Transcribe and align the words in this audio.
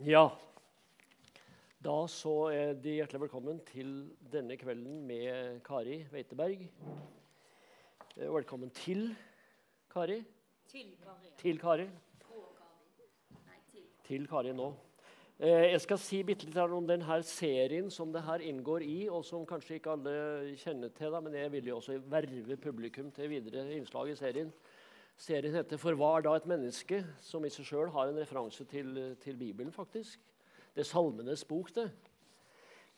Ja. 0.00 0.30
Da 1.84 1.94
så 2.08 2.30
er 2.48 2.70
de 2.80 2.94
hjertelig 2.94 3.20
velkommen 3.26 3.58
til 3.68 3.90
denne 4.32 4.56
kvelden 4.56 5.02
med 5.04 5.58
Kari 5.66 5.98
Weiteberg. 6.08 6.62
Eh, 8.16 8.30
Velkommen 8.32 8.70
til 8.72 9.10
Kari. 9.92 10.22
Til 10.72 10.94
Kari. 11.04 11.32
Til 11.42 11.60
Kari. 11.60 11.86
På 12.22 12.46
Kari. 12.56 13.10
Nei, 13.44 13.58
til. 13.68 13.84
Til 14.08 14.26
Kari 14.30 14.54
nå. 14.56 14.70
Eh, 15.38 15.68
Jeg 15.74 15.80
skal 15.84 16.00
si 16.00 16.22
bitte 16.24 16.48
litt 16.48 16.56
om 16.56 16.88
denne 16.88 17.22
serien 17.22 17.90
som 17.92 18.12
det 18.12 18.24
her 18.24 18.40
inngår 18.40 18.80
i, 18.80 19.08
og 19.12 19.24
som 19.24 19.44
kanskje 19.44 19.82
ikke 19.82 19.98
alle 19.98 20.56
kjenner 20.56 20.88
til, 20.96 21.20
men 21.20 21.34
jeg 21.34 21.52
vil 21.52 21.68
jo 21.74 21.76
også 21.76 22.00
verve 22.08 22.56
publikum 22.56 23.12
til 23.12 23.28
videre 23.28 23.68
innslag 23.76 24.08
i 24.08 24.16
serien. 24.16 24.52
Serien 25.20 25.52
heter 25.52 25.76
'For 25.76 25.92
hva 25.92 26.16
er 26.16 26.22
da 26.24 26.34
et 26.34 26.46
menneske?', 26.48 27.04
som 27.20 27.44
i 27.44 27.50
seg 27.52 27.66
sjøl 27.68 27.90
har 27.92 28.08
en 28.08 28.16
referanse 28.16 28.64
til, 28.64 29.16
til 29.20 29.36
Bibelen, 29.36 29.72
faktisk. 29.72 30.18
Det 30.74 30.80
er 30.80 30.88
Salmenes 30.88 31.44
bok, 31.44 31.74
det. 31.74 31.90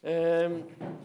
Eh, 0.05 0.51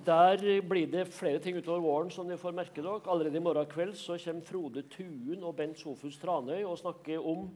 der 0.05 0.61
blir 0.61 0.85
det 0.91 1.07
flere 1.07 1.39
ting 1.39 1.57
utover 1.57 1.81
våren, 1.81 2.11
som 2.11 2.27
dere 2.27 2.37
får 2.37 2.53
merke 2.53 2.83
dere. 2.83 3.01
Allerede 3.09 3.37
i 3.37 3.41
morgen 3.41 3.65
kveld 3.65 3.95
så 3.97 4.17
kommer 4.23 4.45
Frode 4.45 4.85
Tuen 4.89 5.43
og 5.43 5.55
Bent 5.55 5.79
Sofus 5.79 6.19
Tranøy 6.21 6.63
og 6.63 6.77
snakker 6.77 7.17
om 7.25 7.49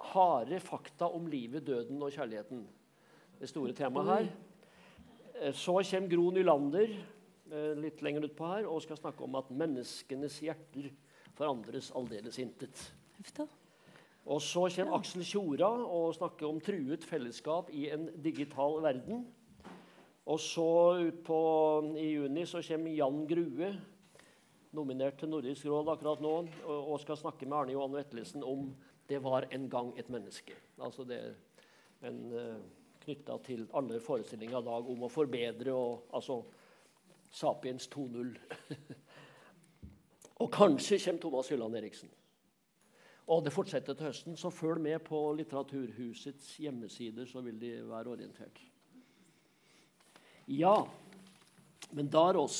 harde 0.00 0.60
fakta 0.60 1.12
om 1.12 1.26
livet, 1.26 1.66
døden 1.66 2.02
og 2.02 2.12
kjærligheten. 2.12 2.66
Det 3.40 3.48
store 3.48 3.72
temaet 3.72 4.06
her. 4.08 4.32
Eh, 5.42 5.52
Så 5.52 5.72
kommer 5.90 6.08
Gro 6.08 6.30
Nylander 6.30 6.88
eh, 7.52 7.74
litt 7.76 8.00
lenger 8.02 8.24
utpå 8.30 8.46
her 8.56 8.66
og 8.66 8.82
skal 8.82 8.96
snakke 8.96 9.24
om 9.24 9.34
at 9.34 9.50
menneskenes 9.50 10.40
hjerter 10.40 10.88
forandres 11.38 11.90
aldeles 11.96 12.38
intet. 12.42 12.88
Og 14.22 14.38
så 14.42 14.68
kommer 14.70 14.98
Aksel 14.98 15.24
Tjora 15.26 15.68
og 15.68 16.14
snakker 16.14 16.46
om 16.46 16.60
truet 16.62 17.04
fellesskap 17.06 17.70
i 17.74 17.88
en 17.90 18.06
digital 18.22 18.78
verden. 18.84 19.24
Og 20.30 20.38
så 20.40 20.68
utpå 21.08 21.38
i 21.98 22.12
juni 22.14 22.44
så 22.46 22.62
kommer 22.62 22.94
Jan 22.94 23.24
Grue, 23.26 23.72
nominert 24.72 25.18
til 25.20 25.32
Nordisk 25.32 25.66
råd 25.66 25.90
akkurat 25.92 26.22
nå, 26.22 26.36
og, 26.64 26.94
skal 27.02 27.18
snakke 27.18 27.48
med 27.48 27.58
Arne 27.58 27.74
Johan 27.74 27.96
Vetlesen 27.98 28.44
om 28.46 28.70
'Det 29.08 29.18
var 29.22 29.48
en 29.50 29.68
gang 29.68 29.92
et 29.98 30.08
menneske'. 30.08 30.54
Altså 30.78 31.04
det 31.04 31.18
er 31.18 32.08
en 32.08 32.32
uh, 32.32 32.56
knytta 33.00 33.38
til 33.44 33.68
alle 33.74 34.00
forestillinger 34.00 34.58
i 34.58 34.64
dag 34.64 34.88
om 34.88 35.02
å 35.02 35.08
forbedre 35.08 35.72
og 35.72 36.06
altså 36.14 36.42
Sapiens 37.30 37.88
2.0. 37.88 38.38
og 40.42 40.50
kanskje 40.54 40.98
kommer 41.04 41.20
Thomas 41.22 41.48
Hylland 41.52 41.76
Eriksen. 41.78 42.10
Og 43.32 43.44
det 43.46 43.52
fortsetter 43.54 43.94
til 43.94 44.08
høsten, 44.10 44.36
så 44.36 44.50
følg 44.50 44.80
med 44.82 44.98
på 45.06 45.18
Litteraturhusets 45.38 46.56
hjemmesider, 46.58 47.24
så 47.30 47.40
vil 47.44 47.58
de 47.60 47.70
være 47.88 48.10
orientert. 48.16 48.58
Ja, 50.50 50.74
men 51.94 52.08
da 52.10 52.24
er 52.32 52.38
oss. 52.42 52.58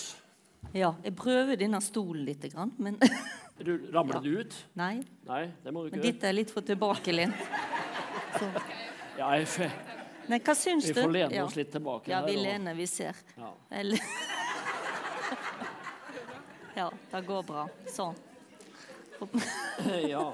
Ja, 0.72 0.92
jeg 1.02 1.16
prøver 1.18 1.58
denne 1.58 1.80
stolen 1.82 2.22
litt, 2.28 2.44
men 2.78 3.00
Ramler 3.92 4.14
Ja. 4.14 4.20
du 4.22 4.38
ut? 4.40 4.54
nei. 4.78 5.02
Nei, 5.26 5.42
det 5.64 5.72
må 5.74 5.82
du 5.82 5.90
ikke 5.90 5.98
gjøre. 5.98 6.12
dette 6.12 6.28
er 6.30 6.32
litt 6.38 6.50
for 6.54 6.62
tilbakelent. 6.62 7.34
Ja, 9.18 9.26
jeg 9.36 9.44
Nei, 9.60 9.66
Men 10.30 10.40
hva 10.40 10.54
syns 10.56 10.86
vi 10.88 10.94
får 10.96 11.10
lene 11.12 11.34
ja. 11.36 11.42
oss 11.44 11.54
litt 11.58 11.68
tilbake 11.74 12.08
Ja, 12.08 12.22
vi 12.24 12.32
her. 12.32 12.38
og- 12.38 12.44
lener, 12.46 12.74
vi 12.78 12.86
ser. 12.88 13.18
Ja. 13.36 13.50
Ja, 16.74 16.88
det 17.10 17.20
går 17.26 17.42
bra. 17.44 17.66
Sånn. 17.92 18.16
ja. 20.12 20.24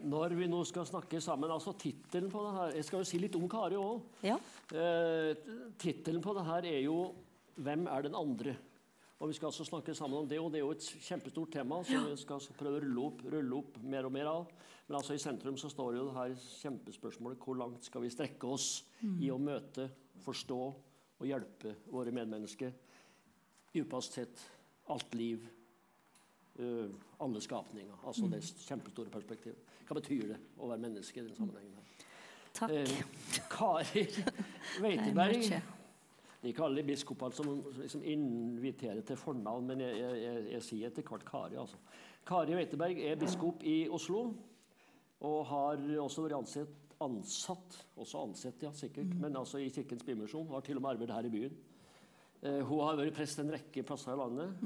Når 0.00 0.34
vi 0.38 0.46
nå 0.48 0.62
skal 0.64 0.86
snakke 0.88 1.20
sammen, 1.20 1.50
altså 1.52 1.74
tittelen 1.76 2.30
på 2.32 2.40
det 2.46 2.52
her 2.56 2.76
Jeg 2.78 2.86
skal 2.88 3.02
jo 3.02 3.08
si 3.10 3.18
litt 3.20 3.36
om 3.36 3.48
Kari 3.50 3.76
òg. 3.76 4.00
Ja. 4.24 4.38
Eh, 4.72 5.34
Tittelen 5.80 6.22
på 6.24 6.32
det 6.36 6.46
her 6.46 6.64
er 6.64 6.80
jo 6.86 7.14
'Hvem 7.58 7.86
er 7.86 8.02
den 8.02 8.14
andre?' 8.14 8.56
Og 9.20 9.28
Vi 9.28 9.34
skal 9.34 9.46
altså 9.46 9.64
snakke 9.64 9.94
sammen 9.94 10.18
om 10.18 10.28
det, 10.28 10.38
og 10.40 10.50
det 10.50 10.58
er 10.58 10.64
jo 10.64 10.70
et 10.70 10.80
kjempestort 10.80 11.52
tema 11.52 11.84
som 11.84 12.06
vi 12.08 12.16
skal 12.16 12.40
prøve 12.56 12.80
å 12.80 12.80
rulle 12.80 13.00
opp, 13.04 13.20
rulle 13.24 13.56
opp 13.58 13.82
mer 13.82 14.06
og 14.06 14.12
mer 14.12 14.24
av. 14.24 14.46
Men 14.88 14.96
altså 14.96 15.12
i 15.12 15.18
sentrum 15.18 15.58
så 15.58 15.68
står 15.68 15.96
jo 15.96 16.06
det 16.06 16.14
her 16.14 16.30
kjempespørsmålet 16.62 17.38
hvor 17.38 17.54
langt 17.54 17.84
skal 17.84 18.00
vi 18.00 18.08
strekke 18.08 18.48
oss 18.48 18.84
i 19.20 19.28
å 19.28 19.36
møte, 19.36 19.90
forstå 20.24 20.74
og 21.20 21.28
hjelpe 21.28 21.76
våre 21.92 22.12
medmennesker? 22.14 22.72
Dypest 23.70 24.16
sett 24.16 24.44
alt 24.90 25.14
liv, 25.14 25.44
eh, 26.58 26.88
alle 27.20 27.40
skapninger. 27.40 28.00
Altså 28.04 28.26
det 28.32 28.42
kjempestore 28.66 29.12
perspektivet. 29.12 29.68
Hva 29.86 29.98
betyr 29.98 30.32
det 30.32 30.38
å 30.58 30.70
være 30.70 30.82
menneske 30.86 31.20
i 31.20 31.26
den 31.26 31.36
sammenhengen 31.36 31.76
her? 31.76 32.06
Takk. 32.56 32.70
Eh, 32.70 33.44
Kari 33.50 34.06
Veiteberg. 34.84 35.52
er. 35.52 35.62
De 36.40 36.52
kaller 36.56 36.86
biskopene 36.88 37.36
som 37.36 37.50
liksom 37.76 38.02
inviterer 38.08 39.02
til 39.04 39.18
fornavn, 39.20 39.66
men 39.68 39.82
jeg, 39.84 39.98
jeg, 40.00 40.22
jeg, 40.22 40.44
jeg 40.54 40.62
sier 40.64 40.88
etter 40.88 41.04
hvert 41.04 41.26
Kari. 41.28 41.58
altså. 41.60 41.76
Kari 42.26 42.56
Veiteberg 42.56 43.02
er 43.04 43.18
biskop 43.20 43.62
i 43.62 43.82
Oslo 43.92 44.30
og 45.20 45.40
har 45.50 45.82
også 46.00 46.24
vært 46.24 46.38
ansett, 46.38 46.89
ansatt 47.00 47.76
også 48.00 48.24
ansett, 48.26 48.62
ja, 48.64 48.72
sikkert, 48.76 49.12
men 49.20 49.36
altså 49.36 49.60
i 49.60 49.70
Kirkens 49.72 50.04
Bymisjon. 50.06 50.48
Har 50.52 50.64
til 50.64 50.78
og 50.78 50.84
med 50.84 50.94
arbeidet 50.94 51.16
her 51.16 51.28
i 51.28 51.34
byen. 51.34 51.58
Eh, 52.40 52.60
hun 52.64 52.80
har 52.84 52.96
vært 52.96 53.16
prest 53.16 53.40
en 53.42 53.52
rekke 53.52 53.84
plasser 53.84 54.14
i 54.14 54.20
landet. 54.20 54.64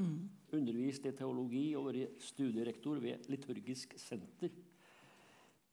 Undervist 0.55 1.07
i 1.07 1.15
teologi 1.17 1.67
og 1.79 1.89
vært 1.91 2.23
studierektor 2.23 3.01
ved 3.03 3.27
Liturgisk 3.33 3.97
senter. 3.99 4.55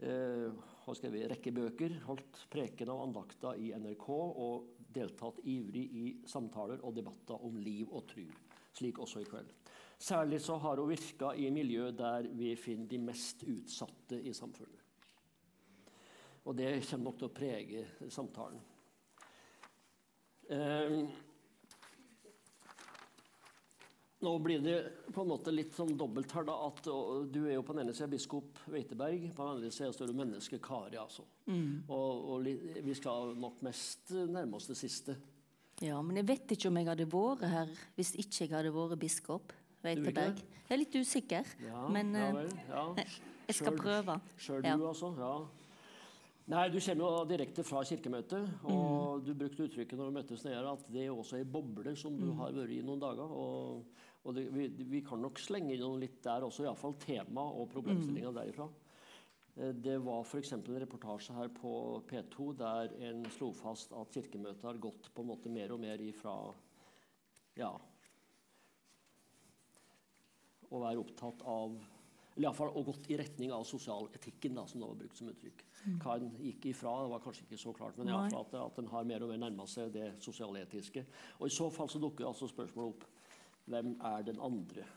Eh, 0.01 0.49
har 0.85 0.97
skrevet 0.97 1.27
en 1.27 1.33
rekke 1.35 1.53
bøker, 1.53 1.99
holdt 2.07 2.45
preken 2.49 2.89
og 2.89 3.03
andakter 3.05 3.59
i 3.61 3.69
NRK 3.77 4.07
og 4.09 4.71
deltatt 4.91 5.43
ivrig 5.45 5.83
i 5.93 6.05
samtaler 6.27 6.81
og 6.81 6.95
debatter 6.97 7.45
om 7.45 7.57
liv 7.61 7.89
og 7.91 8.07
tru. 8.09 8.25
slik 8.73 8.99
også 9.03 9.19
i 9.19 9.25
kveld. 9.27 9.49
Særlig 9.99 10.39
så 10.41 10.55
har 10.57 10.77
hun 10.79 10.89
virka 10.89 11.33
i 11.35 11.49
miljø 11.51 11.91
der 11.91 12.25
vi 12.33 12.55
finner 12.55 12.87
de 12.87 12.97
mest 12.97 13.43
utsatte 13.43 14.17
i 14.23 14.33
samfunnet. 14.33 14.80
Og 16.49 16.55
det 16.57 16.71
kommer 16.89 17.05
nok 17.11 17.17
til 17.21 17.27
å 17.29 17.33
prege 17.35 17.83
samtalen. 18.09 18.61
Eh, 20.51 20.95
nå 24.21 24.31
blir 24.43 24.59
det 24.61 24.75
på 25.13 25.23
en 25.23 25.29
måte 25.31 25.53
litt 25.53 25.73
sånn 25.73 25.95
dobbelt 25.97 26.33
her, 26.35 26.45
da. 26.45 26.55
At 26.67 26.81
du 26.85 27.39
er 27.47 27.55
jo 27.55 27.63
på 27.65 27.73
den 27.73 27.85
ene 27.87 27.93
sida 27.97 28.09
biskop 28.11 28.59
Weiteberg, 28.69 29.29
på 29.33 29.45
den 29.47 29.55
andre 29.55 29.71
sida 29.73 29.89
står 29.95 30.11
du 30.11 30.17
menneske 30.17 30.59
Kari, 30.61 30.97
altså. 31.01 31.25
Og, 31.49 32.27
og 32.35 32.49
vi 32.85 32.93
skal 32.97 33.33
nok 33.41 33.61
mest 33.65 34.13
nærme 34.29 34.57
oss 34.59 34.69
det 34.69 34.77
siste. 34.81 35.15
Ja, 35.81 35.97
men 36.05 36.19
jeg 36.21 36.27
vet 36.29 36.51
ikke 36.53 36.69
om 36.69 36.77
jeg 36.77 36.85
hadde 36.91 37.07
vært 37.09 37.47
her 37.49 37.71
hvis 37.97 38.11
ikke 38.21 38.43
jeg 38.45 38.53
hadde 38.53 38.73
vært 38.75 38.99
biskop. 39.01 39.53
Weiteberg. 39.81 40.37
Jeg 40.67 40.75
er 40.75 40.77
litt 40.77 40.93
usikker, 40.93 41.47
Ja, 41.65 41.87
men 41.89 42.11
ja 42.13 42.27
eh, 42.27 42.35
vel. 42.37 42.51
Ja. 42.69 42.83
jeg 43.47 43.55
skal 43.57 43.73
Sjøl- 43.73 43.79
prøve. 43.81 44.19
Sjøl 44.37 44.67
Ja. 44.69 44.75
du, 44.77 44.83
altså? 44.91 45.09
Ja. 45.17 45.31
Nei, 46.49 46.69
Du 46.69 46.79
kommer 46.81 47.05
jo 47.05 47.25
direkte 47.29 47.63
fra 47.63 47.83
kirkemøtet, 47.85 48.47
og 48.65 49.21
du 49.23 49.33
brukte 49.37 49.67
uttrykket 49.67 49.97
når 49.99 50.09
vi 50.09 50.15
møttes 50.17 50.43
nede 50.43 50.63
at 50.71 50.87
det 50.91 51.05
er 51.05 51.11
også 51.13 51.37
ei 51.37 51.45
boble 51.45 51.93
som 51.95 52.17
du 52.17 52.31
har 52.39 52.51
vært 52.55 52.73
i 52.73 52.81
noen 52.81 52.99
dager. 52.99 53.29
og, 53.29 53.85
og 54.25 54.35
det, 54.35 54.47
vi, 54.53 54.67
vi 54.89 55.01
kan 55.05 55.21
nok 55.21 55.39
slenge 55.39 55.75
innom 55.75 55.99
litt 56.01 56.19
der 56.25 56.43
også, 56.45 56.65
iallfall 56.65 56.97
tema 57.01 57.41
og 57.45 57.69
problemstillinga 57.71 58.33
derifra. 58.35 58.67
Eh, 59.57 59.71
Det 59.73 59.97
var 60.03 60.25
f.eks. 60.25 60.51
en 60.57 60.65
reportasje 60.83 61.33
her 61.37 61.53
på 61.55 62.01
P2 62.09 62.49
der 62.57 62.97
en 63.07 63.23
slo 63.37 63.51
fast 63.53 63.93
at 63.93 64.11
Kirkemøtet 64.13 64.63
har 64.67 64.81
gått 64.81 65.11
på 65.13 65.21
en 65.23 65.31
måte 65.31 65.49
mer 65.49 65.71
og 65.71 65.79
mer 65.79 66.01
ifra 66.01 66.35
ja, 67.59 67.71
å 70.71 70.79
være 70.79 71.01
opptatt 71.01 71.41
av 71.43 71.75
eller 72.35 72.45
i 72.45 72.47
alle 72.47 72.57
fall, 72.57 72.71
og 72.75 72.87
gått 72.87 73.09
i 73.11 73.17
retning 73.19 73.51
av 73.51 73.65
sosialetikken, 73.67 74.55
da, 74.55 74.63
som 74.67 74.79
det 74.81 74.87
var 74.87 74.99
brukt 75.01 75.19
som 75.19 75.31
uttrykk. 75.31 75.65
Hva 76.03 76.15
en 76.15 76.29
gikk 76.39 76.69
ifra, 76.71 76.93
det 77.03 77.11
var 77.11 77.23
kanskje 77.25 77.43
ikke 77.47 77.59
så 77.59 77.73
klart, 77.75 77.97
men 77.99 78.11
i 78.11 78.15
alle 78.15 78.31
fall 78.31 78.45
at, 78.47 78.55
at 78.61 78.79
en 78.79 78.91
har 78.93 79.09
mer 79.09 79.25
og 79.25 79.33
mer 79.33 79.41
nærma 79.43 79.67
seg 79.67 79.91
det 79.95 80.07
sosialetiske. 80.23 81.03
Og 81.39 81.49
I 81.49 81.55
så 81.57 81.67
fall 81.73 81.91
så 81.91 81.99
dukker 81.99 82.29
altså 82.29 82.47
spørsmålet 82.51 82.95
opp 82.95 83.07
hvem 83.71 83.95
er 84.07 84.27
den 84.27 84.39
andre? 84.41 84.87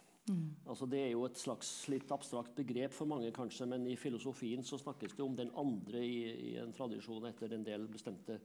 Altså 0.65 0.87
Det 0.89 1.01
er 1.03 1.11
jo 1.13 1.27
et 1.27 1.37
slags 1.37 1.71
litt 1.93 2.13
abstrakt 2.15 2.55
begrep 2.57 2.95
for 2.97 3.11
mange, 3.11 3.33
kanskje, 3.35 3.67
men 3.69 3.85
i 3.91 3.97
filosofien 4.01 4.65
så 4.65 4.79
snakkes 4.81 5.19
det 5.19 5.25
om 5.25 5.35
den 5.37 5.51
andre 5.61 6.01
i, 6.01 6.21
i 6.53 6.55
en 6.63 6.73
tradisjon 6.73 7.27
etter 7.29 7.53
en 7.53 7.67
del 7.67 7.85
bestemte 7.93 8.39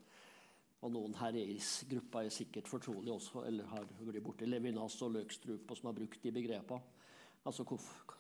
og 0.80 0.94
noen 0.94 1.16
her 1.20 1.36
i 1.36 1.58
gruppa 1.92 2.24
er 2.24 2.32
sikkert 2.32 2.70
fortrolige 2.72 3.12
også, 3.12 3.44
eller 3.50 3.68
har 3.68 3.88
vært 4.00 4.24
borti 4.24 4.48
Levinas 4.48 4.96
og 5.04 5.12
Løkstrup, 5.18 5.68
og 5.68 5.78
som 5.78 5.90
har 5.90 5.98
brukt 5.98 6.24
de 6.24 6.32
begrepene. 6.32 6.96
Altså 7.48 7.66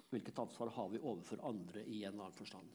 hvilket 0.09 0.39
ansvar 0.41 0.71
har 0.75 0.89
vi 0.89 1.01
overfor 1.01 1.41
andre 1.45 1.83
i 1.85 2.03
en 2.03 2.13
eller 2.13 2.27
annen 2.27 2.37
forstand. 2.37 2.69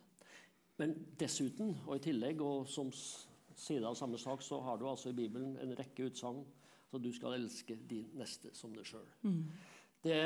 Men 0.78 0.94
dessuten, 1.19 1.76
og 1.86 1.96
i 1.96 2.04
tillegg, 2.08 2.42
og 2.42 2.66
som 2.70 2.90
side 2.94 3.86
av 3.86 3.94
samme 3.98 4.19
sak, 4.19 4.42
så 4.42 4.58
har 4.66 4.78
du 4.78 4.88
altså 4.90 5.12
i 5.12 5.16
Bibelen 5.19 5.56
en 5.62 5.75
rekke 5.78 6.08
utsagn. 6.10 6.44
Så 6.90 6.98
du 7.02 7.10
skal 7.14 7.34
elske 7.38 7.75
din 7.90 8.10
neste 8.19 8.52
som 8.54 8.75
deg 8.75 8.86
sjøl. 8.86 9.06
Det 10.04 10.19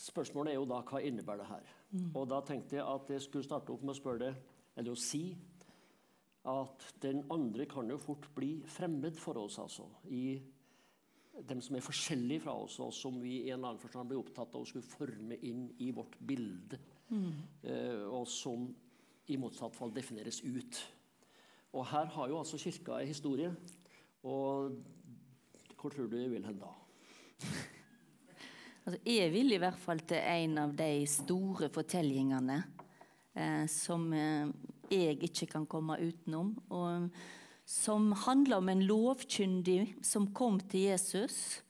spørsmålet 0.00 0.52
er 0.52 0.58
jo 0.58 0.66
da 0.70 0.80
hva 0.86 1.02
innebærer 1.04 1.44
det 1.44 1.50
her? 1.50 1.74
Og 2.14 2.28
da 2.30 2.40
tenkte 2.46 2.78
jeg 2.78 2.86
at 2.86 3.10
jeg 3.10 3.22
skulle 3.22 3.46
starte 3.46 3.74
opp 3.74 3.82
med 3.82 3.94
å 3.94 3.98
spørre 3.98 4.24
deg, 4.24 4.40
eller 4.78 4.94
å 4.94 4.98
si, 4.98 5.36
at 6.50 6.86
den 7.02 7.20
andre 7.30 7.66
kan 7.68 7.90
jo 7.90 7.98
fort 8.00 8.26
bli 8.34 8.62
fremmed 8.66 9.18
for 9.18 9.38
oss, 9.42 9.58
altså. 9.58 9.86
I 10.08 10.40
dem 11.48 11.60
som 11.64 11.76
er 11.76 11.84
forskjellige 11.84 12.44
fra 12.44 12.54
oss, 12.64 12.78
og 12.82 12.92
som 12.94 13.16
vi 13.22 13.40
i 13.46 13.50
en 13.54 13.64
annen 13.64 13.80
forstand 13.80 14.10
blir 14.10 14.20
opptatt 14.20 14.54
av 14.54 14.64
å 14.64 14.68
skulle 14.68 14.86
forme 14.86 15.38
inn 15.46 15.68
i 15.82 15.90
vårt 15.94 16.16
bilde. 16.26 16.78
Eh, 17.10 18.06
og 18.06 18.28
som 18.28 18.68
i 19.30 19.38
motsatt 19.38 19.76
fall 19.76 19.92
defineres 19.94 20.40
ut. 20.44 20.80
Og 21.74 21.86
her 21.90 22.08
har 22.14 22.30
jo 22.30 22.38
altså 22.40 22.58
Kirka 22.58 22.98
en 22.98 23.10
historie. 23.10 23.50
Og 24.26 24.74
hvor 25.78 25.92
tror 25.94 26.10
du 26.10 26.18
jeg 26.18 26.32
vil 26.32 26.46
hen 26.46 26.62
da? 26.62 26.72
Altså, 28.80 28.96
jeg 29.04 29.28
vil 29.28 29.52
i 29.52 29.58
hvert 29.60 29.76
fall 29.76 29.98
til 30.08 30.16
en 30.16 30.54
av 30.62 30.70
de 30.72 31.04
store 31.06 31.68
fortellingene 31.70 32.54
eh, 33.36 33.66
som 33.68 34.06
eh, 34.16 34.48
jeg 34.88 35.18
ikke 35.28 35.50
kan 35.52 35.66
komme 35.68 35.98
utenom. 36.00 36.54
Og 36.72 37.10
som 37.70 38.10
handler 38.12 38.58
om 38.58 38.68
en 38.68 38.82
lovkyndig 38.82 39.94
som 40.02 40.32
kom 40.34 40.58
til 40.72 40.88
Jesus 40.88 41.60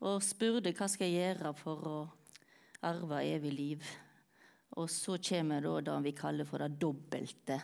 og 0.00 0.22
spurte 0.24 0.72
hva 0.72 0.88
skal 0.88 1.12
jeg 1.12 1.36
gjøre 1.36 1.52
for 1.58 1.88
å 1.90 1.98
arve 2.88 3.20
evig 3.28 3.52
liv. 3.52 3.90
Og 4.80 4.88
så 4.88 5.18
kommer 5.20 5.60
da 5.60 5.74
det 5.84 5.98
vi 6.06 6.14
kaller 6.16 6.48
for 6.48 6.64
det 6.64 6.80
dobbelte 6.80 7.58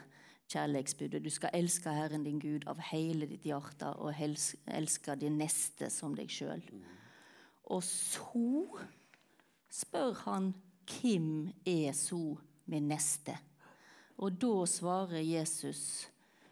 kjærlighetsbudet. 0.52 1.22
Du 1.24 1.30
skal 1.32 1.56
elske 1.56 1.94
Herren 1.96 2.26
din 2.28 2.40
Gud 2.42 2.68
av 2.68 2.82
hele 2.90 3.26
ditt 3.30 3.48
hjerte 3.48 3.94
og 3.96 4.12
elske 4.20 5.16
din 5.16 5.40
neste 5.40 5.88
som 5.92 6.12
deg 6.16 6.28
sjøl. 6.28 6.60
Og 7.72 7.80
så 7.84 8.52
spør 9.72 10.12
han 10.26 10.52
hvem 10.92 11.48
er 11.64 11.96
så 11.96 12.36
min 12.68 12.92
neste? 12.92 13.32
Og 14.20 14.36
da 14.36 14.54
svarer 14.68 15.24
Jesus 15.24 16.04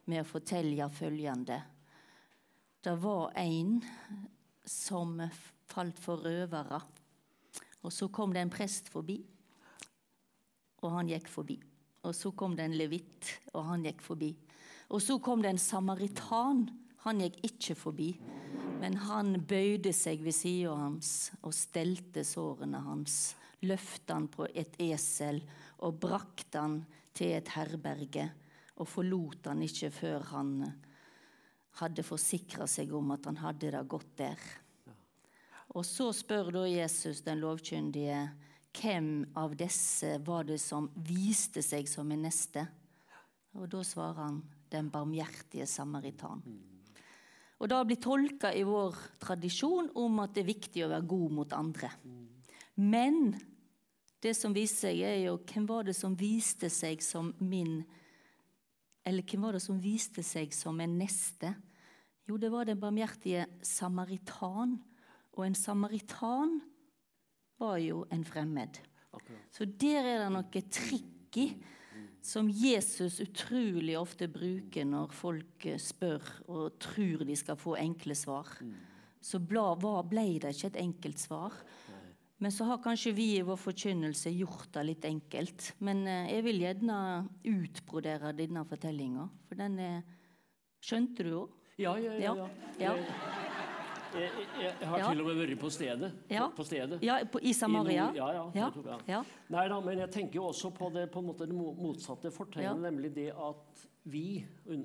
med 0.06 0.23
å 0.23 0.29
fortelle 0.29 0.88
følgende. 0.93 1.61
Det 2.82 2.94
var 3.03 3.32
en 3.38 3.81
som 4.67 5.19
falt 5.67 5.99
for 6.03 6.23
røvere. 6.23 6.81
Og 7.87 7.93
så 7.94 8.08
kom 8.11 8.32
det 8.35 8.43
en 8.43 8.53
prest 8.53 8.91
forbi, 8.91 9.20
og 10.82 10.93
han 10.94 11.11
gikk 11.11 11.29
forbi. 11.31 11.56
Og 12.06 12.14
så 12.14 12.31
kom 12.38 12.55
det 12.58 12.67
en 12.67 12.76
levitt, 12.79 13.31
og 13.55 13.67
han 13.70 13.87
gikk 13.87 14.03
forbi. 14.03 14.31
Og 14.94 15.03
så 15.03 15.19
kom 15.23 15.43
det 15.43 15.55
en 15.55 15.62
samaritan. 15.62 16.67
Han 17.06 17.23
gikk 17.23 17.41
ikke 17.49 17.76
forbi, 17.79 18.11
men 18.82 18.99
han 19.06 19.41
bøyde 19.47 19.93
seg 19.94 20.23
ved 20.26 20.35
sida 20.35 20.75
hans 20.79 21.32
og 21.41 21.55
stelte 21.55 22.23
sårene 22.26 22.82
hans. 22.87 23.35
Løftet 23.67 24.14
han 24.14 24.26
på 24.31 24.47
et 24.55 24.75
esel 24.82 25.41
og 25.87 25.99
brakte 26.03 26.62
han 26.62 26.81
til 27.17 27.37
et 27.38 27.55
herberge. 27.55 28.29
Og 28.76 28.88
forlot 28.88 29.49
han 29.49 29.62
ikke 29.64 29.90
før 29.94 30.26
han 30.32 30.52
hadde 31.81 32.05
forsikra 32.06 32.67
seg 32.69 32.93
om 32.96 33.12
at 33.14 33.28
han 33.28 33.40
hadde 33.40 33.73
det 33.75 33.84
godt 33.88 34.12
der. 34.20 34.43
Og 35.76 35.84
så 35.84 36.08
spør 36.17 36.52
da 36.55 36.64
Jesus 36.69 37.23
den 37.26 37.43
lovkyndige 37.43 38.20
hvem 38.76 39.11
av 39.37 39.56
disse 39.56 40.17
var 40.25 40.44
det 40.49 40.58
som 40.61 40.88
viste 41.08 41.62
seg 41.64 41.88
som 41.88 42.11
en 42.12 42.25
neste? 42.28 42.67
Og 43.56 43.69
da 43.73 43.82
svarer 43.84 44.20
han 44.20 44.40
den 44.73 44.90
barmhjertige 44.93 45.67
samaritan. 45.69 46.43
Og 47.56 47.69
det 47.72 47.82
blir 47.88 48.00
tolka 48.05 48.52
i 48.52 48.64
vår 48.69 48.96
tradisjon 49.22 49.88
om 49.96 50.20
at 50.20 50.34
det 50.37 50.44
er 50.44 50.50
viktig 50.50 50.84
å 50.84 50.90
være 50.93 51.08
god 51.08 51.37
mot 51.38 51.55
andre. 51.56 51.90
Men 52.76 53.31
det 54.20 54.34
som 54.37 54.52
viser 54.52 54.90
seg, 54.90 55.00
er 55.08 55.22
jo 55.25 55.38
hvem 55.40 55.69
var 55.69 55.87
det 55.88 55.96
som 55.96 56.17
viste 56.19 56.69
seg 56.72 57.00
som 57.05 57.32
min 57.40 57.79
Eller 59.06 59.23
hvem 59.23 59.47
var 59.47 59.56
det 59.56 59.62
som 59.62 59.79
viste 59.81 60.25
seg 60.26 60.55
som 60.55 60.81
en 60.82 60.99
neste? 60.99 61.53
Jo, 62.26 62.38
det 62.43 62.50
var 62.50 62.67
den 62.67 62.81
barmhjertige 62.82 63.47
samaritan. 63.62 64.75
Og 65.37 65.47
en 65.47 65.55
samaritan 65.55 66.58
var 67.61 67.79
jo 67.79 68.03
en 68.12 68.25
fremmed. 68.26 68.81
Så 69.55 69.64
der 69.64 70.05
er 70.05 70.25
det 70.25 70.32
noe 70.35 70.62
trikk 70.69 71.38
i 71.41 71.50
som 72.26 72.49
Jesus 72.50 73.20
utrolig 73.23 73.94
ofte 73.99 74.26
bruker 74.29 74.87
når 74.88 75.12
folk 75.14 75.67
spør 75.79 76.25
og 76.50 76.79
tror 76.82 77.23
de 77.29 77.37
skal 77.38 77.58
få 77.61 77.76
enkle 77.79 78.17
svar. 78.19 78.50
Så 79.23 79.38
ble 79.43 80.26
det 80.43 80.53
ikke 80.56 80.73
et 80.73 80.81
enkelt 80.82 81.23
svar. 81.23 81.55
Men 82.38 82.53
så 82.53 82.67
har 82.69 82.83
kanskje 82.85 83.15
vi 83.17 83.31
i 83.38 83.44
vår 83.47 83.56
forkynnelse 83.56 84.31
gjort 84.37 84.69
det 84.75 84.83
litt 84.91 85.06
enkelt. 85.09 85.71
Men 85.81 86.05
jeg 86.05 86.44
vil 86.44 86.61
gjerne 86.67 86.99
utbrodere 87.49 88.35
denne 88.37 88.65
fortellinga, 88.69 89.25
for 89.49 89.61
den 89.62 89.81
er 89.81 89.99
Skjønte 90.87 91.25
du 91.27 91.33
òg? 91.35 91.55
Ja, 91.81 91.97
ja, 91.99 92.12
ja. 92.21 92.35
ja. 92.37 92.47
ja. 92.79 92.93
Jeg, 94.17 94.31
jeg, 94.38 94.71
jeg, 94.81 94.88
har 94.88 95.00
ja. 95.00 95.09
til 95.11 95.21
og 95.21 95.27
med 95.29 95.38
vært 95.43 95.59
på 95.61 95.71
stedet. 95.73 96.09
Ja, 96.33 96.47
på 96.56 96.65
stedet. 96.65 96.99
ja 97.05 97.17
på, 97.29 97.41
I 97.43 97.53
Samaria? 97.56 98.06
I 98.15 98.21
ja, 98.21 98.29
ja, 98.55 99.00
ja. 99.11 99.21
Nei 99.53 99.67
da, 99.69 99.81
men 99.85 100.00
jeg 100.05 100.12
tenker 100.15 100.39
jo 100.39 100.47
også 100.53 100.71
på 100.77 100.89
det, 100.94 101.09
på 101.12 101.21
måte 101.27 101.49
det 101.49 101.56
motsatte 101.56 102.32
fortegnet, 102.32 102.81
nemlig 102.87 103.12
det 103.17 103.29
at 103.35 103.85
vi, 104.06 104.41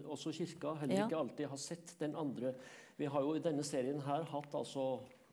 også 0.09 0.33
Kirka, 0.35 0.73
heller 0.81 1.05
ikke 1.05 1.19
alltid 1.21 1.51
har 1.51 1.61
sett 1.61 1.95
den 2.01 2.17
andre. 2.17 2.55
Vi 2.97 3.07
har 3.13 3.23
jo 3.23 3.35
i 3.37 3.43
denne 3.43 3.63
serien 3.65 4.01
her 4.03 4.25
hatt 4.33 4.57
altså 4.57 4.87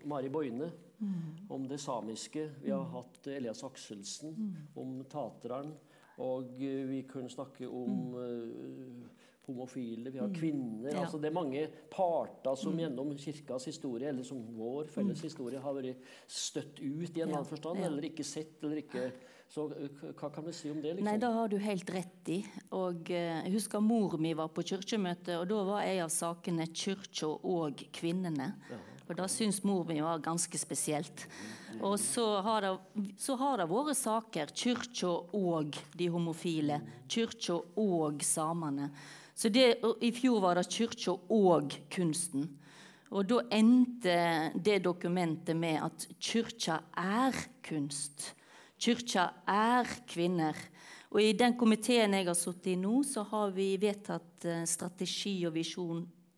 Mari 0.05 0.29
Boine 0.29 0.71
mm. 0.99 1.49
om 1.49 1.69
det 1.69 1.81
samiske. 1.81 2.51
Vi 2.63 2.71
har 2.71 2.85
mm. 2.85 2.93
hatt 2.93 3.27
Elias 3.27 3.65
Akselsen 3.65 4.35
mm. 4.37 4.55
om 4.75 5.05
tateren. 5.11 5.75
Og 6.19 6.59
vi 6.59 7.05
kunne 7.07 7.31
snakke 7.31 7.69
om 7.71 8.15
uh, 8.19 9.19
homofile, 9.49 10.11
vi 10.11 10.19
har 10.19 10.27
mm. 10.27 10.35
kvinner. 10.35 10.91
Ja. 10.93 11.01
altså 11.01 11.19
Det 11.19 11.31
er 11.31 11.35
mange 11.35 11.69
parter 11.91 12.55
som 12.55 12.73
mm. 12.73 12.83
gjennom 12.83 13.15
kirkas 13.19 13.65
historie, 13.71 14.09
eller 14.09 14.27
som 14.27 14.43
vår 14.57 14.91
felles 14.93 15.23
mm. 15.23 15.25
historie, 15.25 15.63
har 15.63 15.77
vært 15.79 16.05
støtt 16.27 16.83
ut 16.83 17.17
i 17.17 17.23
en 17.23 17.31
annen 17.31 17.49
forstand, 17.49 17.81
ja. 17.81 17.89
eller 17.89 18.11
ikke 18.11 18.27
sett, 18.27 18.59
eller 18.63 18.85
ikke 18.85 19.11
Så 19.49 19.63
hva 19.73 20.29
kan 20.29 20.45
vi 20.45 20.53
si 20.53 20.69
om 20.69 20.83
det? 20.83 20.91
liksom? 20.93 21.07
Nei, 21.07 21.17
Det 21.17 21.29
har 21.33 21.49
du 21.49 21.57
helt 21.57 21.91
rett 21.91 22.29
i. 22.29 22.43
Og 22.77 23.09
uh, 23.09 23.39
Jeg 23.47 23.53
husker 23.55 23.81
mor 23.81 24.19
mi 24.21 24.35
var 24.37 24.51
på 24.53 24.61
kirkemøte, 24.61 25.39
og 25.41 25.49
da 25.49 25.63
var 25.65 25.87
en 25.87 26.03
av 26.05 26.13
sakene 26.13 26.67
kirka 26.69 27.31
og 27.33 27.81
kvinnene. 27.97 28.51
Ja. 28.69 28.83
Og 29.09 29.17
det 29.17 29.29
syns 29.33 29.63
mor 29.65 29.87
mi 29.89 30.01
var 30.05 30.21
ganske 30.21 30.59
spesielt. 30.61 31.25
Og 31.81 31.97
så 32.01 32.27
har 32.45 32.65
det, 32.65 32.73
så 33.21 33.37
vært 33.39 33.97
saker, 33.97 34.53
kirka 34.53 35.13
og 35.37 35.79
de 35.97 36.09
homofile, 36.13 36.81
kirka 37.09 37.57
og 37.77 38.23
samene. 38.23 38.91
Så 39.39 39.49
det, 39.55 39.79
I 40.03 40.11
fjor 40.11 40.41
var 40.43 40.59
det 40.59 40.67
kyrkja 40.75 41.15
og 41.31 41.77
kunsten. 41.95 42.49
Og 43.15 43.25
da 43.31 43.39
endte 43.55 44.17
det 44.53 44.83
dokumentet 44.85 45.57
med 45.57 45.79
at 45.87 46.09
kyrkja 46.21 46.81
er 46.99 47.39
kunst. 47.65 48.33
Kyrkja 48.83 49.29
er 49.49 49.89
kvinner. 50.11 50.59
Og 51.15 51.23
i 51.23 51.33
den 51.39 51.55
komiteen 51.57 52.19
jeg 52.19 52.27
har 52.29 52.37
sittet 52.37 52.75
i 52.75 52.77
nå, 52.77 52.99
så 53.07 53.25
har 53.31 53.55
vi 53.55 53.71
vedtatt 53.81 54.45
eh, 54.45 54.67
strategi- 54.69 55.47
og 55.49 55.55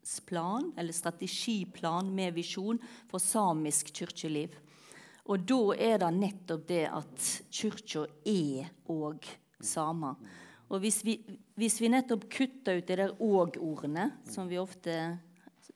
visjonsplan, 0.01 0.73
eller 0.77 0.93
strategiplan 0.93 2.15
med 2.15 2.33
visjon 2.33 2.79
for 3.09 3.19
samisk 3.19 3.93
kirkeliv. 3.93 4.55
Og 5.25 5.39
da 5.39 5.75
er 5.77 5.99
det 5.99 6.11
nettopp 6.13 6.67
det 6.67 6.87
at 6.89 7.41
kyrkja 7.51 8.07
er 8.25 8.71
òg 8.89 9.25
samer. 9.61 10.15
Og 10.69 10.79
hvis 10.79 11.03
vi, 11.03 11.19
hvis 11.55 11.81
vi 11.81 11.89
nettopp 11.89 12.29
kutter 12.29 12.77
ut 12.79 12.87
de 12.87 12.95
der 12.95 13.13
òg-ordene, 13.19 14.11
som 14.29 14.47
vi 14.47 14.57
ofte 14.57 15.19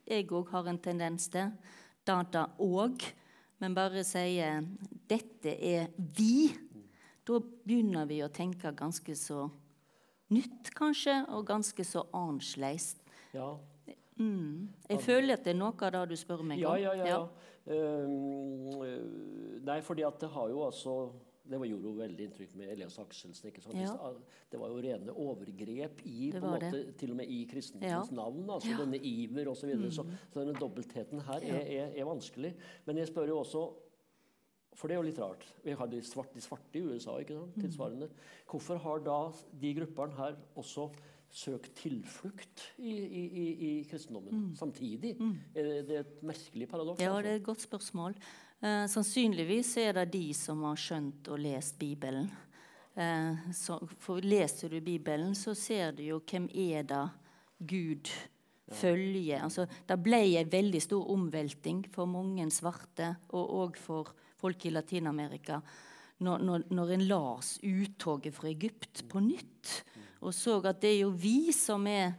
Jeg 0.07 0.27
òg 0.29 0.49
har 0.51 0.67
en 0.67 0.77
tendens 0.77 1.29
til. 1.29 1.49
Data 2.05 2.49
òg. 2.59 3.01
Men 3.57 3.73
bare 3.73 4.03
sier 4.03 4.61
'dette 5.07 5.49
er 5.49 5.87
vi'. 5.97 6.53
Da 7.25 7.39
begynner 7.39 8.05
vi 8.05 8.21
å 8.21 8.29
tenke 8.29 8.71
ganske 8.71 9.15
så 9.15 9.49
nytt, 10.29 10.69
kanskje, 10.75 11.25
og 11.29 11.47
ganske 11.47 11.83
så 11.83 12.05
annerledes. 12.13 12.95
Ja. 13.33 13.57
Mm. 14.15 14.69
Jeg 14.89 15.01
føler 15.03 15.35
at 15.35 15.43
det 15.45 15.55
er 15.55 15.59
noe 15.59 15.75
av 15.75 15.93
det 15.95 16.03
du 16.13 16.19
spør 16.19 16.43
meg 16.43 16.63
om. 16.63 16.77
Ja, 16.79 16.93
ja, 16.93 16.95
ja. 16.95 17.05
ja. 17.15 17.21
Uh, 17.65 18.91
nei, 19.65 19.79
fordi 19.81 20.05
at 20.05 20.19
det 20.21 20.29
har 20.35 20.51
jo 20.53 20.65
altså 20.67 20.99
det 21.45 21.59
gjorde 21.69 21.85
jo 21.85 21.93
veldig 21.99 22.25
inntrykk 22.25 22.53
med 22.57 22.71
Elias 22.73 22.97
Akselsen. 23.01 23.49
ikke 23.51 23.61
sant? 23.61 23.77
Ja. 23.77 23.93
Det 24.51 24.59
var 24.59 24.71
jo 24.73 24.81
rene 24.81 25.13
overgrep 25.13 26.01
i, 26.03 26.31
på 26.33 26.39
en 26.41 26.47
måte, 26.47 26.81
til 26.97 27.13
og 27.13 27.19
med 27.19 27.29
i 27.29 27.43
kristendommens 27.49 28.11
ja. 28.11 28.17
navn. 28.17 28.49
altså 28.49 28.71
ja. 28.71 28.77
Denne 28.81 28.97
iver 28.97 29.51
osv. 29.51 29.61
Så, 29.61 29.67
videre. 29.69 29.91
mm. 29.91 29.91
så, 29.91 30.05
så 30.33 30.41
denne 30.41 30.55
dobbeltheten 30.57 31.21
her 31.27 31.45
er, 31.45 31.59
er, 31.61 31.91
er, 31.93 32.07
vanskelig. 32.09 32.55
Men 32.85 33.01
jeg 33.01 33.11
spør 33.11 33.33
jo 33.33 33.41
også 33.43 33.65
For 34.75 34.91
det 34.91 34.95
er 34.95 34.99
jo 34.99 35.07
litt 35.07 35.19
rart. 35.21 35.45
Vi 35.63 35.71
har 35.71 35.87
de 35.87 36.01
svarte, 36.03 36.33
de 36.35 36.41
svarte 36.43 36.79
i 36.79 36.81
USA, 36.83 37.13
ikke 37.21 37.37
sant? 37.37 37.53
Mm. 37.55 37.61
tilsvarende. 37.61 38.09
Hvorfor 38.49 38.81
har 38.83 39.05
da 39.05 39.19
de 39.61 39.75
gruppene 39.77 40.17
her 40.17 40.35
også 40.55 40.89
søkt 41.31 41.73
tilflukt 41.79 42.65
i, 42.77 42.91
i, 42.91 43.23
i, 43.25 43.45
i 43.67 43.71
kristendommen 43.89 44.49
mm. 44.49 44.55
samtidig? 44.59 45.15
Mm. 45.19 45.35
Er 45.55 45.69
det 45.87 45.99
et 46.01 46.17
merkelig 46.23 46.69
paradoks? 46.71 47.01
Ja, 47.01 47.11
altså? 47.11 47.25
det 47.25 47.31
er 47.31 47.41
et 47.41 47.47
godt 47.47 47.65
spørsmål. 47.65 48.17
Eh, 48.61 48.85
sannsynligvis 48.91 49.75
er 49.83 49.97
det 49.99 50.09
de 50.15 50.25
som 50.37 50.63
har 50.67 50.79
skjønt 50.79 51.27
og 51.33 51.41
lest 51.43 51.79
Bibelen. 51.79 52.29
Eh, 52.95 53.51
så, 53.53 53.79
for 53.99 54.23
Leser 54.23 54.71
du 54.71 54.79
Bibelen, 54.81 55.35
så 55.35 55.53
ser 55.53 55.91
du 55.97 56.03
jo 56.05 56.21
hvem 56.23 56.47
er 56.53 56.87
det 56.87 57.03
Gud 57.59 58.11
følger. 58.71 59.43
Altså, 59.43 59.67
det 59.87 59.97
ble 60.03 60.21
en 60.39 60.51
veldig 60.51 60.81
stor 60.81 61.11
omvelting 61.13 61.83
for 61.93 62.09
mange 62.09 62.47
svarte, 62.53 63.15
og 63.35 63.57
òg 63.59 63.81
for 63.81 64.15
folk 64.39 64.65
i 64.65 64.73
Latin-Amerika, 64.73 65.59
når, 66.23 66.43
når, 66.47 66.63
når 66.71 66.93
en 66.95 67.05
las 67.09 67.57
uttoget 67.59 68.33
fra 68.33 68.49
Egypt 68.49 69.03
på 69.11 69.19
nytt, 69.19 69.83
og 70.21 70.33
så 70.33 70.59
at 70.65 70.79
det 70.83 70.93
er 70.93 71.01
jo 71.03 71.11
vi 71.11 71.51
som 71.55 71.85
er, 71.89 72.15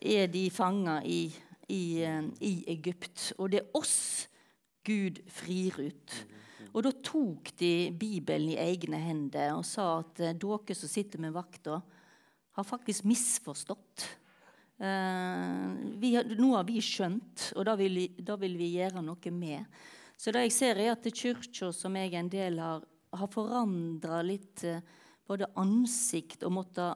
er 0.00 0.26
de 0.30 0.48
fanga 0.52 0.98
i, 1.06 1.28
i, 1.68 1.82
eh, 2.04 2.24
i 2.44 2.52
Egypt. 2.74 3.32
Og 3.38 3.52
det 3.52 3.62
er 3.62 3.78
oss 3.78 4.28
Gud 4.86 5.20
frir 5.32 5.76
ut. 5.88 6.18
Og 6.74 6.84
da 6.84 6.92
tok 7.04 7.52
de 7.60 7.90
Bibelen 7.96 8.52
i 8.52 8.60
egne 8.60 9.00
hender 9.00 9.56
og 9.56 9.66
sa 9.66 9.98
at 10.02 10.22
eh, 10.24 10.36
dere 10.36 10.76
som 10.76 10.90
sitter 10.90 11.22
med 11.22 11.36
vakta, 11.36 11.80
har 12.58 12.66
faktisk 12.66 13.06
misforstått. 13.06 14.06
Eh, 14.82 15.66
vi, 16.02 16.12
nå 16.38 16.52
har 16.56 16.66
vi 16.68 16.82
skjønt, 16.82 17.52
og 17.56 17.68
da 17.68 17.76
vil, 17.78 18.02
da 18.18 18.38
vil, 18.40 18.58
vi 18.58 18.74
gjøre 18.76 19.04
noe 19.04 19.34
med. 19.34 19.80
Så 20.18 20.34
det 20.34 20.48
jeg 20.48 20.56
ser, 20.56 20.80
er 20.82 20.96
at 20.96 21.06
kirka 21.14 21.70
som 21.74 21.94
jeg 21.96 22.16
en 22.18 22.30
del 22.32 22.58
har, 22.58 22.82
har 23.14 23.30
forandra 23.30 24.18
litt 24.26 24.64
både 25.28 25.46
ansikt 25.60 26.42
og 26.46 26.56
måtte 26.56 26.88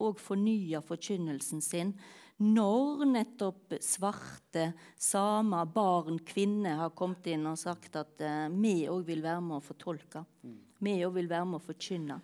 òg 0.00 0.18
fornya 0.22 0.80
forkynnelsen 0.84 1.62
sin 1.64 1.94
når 2.40 3.04
nettopp 3.04 3.74
svarte, 3.84 4.70
samer, 4.96 5.66
barn, 5.68 6.22
kvinner 6.24 6.78
har 6.80 6.94
kommet 6.96 7.26
inn 7.28 7.44
og 7.50 7.58
sagt 7.60 7.98
at 8.00 8.22
uh, 8.24 8.46
vi 8.54 8.86
òg 8.88 9.04
vil 9.10 9.20
være 9.20 9.42
med 9.44 9.58
å 9.58 9.64
fortolke. 9.64 10.24
Mm. 10.48 10.58
Vi 10.80 10.94
òg 11.04 11.18
vil 11.18 11.28
være 11.28 11.48
med 11.50 11.60
å 11.60 11.66
forkynne. 11.66 12.16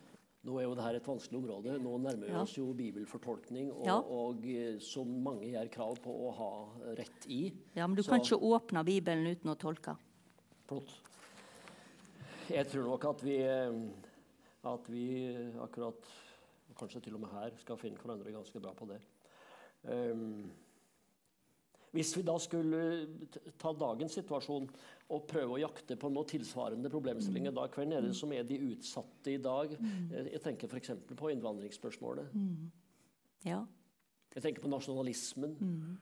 Nå 0.46 0.60
er 0.60 0.68
jo 0.68 0.76
dette 0.78 1.00
et 1.00 1.08
vanskelig 1.10 1.40
område. 1.40 1.74
Nå 1.82 1.96
nærmer 1.98 2.28
vi 2.28 2.32
ja. 2.32 2.42
oss 2.44 2.54
jo 2.54 2.68
bibelfortolkning, 2.78 3.72
og, 3.74 3.82
ja. 3.88 3.96
og, 3.98 4.44
eh, 4.46 4.76
som 4.84 5.10
mange 5.24 5.48
gjør 5.50 5.70
krav 5.74 5.98
på 6.04 6.12
å 6.28 6.30
ha 6.36 6.50
rett 7.00 7.26
i. 7.26 7.48
Ja, 7.74 7.88
Men 7.88 7.98
du 7.98 8.04
Så, 8.04 8.12
kan 8.12 8.22
ikke 8.22 8.38
åpne 8.54 8.84
Bibelen 8.86 9.26
uten 9.26 9.50
å 9.50 9.56
tolke. 9.58 9.96
Flott. 10.70 10.94
Jeg 12.46 12.70
tror 12.70 12.86
nok 12.92 13.08
at 13.10 13.24
vi, 13.26 13.40
eh, 13.42 13.74
at 14.70 14.86
vi 14.92 15.06
akkurat, 15.66 16.06
kanskje 16.78 17.02
til 17.06 17.16
og 17.18 17.24
med 17.24 17.34
her, 17.34 17.56
skal 17.60 17.80
finne 17.80 18.00
hverandre 18.00 18.34
ganske 18.34 18.62
bra 18.62 18.72
på 18.76 18.88
det. 18.90 19.00
Um, 19.86 20.46
hvis 21.96 22.12
vi 22.16 22.24
da 22.26 22.34
skulle 22.42 22.80
ta 23.60 23.72
dagens 23.72 24.18
situasjon 24.18 24.66
og 25.14 25.28
prøve 25.30 25.56
å 25.56 25.60
jakte 25.62 25.96
på 25.96 26.10
noe 26.12 26.28
tilsvarende 26.28 26.90
problemstillinger 26.92 27.54
da, 27.56 27.68
hvem 27.72 27.94
er 27.96 28.04
det 28.04 28.16
som 28.18 28.32
er 28.36 28.44
de 28.44 28.58
utsatte 28.72 29.32
i 29.32 29.38
dag? 29.40 29.72
Mm. 29.78 30.10
Jeg 30.34 30.42
tenker 30.44 30.68
f.eks. 30.68 30.92
på 31.16 31.30
innvandringsspørsmålet. 31.32 32.34
Mm. 32.34 32.66
Ja. 33.46 33.62
Jeg 34.34 34.44
tenker 34.44 34.66
på 34.66 34.72
nasjonalismen. 34.72 35.54
Mm. 35.56 35.94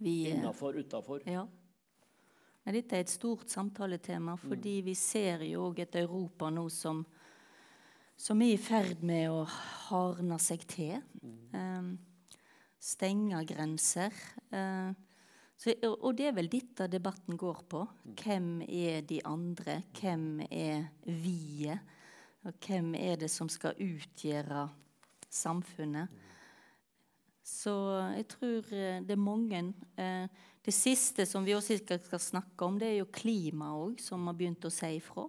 Vi, 0.00 0.16
Innafor, 0.32 0.74
utafor. 0.80 1.22
Ja. 1.30 1.44
Dette 2.64 2.96
er 2.96 3.04
et 3.04 3.12
stort 3.12 3.52
samtaletema, 3.52 4.38
fordi 4.40 4.78
mm. 4.80 4.86
vi 4.88 4.94
ser 4.98 5.44
jo 5.46 5.68
òg 5.68 5.84
et 5.84 5.98
Europa 6.00 6.48
nå 6.50 6.64
som, 6.72 7.04
som 8.16 8.42
er 8.42 8.54
i 8.54 8.60
ferd 8.60 9.02
med 9.06 9.30
å 9.32 9.44
hardne 9.88 10.38
seg 10.42 10.64
til. 10.70 11.00
Um, 11.54 11.96
stenge 12.82 13.40
grenser. 13.48 14.14
Uh, 14.54 14.94
så, 15.58 15.74
og 15.94 16.14
det 16.18 16.28
er 16.28 16.36
vel 16.36 16.50
dette 16.52 16.88
debatten 16.90 17.38
går 17.40 17.64
på. 17.70 17.84
Hvem 18.20 18.64
er 18.66 19.04
de 19.06 19.20
andre? 19.26 19.80
Hvem 19.96 20.44
er 20.50 20.88
vi-et? 21.06 21.92
Og 22.44 22.52
hvem 22.60 22.92
er 22.98 23.16
det 23.16 23.30
som 23.32 23.48
skal 23.48 23.78
utgjøre 23.80 24.66
samfunnet? 25.32 26.12
Så 27.44 27.72
jeg 28.16 28.26
tror 28.32 28.68
eh, 28.72 29.00
det 29.04 29.14
er 29.14 29.20
mange. 29.20 29.62
Eh, 30.00 30.26
det 30.64 30.74
siste 30.76 31.26
som 31.28 31.44
vi 31.44 31.54
også 31.56 31.76
skal 31.80 32.20
snakke 32.20 32.66
om, 32.66 32.78
det 32.80 32.90
er 32.90 32.98
jo 33.02 33.12
klima 33.12 33.72
òg, 33.76 34.00
som 34.00 34.24
har 34.28 34.36
begynt 34.36 34.64
å 34.64 34.72
si 34.72 34.94
ifra. 34.98 35.26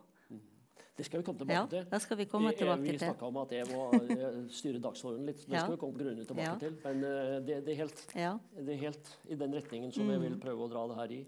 Det 0.95 1.03
skal 1.03 1.19
vi 1.19 1.25
komme 1.27 1.39
tilbake 1.41 1.59
ja, 1.59 1.67
til. 1.71 1.87
Det 1.91 1.99
skal 2.01 2.17
vi 2.17 2.25
komme 2.31 2.51
tilbake 2.55 2.83
til. 2.85 2.93
Vi 2.95 2.99
snakka 3.03 3.27
om 3.27 3.37
at 3.41 3.51
jeg 3.51 3.67
må 3.67 3.87
eh, 4.15 4.35
styre 4.55 4.79
dagsordenen 4.83 5.27
litt. 5.27 5.41
Det 5.43 5.57
skal 5.59 5.73
vi 5.73 5.79
komme 5.81 5.99
grundig 5.99 6.27
tilbake 6.27 6.45
ja. 6.47 6.59
til. 6.61 6.77
Men 6.85 7.01
uh, 7.03 7.31
det, 7.43 7.57
det, 7.65 7.73
er 7.73 7.79
helt, 7.81 8.03
ja. 8.15 8.35
det, 8.55 8.69
er 8.77 8.83
helt, 8.85 9.09
i 9.27 9.39
den 9.41 9.57
retningen 9.57 9.91
som 9.91 10.07
mm. 10.07 10.13
jeg 10.13 10.23
vil 10.23 10.37
prøve 10.45 10.63
å 10.63 10.69
dra 10.71 10.85
det 10.91 10.99
her 11.01 11.15
i. 11.17 11.19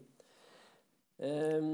Um, 1.17 1.71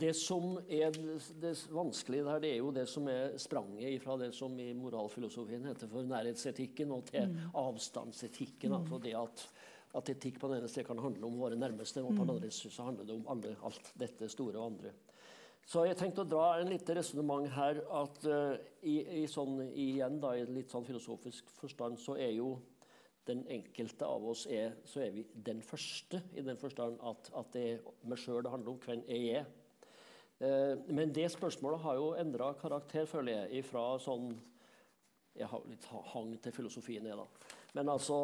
det 0.00 0.12
som 0.14 0.60
er 0.62 0.94
det 1.42 1.52
vanskelige 1.74 2.24
her, 2.30 2.40
det 2.40 2.52
er 2.54 2.60
jo 2.62 2.70
det 2.72 2.84
som 2.88 3.08
er 3.10 3.34
spranget 3.42 3.98
fra 4.04 4.14
det 4.20 4.30
som 4.34 4.54
i 4.62 4.70
moralfilosofien 4.78 5.66
heter 5.68 5.90
for 5.90 6.08
nærhetsetikken, 6.08 6.94
og 6.94 7.04
til 7.10 7.34
mm. 7.34 7.50
avstandsetikken. 7.66 8.72
Mm. 8.72 8.78
Altså 8.78 9.02
det 9.04 9.12
at, 9.18 9.44
at, 9.92 10.14
etikk 10.14 10.40
på 10.40 10.48
den 10.48 10.62
ene 10.62 10.72
siden 10.72 10.88
kan 10.88 11.04
handle 11.04 11.28
om 11.28 11.36
våre 11.42 11.58
nærmeste, 11.60 12.00
og 12.00 12.14
på 12.14 12.22
den 12.22 12.30
mm. 12.30 12.36
andre 12.38 12.52
siden 12.54 12.88
handler 12.88 13.10
det 13.10 13.18
om 13.18 13.28
alle, 13.34 13.52
alt 13.68 13.92
dette 14.06 14.30
store 14.32 14.56
og 14.56 14.70
andre. 14.70 14.94
Så 15.66 15.82
jeg 15.82 15.96
tenkte 15.98 16.22
å 16.22 16.30
dra 16.30 16.44
en 16.60 16.68
lite 16.70 16.94
resonnement 16.94 17.48
her 17.56 17.80
at 17.98 18.26
uh, 18.30 18.54
i, 18.86 19.00
i, 19.02 19.26
sånn, 19.26 19.58
igjen 19.66 20.20
da, 20.22 20.36
i 20.38 20.44
litt 20.46 20.70
sånn 20.70 20.86
filosofisk 20.86 21.50
forstand 21.58 21.98
så 21.98 22.14
er 22.22 22.36
jo 22.36 22.52
den 23.26 23.42
enkelte 23.50 24.06
av 24.06 24.22
oss 24.30 24.44
er, 24.46 24.76
så 24.86 25.02
er 25.02 25.10
vi 25.16 25.24
den 25.48 25.58
første, 25.66 26.20
i 26.38 26.44
den 26.46 26.60
forstand 26.60 27.02
at, 27.02 27.32
at 27.34 27.50
det 27.56 27.64
er 27.72 27.88
meg 28.06 28.22
sjøl 28.22 28.44
det 28.46 28.52
handler 28.52 28.76
om. 28.76 28.78
Hvem 28.84 29.02
jeg 29.10 29.40
er. 29.40 29.50
Uh, 30.38 30.86
men 30.94 31.10
det 31.16 31.26
spørsmålet 31.34 31.82
har 31.82 31.98
jo 31.98 32.12
endra 32.22 32.52
karakter, 32.62 33.10
føler 33.10 33.40
jeg, 33.40 33.64
ifra 33.64 33.88
sånn 34.02 34.36
Jeg 35.36 35.50
har 35.50 35.66
litt 35.68 35.84
hang 36.14 36.30
til 36.40 36.54
filosofien, 36.54 37.10
jeg, 37.10 37.18
da. 37.18 37.56
Men 37.76 37.90
altså 37.92 38.16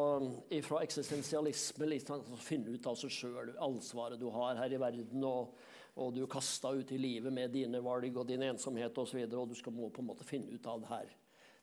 ifra 0.54 0.78
eksistensialisme, 0.86 1.90
litt 1.90 2.08
sånn, 2.08 2.22
finne 2.40 2.72
ut 2.72 2.86
av 2.88 2.94
seg 2.96 3.12
sjøl, 3.12 3.50
ansvaret 3.60 4.20
du 4.20 4.30
har 4.32 4.62
her 4.62 4.72
i 4.72 4.80
verden. 4.80 5.26
og 5.26 5.71
og 6.00 6.14
du 6.14 6.22
er 6.22 6.30
kasta 6.30 6.72
ut 6.72 6.92
i 6.94 7.00
livet 7.00 7.32
med 7.34 7.52
dine 7.52 7.82
valg 7.84 8.16
og 8.16 8.28
din 8.28 8.44
ensomhet 8.46 8.96
osv. 8.96 9.02
Og, 9.02 9.10
så 9.10 9.18
videre, 9.18 9.42
og 9.42 9.50
du 9.50 9.58
skal 9.58 9.74
må 9.76 9.90
på 9.92 10.00
en 10.00 10.08
måte 10.08 10.26
finne 10.26 10.52
ut 10.52 10.66
av 10.66 10.80
det 10.80 10.90
her. 10.92 11.10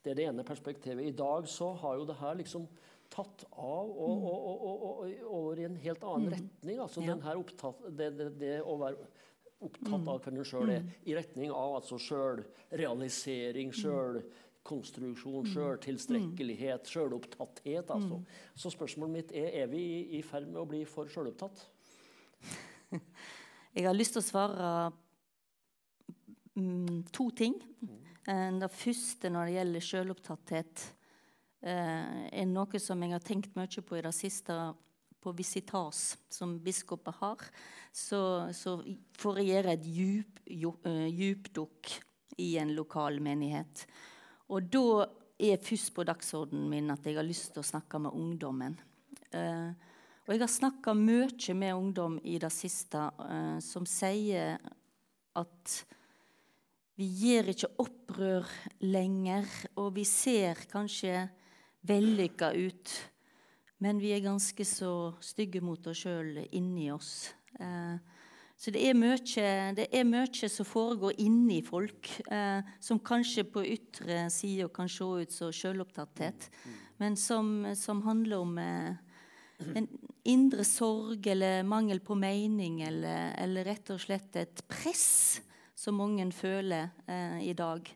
Det 0.03 0.12
er 0.12 0.19
det 0.19 0.27
ene 0.29 0.45
perspektivet. 0.48 1.09
I 1.09 1.17
dag 1.17 1.48
så 1.50 1.74
har 1.81 1.98
jo 2.00 2.05
det 2.07 2.19
her 2.19 2.38
liksom 2.39 2.67
tatt 3.09 3.43
av 3.57 3.89
og, 3.89 4.25
og, 4.29 4.51
og, 4.53 4.75
og 4.86 5.31
over 5.33 5.59
i 5.59 5.65
en 5.65 5.79
helt 5.81 6.03
annen 6.05 6.29
mm. 6.29 6.36
retning. 6.36 6.81
altså 6.83 7.01
ja. 7.03 7.15
her 7.25 7.41
opptatt, 7.41 7.81
det, 7.89 8.12
det, 8.19 8.27
det, 8.38 8.51
å 8.62 8.77
være 8.79 9.09
opptatt 9.65 9.98
mm. 9.98 10.12
av 10.13 10.21
hvem 10.24 10.38
du 10.38 10.43
sjøl 10.48 10.69
er, 10.75 10.86
mm. 10.86 10.91
i 11.09 11.15
retning 11.17 11.55
av 11.55 11.79
altså 11.79 11.98
sjølrealisering, 12.05 13.74
mm. 13.74 13.79
sjølkonstruksjon, 13.81 15.41
mm. 15.41 15.51
sjøltilstrekkelighet, 15.55 16.93
sjølopptatthet. 16.93 17.91
altså. 17.98 18.21
Så 18.53 18.71
spørsmålet 18.77 19.17
mitt 19.17 19.36
er 19.36 19.63
er 19.63 19.74
vi 19.74 19.83
i, 19.98 20.00
i 20.19 20.24
ferd 20.24 20.48
med 20.53 20.62
å 20.62 20.69
bli 20.69 20.86
for 20.88 21.09
sjølopptatt. 21.12 21.65
Jeg 23.79 23.88
har 23.88 23.95
lyst 23.95 24.17
til 24.17 24.19
å 24.19 24.27
svare 24.27 24.69
mm, 26.59 27.05
to 27.15 27.29
ting. 27.31 27.53
Mm. 27.79 28.57
Det 28.59 28.67
første 28.75 29.31
når 29.31 29.48
det 29.48 29.53
gjelder 29.53 29.86
selvopptatthet, 29.88 30.83
uh, 31.63 32.27
er 32.27 32.50
noe 32.50 32.81
som 32.83 33.00
jeg 33.05 33.15
har 33.15 33.24
tenkt 33.24 33.55
mye 33.55 33.83
på 33.88 33.95
i 33.95 34.03
det 34.03 34.12
siste 34.17 34.57
på 35.24 35.31
visitas 35.36 36.17
som 36.31 36.57
biskoper 36.63 37.15
har. 37.21 37.48
Så, 37.95 38.19
så 38.51 38.81
får 39.19 39.39
jeg 39.39 39.50
gjøre 39.53 39.77
et 39.77 39.88
djup, 39.88 40.43
djupdukk 40.43 41.95
i 42.43 42.51
en 42.59 42.75
lokal 42.75 43.21
menighet. 43.24 43.86
Og 44.51 44.67
da 44.75 45.07
er 45.39 45.63
først 45.63 45.93
på 45.95 46.03
dagsordenen 46.03 46.67
min 46.67 46.91
at 46.91 47.07
jeg 47.07 47.15
har 47.15 47.27
lyst 47.27 47.53
til 47.55 47.63
å 47.63 47.71
snakke 47.71 48.03
med 48.03 48.12
ungdommen. 48.12 48.75
Uh, 49.31 49.71
og 50.29 50.36
jeg 50.36 50.43
har 50.43 50.51
snakka 50.53 50.93
mye 50.93 51.53
med 51.57 51.74
ungdom 51.74 52.19
i 52.21 52.36
det 52.38 52.51
siste 52.53 53.01
uh, 53.17 53.57
som 53.65 53.86
sier 53.89 54.59
at 55.33 55.71
vi 57.01 57.07
gjør 57.17 57.50
ikke 57.50 57.69
opprør 57.81 58.51
lenger, 58.86 59.48
og 59.81 59.95
vi 59.95 60.03
ser 60.05 60.59
kanskje 60.69 61.24
vellykka 61.89 62.51
ut, 62.53 62.93
men 63.81 63.98
vi 63.98 64.12
er 64.13 64.21
ganske 64.21 64.67
så 64.69 65.15
stygge 65.24 65.63
mot 65.65 65.89
oss 65.89 66.03
sjøl 66.03 66.43
inni 66.51 66.91
oss. 66.93 67.31
Uh, 67.57 67.98
så 68.53 68.69
det 68.75 68.86
er, 68.86 68.93
mye, 68.93 69.17
det 69.74 69.89
er 69.89 70.05
mye 70.05 70.51
som 70.53 70.67
foregår 70.67 71.17
inni 71.24 71.63
folk, 71.65 72.12
eh, 72.27 72.59
som 72.83 73.00
kanskje 73.00 73.45
på 73.48 73.63
ytre 73.63 74.25
side 74.36 74.67
kan 74.75 74.91
se 74.91 75.07
ut 75.24 75.31
som 75.31 75.53
sjølopptatthet, 75.55 76.50
men 77.00 77.15
som, 77.15 77.63
som 77.79 78.03
handler 78.03 78.43
om 78.43 78.57
en 78.59 79.88
indre 80.29 80.63
sorg 80.67 81.27
eller 81.31 81.63
mangel 81.67 82.00
på 82.05 82.15
mening 82.19 82.81
eller, 82.86 83.33
eller 83.41 83.65
rett 83.65 83.89
og 83.93 84.01
slett 84.03 84.36
et 84.39 84.62
press 84.69 85.39
som 85.79 85.98
mange 86.00 86.25
føler 86.36 86.89
eh, 87.07 87.39
i 87.50 87.53
dag. 87.57 87.88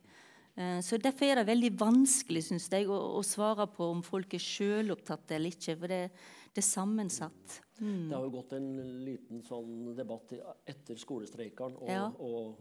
Eh, 0.56 0.80
så 0.86 0.98
Derfor 1.02 1.26
er 1.28 1.42
det 1.42 1.50
veldig 1.50 1.74
vanskelig 1.80 2.46
synes 2.48 2.70
jeg, 2.72 2.88
å, 2.88 3.00
å 3.20 3.24
svare 3.26 3.68
på 3.74 3.90
om 3.92 4.04
folk 4.06 4.34
er 4.38 4.44
sjølopptatte 4.44 5.36
eller 5.38 5.54
ikke. 5.56 5.76
For 5.82 5.92
det, 5.92 6.02
det 6.54 6.62
er 6.64 6.68
sammensatt. 6.70 7.60
Mm. 7.82 8.08
Det 8.10 8.16
har 8.16 8.24
jo 8.28 8.34
gått 8.38 8.54
en 8.56 8.70
liten 9.04 9.42
sånn 9.44 9.92
debatt 9.98 10.32
etter 10.70 11.00
skolestreikeren 11.02 11.76
og, 11.82 11.90
Ja. 11.90 12.08
og 12.20 12.60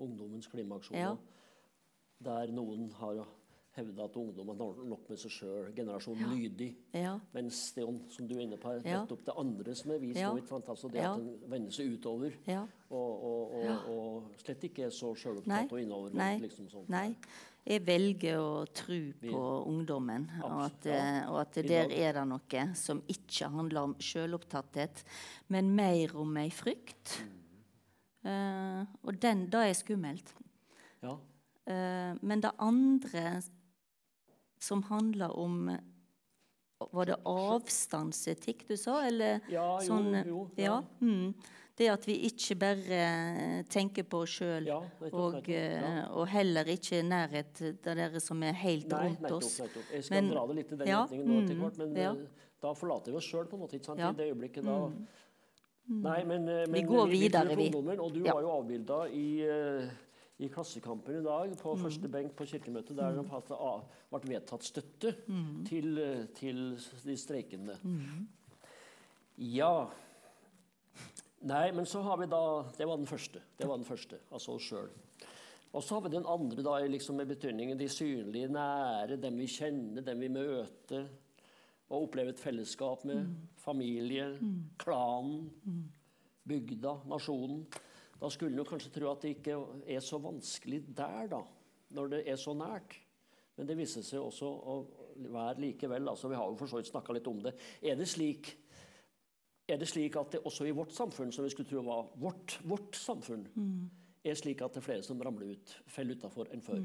ungdommens 0.00 0.48
klimaaksjoner, 0.50 1.14
Ja. 1.14 1.16
der 2.24 2.50
noen 2.56 2.88
har 2.98 3.20
hevda 3.76 4.04
at 4.04 4.16
ungdommen 4.16 4.58
har 4.60 4.84
nok 4.86 5.08
med 5.10 5.18
seg 5.18 5.30
sjøl, 5.34 5.70
generasjon 5.74 6.20
lydig. 6.30 6.70
Ja. 6.94 7.16
Mens 7.34 7.72
det 7.74 7.84
som 8.14 8.28
du 8.28 8.36
er 8.36 8.44
inne 8.46 8.56
på, 8.60 8.70
er 8.70 8.82
Ja. 8.84 9.00
nettopp 9.02 9.24
det 9.24 9.34
andre 9.36 9.74
som 9.74 9.90
er 9.90 9.98
vist 9.98 10.18
Ja. 10.20 10.32
nå. 10.32 10.42
Altså 10.68 10.88
det 10.90 11.00
Ja. 11.02 11.14
at 11.14 11.20
en 11.20 11.38
vender 11.50 11.70
seg 11.70 11.92
utover 11.98 12.32
Ja. 12.46 12.62
og, 12.90 13.24
og, 13.24 13.54
og, 13.54 13.64
Ja. 13.64 13.76
og 13.88 14.22
slett 14.38 14.60
ikke 14.64 14.84
er 14.84 14.90
så 14.90 15.14
sjølopptatt 15.14 15.72
og 15.72 15.80
innovervendt. 15.80 16.40
Liksom 16.42 16.68
sånn. 16.70 16.88
Nei. 16.88 17.16
Jeg 17.66 17.86
velger 17.86 18.36
å 18.36 18.66
tro 18.74 19.12
på 19.22 19.66
ungdommen, 19.66 20.28
og 20.42 20.64
at, 20.66 20.84
Ja. 20.84 20.92
eh, 20.92 21.30
og 21.30 21.40
at 21.40 21.54
der 21.54 21.90
er 21.90 22.12
det 22.12 22.28
noe 22.28 22.74
som 22.74 23.00
ikke 23.08 23.48
handler 23.50 23.80
om 23.80 23.94
sjølopptatthet, 23.94 25.02
men 25.48 25.74
mer 25.74 26.14
om 26.14 26.36
ei 26.36 26.50
frykt. 26.50 27.22
Mm. 27.22 27.40
Uh, 28.26 28.86
og 29.04 29.20
den, 29.20 29.46
det 29.50 29.54
er 29.54 29.74
skummelt. 29.74 30.32
Ja. 31.02 31.16
Uh, 31.68 32.18
men 32.22 32.40
det 32.40 32.52
andre 32.58 33.42
som 34.64 34.82
handler 34.90 35.34
om 35.38 35.68
Var 36.92 37.06
det 37.08 37.16
avstandsetikk 37.24 38.64
du 38.68 38.74
sa, 38.76 38.98
eller 39.06 39.38
Ja, 39.52 39.66
jo, 39.80 39.86
sånn 39.86 40.16
jo, 40.26 40.40
Ja. 40.58 40.64
ja. 40.64 40.80
Mm, 41.00 41.34
det 41.78 41.88
at 41.90 42.04
vi 42.06 42.14
ikke 42.28 42.54
bare 42.60 42.98
eh, 42.98 43.62
tenker 43.72 44.04
på 44.06 44.20
oss 44.22 44.34
sjøl, 44.38 44.66
Ja, 44.68 44.76
og, 45.10 45.48
eh, 45.48 45.80
ja. 45.80 46.04
og 46.12 46.28
heller 46.30 46.68
ikke 46.70 47.00
nærhet 47.02 47.52
til 47.58 47.72
dere 47.82 48.20
som 48.22 48.42
er 48.46 48.52
helt 48.60 48.88
Nei, 48.92 49.00
rundt 49.08 49.20
nettopp, 49.24 49.42
oss. 49.42 49.56
nettopp. 49.60 49.88
Jeg 49.92 50.04
skal 50.04 50.20
Men- 50.22 50.30
dra 50.34 50.46
det 50.46 50.56
litt 50.60 50.72
i 50.72 50.76
den 50.82 50.86
ja, 50.92 51.00
retningen 51.06 51.26
nå 51.26 51.40
etter 51.42 51.54
mm, 51.56 51.62
hvert, 51.64 51.78
men 51.78 51.96
ja. 51.96 52.12
eh, 52.12 52.46
da 52.62 52.74
forlater 52.74 53.10
vi 53.10 53.16
oss 53.22 53.24
sjøl 53.32 53.46
på 53.50 53.54
en 53.58 53.60
måte. 53.64 53.74
ikke 53.80 53.86
sant? 53.90 53.98
Mm. 54.00 54.10
I 54.10 54.18
det 54.20 54.28
øyeblikket 54.34 54.64
da 54.64 54.78
Nei, 55.86 56.24
men, 56.24 56.48
eh, 56.48 56.62
men 56.66 56.72
vi, 56.72 56.82
går 56.88 57.08
videre, 57.10 57.56
vi. 57.56 57.68
og 57.74 58.12
du 58.14 58.22
var 58.24 58.40
jo 58.40 58.50
avbilda 58.58 59.00
i, 59.12 59.26
eh, 59.44 59.90
i 60.38 60.48
Klassekampen 60.48 61.20
i 61.20 61.22
dag, 61.22 61.50
Mm. 61.50 61.56
på 61.56 61.76
første 61.78 62.08
benk 62.10 62.34
på 62.34 62.44
Kirkemøtet, 62.46 62.96
der 62.96 63.12
det 63.14 63.28
ble 63.28 64.20
vedtatt 64.40 64.62
støtte 64.62 65.14
Mm. 65.28 65.64
til, 65.66 65.98
eh, 65.98 66.26
til 66.34 66.76
de 67.04 67.16
streikende. 67.16 67.78
Ja 69.38 69.86
Nei, 71.42 71.70
men 71.72 71.84
så 71.84 72.00
har 72.02 72.16
vi 72.16 72.26
da 72.26 72.62
Det 72.78 72.86
var 72.86 72.96
den 72.96 73.06
første. 73.06 73.40
Det 73.58 73.66
var 73.68 73.76
den 73.76 73.84
første, 73.84 74.16
altså 74.32 74.54
oss 74.54 74.62
sjøl. 74.62 74.88
Og 75.74 75.82
så 75.82 75.94
har 75.94 76.00
vi 76.08 76.08
den 76.16 76.24
andre 76.26 76.62
da, 76.62 76.78
liksom 76.86 77.16
med 77.16 77.28
betydningen 77.28 77.76
de 77.78 77.88
synlige, 77.88 78.48
nære, 78.48 79.20
dem 79.20 79.36
vi 79.36 79.46
kjenner, 79.46 80.02
dem 80.04 80.20
vi 80.20 80.28
møter. 80.28 81.08
Og 81.90 82.04
opplever 82.08 82.28
et 82.30 82.38
fellesskap 82.40 83.04
med. 83.04 83.26
Familie, 83.56 84.38
klanen, 84.78 85.50
bygda, 86.48 87.00
nasjonen. 87.06 87.66
Da 88.20 88.30
skulle 88.30 88.60
en 88.60 88.68
kanskje 88.68 88.92
tro 88.94 89.10
at 89.10 89.24
det 89.24 89.36
ikke 89.36 89.56
er 89.90 90.04
så 90.04 90.20
vanskelig 90.22 90.82
der, 90.96 91.30
da. 91.32 91.40
Når 91.94 92.12
det 92.12 92.20
er 92.30 92.36
så 92.40 92.54
nært. 92.56 92.96
Men 93.56 93.68
det 93.68 93.76
viser 93.78 94.02
seg 94.02 94.22
også 94.22 94.46
å 94.48 94.76
være 95.30 95.62
likevel. 95.62 96.08
altså 96.10 96.30
Vi 96.30 96.38
har 96.38 96.50
jo 96.50 96.58
for 96.58 96.70
så 96.70 96.80
vidt 96.80 96.90
snakka 96.90 97.14
litt 97.14 97.28
om 97.30 97.42
det. 97.44 97.54
Er 97.82 97.98
det 97.98 98.08
slik 98.10 98.54
er 99.64 99.78
det 99.80 99.88
slik 99.88 100.16
at 100.20 100.34
det 100.34 100.42
også 100.44 100.66
i 100.68 100.74
vårt 100.76 100.92
samfunn, 100.92 101.30
som 101.32 101.44
vi 101.44 101.50
skulle 101.52 101.68
tro 101.70 101.80
var 101.86 102.10
vårt, 102.20 102.58
vårt 102.68 102.98
samfunn, 103.00 103.46
er 104.24 104.36
slik 104.36 104.60
at 104.60 104.74
det 104.74 104.82
er 104.82 104.84
flere 104.84 105.04
som 105.06 105.20
ramler 105.24 105.54
ut, 105.56 105.76
faller 105.88 106.18
utafor 106.18 106.50
enn 106.52 106.64
før? 106.64 106.82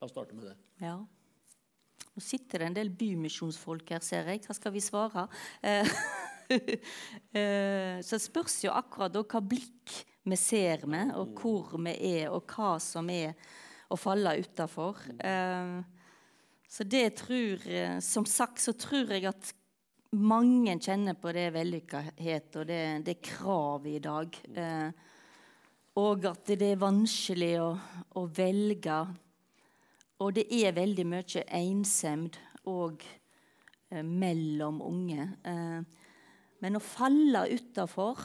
La 0.00 0.08
oss 0.08 0.14
starte 0.14 0.36
med 0.36 0.46
det. 0.48 0.54
Ja. 0.80 0.94
Nå 2.14 2.22
sitter 2.24 2.62
det 2.62 2.70
en 2.70 2.78
del 2.78 2.90
bymisjonsfolk 2.96 3.92
her, 3.92 4.00
ser 4.04 4.30
jeg. 4.32 4.40
Hva 4.46 4.56
skal 4.56 4.72
vi 4.72 4.80
svare? 4.80 5.26
Eh, 5.60 5.84
så 8.04 8.16
det 8.16 8.22
spørs 8.24 8.56
jo 8.64 8.74
akkurat 8.74 9.12
da 9.14 9.22
hva 9.22 9.40
blikk 9.42 9.94
vi 10.22 10.36
ser 10.36 10.86
med, 10.90 11.14
og 11.16 11.38
hvor 11.40 11.78
vi 11.80 11.94
er, 12.12 12.28
og 12.30 12.44
hva 12.50 12.74
som 12.82 13.08
er 13.12 13.34
å 13.90 13.98
falle 13.98 14.36
utafor. 14.40 15.00
Eh, 15.18 15.78
så 16.70 16.86
det 16.86 17.06
tror 17.18 17.64
eh, 17.66 17.98
Som 17.98 18.26
sagt 18.26 18.62
så 18.62 18.76
tror 18.78 19.10
jeg 19.10 19.26
at 19.26 19.54
mange 20.14 20.76
kjenner 20.82 21.16
på 21.18 21.32
det 21.34 21.48
vellykkethet 21.54 22.58
og 22.58 22.66
det, 22.66 22.82
det 23.06 23.16
kravet 23.22 23.96
i 23.96 24.02
dag. 24.02 24.38
Eh, 24.54 24.90
og 26.00 26.28
at 26.30 26.52
det 26.54 26.72
er 26.72 26.80
vanskelig 26.80 27.54
å, 27.62 27.70
å 28.18 28.26
velge. 28.30 29.00
Og 30.20 30.34
det 30.36 30.46
er 30.54 30.76
veldig 30.76 31.06
mye 31.08 31.44
ensemd 31.58 32.38
eh, 32.70 34.04
mellom 34.04 34.82
unge. 34.86 35.26
Eh, 35.42 35.99
men 36.60 36.76
å 36.76 36.82
falle 36.84 37.46
utafor 37.50 38.20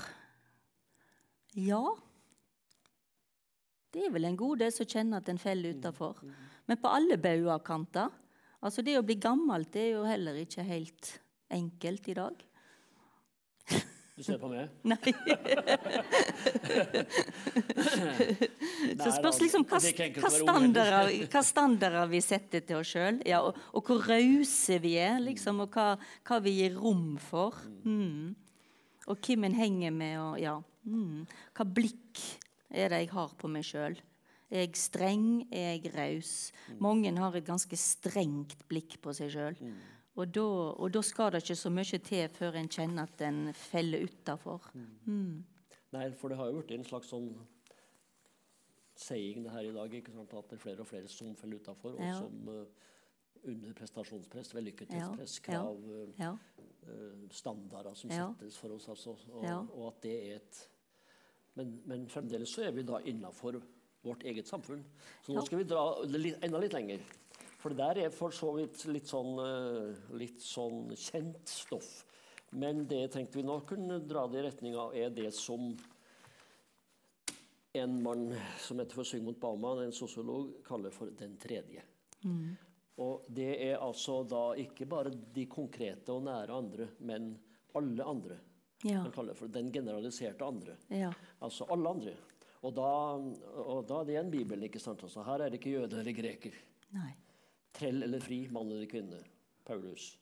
Ja. 1.56 1.84
Det 3.95 4.04
er 4.04 4.12
vel 4.12 4.28
en 4.28 4.36
god 4.36 4.60
del 4.60 4.74
som 4.76 4.88
kjenner 4.91 5.21
at 5.21 5.30
en 5.32 5.39
faller 5.39 5.78
utafor. 5.78 6.17
Men 6.67 6.80
på 6.82 6.91
alle 6.91 7.15
bauger 7.15 7.62
kanter. 7.63 8.10
Altså 8.60 8.84
det 8.84 8.98
å 9.00 9.06
bli 9.08 9.15
gammelt 9.24 9.71
det 9.71 9.86
er 9.86 9.93
jo 9.93 10.04
heller 10.04 10.41
ikke 10.41 10.65
helt 10.67 11.13
enkelt 11.54 12.10
i 12.12 12.17
dag. 12.17 12.43
Du 14.15 14.23
ser 14.23 14.38
på 14.39 14.47
meg? 14.47 14.71
Nei. 14.88 14.97
Så 19.04 19.12
spørs 19.17 19.41
liksom 19.41 19.65
hva, 19.67 19.80
er 19.82 20.30
standarder, 20.32 21.12
hva 21.32 21.41
standarder 21.43 22.08
vi 22.12 22.21
setter 22.23 22.63
til 22.63 22.80
oss 22.80 22.93
sjøl, 22.95 23.19
ja, 23.28 23.41
og, 23.43 23.60
og 23.75 23.89
hvor 23.89 24.08
rause 24.08 24.80
vi 24.84 24.95
er, 25.01 25.19
liksom, 25.23 25.60
og 25.65 25.75
hva, 25.75 25.88
hva 26.28 26.39
vi 26.45 26.56
gir 26.62 26.78
rom 26.80 27.17
for. 27.21 27.60
Mm. 27.84 28.36
Og 29.12 29.19
hvem 29.19 29.49
en 29.49 29.60
henger 29.60 29.93
med, 29.93 30.15
og 30.21 30.39
ja. 30.41 30.56
Mm. 30.86 31.25
Hva 31.58 31.65
blikk 31.67 32.21
er 32.71 32.93
det 32.93 33.04
jeg 33.04 33.12
har 33.15 33.34
på 33.39 33.49
meg 33.51 33.65
sjøl? 33.67 33.97
Er 34.54 34.67
jeg 34.67 34.78
streng? 34.78 35.28
Er 35.49 35.75
jeg 35.75 35.91
raus? 35.95 36.34
Mange 36.80 37.12
har 37.17 37.36
et 37.36 37.47
ganske 37.47 37.78
strengt 37.80 38.62
blikk 38.69 38.99
på 39.04 39.13
seg 39.17 39.34
sjøl. 39.34 39.58
Og 40.15 40.30
da, 40.36 40.43
og 40.80 40.93
da 40.93 41.01
skal 41.04 41.32
det 41.32 41.41
ikke 41.43 41.56
så 41.60 41.69
mye 41.69 41.99
til 41.99 42.30
før 42.32 42.56
en 42.56 42.69
kjenner 42.71 43.04
at 43.04 43.21
en 43.28 43.54
feller 43.54 44.06
utafor. 44.08 44.69
Nei, 45.91 46.06
for 46.15 46.30
det 46.32 46.38
har 46.38 46.47
jo 46.51 46.62
blitt 46.62 46.71
en 46.78 46.88
slags 46.88 47.10
sånn 47.12 47.34
saying 48.95 49.43
det 49.43 49.51
her 49.51 49.67
i 49.67 49.73
dag. 49.75 49.93
ikke 49.93 50.13
sant? 50.15 50.34
At 50.34 50.49
det 50.49 50.58
er 50.60 50.63
flere 50.63 50.80
og 50.86 50.88
flere 50.88 51.08
som 51.12 51.36
faller 51.36 51.60
utafor, 51.60 51.97
og 51.97 51.99
Ja. 51.99 52.13
som 52.19 52.47
uh, 52.47 52.65
under 53.45 53.73
prestasjonspress, 53.73 54.54
vellykkethetspress, 54.56 55.39
krav, 55.43 55.84
uh, 55.84 56.08
Ja. 56.19 56.32
uh, 56.32 57.28
standarder 57.32 57.93
som 57.93 58.10
Ja. 58.10 58.34
settes 58.39 58.58
for 58.58 58.69
oss. 58.69 58.88
Altså, 58.88 59.17
og, 59.32 59.69
og 59.73 59.88
at 59.88 60.01
det 60.01 60.32
er 60.32 60.36
et 60.36 60.69
men, 61.56 61.82
men 61.86 62.08
fremdeles 62.10 62.49
så 62.51 62.65
er 62.67 62.71
vi 62.71 62.84
da 62.84 62.97
innafor 63.08 63.62
vårt 64.04 64.23
eget 64.28 64.47
samfunn. 64.47 64.84
Så 65.23 65.34
nå 65.34 65.45
skal 65.45 65.58
vi 65.62 65.63
dra 65.63 65.86
litt, 66.04 66.36
enda 66.43 66.60
litt 66.60 66.73
lenger. 66.73 66.99
For 67.65 67.73
det 67.73 67.82
der 67.82 67.97
er 68.04 68.12
for 68.13 68.30
så 68.30 68.51
vidt 68.54 68.84
litt 68.93 69.08
sånn, 69.10 69.39
uh, 69.41 70.12
litt 70.13 70.43
sånn 70.45 70.91
kjent 70.93 71.49
stoff. 71.49 72.04
Men 72.54 72.84
det 72.86 73.08
tenkte 73.15 73.39
vi 73.39 73.43
nå 73.47 73.56
kunne 73.65 73.97
dra 74.06 74.28
det 74.30 74.38
i 74.38 74.43
retning 74.45 74.75
av 74.78 74.93
er 74.93 75.10
det 75.10 75.32
som 75.34 75.71
en 77.82 77.95
mann 78.06 78.28
som 78.62 78.84
heter 78.84 78.99
for 78.99 79.10
Sigmund 79.10 79.41
Baumann, 79.41 79.82
en 79.82 79.97
sosiolog, 79.97 80.54
kaller 80.67 80.93
for 80.93 81.10
'den 81.10 81.34
tredje'. 81.41 81.82
Og 83.01 83.25
det 83.34 83.58
er 83.71 83.82
altså 83.82 84.21
da 84.30 84.54
ikke 84.54 84.86
bare 84.86 85.10
de 85.10 85.45
konkrete 85.49 86.13
og 86.13 86.21
nære 86.30 86.54
andre, 86.54 86.88
men 86.99 87.34
alle 87.73 88.04
andre. 88.04 88.39
Ja. 88.84 89.01
Han 89.01 89.12
kaller 89.12 89.34
det 89.34 89.39
for 89.39 89.47
'den 89.47 89.73
generaliserte 89.73 90.45
andre'. 90.45 90.78
ja. 90.89 91.12
Altså 91.41 91.65
alle 91.71 91.89
andre. 91.89 92.13
Og 92.62 92.75
da, 92.75 93.17
og 93.58 93.88
da 93.88 93.99
er 93.99 94.06
det 94.06 94.13
igjen 94.13 94.32
Bibelen. 94.32 94.63
ikke 94.63 94.80
sant? 94.80 95.04
Altså, 95.04 95.23
her 95.23 95.41
er 95.41 95.49
det 95.49 95.60
ikke 95.60 95.82
jøde 95.82 95.99
eller 95.99 96.13
greker. 96.13 96.54
Nei. 96.93 97.15
Trell 97.76 98.04
eller 98.06 98.24
fri, 98.24 98.46
mann 98.52 98.72
eller 98.72 98.90
kvinne. 98.90 99.20
Paulus. 99.66 100.14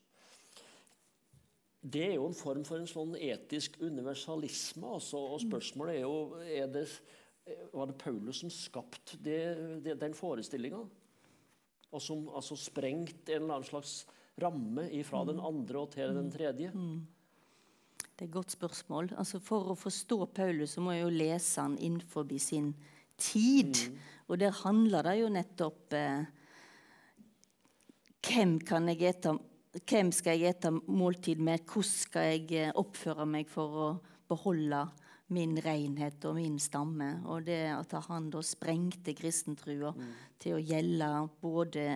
Det 1.84 2.00
er 2.06 2.14
jo 2.16 2.28
en 2.30 2.36
form 2.36 2.62
for 2.64 2.80
en 2.80 2.88
sånn 2.88 3.12
etisk 3.20 3.76
universalisme. 3.82 4.88
Altså, 4.96 5.20
og 5.20 5.42
spørsmålet 5.42 5.98
er 5.98 6.06
jo 6.06 6.44
er 6.48 6.70
det, 6.72 6.86
Var 7.74 7.90
det 7.90 7.98
Paulus 8.00 8.38
som 8.40 8.50
skapte 8.50 9.18
den 9.20 10.14
forestillinga? 10.16 10.80
Og 11.92 12.02
som 12.02 12.22
altså 12.32 12.56
sprengt 12.56 13.28
en 13.28 13.42
eller 13.42 13.58
annen 13.58 13.68
slags 13.68 14.06
ramme 14.40 14.88
fra 15.04 15.20
den 15.28 15.42
andre 15.44 15.82
og 15.82 15.92
til 15.92 16.14
den 16.16 16.32
tredje? 16.32 16.72
Det 16.72 18.24
er 18.24 18.30
et 18.30 18.32
godt 18.32 18.54
spørsmål. 18.54 19.10
Altså, 19.18 19.42
for 19.44 19.74
å 19.74 19.76
forstå 19.76 20.24
Paulus 20.32 20.78
så 20.78 20.80
må 20.80 20.94
jeg 20.94 21.04
jo 21.04 21.12
lese 21.12 21.60
han 21.60 21.76
innenfor 21.76 22.26
sin 22.38 22.72
tid. 23.20 23.76
Og 24.28 24.40
der 24.40 24.56
handler 24.64 25.04
det 25.04 25.18
jo 25.20 25.28
nettopp 25.28 25.92
eh, 25.92 26.24
hvem, 28.24 28.58
ete, 28.94 29.36
hvem 29.84 30.12
skal 30.12 30.38
jeg 30.40 30.56
ete 30.56 30.72
måltid 30.86 31.40
med? 31.40 31.64
Hvordan 31.68 31.90
skal 31.92 32.28
jeg 32.32 32.52
eh, 32.52 32.74
oppføre 32.74 33.26
meg 33.28 33.50
for 33.52 33.80
å 33.86 33.88
beholde 34.30 34.86
min 35.32 35.56
renhet 35.60 36.24
og 36.28 36.36
min 36.38 36.58
stamme. 36.60 37.10
Og 37.30 37.46
det 37.48 37.62
at 37.72 37.94
han 38.08 38.28
da 38.32 38.42
sprengte 38.44 39.14
kristentrua 39.16 39.94
mm. 39.96 40.12
til 40.42 40.58
å 40.58 40.62
gjelde 40.62 41.10
både 41.42 41.86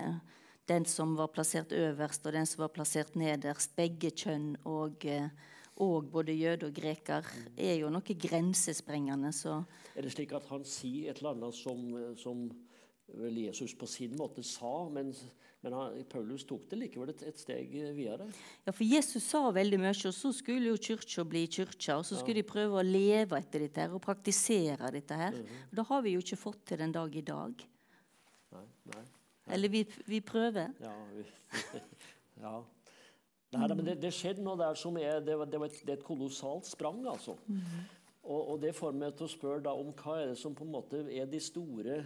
den 0.69 0.85
som 0.85 1.15
var 1.17 1.31
plassert 1.33 1.73
øverst, 1.73 2.25
og 2.25 2.35
den 2.35 2.49
som 2.49 2.65
var 2.65 2.73
plassert 2.73 3.15
nederst. 3.17 3.73
Begge 3.77 4.11
kjønn 4.13 4.53
og, 4.69 5.05
og 5.81 6.09
både 6.13 6.37
jøde 6.37 6.69
og 6.69 6.77
greker 6.77 7.25
mm. 7.25 7.51
er 7.57 7.77
jo 7.81 7.91
noe 7.93 8.17
grensesprengende. 8.25 9.33
Så. 9.35 9.61
Er 9.95 10.05
det 10.05 10.13
slik 10.13 10.33
at 10.37 10.49
han 10.51 10.65
sier 10.67 11.11
et 11.11 11.21
eller 11.21 11.37
annet 11.37 11.57
som, 11.57 11.85
som 12.21 12.49
vel 13.13 13.37
Jesus 13.45 13.73
på 13.73 13.87
sin 13.89 14.15
måte 14.17 14.43
sa, 14.43 14.89
men 14.93 15.13
men 15.61 15.73
han, 15.75 15.95
Paulus 16.07 16.45
tok 16.47 16.69
det 16.71 16.77
likevel 16.79 17.11
et, 17.11 17.21
et, 17.27 17.39
steg 17.39 17.73
videre. 17.95 18.29
Ja, 18.63 18.71
for 18.71 18.85
Jesus 18.87 19.25
sa 19.27 19.41
veldig 19.51 19.79
mye, 19.81 19.91
og 20.07 20.15
så 20.15 20.31
skulle 20.35 20.71
jo 20.71 20.79
kirka 20.79 21.25
bli 21.27 21.41
kirka. 21.51 21.97
Og 21.99 22.05
så 22.07 22.15
skulle 22.15 22.37
ja. 22.39 22.45
de 22.45 22.47
prøve 22.47 22.79
å 22.79 22.85
leve 22.85 23.39
etter 23.39 23.65
dette 23.65 23.83
her, 23.83 23.95
og 23.95 24.03
praktisere 24.03 24.91
dette 24.95 25.17
her. 25.19 25.35
Mm 25.35 25.43
-hmm. 25.43 25.75
Da 25.75 25.83
har 25.89 26.01
vi 26.01 26.15
jo 26.15 26.23
ikke 26.23 26.39
fått 26.39 26.65
til 26.65 26.79
den 26.79 26.91
dag 26.91 27.15
i 27.15 27.21
dag. 27.21 27.67
Nei, 28.51 28.65
nei. 28.85 29.03
Ja. 29.47 29.53
Eller 29.53 29.69
vi, 29.69 29.85
vi, 30.05 30.21
prøver. 30.21 30.71
Ja. 30.79 30.95
Vi, 31.15 31.23
ja. 32.45 32.63
Nei, 33.51 33.67
men 33.67 33.85
det, 33.85 34.01
det, 34.01 34.13
skjedde 34.13 34.43
noe 34.43 34.57
der 34.57 34.73
som 34.75 34.97
er 34.97 35.19
Det, 35.19 35.37
var, 35.37 35.45
det, 35.45 35.59
var 35.59 35.65
et, 35.65 35.81
det 35.81 35.89
er 35.89 35.97
et 35.97 36.03
kolossalt 36.03 36.65
sprang, 36.65 37.07
altså. 37.07 37.35
Mm 37.47 37.57
-hmm. 37.57 37.83
og, 38.23 38.49
og, 38.49 38.61
det 38.61 38.75
får 38.75 38.91
meg 38.91 39.15
til 39.15 39.25
å 39.25 39.27
spørre 39.27 39.63
da 39.63 39.73
om 39.73 39.93
hva 39.93 40.21
er 40.21 40.27
det 40.27 40.37
som 40.37 40.55
på 40.55 40.63
en 40.63 40.71
måte 40.71 41.11
er 41.11 41.25
de 41.25 41.39
store 41.39 42.05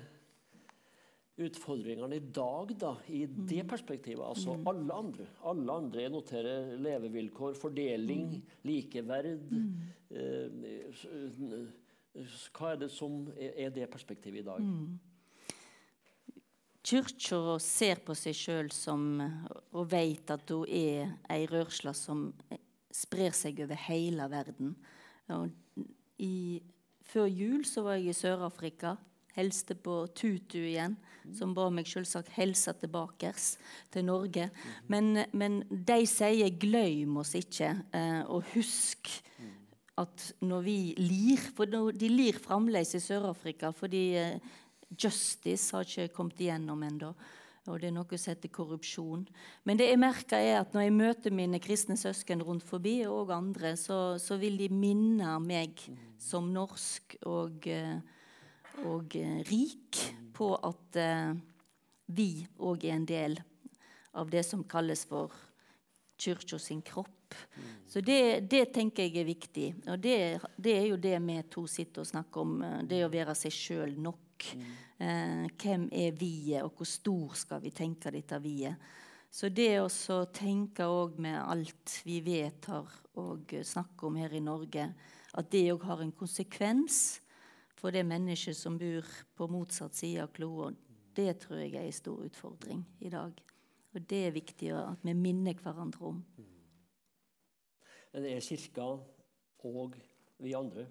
utfordringene 1.41 2.15
i 2.15 2.31
dag 2.33 2.75
da, 2.77 2.97
i 3.07 3.25
mm. 3.25 3.47
det 3.49 3.63
perspektivet. 3.69 4.25
Altså 4.25 4.53
mm. 4.53 4.67
alle 4.69 4.93
andre. 4.93 5.25
Alle 5.49 5.73
andre 5.81 6.09
noterer 6.13 6.77
levevilkår, 6.77 7.53
fordeling, 7.57 8.35
mm. 8.35 8.41
likeverd. 8.69 9.41
Mm. 9.49 9.73
Eh, 10.13 10.49
hva 12.53 12.71
er 12.73 12.77
det 12.83 12.91
som 12.93 13.11
er, 13.33 13.69
det 13.73 13.89
perspektivet 13.89 14.39
i 14.43 14.45
dag? 14.45 14.61
Mm. 14.61 14.99
Kirka 16.83 17.59
ser 17.63 17.95
på 18.05 18.13
seg 18.17 18.35
sjøl 18.37 18.71
som 18.75 19.21
og 19.71 19.87
vet 19.89 20.31
at 20.35 20.49
hun 20.51 20.67
er 20.67 21.15
ei 21.31 21.47
rørsle 21.49 21.93
som 21.97 22.33
sprer 22.93 23.31
seg 23.33 23.59
over 23.63 23.75
hele 23.87 24.29
verden. 24.29 24.75
Og 25.33 25.49
I, 26.21 26.61
før 27.07 27.25
jul 27.31 27.65
så 27.65 27.81
var 27.87 27.95
jeg 27.97 28.09
i 28.11 28.19
Sør-Afrika 28.19 28.97
Helste 29.33 29.73
på 29.73 30.03
Tutu 30.13 30.59
igjen, 30.61 30.95
som 31.33 31.55
ba 31.57 31.65
meg 31.73 31.87
selvsagt 31.89 32.33
hilse 32.35 32.73
tilbake 32.77 33.31
til 33.93 34.05
Norge. 34.05 34.49
Men, 34.87 35.25
men, 35.33 35.63
de 35.69 36.03
sier 36.05 36.53
'gløym 36.53 37.17
oss 37.17 37.33
ikke', 37.39 37.73
eh, 37.93 38.21
og 38.29 38.43
husk 38.53 39.09
at 39.97 40.33
når 40.41 40.61
vi 40.65 40.77
lir 40.97 41.41
For 41.53 41.65
de 41.65 42.09
lir 42.09 42.39
fremdeles 42.41 42.95
i 42.95 43.01
Sør-Afrika 43.01 43.69
fordi 43.71 44.15
eh, 44.17 44.39
justice 44.89 45.75
har 45.75 45.85
ikke 45.85 46.13
kommet 46.13 46.41
igjennom 46.41 46.83
ennå. 46.83 47.13
Og 47.71 47.79
det 47.79 47.87
er 47.87 47.93
noe 47.95 48.17
som 48.19 48.33
heter 48.33 48.51
korrupsjon. 48.51 49.21
Men 49.63 49.79
det 49.79 49.87
jeg 49.87 49.99
merker 50.01 50.41
er 50.41 50.57
at 50.59 50.73
når 50.75 50.83
jeg 50.83 50.95
møter 50.97 51.35
mine 51.35 51.61
kristne 51.63 51.95
søsken 51.95 52.43
rundt 52.43 52.65
forbi, 52.67 53.05
og 53.07 53.31
andre, 53.31 53.77
så, 53.79 54.19
så 54.19 54.35
vil 54.41 54.57
de 54.59 54.67
minne 54.67 55.37
meg 55.39 55.79
som 56.19 56.49
norsk 56.51 57.15
og 57.23 57.63
uh, 57.71 58.01
og 58.81 59.15
eh, 59.15 59.41
rik 59.47 59.99
på 60.33 60.53
at 60.57 60.99
eh, 60.99 61.33
vi 62.13 62.29
òg 62.57 62.85
er 62.87 62.97
en 62.97 63.07
del 63.07 63.37
av 64.17 64.29
det 64.29 64.43
som 64.45 64.63
kalles 64.69 65.05
for 65.09 65.33
kirka 66.17 66.59
sin 66.59 66.81
kropp. 66.85 67.35
Så 67.89 68.01
det, 68.01 68.45
det, 68.49 68.67
tenker 68.73 69.07
jeg 69.07 69.21
er 69.21 69.27
viktig. 69.27 69.67
Og 69.89 69.97
det, 70.01 70.17
det, 70.57 70.75
er 70.77 70.87
jo 70.91 70.99
det 71.01 71.15
vi 71.25 71.37
to 71.49 71.65
sitter 71.69 72.03
og 72.03 72.09
snakker 72.09 72.43
om. 72.43 72.59
Eh, 72.61 72.81
det 72.89 73.03
å 73.05 73.13
være 73.13 73.35
seg 73.37 73.55
sjøl 73.55 73.97
nok. 74.01 74.19
Hvem 75.03 75.87
er 75.95 76.13
vi-et, 76.15 76.63
og 76.63 76.77
hvor 76.77 76.87
stor 76.87 77.33
skal 77.39 77.61
vi 77.63 77.71
tenke 77.75 78.11
dette 78.11 78.37
vi-et? 78.43 78.91
Så 79.33 79.49
det 79.49 79.79
å 79.81 79.87
tenke 80.29 80.85
òg 80.85 81.15
med 81.23 81.39
alt 81.39 81.95
vi 82.05 82.19
vedtar 82.23 82.91
og 83.19 83.55
snakker 83.65 84.07
om 84.09 84.19
her 84.21 84.35
i 84.35 84.43
Norge, 84.43 84.85
at 85.33 85.49
det 85.51 85.63
òg 85.73 85.87
har 85.89 86.03
en 86.03 86.13
konsekvens 86.13 87.22
for 87.83 87.91
det 87.91 88.05
mennesket 88.07 88.55
som 88.55 88.77
bor 88.79 89.07
på 89.35 89.47
motsatt 89.51 89.97
side 89.97 90.23
av 90.23 90.29
kloden. 90.31 90.77
Det 91.13 91.33
tror 91.41 91.59
jeg 91.59 91.73
er 91.75 91.89
en 91.89 91.95
stor 91.95 92.21
utfordring 92.23 92.85
i 93.03 93.09
dag. 93.11 93.41
Og 93.91 94.05
det 94.07 94.21
er 94.23 94.37
viktig 94.37 94.69
at 94.71 95.03
vi 95.03 95.11
minner 95.13 95.59
hverandre 95.59 96.05
om. 96.07 96.21
Men 98.13 98.27
er 98.29 98.39
Kirka 98.45 98.85
og 99.67 99.97
vi 100.39 100.55
andre 100.55 100.87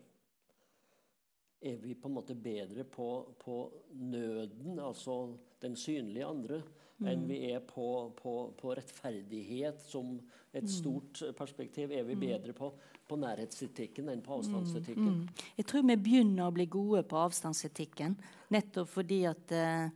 Er 1.63 1.77
vi 1.79 1.95
på 1.95 2.09
en 2.09 2.15
måte 2.17 2.35
bedre 2.35 2.85
på, 2.85 3.37
på 3.39 3.57
nøden, 3.95 4.81
altså 4.83 5.37
den 5.63 5.77
synlige 5.77 6.27
andre, 6.27 6.57
mm. 6.99 7.07
enn 7.07 7.29
vi 7.29 7.37
er 7.53 7.61
på, 7.63 7.85
på, 8.19 8.33
på, 8.59 8.73
rettferdighet 8.75 9.79
som 9.87 10.17
et 10.53 10.67
mm. 10.67 10.73
stort 10.75 11.23
perspektiv? 11.39 11.93
Er 11.93 12.03
vi 12.03 12.17
mm. 12.19 12.21
bedre 12.21 12.53
på 12.53 12.73
på 13.13 13.21
nærhetsetikken 13.21 14.09
enn 14.13 14.25
på 14.25 14.39
avstandsetikken. 14.39 15.11
Mm, 15.11 15.21
mm. 15.27 15.45
Jeg 15.59 15.69
tror 15.69 15.85
vi 15.91 15.99
begynner 16.07 16.49
å 16.49 16.55
bli 16.57 16.67
gode 16.73 17.05
på 17.09 17.21
avstandsetikken, 17.21 18.17
nettopp 18.55 18.91
fordi 18.95 19.21
at 19.29 19.53
uh, 19.53 19.93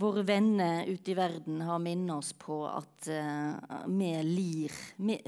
våre 0.00 0.24
venner 0.26 0.88
ute 0.88 1.12
i 1.12 1.18
verden 1.18 1.62
har 1.68 1.82
minnet 1.82 2.16
oss 2.16 2.32
på 2.34 2.62
at 2.66 3.10
uh, 3.12 3.86
vi 3.86 4.12
lir 4.26 4.78
vi, 4.96 5.18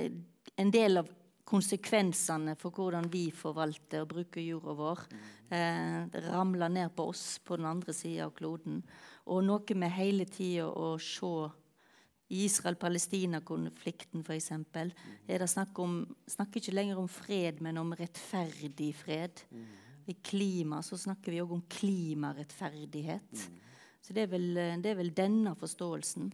En 0.60 0.70
del 0.70 1.00
av 1.00 1.08
konsekvensene 1.48 2.54
for 2.60 2.74
hvordan 2.76 3.06
vi 3.12 3.26
forvalter 3.32 4.02
og 4.02 4.10
bruker 4.10 4.44
jorda 4.44 4.74
vår, 4.76 5.06
uh, 5.52 6.20
ramler 6.28 6.72
ned 6.72 6.92
på 6.96 7.06
oss 7.12 7.38
på 7.44 7.56
den 7.60 7.70
andre 7.70 7.94
sida 7.96 8.26
av 8.26 8.34
kloden. 8.36 8.82
Og 9.30 9.44
noe 9.46 9.78
med 9.78 9.94
hele 9.94 10.26
tida 10.26 10.66
å 10.68 10.96
se 11.00 11.32
Israel-Palestina-konflikten 12.32 14.24
f.eks. 14.24 14.50
er 14.52 15.42
det 15.42 15.50
snakk 15.50 15.78
om 15.82 16.00
snakker 16.26 16.62
ikke 16.62 16.74
lenger 16.74 17.00
om 17.02 17.08
fred, 17.10 17.60
men 17.64 17.80
om 17.82 17.92
rettferdig 17.98 18.92
fred. 18.96 19.44
I 20.08 20.14
klima 20.24 20.80
så 20.82 20.98
snakker 20.98 21.32
vi 21.34 21.42
òg 21.42 21.52
om 21.54 21.64
klimarettferdighet. 21.70 23.44
Så 24.02 24.16
det 24.16 24.24
er 24.24 24.32
vel, 24.32 24.48
det 24.82 24.90
er 24.90 24.98
vel 24.98 25.12
denne 25.14 25.52
forståelsen 25.58 26.32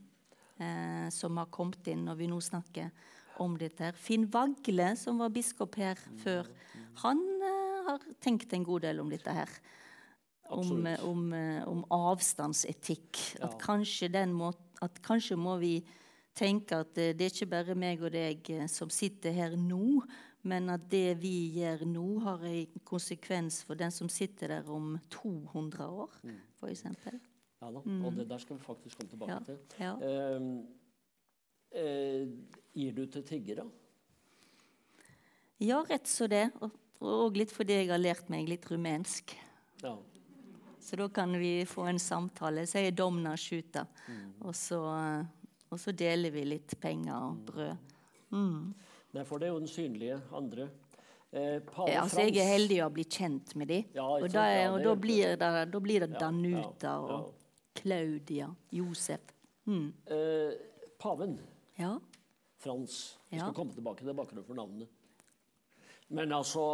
eh, 0.59 1.09
som 1.13 1.37
har 1.41 1.51
kommet 1.53 1.91
inn 1.93 2.07
når 2.09 2.21
vi 2.21 2.29
nå 2.31 2.39
snakker 2.43 2.91
om 3.43 3.57
dette. 3.59 3.85
her. 3.85 3.99
Finn 3.99 4.27
Vagle, 4.33 4.93
som 4.99 5.21
var 5.23 5.35
biskop 5.35 5.79
her 5.79 5.99
før, 6.23 6.49
han 7.05 7.21
eh, 7.43 7.83
har 7.89 8.07
tenkt 8.23 8.53
en 8.55 8.67
god 8.67 8.87
del 8.89 9.03
om 9.03 9.11
dette 9.13 9.35
her. 9.35 9.53
Om, 10.49 10.87
om, 11.05 11.25
eh, 11.37 11.61
om, 11.69 11.85
avstandsetikk. 11.93 13.19
Ja. 13.37 13.51
At 13.51 13.59
kanskje 13.61 14.09
den 14.09 14.33
måten 14.33 14.68
at 14.85 15.01
kanskje 15.05 15.39
må 15.39 15.57
vi 15.63 15.79
tenke 16.39 16.79
at 16.85 16.95
det 16.95 17.19
er 17.19 17.33
ikke 17.33 17.51
bare 17.51 17.77
meg 17.79 18.03
og 18.05 18.13
deg 18.15 18.51
eh, 18.55 18.67
som 18.71 18.91
sitter 18.93 19.35
her 19.35 19.57
nå, 19.59 20.03
men 20.49 20.71
at 20.71 20.85
det 20.91 21.19
vi 21.23 21.51
gjør 21.59 21.83
nå, 21.89 22.07
har 22.25 22.45
en 22.47 22.85
konsekvens 22.87 23.63
for 23.67 23.79
den 23.79 23.93
som 23.95 24.11
sitter 24.13 24.55
der 24.55 24.71
om 24.71 24.95
200 25.11 25.89
år, 25.89 26.21
mm. 26.23 26.39
f.eks. 26.61 26.85
Ja 27.59 27.73
da, 27.75 27.83
mm. 27.83 28.05
og 28.07 28.15
det 28.15 28.29
der 28.31 28.39
skal 28.39 28.59
vi 28.59 28.63
faktisk 28.63 29.01
komme 29.01 29.11
tilbake 29.11 29.33
ja. 29.35 29.41
til. 29.47 29.59
Ja. 29.83 29.95
Eh, 30.07 30.43
eh, 31.83 32.29
gir 32.79 32.95
du 32.95 33.05
til 33.11 33.27
tiggere? 33.27 33.67
Ja, 35.59 35.83
rett 35.83 36.07
så 36.07 36.29
det. 36.31 36.45
Og, 36.63 36.77
og 37.03 37.35
litt 37.39 37.51
fordi 37.51 37.81
jeg 37.81 37.91
har 37.91 37.99
lært 37.99 38.31
meg 38.31 38.47
litt 38.51 38.69
rumensk. 38.71 39.35
Ja. 39.83 39.97
Så 40.89 40.97
da 40.97 41.09
kan 41.13 41.35
vi 41.39 41.67
få 41.69 41.83
en 41.83 41.99
samtale. 42.01 42.63
Så 42.67 42.81
jeg 42.81 42.95
er 42.95 42.95
domna 42.97 43.35
sjuta. 43.37 43.83
Mm. 44.09 44.29
Og, 44.41 44.55
så, 44.57 44.79
og, 45.69 45.75
så, 45.77 45.93
deler 45.93 46.33
vi 46.33 46.47
litt 46.49 46.73
penger 46.81 47.27
og 47.27 47.43
brød. 47.51 47.91
Mm. 48.33 48.63
Nei, 49.13 49.25
for 49.29 49.37
det 49.37 49.51
er 49.51 49.53
jo 49.53 49.59
den 49.61 49.69
synlige 49.69 50.17
andre. 50.39 50.71
Eh, 51.29 51.59
ja, 51.61 51.99
altså, 52.01 52.25
jeg 52.25 52.39
er 52.41 52.49
heldig 52.55 52.79
å 52.87 52.89
bli 52.97 53.05
kjent 53.05 53.53
med 53.61 53.69
dem. 53.69 53.91
Ja, 53.99 54.07
og, 54.15 54.25
da, 54.33 54.47
og 54.71 54.79
da, 54.87 54.95
blir 54.97 55.35
det, 55.35 55.51
da, 55.75 55.83
blir 55.85 56.07
det, 56.07 56.09
Danuta 56.17 56.95
og 57.05 57.29
Claudia, 57.77 58.49
Josef. 58.73 59.29
Mm. 59.69 59.91
Eh, 60.09 60.57
paven. 60.97 61.37
Frans. 62.59 62.97
Vi 63.29 63.37
skal 63.37 63.53
komme 63.61 63.77
tilbake 63.77 64.09
til 64.09 64.17
bakgrunnen 64.17 64.49
for 64.49 64.57
navnet. 64.57 64.89
Men 66.17 66.33
altså 66.33 66.65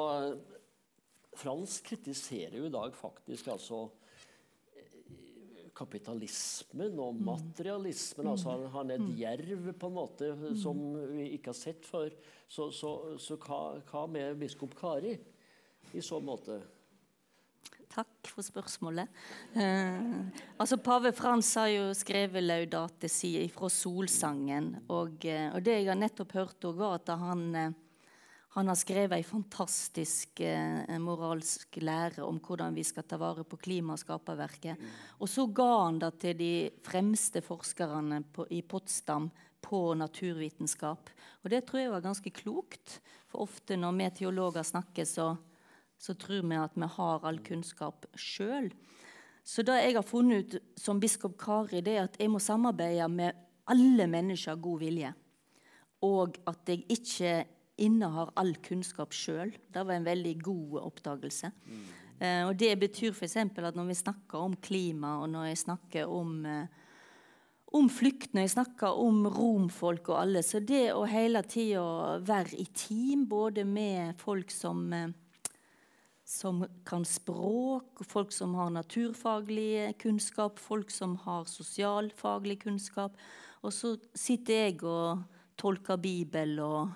Frans 1.35 1.81
kritiserer 1.83 2.61
jo 2.61 2.71
i 2.71 2.73
dag 2.79 2.95
faktisk 2.95 3.51
altså 3.57 3.89
kapitalismen 5.75 6.99
og 7.03 7.17
mm. 7.17 7.25
materialismen. 7.27 8.31
Altså 8.31 8.55
han, 8.55 8.69
han 8.75 8.93
er 8.93 9.01
et 9.01 9.09
mm. 9.09 9.17
jerv 9.21 9.73
på 9.81 9.91
en 9.91 9.97
måte 9.99 10.31
som 10.61 10.81
vi 11.11 11.33
ikke 11.35 11.53
har 11.53 11.59
sett 11.59 11.89
før. 11.89 12.15
Så, 12.49 12.71
så, 12.75 12.95
så 13.21 13.39
hva, 13.43 13.61
hva, 13.91 14.07
med 14.11 14.39
biskop 14.41 14.77
Kari 14.79 15.17
i 15.95 16.03
så 16.05 16.21
måte? 16.23 16.61
Takk 17.95 18.27
for 18.27 18.43
spørsmålet. 18.43 19.11
Eh, 19.55 20.43
altså 20.59 20.79
Pave 20.83 21.13
Frans 21.15 21.53
har 21.61 21.69
jo 21.71 21.85
skrevet 21.95 22.43
'Laudate 22.43 23.07
si' 23.07 23.47
fra 23.55 23.71
Solsangen. 23.71 24.73
Og, 24.89 25.25
eh, 25.27 25.47
og, 25.55 25.63
det 25.63 25.79
jeg 25.79 25.91
har 25.93 26.01
nettopp 26.01 26.35
hørt, 26.35 26.67
var 26.75 26.99
at 26.99 27.13
han, 27.19 27.55
eh, 27.55 27.77
Han 28.55 28.71
har 28.71 28.77
skrevet 28.79 29.17
ei 29.17 29.25
fantastisk 29.27 30.39
eh, 30.47 30.99
moralsk 31.03 31.81
lære 31.83 32.23
om 32.23 32.37
hvordan 32.39 32.77
vi 32.77 32.85
skal 32.87 33.03
ta 33.03 33.19
vare 33.19 33.43
på 33.43 33.59
klima 33.59 33.97
og 33.97 34.03
skaperverket. 34.03 34.79
Mm. 34.79 34.93
Og 35.19 35.31
så 35.31 35.49
ga 35.51 35.71
han 35.73 35.99
det 35.99 36.13
til 36.23 36.37
de 36.39 36.53
fremste 36.85 37.43
forskerne 37.43 38.21
på, 38.31 38.47
i 38.55 38.61
Potsdam 38.63 39.27
på 39.65 39.81
naturvitenskap. 39.99 41.11
Og 41.43 41.51
det 41.51 41.65
tror 41.67 41.83
jeg 41.83 41.95
var 41.97 42.05
ganske 42.05 42.31
klokt. 42.31 43.01
For 43.27 43.43
ofte 43.43 43.75
når 43.81 43.97
vi 43.99 44.11
teologer 44.21 44.63
snakker, 44.63 45.09
så, 45.09 45.33
så 45.99 46.15
tror 46.15 46.47
vi 46.47 46.61
at 46.61 46.79
vi 46.79 46.91
har 46.99 47.27
all 47.27 47.41
kunnskap 47.43 48.07
sjøl. 48.15 48.71
Så 49.45 49.65
det 49.67 49.81
jeg 49.81 49.97
har 49.99 50.07
funnet 50.07 50.55
ut 50.55 50.79
som 50.81 51.03
biskop 51.03 51.35
Kari, 51.43 51.83
det 51.83 51.97
er 51.99 52.07
at 52.07 52.21
jeg 52.23 52.31
må 52.31 52.39
samarbeide 52.39 53.11
med 53.11 53.43
alle 53.67 54.07
mennesker 54.07 54.55
av 54.55 54.63
god 54.63 54.87
vilje. 54.87 55.11
Og 56.07 56.39
at 56.47 56.71
jeg 56.71 56.87
ikke 56.93 57.35
innehar 57.81 58.33
all 58.39 58.55
kunnskap 58.65 59.15
sjøl. 59.17 59.53
Det 59.73 59.83
var 59.83 59.97
en 59.97 60.07
veldig 60.07 60.35
god 60.45 60.81
oppdagelse. 60.85 61.51
Mm. 61.67 61.85
Og 62.49 62.55
det 62.57 62.71
betyr 62.79 63.11
f.eks. 63.11 63.37
at 63.37 63.75
når 63.77 63.89
vi 63.91 63.97
snakker 63.99 64.39
om 64.39 64.55
klima, 64.63 65.17
og 65.21 65.33
når 65.33 65.49
jeg 65.51 65.59
snakker 65.65 66.07
om, 66.09 66.47
eh, 66.47 66.69
om 67.75 67.89
flukt, 67.91 68.31
når 68.33 68.47
jeg 68.47 68.55
snakker 68.55 69.01
om 69.03 69.27
romfolk 69.27 70.13
og 70.13 70.21
alle, 70.21 70.45
så 70.47 70.63
det 70.63 70.95
å 70.95 71.03
hele 71.11 71.43
tida 71.43 72.23
være 72.23 72.55
i 72.63 72.69
team, 72.71 73.27
både 73.29 73.67
med 73.67 74.15
folk 74.23 74.55
som 74.55 74.87
eh, 74.93 75.11
som 76.25 76.65
kan 76.89 77.05
språk, 77.05 78.01
folk 78.09 78.33
som 78.33 78.55
har 78.57 78.71
naturfaglig 78.73 79.93
kunnskap, 80.01 80.59
folk 80.59 80.91
som 80.91 81.19
har 81.27 81.45
sosialfaglig 81.45 82.63
kunnskap. 82.63 83.19
Og 83.61 83.73
så 83.73 83.95
sitter 84.17 84.65
jeg 84.65 84.79
og 84.89 85.25
tolker 85.61 86.01
Bibel 86.01 86.57
og 86.65 86.95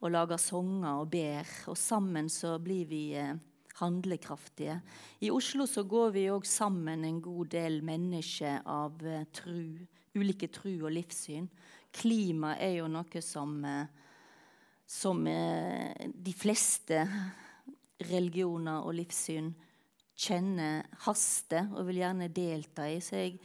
og 0.00 0.12
lager 0.14 0.40
sanger 0.40 1.02
og 1.02 1.10
ber. 1.12 1.48
Og 1.70 1.78
sammen 1.78 2.28
så 2.32 2.56
blir 2.62 2.88
vi 2.88 3.02
eh, 3.18 3.36
handlekraftige. 3.80 4.80
I 5.20 5.30
Oslo 5.32 5.66
så 5.68 5.84
går 5.88 6.14
vi 6.16 6.28
òg 6.32 6.48
sammen 6.48 7.04
en 7.04 7.20
god 7.22 7.52
del 7.52 7.80
mennesker 7.86 8.64
av 8.64 9.00
eh, 9.04 9.26
tru, 9.32 9.76
ulike 10.16 10.50
tru 10.52 10.72
og 10.78 10.92
livssyn. 10.96 11.48
Klima 11.92 12.56
er 12.56 12.78
jo 12.80 12.88
noe 12.88 13.24
som, 13.24 13.58
eh, 13.64 13.86
som 14.86 15.22
de 15.22 16.32
fleste 16.34 17.04
religioner 18.10 18.80
og 18.82 18.96
livssyn 18.96 19.52
kjenner 20.20 20.82
haster 21.04 21.68
og 21.76 21.86
vil 21.88 22.00
gjerne 22.02 22.28
delta 22.34 22.88
i. 22.90 22.98
Så 23.04 23.20
jeg 23.20 23.36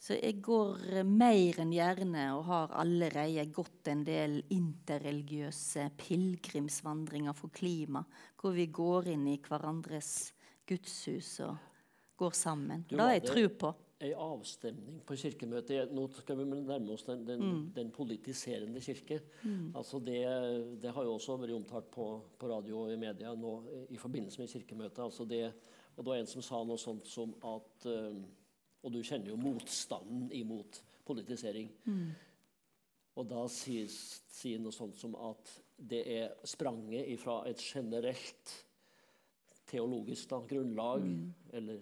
så 0.00 0.16
jeg 0.16 0.38
går 0.40 0.86
eh, 0.94 1.04
mer 1.04 1.58
enn 1.60 1.74
gjerne 1.76 2.22
og 2.32 2.46
har 2.48 2.72
allerede 2.80 3.44
gått 3.52 3.90
en 3.92 4.00
del 4.06 4.38
interreligiøse 4.56 5.90
pilegrimsvandringer 6.00 7.36
for 7.36 7.52
klima, 7.52 8.00
hvor 8.40 8.56
vi 8.56 8.70
går 8.72 9.10
inn 9.12 9.28
i 9.28 9.36
hverandres 9.44 10.32
gudshus 10.64 11.34
og 11.44 11.68
går 12.16 12.34
sammen. 12.36 12.86
det 12.88 13.00
har 13.00 13.14
jeg 13.18 13.26
tro 13.28 13.46
på. 13.66 13.74
En 14.00 14.16
avstemning 14.24 15.02
på 15.04 15.12
kirkemøtet 15.20 15.90
Nå 15.92 16.06
skal 16.14 16.38
vi 16.38 16.46
nærme 16.48 16.94
oss 16.94 17.04
den, 17.04 17.26
den, 17.28 17.42
mm. 17.44 17.64
den 17.76 17.90
politiserende 17.92 18.80
kirke. 18.80 19.20
Mm. 19.42 19.74
Altså 19.76 20.00
det, 20.00 20.22
det, 20.80 20.94
har 20.96 21.04
jo 21.04 21.18
også 21.18 21.36
vært 21.36 21.52
omtalt 21.58 21.90
på, 21.92 22.06
på, 22.40 22.48
radio 22.48 22.86
og 22.86 22.94
i 22.94 22.96
media 22.96 23.34
nå 23.36 23.52
i 23.92 24.00
forbindelse 24.00 24.40
med 24.40 24.48
kirkemøtet. 24.48 25.02
Altså 25.04 25.28
det, 25.28 25.50
og 25.96 26.04
det 26.04 26.14
var 26.14 26.22
en 26.22 26.32
som 26.32 26.46
sa 26.46 26.62
noe 26.64 26.80
sånt 26.80 27.04
som 27.12 27.36
at 27.44 27.90
uh, 27.92 28.16
og 28.80 28.92
du 28.94 29.02
kjenner 29.04 29.32
jo 29.32 29.38
motstanden 29.40 30.30
imot 30.32 30.80
politisering. 31.06 31.70
Mm. 31.84 32.10
Og 33.20 33.28
da 33.28 33.44
sier, 33.52 33.88
si 33.90 34.54
noe 34.62 34.72
sånt 34.72 34.96
som 34.96 35.16
at 35.18 35.52
det 35.76 36.00
er 36.12 36.34
spranget 36.48 37.10
fra 37.20 37.40
et 37.48 37.60
generelt 37.60 38.52
teologisk 39.70 40.30
da, 40.32 40.40
grunnlag, 40.48 41.04
mm. 41.06 41.26
eller 41.58 41.80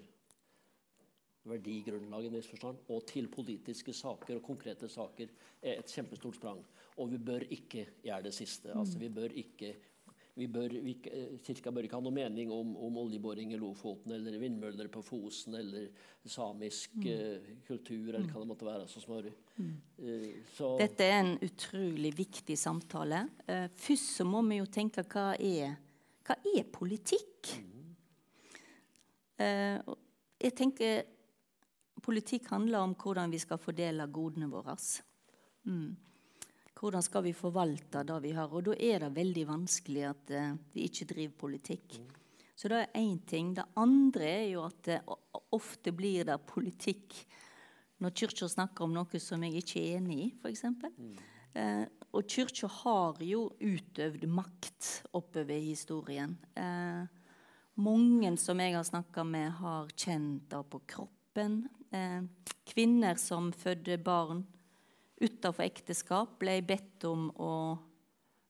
verdigrunnlag 1.49 2.27
i 2.27 2.33
viss 2.33 2.51
forstand, 2.51 2.83
og 2.93 3.07
til 3.09 3.31
politiske 3.33 3.95
saker 3.97 4.39
og 4.39 4.45
konkrete 4.45 4.89
saker, 4.93 5.31
er 5.63 5.79
et 5.81 5.95
kjempestort 5.95 6.37
sprang. 6.37 6.61
Og 6.99 7.13
vi 7.13 7.21
bør 7.23 7.47
ikke 7.55 7.87
gjøre 8.03 8.27
det 8.27 8.35
siste. 8.37 8.75
Altså, 8.75 8.99
vi 9.01 9.09
bør 9.09 9.35
ikke 9.39 9.73
bør, 10.47 10.75
vi, 10.85 10.95
Kirka 11.43 11.73
bør 11.75 11.89
ikke 11.89 11.99
ha 11.99 12.05
noe 12.05 12.15
mening 12.15 12.53
om, 12.55 12.77
om 12.87 12.99
oljeboring 13.03 13.51
i 13.55 13.59
Lofoten 13.59 14.13
eller 14.15 14.39
vindmøller 14.39 14.91
på 14.93 15.03
Fosen 15.03 15.57
eller 15.59 15.89
samisk 16.29 16.95
mm. 16.95 17.09
uh, 17.09 17.51
kultur 17.67 18.13
eller 18.13 18.29
hva 18.31 18.45
det 18.45 18.51
måtte 18.53 18.69
være. 18.69 18.87
Så. 18.87 19.03
Mm. 19.57 19.75
Uh, 19.99 20.79
Dette 20.79 21.09
er 21.09 21.19
en 21.25 21.35
utrolig 21.43 22.13
viktig 22.19 22.59
samtale. 22.61 23.25
Uh, 23.49 23.67
først 23.75 24.19
så 24.21 24.29
må 24.29 24.45
vi 24.47 24.61
jo 24.61 24.69
tenke 24.71 25.03
hva 25.11 25.33
er, 25.35 25.75
hva 26.29 26.39
er 26.55 26.69
politikk? 26.73 27.55
Mm. 27.59 27.75
jeg 29.39 30.55
tenker 30.59 31.05
politikk 32.03 32.49
handler 32.51 32.83
om 32.83 32.95
hvordan 32.99 33.31
vi 33.31 33.39
skal 33.39 33.61
fordele 33.63 34.07
godene 34.11 34.49
våre. 34.51 34.75
Mm. 35.69 35.97
Hvordan 36.79 37.03
skal 37.03 37.25
vi 37.27 37.35
forvalte 37.35 38.05
det 38.07 38.21
vi 38.23 38.33
har? 38.37 38.53
Og 38.55 38.69
da 38.69 38.77
er 38.79 39.03
det 39.03 39.17
veldig 39.17 39.45
vanskelig 39.49 40.05
at 40.07 40.31
uh, 40.31 40.55
vi 40.75 40.87
ikke 40.87 41.09
driver 41.11 41.35
politikk. 41.49 41.99
Så 42.59 42.71
det 42.71 42.79
er 42.85 43.01
én 43.01 43.19
ting. 43.27 43.51
Det 43.55 43.67
andre 43.79 44.29
er 44.29 44.47
jo 44.53 44.65
at 44.67 44.91
uh, 44.95 45.17
ofte 45.55 45.93
blir 45.95 46.29
det 46.29 46.39
politikk 46.47 47.17
når 47.99 48.15
Kirka 48.15 48.47
snakker 48.47 48.87
om 48.87 48.95
noe 48.95 49.21
som 49.23 49.43
jeg 49.43 49.59
ikke 49.59 49.81
er 49.83 49.97
enig 49.99 50.19
i, 50.23 50.29
f.eks. 50.39 50.65
Uh, 51.59 51.87
og 52.15 52.29
Kirka 52.31 52.71
har 52.71 53.19
jo 53.27 53.49
utøvd 53.59 54.29
makt 54.31 54.91
oppover 55.19 55.59
historien. 55.59 56.37
Uh, 56.55 57.11
mange 57.79 58.31
som 58.39 58.63
jeg 58.63 58.77
har 58.77 58.87
snakka 58.87 59.25
med, 59.27 59.51
har 59.59 59.91
kjent 59.99 60.47
det 60.51 60.63
på 60.71 60.83
kroppen. 60.95 61.67
kvinner 62.69 63.15
som 63.17 63.53
fødte 63.53 63.97
barn 64.03 64.43
utenfor 65.21 65.67
ekteskap 65.67 66.39
ble 66.41 66.59
bedt 66.67 67.07
om 67.09 67.29
å 67.39 67.53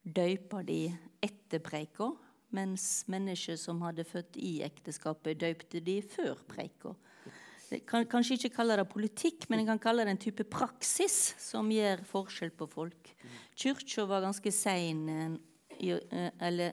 døype 0.03 0.63
de 0.67 0.89
etter 1.25 1.63
preika, 1.65 2.11
mens 2.55 3.05
mennesker 3.11 3.59
som 3.61 3.83
hadde 3.85 4.07
født 4.09 4.39
i 4.41 4.59
ekteskapet, 4.65 5.41
døypte 5.41 5.83
de 5.85 5.99
før 6.05 6.41
preika. 6.49 6.95
Jeg 7.69 7.83
kan 7.85 8.07
kanskje 8.09 8.39
ikke 8.39 8.55
kalle 8.57 8.79
det 8.81 8.87
politikk, 8.89 9.45
men 9.51 9.61
jeg 9.61 9.69
kan 9.69 9.83
kalle 9.83 10.07
det 10.07 10.15
en 10.15 10.23
type 10.23 10.47
praksis 10.49 11.35
som 11.43 11.69
gjør 11.69 12.01
forskjell 12.09 12.55
på 12.57 12.69
folk. 12.73 13.11
Kyrkja 13.59 14.07
var 14.09 14.25
ganske 14.25 14.53
sein 14.55 15.03
eh, 15.13 16.01
Eller 16.41 16.73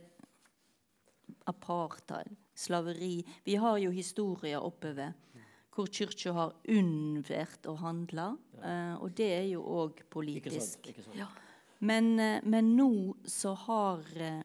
apartheid, 1.45 2.31
slaveri 2.55 3.19
Vi 3.43 3.57
har 3.59 3.77
jo 3.77 3.91
historier 3.93 4.63
oppover 4.63 5.11
hvor 5.75 5.89
Kirka 5.91 6.31
har 6.35 6.53
unnvært 6.71 7.67
å 7.67 7.75
handle. 7.81 8.35
Ja. 8.55 8.95
og 9.03 9.11
det 9.13 9.27
er 9.35 9.47
jo 9.51 9.61
òg 9.61 9.99
politisk. 10.09 10.55
Ikke 10.55 10.63
sant, 10.63 10.87
ikke 10.89 11.03
sant. 11.03 11.17
Ja. 11.19 11.27
Men, 11.85 12.13
uh, 12.19 12.39
men, 12.47 12.71
nå 12.77 13.15
så 13.27 13.53
har 13.65 14.05
uh, 14.15 14.43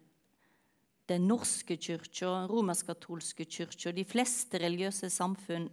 Den 1.10 1.24
norske 1.26 1.74
kyrkja, 1.74 2.46
romersk-katolske 2.46 3.42
kyrkja, 3.50 3.90
de 3.90 4.04
fleste 4.06 4.60
religiøse 4.62 5.08
samfunn 5.10 5.64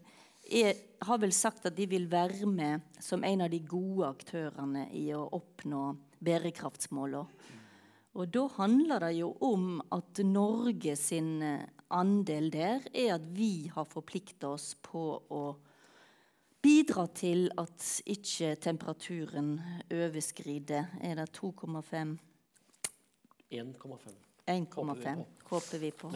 er, 0.49 0.79
har 1.05 1.19
vel 1.21 1.33
sagt 1.35 1.67
at 1.69 1.75
de 1.77 1.85
vil 1.91 2.07
være 2.09 2.47
med 2.49 2.81
som 3.03 3.21
en 3.21 3.43
av 3.45 3.51
de 3.53 3.59
gode 3.61 4.07
aktørene 4.15 4.87
i 4.97 5.11
å 5.13 5.27
oppnå 5.37 5.91
bærekraftsmålene. 6.25 7.53
Og 8.17 8.31
da 8.33 8.47
handler 8.55 9.03
det 9.05 9.11
jo 9.19 9.29
om 9.45 9.77
at 9.93 10.23
Norge 10.25 10.95
sin 10.97 11.37
andel 11.93 12.51
der 12.53 12.85
er 12.93 13.15
at 13.15 13.25
vi 13.35 13.69
har 13.73 13.87
forplikta 13.87 14.51
oss 14.55 14.73
på 14.83 15.03
å 15.31 15.41
bidra 16.63 17.07
til 17.15 17.47
at 17.57 17.83
ikke 18.05 18.55
temperaturen 18.61 19.55
overskrider 19.93 20.97
Er 21.01 21.15
det 21.21 21.29
2,5? 21.37 22.17
1,5. 23.49 24.15
1,5 24.47 25.23
håper 25.49 25.77
vi 25.77 25.91
på. 25.91 26.11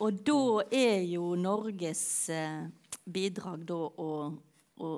Og 0.00 0.20
da 0.24 0.64
er 0.72 1.02
jo 1.04 1.34
Norges 1.36 2.28
eh, 2.32 2.64
bidrag 3.04 3.64
da 3.68 3.76
å, 3.76 4.10
å 4.80 4.90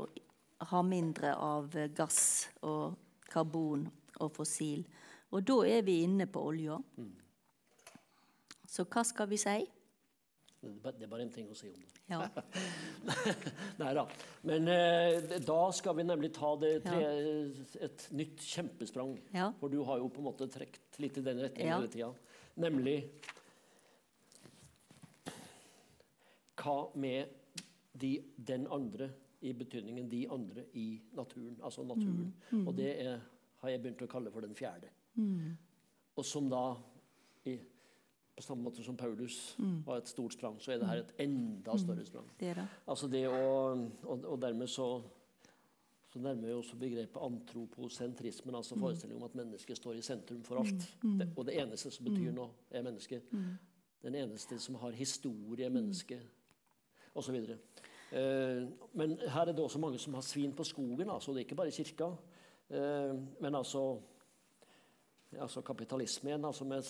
ha 0.70 0.82
mindre 0.86 1.34
av 1.34 1.74
gass 1.94 2.48
og 2.62 2.94
karbon 3.30 3.88
og 4.22 4.30
fossil. 4.36 4.84
Og 5.34 5.42
da 5.42 5.56
er 5.66 5.82
vi 5.86 6.00
inne 6.06 6.26
på 6.30 6.42
olja. 6.46 6.78
Mm. 6.96 7.10
Så 8.70 8.86
hva 8.90 9.02
skal 9.06 9.28
vi 9.30 9.38
si? 9.38 9.58
Det 10.64 11.04
er 11.04 11.10
bare 11.10 11.24
en 11.26 11.32
ting 11.32 11.48
å 11.50 11.56
si 11.58 11.68
om 11.70 11.80
det. 11.80 11.90
Ja. 12.10 12.20
Nei 13.80 13.92
da. 13.96 14.04
Men 14.48 14.68
eh, 14.72 15.36
da 15.44 15.60
skal 15.76 15.96
vi 15.98 16.06
nemlig 16.06 16.30
ta 16.36 16.54
det, 16.60 16.72
tre, 16.84 17.02
et 17.86 18.06
nytt 18.16 18.44
kjempesprang. 18.44 19.14
Ja. 19.34 19.50
For 19.60 19.72
du 19.72 19.80
har 19.88 20.02
jo 20.02 20.10
på 20.12 20.22
en 20.22 20.28
måte 20.28 20.48
trukket 20.52 21.00
litt 21.02 21.20
i 21.20 21.24
den 21.24 21.42
retningen 21.46 21.76
hele 21.76 21.92
tida. 21.92 22.12
Nemlig 22.64 22.98
Hva 26.64 26.78
med 26.96 27.32
de, 28.00 28.14
den 28.36 28.68
andre, 28.72 29.10
i 29.44 29.50
betydningen 29.52 30.06
de 30.08 30.22
andre 30.32 30.62
i 30.80 30.86
naturen? 31.12 31.58
Altså 31.60 31.82
naturen. 31.84 32.30
Mm. 32.30 32.60
Mm. 32.60 32.68
Og 32.68 32.76
det 32.78 32.90
er, 33.02 33.18
har 33.60 33.72
jeg 33.72 33.82
begynt 33.82 34.04
å 34.06 34.08
kalle 34.08 34.32
for 34.32 34.46
den 34.46 34.56
fjerde. 34.56 34.88
Mm. 35.18 35.50
Og 36.16 36.24
som 36.24 36.48
da 36.48 36.62
i, 37.44 37.58
på 38.36 38.42
samme 38.42 38.62
måte 38.66 38.82
som 38.82 38.96
Paulus 38.96 39.56
var 39.86 40.00
et 40.00 40.08
stort 40.08 40.32
sprang, 40.34 40.56
så 40.60 40.72
er 40.72 40.78
det 40.78 40.88
her 40.88 41.02
et 41.02 41.12
enda 41.22 41.76
større 41.78 42.04
sprang. 42.06 42.26
Det 42.40 42.56
det. 42.56 42.66
Altså 42.86 43.08
det 43.08 43.26
å, 43.28 43.42
og, 44.02 44.24
og 44.24 44.40
dermed 44.42 44.66
så, 44.66 44.88
så 46.10 46.18
nærmer 46.18 46.48
vi 46.48 46.52
også 46.52 46.76
begrepet 46.80 47.20
antroposentrismen, 47.22 48.54
altså 48.54 48.78
forestillingen 48.78 49.22
om 49.22 49.28
at 49.28 49.36
mennesket 49.38 49.78
står 49.78 50.00
i 50.00 50.02
sentrum 50.02 50.42
for 50.42 50.62
alt. 50.64 50.88
Det, 51.02 51.28
og 51.36 51.46
det 51.46 51.60
eneste 51.62 51.90
som 51.94 52.08
betyr 52.10 52.34
noe, 52.34 52.50
er 52.70 52.82
mennesket. 52.82 53.30
Den 54.04 54.14
eneste 54.14 54.58
som 54.60 54.74
har 54.82 54.90
historie, 54.98 55.64
er 55.64 55.72
mennesket, 55.72 56.20
osv. 57.14 57.38
Eh, 58.14 58.64
men 58.94 59.14
her 59.18 59.48
er 59.48 59.52
det 59.52 59.62
også 59.62 59.78
mange 59.78 59.98
som 59.98 60.14
har 60.14 60.26
svin 60.26 60.52
på 60.52 60.64
skogen. 60.64 61.10
altså 61.10 61.32
Det 61.32 61.42
er 61.42 61.46
ikke 61.46 61.62
bare 61.62 61.70
kirka. 61.70 62.10
Eh, 62.70 63.14
men 63.40 63.54
altså 63.54 64.00
altså 65.40 65.62
kapitalisme 65.66 66.30
igjen, 66.30 66.44
altså 66.44 66.66
med 66.68 66.84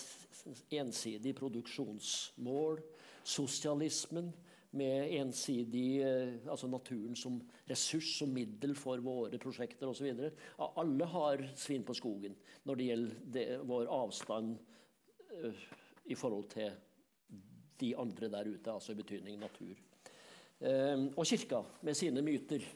ensidig 0.73 1.35
produksjonsmål. 1.37 2.81
Sosialismen 3.25 4.33
med 4.75 5.13
ensidig 5.21 6.01
eh, 6.03 6.33
altså 6.51 6.67
naturen 6.67 7.15
som 7.15 7.39
ressurs, 7.69 8.17
som 8.19 8.31
middel 8.35 8.75
for 8.77 9.01
våre 9.03 9.39
prosjekter 9.41 9.87
osv. 9.87 10.09
Alle 10.59 11.09
har 11.11 11.43
svin 11.55 11.85
på 11.87 11.95
skogen 11.95 12.35
når 12.67 12.79
det 12.79 12.87
gjelder 12.89 13.21
det, 13.37 13.45
vår 13.69 13.91
avstand 13.93 14.55
uh, 15.35 15.65
i 16.05 16.15
forhold 16.17 16.49
til 16.51 16.73
de 17.79 17.91
andre 17.99 18.29
der 18.31 18.49
ute, 18.49 18.71
altså 18.71 18.91
i 18.91 18.99
betydning 18.99 19.39
natur. 19.39 19.79
Uh, 20.59 21.07
og 21.15 21.25
kirka 21.27 21.63
med 21.81 21.97
sine 21.97 22.25
myter 22.25 22.67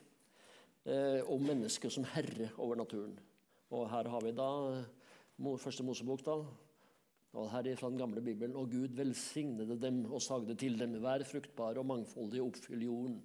om 1.30 1.44
mennesket 1.44 1.92
som 1.94 2.06
herre 2.16 2.48
over 2.58 2.80
naturen. 2.80 3.12
Og 3.76 3.84
her 3.92 4.08
har 4.10 4.24
vi 4.24 4.32
da 4.34 4.48
første 5.60 5.86
Mosebok, 5.88 6.24
da. 6.26 6.40
Her 7.52 7.68
er 7.70 7.78
fra 7.78 7.90
den 7.92 8.00
gamle 8.02 8.22
Bibelen. 8.22 8.56
Og 8.58 8.72
Gud 8.72 8.96
velsignede 8.98 9.78
dem 9.82 10.06
og 10.10 10.22
sagde 10.22 10.56
til 10.56 10.80
dem, 10.80 10.98
vær 11.04 11.24
fruktbare 11.28 11.80
og 11.80 11.86
mangfoldige, 11.86 12.44
oppfyll 12.44 12.84
jorden. 12.84 13.20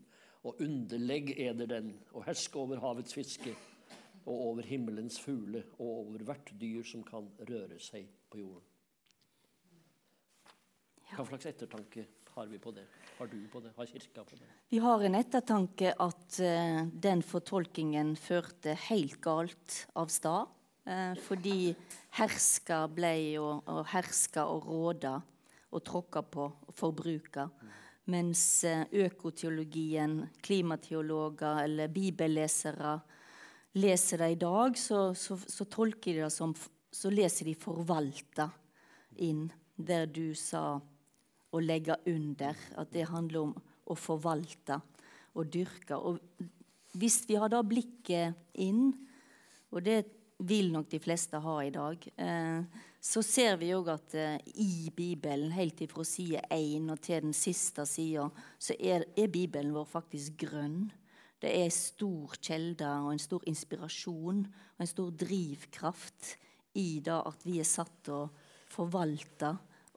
Og 0.44 0.61
underlegg 0.61 1.33
eder 1.40 1.66
den, 1.66 1.94
og 2.12 2.27
hersk 2.27 2.57
over 2.61 2.81
havets 2.81 3.14
fiske, 3.16 3.55
og 4.27 4.35
over 4.35 4.62
himmelens 4.62 5.16
fugle, 5.20 5.64
og 5.79 5.87
over 5.87 6.24
hvert 6.29 6.53
dyr 6.61 6.85
som 6.85 7.05
kan 7.05 7.31
røre 7.48 7.79
seg 7.81 8.11
på 8.31 8.42
jorden. 8.42 8.68
Hva 11.14 11.24
slags 11.29 11.46
ettertanke 11.48 12.05
har 12.35 12.48
vi 12.50 12.59
på 12.59 12.72
det? 12.74 12.85
Har 13.18 13.29
du 13.31 13.37
på 13.53 13.61
det? 13.62 13.70
Har 13.77 13.87
kirka 13.87 14.24
på 14.27 14.37
det? 14.37 14.48
Vi 14.72 14.81
har 14.83 15.05
en 15.07 15.14
ettertanke 15.14 15.92
at 16.03 16.38
uh, 16.42 16.81
den 16.90 17.22
fortolkingen 17.22 18.16
førte 18.18 18.74
helt 18.88 19.20
galt 19.22 19.85
av 19.94 20.11
stad. 20.12 20.50
Uh, 20.85 21.14
fordi 21.25 21.73
herska 22.18 22.83
ble 22.92 23.14
og, 23.40 23.62
og 23.73 23.87
herska 23.88 24.44
og 24.53 24.66
råda 24.68 25.14
og 25.73 25.81
tråkka 25.81 26.20
på 26.29 26.44
og 26.44 26.75
forbruka. 26.77 27.47
Mens 28.12 28.42
uh, 28.68 28.85
økoteologien, 28.92 30.18
klimateologer 30.44 31.62
eller 31.64 31.88
bibellesere 31.88 32.99
leser 33.81 34.20
det 34.23 34.31
i 34.35 34.40
dag, 34.44 34.77
så, 34.79 35.07
så, 35.16 35.38
så 35.40 35.64
tolker 35.64 36.12
de 36.12 36.27
det 36.27 36.33
som 36.33 36.55
Så 36.94 37.11
leser 37.11 37.49
de 37.49 37.57
'forvalta' 37.59 38.53
inn, 39.16 39.51
der 39.77 40.07
du 40.07 40.35
sa 40.35 40.79
å 41.51 41.59
legge 41.59 41.97
under. 42.07 42.55
At 42.79 42.92
det 42.92 43.09
handler 43.11 43.40
om 43.40 43.55
å 43.90 43.97
forvalte 43.99 44.79
og 45.35 45.51
dyrke. 45.51 45.97
Og 45.99 46.20
hvis 46.94 47.25
vi 47.27 47.35
har 47.35 47.51
da 47.51 47.62
blikket 47.66 48.38
inn, 48.55 48.92
og 49.75 49.83
det 49.83 50.05
vil 50.48 50.70
nok 50.72 50.90
de 50.92 51.00
fleste 51.02 51.40
ha 51.40 51.54
i 51.64 51.72
dag, 51.74 52.07
eh, 52.16 52.83
så 53.00 53.22
ser 53.24 53.59
vi 53.61 53.72
òg 53.76 53.90
at 53.92 54.14
eh, 54.16 54.37
i 54.61 54.90
Bibelen, 54.94 55.52
helt 55.57 55.83
ifra 55.85 56.04
side 56.09 56.44
1 56.52 56.90
og 56.92 57.00
til 57.04 57.26
den 57.26 57.37
siste 57.37 57.87
sida, 57.88 58.28
så 58.59 58.76
er, 58.78 59.04
er, 59.16 59.33
Bibelen 59.33 59.74
vår 59.74 59.88
faktisk 59.90 60.38
grønn. 60.46 60.88
Det 61.40 61.50
er 61.52 61.66
en 61.66 61.76
stor 61.76 62.38
kjelde 62.40 62.88
og 63.04 63.12
en 63.12 63.20
stor 63.20 63.44
inspirasjon 63.50 64.44
og 64.46 64.80
en 64.80 64.90
stor 64.90 65.12
drivkraft 65.20 66.37
i 66.80 67.00
det 67.04 67.20
at 67.28 67.44
vi 67.44 67.59
er 67.61 67.68
satt 67.68 67.92
til 68.07 68.24
å 68.24 68.30
forvalte 68.72 69.52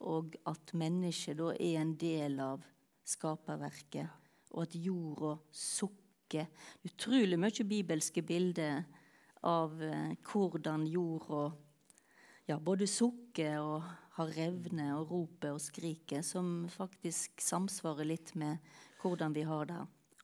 og 0.06 0.36
at 0.46 0.74
mennesket 0.78 1.40
da 1.40 1.54
er 1.56 1.80
en 1.82 1.94
del 1.98 2.38
av 2.44 2.66
skaperverket, 3.08 4.10
og 4.54 4.66
at 4.68 4.76
jorda 4.78 5.34
sukker. 5.56 6.50
Utrolig 6.86 7.40
mye 7.40 7.66
bibelske 7.66 8.22
bilder 8.26 8.84
av 9.42 9.82
eh, 9.84 10.14
hvordan 10.32 10.88
jorda 10.90 11.52
ja, 12.48 12.58
både 12.60 12.88
sukker 12.88 13.60
og 13.60 13.84
har 14.18 14.32
revne 14.38 14.88
og 14.98 15.12
roper 15.12 15.58
og 15.58 15.62
skriker, 15.62 16.24
som 16.26 16.66
faktisk 16.72 17.44
samsvarer 17.44 18.08
litt 18.08 18.34
med 18.40 18.64
hvordan 19.02 19.36
vi 19.36 19.44
har 19.46 19.68
det, 19.70 19.82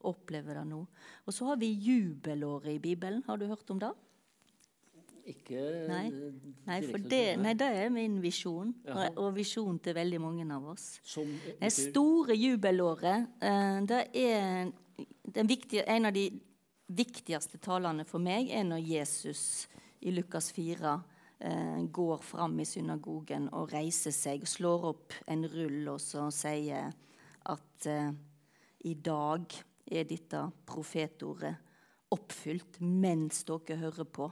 opplever 0.08 0.58
det 0.60 0.63
nå. 0.71 0.82
Og 1.28 1.36
så 1.36 1.52
har 1.52 1.60
vi 1.62 1.69
jubelåret 1.76 2.73
i 2.73 2.82
Bibelen. 2.82 3.21
Har 3.28 3.38
du 3.38 3.45
hørt 3.52 3.69
om 3.69 3.82
det? 3.84 3.91
Ikke 5.23 5.60
nei, 5.88 6.10
nei, 6.67 6.80
det, 7.08 7.21
nei, 7.39 7.54
det 7.56 7.67
er 7.80 7.91
min 7.95 8.17
visjon, 8.19 8.73
og, 8.91 9.19
og 9.21 9.30
visjonen 9.38 9.78
til 9.80 9.95
veldig 9.95 10.19
mange 10.19 10.47
av 10.52 10.65
oss. 10.73 10.97
Som, 11.08 11.30
det 11.62 11.69
store 11.71 12.36
jubelåret 12.36 13.30
eh, 13.39 13.78
det 13.88 14.02
er 14.19 14.73
viktige, 15.47 15.86
En 15.88 16.10
av 16.10 16.17
de 16.17 16.26
viktigste 16.97 17.60
talene 17.63 18.06
for 18.08 18.23
meg 18.23 18.51
er 18.53 18.65
når 18.67 18.84
Jesus 18.86 19.43
i 20.03 20.12
Lukas 20.13 20.51
4 20.56 20.93
eh, 21.39 21.82
går 21.91 22.23
fram 22.25 22.60
i 22.60 22.67
synagogen 22.67 23.49
og 23.56 23.71
reiser 23.73 24.15
seg 24.15 24.47
slår 24.49 24.89
opp 24.91 25.17
en 25.32 25.45
rull 25.49 25.93
og 25.93 26.01
så 26.03 26.27
sier 26.34 26.91
at 27.49 27.88
eh, 27.89 28.10
i 28.84 28.95
dag 28.99 29.60
er 29.93 30.08
dette 30.08 30.41
profetordet 30.67 31.53
oppfylt 32.13 32.79
mens 32.84 33.43
dere 33.47 33.79
hører 33.82 34.08
på. 34.08 34.27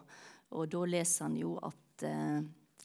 Og 0.58 0.68
da 0.72 0.84
leser 0.86 1.28
han 1.28 1.38
jo 1.40 1.56
at 1.64 2.06
eh, 2.08 2.42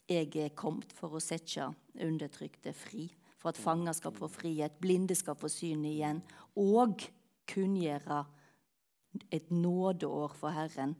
jeg 0.07 0.31
er 0.39 0.55
kommet 0.57 0.93
for 0.95 1.17
å 1.17 1.23
sette 1.23 1.67
undertrykte 2.03 2.73
fri. 2.75 3.09
For 3.37 3.51
at 3.51 3.59
fanger 3.61 3.93
skal 3.93 4.15
få 4.15 4.29
frihet, 4.31 4.79
blinde 4.81 5.15
skal 5.17 5.37
få 5.37 5.49
syn 5.51 5.83
igjen. 5.85 6.23
Og 6.57 7.03
kunngjøre 7.47 8.23
et 9.29 9.49
nådeår 9.51 10.35
for 10.37 10.55
Herren. 10.55 10.95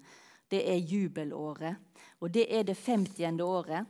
Det 0.48 0.64
er 0.72 0.80
jubelåret. 0.80 1.80
Og 2.22 2.32
det 2.34 2.48
er 2.54 2.64
det 2.68 2.78
50. 2.78 3.42
året. 3.44 3.86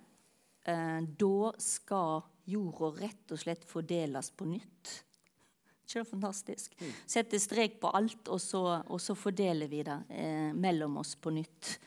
Eh, 0.67 1.01
da 1.01 1.51
skal 1.61 2.25
jorda 2.47 2.91
rett 3.03 3.31
og 3.31 3.39
slett 3.39 3.67
fordeles 3.67 4.31
på 4.35 4.47
nytt. 4.49 4.95
Ikke 5.87 6.01
det 6.01 6.09
fantastisk? 6.09 6.73
Mm. 6.81 6.95
Sette 7.07 7.39
strek 7.39 7.77
på 7.79 7.91
alt, 7.95 8.27
og 8.27 8.41
så, 8.43 8.63
og 8.91 8.99
så 8.99 9.15
fordeler 9.15 9.71
vi 9.71 9.85
det 9.87 10.01
eh, 10.11 10.51
mellom 10.51 10.99
oss 10.99 11.15
på 11.15 11.31
nytt. 11.31 11.77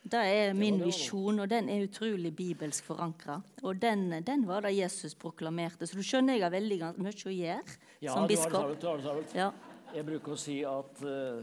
Det 0.00 0.20
er 0.24 0.54
min 0.56 0.78
visjon, 0.80 1.42
og 1.42 1.48
den 1.50 1.68
er 1.68 1.84
utrolig 1.84 2.32
bibelsk 2.32 2.86
forankra. 2.88 3.36
Og 3.60 3.76
den, 3.82 4.08
den, 4.24 4.46
var 4.48 4.64
det 4.64 4.72
Jesus 4.72 5.12
proklamerte. 5.14 5.86
Så 5.86 5.98
du 5.98 6.06
skjønner 6.06 6.38
jeg 6.38 6.46
har 6.46 6.54
veldig 6.54 6.78
mye 6.96 7.12
å 7.12 7.34
gjøre 7.34 7.76
ja, 8.00 8.14
som 8.14 8.30
biskop. 8.30 8.56
Ja, 8.56 8.78
du 8.80 8.88
har 8.88 8.96
det 8.96 9.04
travelt. 9.04 9.36
Jeg 9.94 10.06
bruker 10.06 10.34
å 10.34 10.38
si 10.38 10.60
at 10.66 11.02
uh, 11.02 11.40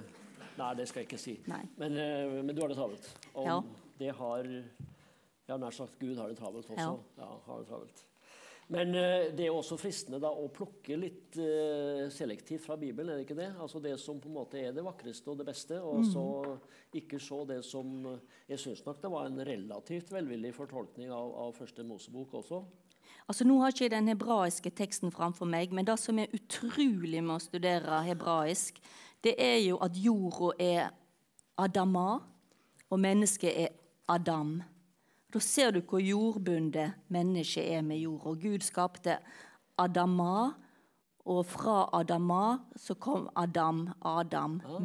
Nei, 0.57 0.73
det 0.79 0.87
skal 0.89 1.03
jeg 1.03 1.09
ikke 1.11 1.21
si. 1.21 1.35
Men, 1.77 1.97
uh, 1.97 2.37
men, 2.41 2.53
du 2.55 2.63
har 2.63 2.71
det 2.71 2.79
travelt. 2.79 3.09
Og 3.35 3.49
ja. 3.49 3.57
det 3.99 4.13
har 4.21 4.51
Ja, 5.47 5.55
nær 5.55 5.71
sagt 5.75 5.99
Gud 5.99 6.17
har 6.19 6.31
det 6.31 6.39
travelt 6.39 6.67
også. 6.67 6.77
Ja. 6.81 7.23
ja 7.23 7.33
har 7.45 7.61
det 7.61 7.69
travelt. 7.69 8.03
Men 8.73 8.91
uh, 8.95 9.27
det 9.35 9.45
er 9.45 9.53
også 9.55 9.77
fristende 9.79 10.19
da, 10.23 10.31
å 10.31 10.49
plukke 10.51 10.97
litt 10.99 11.37
uh, 11.39 12.07
selektivt 12.11 12.65
fra 12.65 12.75
Bibelen, 12.79 13.13
er 13.13 13.21
det 13.21 13.27
ikke 13.27 13.39
det? 13.39 13.51
Altså 13.63 13.79
det 13.83 13.93
som 14.01 14.19
på 14.23 14.31
en 14.31 14.39
måte 14.41 14.59
er 14.59 14.73
det 14.75 14.83
vakreste 14.83 15.31
og 15.31 15.39
det 15.39 15.47
beste, 15.47 15.79
og 15.79 16.01
mm. 16.03 16.09
så 16.11 16.25
ikke 16.97 17.19
så 17.21 17.43
det 17.47 17.61
som 17.67 17.93
Jeg 18.47 18.59
syns 18.63 18.83
nok 18.85 18.99
det 19.03 19.11
var 19.11 19.27
en 19.27 19.39
relativt 19.47 20.11
velvillig 20.11 20.53
fortolkning 20.55 21.11
av, 21.15 21.31
av 21.45 21.55
første 21.55 21.85
Mosebok 21.87 22.39
også. 22.41 22.61
Altså 23.27 23.43
Nå 23.43 23.57
har 23.59 23.73
ikke 23.73 23.83
jeg 23.83 23.91
den 23.91 24.07
hebraiske 24.07 24.71
teksten 24.71 25.11
framfor 25.11 25.49
meg, 25.49 25.73
men 25.75 25.87
det 25.87 25.97
som 25.99 26.19
er 26.19 26.31
utrolig 26.35 27.19
med 27.19 27.35
å 27.35 27.43
studere 27.43 27.99
hebraisk, 28.07 28.79
det 29.23 29.33
er 29.41 29.57
jo 29.65 29.79
at 29.83 29.97
jorda 29.99 30.53
er 30.63 30.89
Adama, 31.59 32.21
og 32.87 33.01
mennesket 33.03 33.51
er 33.65 33.73
Adam. 34.07 34.61
Da 35.33 35.41
ser 35.43 35.73
du 35.75 35.81
hvor 35.81 35.99
jordbundet 35.99 36.95
mennesket 37.11 37.67
er 37.75 37.83
med 37.83 37.99
jorda. 37.99 38.37
Gud 38.39 38.63
skapte 38.63 39.17
Adama, 39.77 40.53
og 41.27 41.43
fra 41.45 41.89
Adama 41.99 42.59
så 42.79 42.95
kom 42.95 43.27
Adam, 43.35 43.89
Adam, 44.01 44.61
ah, 44.63 44.79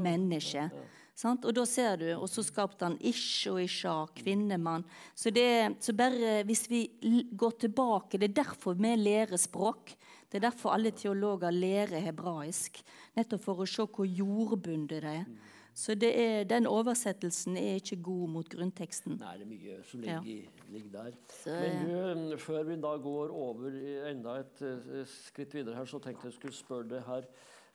menneske. 1.17 1.49
Og 1.49 1.55
da 1.55 1.65
ser 1.65 1.97
du, 1.97 2.09
og 2.17 2.29
så 2.29 2.43
skapte 2.43 2.85
han 2.85 2.99
Ish 3.01 3.49
og 3.51 3.63
Isha, 3.63 4.07
kvinnemann. 4.15 4.85
Så, 5.15 5.31
det, 5.31 5.77
så 5.81 5.93
bare 5.93 6.43
hvis 6.45 6.69
vi 6.71 6.89
går 7.33 7.51
tilbake 7.61 8.19
Det 8.19 8.31
er 8.31 8.43
derfor 8.45 8.75
vi 8.75 8.97
lærer 8.97 9.37
språk. 9.37 9.97
Det 10.31 10.39
er 10.39 10.51
derfor 10.51 10.73
alle 10.73 10.91
teologer 10.91 11.51
lærer 11.51 12.01
hebraisk. 12.01 12.83
Nettopp 13.17 13.43
for 13.43 13.61
å 13.61 13.67
se 13.67 13.85
hvor 13.85 14.07
jordbundet 14.07 15.03
det 15.03 15.19
er. 15.21 15.27
Så 15.75 15.93
er, 15.93 16.45
den 16.45 16.67
oversettelsen 16.67 17.57
er 17.57 17.79
ikke 17.81 17.97
god 18.05 18.29
mot 18.29 18.49
grunnteksten. 18.49 19.17
Nei, 19.21 19.37
det 19.41 19.47
er 19.47 19.49
mye 19.49 19.77
som 19.89 20.01
ligger, 20.01 20.27
ja. 20.29 20.67
ligger 20.69 20.91
der. 20.99 21.15
Så, 21.33 21.55
Men 21.63 22.27
du, 22.31 22.37
før 22.37 22.63
vi 22.69 22.77
da 22.77 22.93
går 23.01 23.33
over 23.33 23.79
enda 24.11 24.39
et 24.43 24.61
uh, 24.61 25.01
skritt 25.09 25.55
videre 25.55 25.79
her, 25.79 25.89
så 25.89 25.99
tenkte 25.99 26.29
jeg 26.29 26.37
skulle 26.37 26.57
spørre 26.57 26.89
deg 26.93 27.09
her 27.09 27.29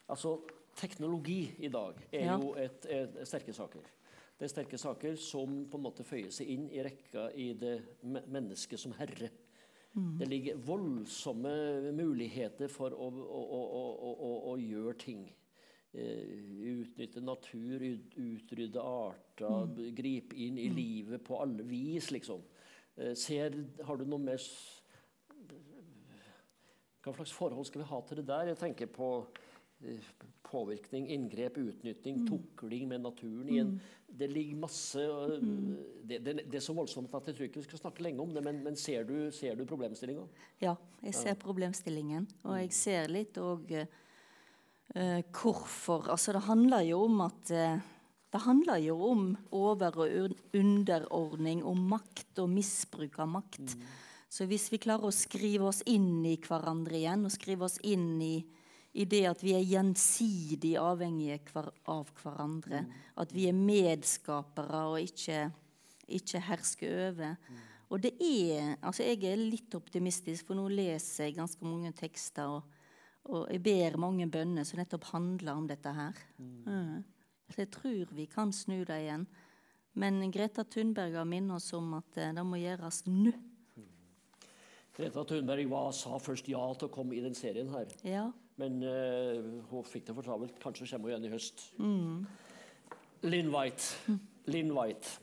Altså, 0.08 0.38
teknologi 0.78 1.42
i 1.60 1.70
dag 1.74 1.98
er 2.12 2.30
jo 2.30 2.54
et, 2.60 2.86
et, 2.92 3.18
sterke 3.28 3.54
saker. 3.56 3.90
Det 4.38 4.46
er 4.46 4.54
sterke 4.54 4.78
saker 4.78 5.18
som 5.18 5.64
på 5.70 5.80
en 5.80 5.86
måte 5.88 6.06
føyer 6.06 6.30
seg 6.34 6.50
inn 6.54 6.68
i 6.70 6.84
rekka 6.86 7.32
i 7.34 7.50
det 7.58 7.76
mennesket 8.06 8.80
som 8.80 8.94
herre. 9.00 9.32
Mm. 9.98 10.12
Det 10.20 10.28
ligger 10.30 10.62
voldsomme 10.62 11.92
muligheter 11.98 12.70
for 12.70 12.94
å, 12.94 13.10
å, 13.10 13.42
å, 14.14 14.32
å 14.52 14.56
gjøre 14.62 14.94
ting. 15.02 15.26
Uh, 15.98 16.84
utnytte 16.84 17.24
natur, 17.24 17.82
utrydde 17.82 18.84
arter, 18.84 19.66
mm. 19.72 19.80
gripe 19.98 20.38
inn 20.38 20.60
i 20.62 20.68
mm. 20.70 20.76
livet 20.78 21.24
på 21.26 21.40
alle 21.42 21.66
vis, 21.66 22.12
liksom. 22.14 22.44
Uh, 23.00 23.16
ser, 23.18 23.58
har 23.88 23.98
du 23.98 24.06
noe 24.06 24.22
mer 24.22 24.44
Hva 27.02 27.14
slags 27.16 27.32
forhold 27.32 27.66
skal 27.70 27.82
vi 27.82 27.90
ha 27.90 28.02
til 28.04 28.20
det 28.20 28.28
der? 28.28 28.50
Jeg 28.52 28.60
tenker 28.60 28.90
på 28.92 29.10
påvirkning, 30.48 31.10
inngrep, 31.14 31.58
utnytting, 31.58 32.22
mm. 32.24 32.28
tukling 32.28 32.88
med 32.90 33.02
naturen. 33.02 33.50
igjen. 33.50 33.68
mm. 33.68 33.80
det 34.08 34.28
ligger 34.32 34.56
masse 34.56 35.04
mm. 35.44 35.78
det, 36.04 36.18
det, 36.20 36.34
det, 36.48 36.56
er 36.58 36.64
så 36.64 36.74
voldsomt 36.74 37.14
at 37.14 37.28
jeg 37.28 37.36
tror 37.38 37.48
ikke 37.50 37.62
vi 37.62 37.68
skal 37.68 37.82
snakke 37.84 38.04
lenge 38.04 38.24
om 38.24 38.34
det, 38.34 38.44
men, 38.44 38.64
men 38.64 38.76
ser 38.80 39.04
du, 39.06 39.32
ser 39.32 39.56
du 39.60 39.66
problemstillinga? 39.70 40.26
Ja, 40.64 40.76
jeg 41.04 41.14
ser 41.14 41.36
ja. 41.36 41.42
problemstillingen. 41.42 42.28
Og 42.48 42.60
jeg 42.62 42.74
ser 42.76 43.12
litt 43.12 43.38
òg 43.44 43.76
Uh, 44.96 45.20
hvorfor? 45.36 46.08
Altså, 46.10 46.32
det 46.32 46.46
handler 46.48 46.86
jo 46.88 47.02
om 47.06 47.22
at 47.26 47.52
uh, 47.52 47.80
Det 48.32 48.40
handler 48.44 48.78
jo 48.78 48.96
om 49.04 49.38
over- 49.52 49.98
og 49.98 50.34
underordning, 50.54 51.64
om 51.66 51.78
makt 51.90 52.40
og 52.40 52.50
misbruk 52.50 53.20
av 53.20 53.28
makt. 53.28 53.76
Mm. 53.76 53.84
Så 54.30 54.46
hvis 54.46 54.72
vi 54.72 54.80
klarer 54.84 55.08
å 55.08 55.16
skrive 55.16 55.70
oss 55.70 55.80
inn 55.88 56.26
i 56.28 56.36
hverandre 56.36 56.98
igjen, 57.00 57.24
og 57.26 57.32
skrive 57.32 57.66
oss 57.66 57.78
inn 57.84 58.22
i, 58.22 58.46
i 58.98 59.06
det 59.06 59.24
at 59.30 59.44
vi 59.46 59.54
er 59.54 59.66
gjensidig 59.66 60.74
avhengige 60.82 61.64
av 61.90 62.10
hverandre, 62.18 62.82
mm. 62.86 62.96
at 63.22 63.34
vi 63.36 63.46
er 63.50 63.58
medskapere 63.58 64.84
og 64.94 65.02
ikke, 65.04 65.48
ikke 66.20 66.44
hersker 66.50 67.02
over 67.12 67.36
mm. 67.38 67.66
Og 67.88 68.02
det 68.04 68.18
er 68.20 68.74
Altså, 68.84 69.06
jeg 69.06 69.22
er 69.24 69.40
litt 69.40 69.72
optimistisk, 69.78 70.50
for 70.50 70.60
nå 70.60 70.66
leser 70.68 71.30
jeg 71.30 71.38
ganske 71.38 71.64
mange 71.64 71.94
tekster. 71.96 72.50
og 72.58 72.66
og 73.28 73.50
jeg 73.52 73.60
ber 73.64 74.00
mange 74.00 74.28
bønner 74.32 74.64
som 74.68 74.80
nettopp 74.80 75.10
handler 75.12 75.60
om 75.60 75.68
dette 75.68 75.92
her. 75.92 76.16
Mm. 76.40 76.64
Mm. 76.64 77.04
Så 77.52 77.62
jeg 77.64 77.72
tror 77.76 78.16
vi 78.16 78.26
kan 78.32 78.54
snu 78.56 78.80
det 78.88 79.02
igjen. 79.04 79.28
Men 79.98 80.22
Greta 80.32 80.64
Thunberg 80.64 81.18
har 81.18 81.28
minnet 81.28 81.58
oss 81.58 81.72
om 81.76 81.96
at 81.98 82.20
eh, 82.22 82.34
det 82.36 82.46
må 82.46 82.60
gjøres 82.62 83.02
nå. 83.10 83.34
Greta 84.98 85.24
Thunberg 85.30 85.68
hva 85.70 85.84
sa 85.94 86.18
først 86.22 86.48
ja 86.50 86.64
til 86.78 86.88
å 86.88 86.94
komme 86.94 87.18
i 87.18 87.24
den 87.24 87.36
serien 87.38 87.70
her. 87.74 87.92
Ja. 88.08 88.28
Men 88.58 88.82
uh, 88.84 89.64
hun 89.70 89.86
fikk 89.86 90.08
det 90.08 90.16
for 90.18 90.26
travelt. 90.26 90.60
Kanskje 90.60 90.88
kommer 90.90 91.10
hun 91.10 91.16
igjen 91.16 91.30
i 91.30 91.34
høst. 91.36 91.66
Mm. 91.78 92.26
Linn 93.28 93.52
White. 93.54 93.98
Mm. 94.08 94.20
Lynn 94.48 94.72
White. 94.72 95.20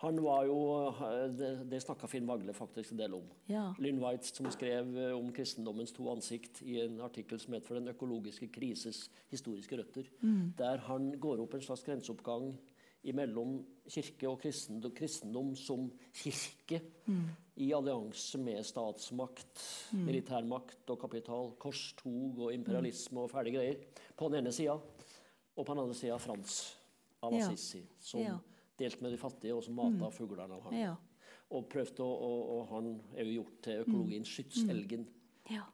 Han 0.00 0.22
var 0.22 0.46
jo, 0.48 0.88
eh, 0.88 1.28
Det, 1.36 1.70
det 1.70 1.82
snakka 1.82 2.08
Finn 2.08 2.26
Vagle 2.26 2.54
faktisk 2.56 2.92
en 2.92 2.98
del 3.02 3.14
om. 3.14 3.26
Ja. 3.48 3.74
Lynn 3.78 4.00
White 4.00 4.32
som 4.32 4.48
skrev 4.50 4.96
eh, 4.96 5.12
om 5.12 5.28
kristendommens 5.32 5.92
to 5.92 6.08
ansikt 6.08 6.62
i 6.62 6.78
en 6.80 7.00
artikkel 7.04 7.40
som 7.40 7.54
het 7.54 7.66
'For 7.66 7.74
den 7.74 7.88
økologiske 7.88 8.48
krises 8.48 9.10
historiske 9.30 9.76
røtter'. 9.76 10.08
Mm. 10.22 10.54
Der 10.58 10.76
han 10.76 11.12
går 11.20 11.40
opp 11.40 11.54
en 11.54 11.60
slags 11.60 11.84
grenseoppgang 11.84 12.58
mellom 13.14 13.64
kirke 13.88 14.28
og 14.28 14.40
kristendom, 14.40 14.92
kristendom 14.92 15.56
som 15.56 15.90
kirke 16.14 16.80
mm. 17.06 17.28
I 17.60 17.70
allianse 17.76 18.40
med 18.40 18.64
statsmakt, 18.66 19.64
mm. 19.92 20.04
militærmakt 20.06 20.92
og 20.92 21.00
kapital, 21.00 21.52
korstog 21.60 22.46
og 22.46 22.54
imperialisme 22.54 23.24
og 23.24 23.32
fæle 23.32 23.54
greier 23.54 24.04
på 24.16 24.30
den 24.30 24.40
ene 24.40 24.52
sida. 24.54 24.78
Og 25.56 25.66
på 25.66 25.74
den 25.74 25.82
andre 25.82 25.96
sida 25.98 26.16
Frans 26.22 26.62
av 27.20 27.34
Assisi, 27.36 27.82
som 28.00 28.24
ja 28.24 28.38
delte 28.80 29.04
med 29.04 29.14
de 29.14 29.20
fattige, 29.20 29.54
og 29.54 29.64
som 29.64 29.76
mata 29.78 30.08
mm. 30.08 30.16
fuglene 30.16 30.56
av 30.56 30.66
ham. 30.68 30.76
Ja. 30.78 30.96
Og 31.56 31.66
prøvde 31.70 32.04
å, 32.04 32.10
og, 32.10 32.42
og, 32.54 32.60
han 32.70 32.90
er 33.16 33.26
jo 33.28 33.40
gjort 33.40 33.56
til 33.66 33.84
økologien 33.84 34.24
mm. 34.26 34.30
skytselgen. 34.32 35.06
Mm. 35.06 35.56
Ja. 35.56 35.64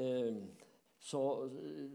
Eh, 0.00 0.38
så 1.04 1.20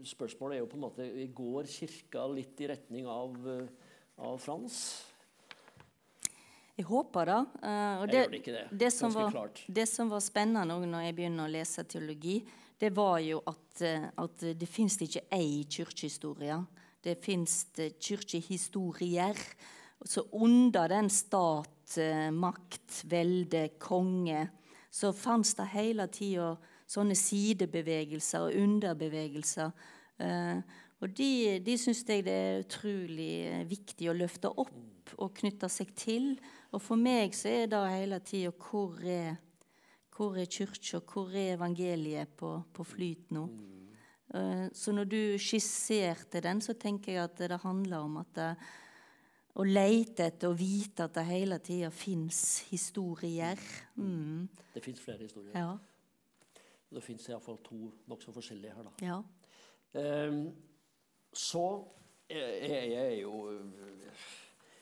spørsmålet 0.06 0.56
er 0.56 0.62
jo 0.62 0.68
på 0.70 0.78
en 0.78 0.84
måte 0.84 1.06
Går 1.34 1.66
Kirka 1.72 2.28
litt 2.30 2.60
i 2.62 2.68
retning 2.70 3.08
av, 3.10 3.34
eh, 3.50 3.96
av 4.22 4.38
Frans? 4.42 4.76
Jeg 6.80 6.86
håper 6.88 7.28
det. 7.28 7.40
Uh, 7.60 8.04
det, 8.08 8.22
ikke 8.40 8.54
det. 8.54 8.64
Det, 8.72 8.88
som 8.94 9.12
var, 9.12 9.34
det, 9.68 9.84
som 9.90 10.08
var, 10.08 10.22
spennende 10.24 10.78
når 10.80 11.02
jeg 11.04 11.16
begynner 11.18 11.44
å 11.44 11.52
lese 11.52 11.84
teologi, 11.84 12.38
det 12.80 12.88
var 12.96 13.18
jo 13.20 13.42
at, 13.44 13.82
eh, 13.84 14.06
at 14.16 14.44
det 14.56 14.68
fins 14.68 14.96
ikke 15.04 15.26
ei 15.36 15.66
kirkehistorie. 15.68 16.56
Det 17.04 17.18
fins 17.20 17.66
kirkehistorier. 17.76 19.36
Så 20.08 20.24
under 20.32 20.88
den 20.88 21.10
stat, 21.12 21.98
eh, 22.00 22.30
makt, 22.32 23.02
velde, 23.12 23.66
konge, 23.76 24.46
så 24.90 25.12
fantes 25.12 25.52
det 25.60 25.68
hele 25.74 26.08
tida 26.08 26.54
sånne 26.88 27.14
sidebevegelser 27.18 28.48
og 28.48 28.56
underbevegelser. 28.56 29.76
Uh, 30.20 30.64
og 31.00 31.12
de, 31.16 31.58
de 31.64 31.76
syns 31.80 32.02
jeg 32.04 32.24
det 32.26 32.32
er 32.34 32.64
utrolig 32.64 33.30
eh, 33.48 33.62
viktig 33.68 34.10
å 34.10 34.16
løfte 34.16 34.50
opp 34.52 35.14
og 35.16 35.32
knytte 35.38 35.70
seg 35.72 35.94
til. 35.96 36.34
Og 36.70 36.82
for 36.82 37.00
meg 37.00 37.34
så 37.34 37.50
er 37.50 37.70
det 37.70 37.80
hele 37.90 38.20
tida 38.24 38.52
hvor 38.54 38.98
er 39.02 39.38
hvor 40.20 40.36
er 40.36 40.50
kirka, 40.52 41.00
hvor 41.00 41.32
er 41.32 41.54
evangeliet 41.54 42.28
på, 42.36 42.52
på 42.74 42.84
flyt 42.84 43.30
nå? 43.32 43.46
Mm. 43.46 44.70
så 44.76 44.92
når 44.92 45.04
du 45.10 45.38
skisserte 45.42 46.42
den, 46.44 46.60
så 46.60 46.76
tenker 46.78 47.12
jeg 47.12 47.24
at 47.24 47.38
det 47.38 47.56
handler 47.64 48.04
om 48.04 48.18
at 48.20 48.34
det, 48.36 48.50
å 49.58 49.64
leite 49.66 50.28
etter 50.28 50.52
og 50.52 50.58
vite 50.60 51.08
at 51.08 51.16
det 51.16 51.24
hele 51.26 51.58
tida 51.58 51.88
fins 51.90 52.60
historier. 52.68 53.58
Mm. 53.96 54.46
Det 54.74 54.82
fins 54.84 55.00
flere 55.02 55.24
historier. 55.24 55.56
Ja. 55.56 55.72
Det 56.90 57.02
fins 57.02 57.26
iallfall 57.28 57.58
to 57.64 57.88
nokså 58.10 58.34
forskjellige 58.34 58.76
her. 58.76 58.86
da. 58.86 58.92
Ja. 59.02 59.18
Um, 60.28 60.44
så 61.32 61.64
jeg, 62.30 62.92
jeg 62.92 63.02
er 63.02 63.16
jo 63.24 63.34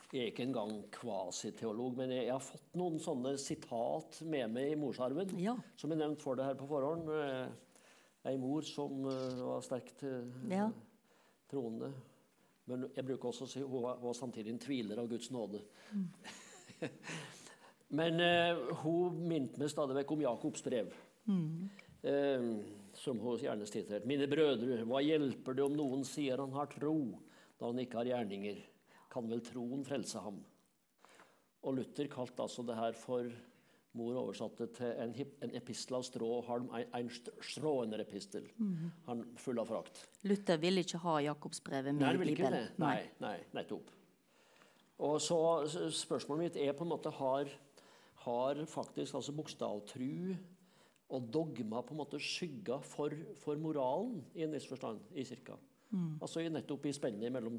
jeg 0.09 0.23
er 0.23 0.31
ikke 0.31 0.45
engang 0.47 0.71
kvasiteolog, 0.95 1.99
men 1.99 2.13
jeg, 2.15 2.25
jeg, 2.25 2.33
har 2.33 2.45
fått 2.45 2.77
noen 2.81 2.97
sånne 3.03 3.35
sitat 3.41 4.23
med 4.25 4.55
meg 4.55 4.73
i 4.73 4.79
morsarven. 4.81 5.35
Ja. 5.37 5.53
Som 5.77 5.93
jeg 5.93 6.01
nevnte 6.01 6.25
for 6.25 6.39
deg 6.39 6.49
her 6.49 6.57
på 6.57 6.69
forhånd. 6.71 7.11
Ei 8.29 8.37
mor 8.41 8.65
som 8.67 9.05
uh, 9.05 9.43
var 9.53 9.61
sterkt 9.65 10.03
uh, 10.09 10.25
ja. 10.51 10.67
troende. 11.51 11.93
Men 12.69 12.89
jeg 12.93 13.07
bruker 13.09 13.31
også 13.31 13.47
å 13.47 13.51
si 13.53 13.63
hun 13.63 13.85
var, 13.85 14.17
samtidig 14.17 14.53
en 14.53 14.63
tviler 14.63 15.01
av 15.01 15.09
Guds 15.09 15.31
nåde. 15.33 15.61
Mm. 15.93 16.09
Men 18.01 18.21
uh, 18.21 18.81
hun 18.83 19.21
minte 19.29 19.61
meg 19.61 19.73
stadig 19.73 19.97
vekk 20.01 20.17
om 20.17 20.25
Jakobs 20.27 20.65
brev. 20.67 20.91
Mm. 21.29 21.69
Uh, 22.01 22.51
som 22.97 23.21
hun 23.23 23.39
gjerne 23.41 23.69
siterte. 23.69 24.09
Mine 24.09 24.29
brødre, 24.31 24.83
hva 24.89 25.05
hjelper 25.05 25.57
det 25.57 25.65
om 25.69 25.77
noen 25.79 26.05
sier 26.09 26.41
han 26.43 26.57
har 26.57 26.73
tro, 26.73 26.97
da 27.61 27.71
han 27.71 27.85
ikke 27.85 28.01
har 28.01 28.13
gjerninger? 28.13 28.65
Kan 29.19 29.27
vel 29.27 29.41
troen 29.43 29.81
frelse 29.83 30.21
ham? 30.23 30.37
Og 31.67 31.75
Luther 31.75 32.07
kalte 32.07 32.45
altså 32.45 32.63
det 32.63 32.77
her 32.79 32.95
for 32.95 33.27
Mor 33.99 34.15
oversatte 34.21 34.69
til 34.77 35.01
en, 35.03 35.15
en 35.43 35.55
epistel 35.59 35.97
av 35.97 36.05
strå 36.07 36.27
og 36.37 36.45
halm, 36.47 36.69
en 36.71 37.09
stråenerepistel. 37.43 38.45
Mm. 38.61 38.91
Han 39.09 39.25
full 39.41 39.59
av 39.59 39.67
forakt. 39.67 40.05
Luther 40.29 40.61
ville 40.63 40.85
ikke 40.85 41.01
ha 41.03 41.17
Jakobsbrevet 41.25 41.97
med 41.97 42.21
i 42.21 42.29
Bibelen? 42.29 42.69
Nei, 42.79 43.01
nei, 43.25 43.35
nettopp. 43.57 43.91
Og 45.03 45.17
så 45.25 45.41
Spørsmålet 45.95 46.45
mitt 46.45 46.61
er 46.63 46.77
på 46.79 46.87
en 46.87 46.93
måte 46.93 47.11
har, 47.19 47.51
har 48.23 48.63
faktisk 48.71 49.19
altså 49.19 49.35
bokstavtru 49.35 50.37
og 51.09 51.29
dogma 51.35 51.83
på 51.83 51.97
en 51.97 52.03
måte 52.05 52.23
skygga 52.23 52.79
for, 52.85 53.19
for 53.43 53.59
moralen 53.59 54.21
i 54.37 54.47
en 54.47 54.55
viss 54.55 54.69
forstand 54.69 55.03
i 55.17 55.27
kirka? 55.27 55.59
Mm. 55.91 56.19
Altså 56.21 56.45
nettopp 56.53 56.87
i 56.87 56.95
spennet 56.97 57.33
mellom, 57.33 57.59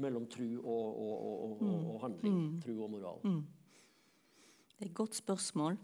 mellom 0.00 0.26
tru 0.30 0.48
og, 0.58 0.86
og, 1.04 1.14
og, 1.28 1.62
og, 1.62 1.96
handling. 2.06 2.34
Mm. 2.34 2.58
Tru 2.64 2.74
og 2.76 2.92
moral. 2.94 3.22
Mm. 3.24 3.42
Det 4.78 4.86
er 4.86 4.90
et 4.90 4.94
godt 4.94 5.18
spørsmål. 5.18 5.78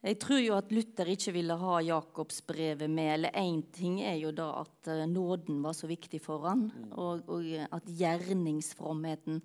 Jeg 0.00 0.16
tror 0.16 0.38
jo 0.40 0.54
at 0.56 0.70
Luther 0.72 1.10
ikke 1.12 1.34
ville 1.36 1.56
ha 1.60 1.80
Jakobsbrevet 1.84 2.88
med. 2.88 3.12
eller 3.12 3.36
Én 3.36 3.60
ting 3.72 4.00
er 4.00 4.16
jo 4.16 4.30
da 4.32 4.48
at 4.62 4.88
eh, 4.88 5.04
nåden 5.06 5.60
var 5.62 5.76
så 5.76 5.86
viktig 5.86 6.22
for 6.24 6.48
han, 6.48 6.70
og, 6.92 7.28
og 7.28 7.44
at 7.68 7.84
gjerningsfromheten 7.84 9.42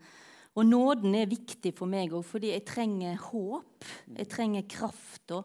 Og 0.55 0.65
nåden 0.65 1.15
er 1.15 1.27
viktig 1.27 1.73
for 1.75 1.91
meg 1.91 2.13
òg, 2.15 2.23
fordi 2.23 2.53
jeg 2.53 2.63
trenger 2.63 3.17
håp. 3.19 3.83
Jeg 4.15 4.29
trenger 4.31 4.63
kraft. 4.71 5.33
Og 5.35 5.43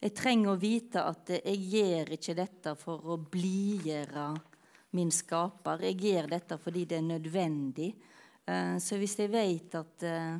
jeg 0.00 0.14
trenger 0.16 0.54
å 0.54 0.60
vite 0.60 1.02
at 1.04 1.28
jeg 1.36 1.60
gjør 1.74 2.12
ikke 2.16 2.34
dette 2.38 2.72
for 2.80 3.12
å 3.12 3.18
blidgjøre 3.20 4.30
min 4.96 5.12
skaper. 5.12 5.84
Jeg 5.90 6.00
gjør 6.00 6.30
dette 6.32 6.58
fordi 6.60 6.84
det 6.88 6.98
er 6.98 7.06
nødvendig. 7.06 7.90
Eh, 8.46 8.76
så 8.82 8.98
hvis 9.00 9.18
jeg 9.20 9.32
vet 9.32 9.76
at 9.78 10.06
eh, 10.06 10.36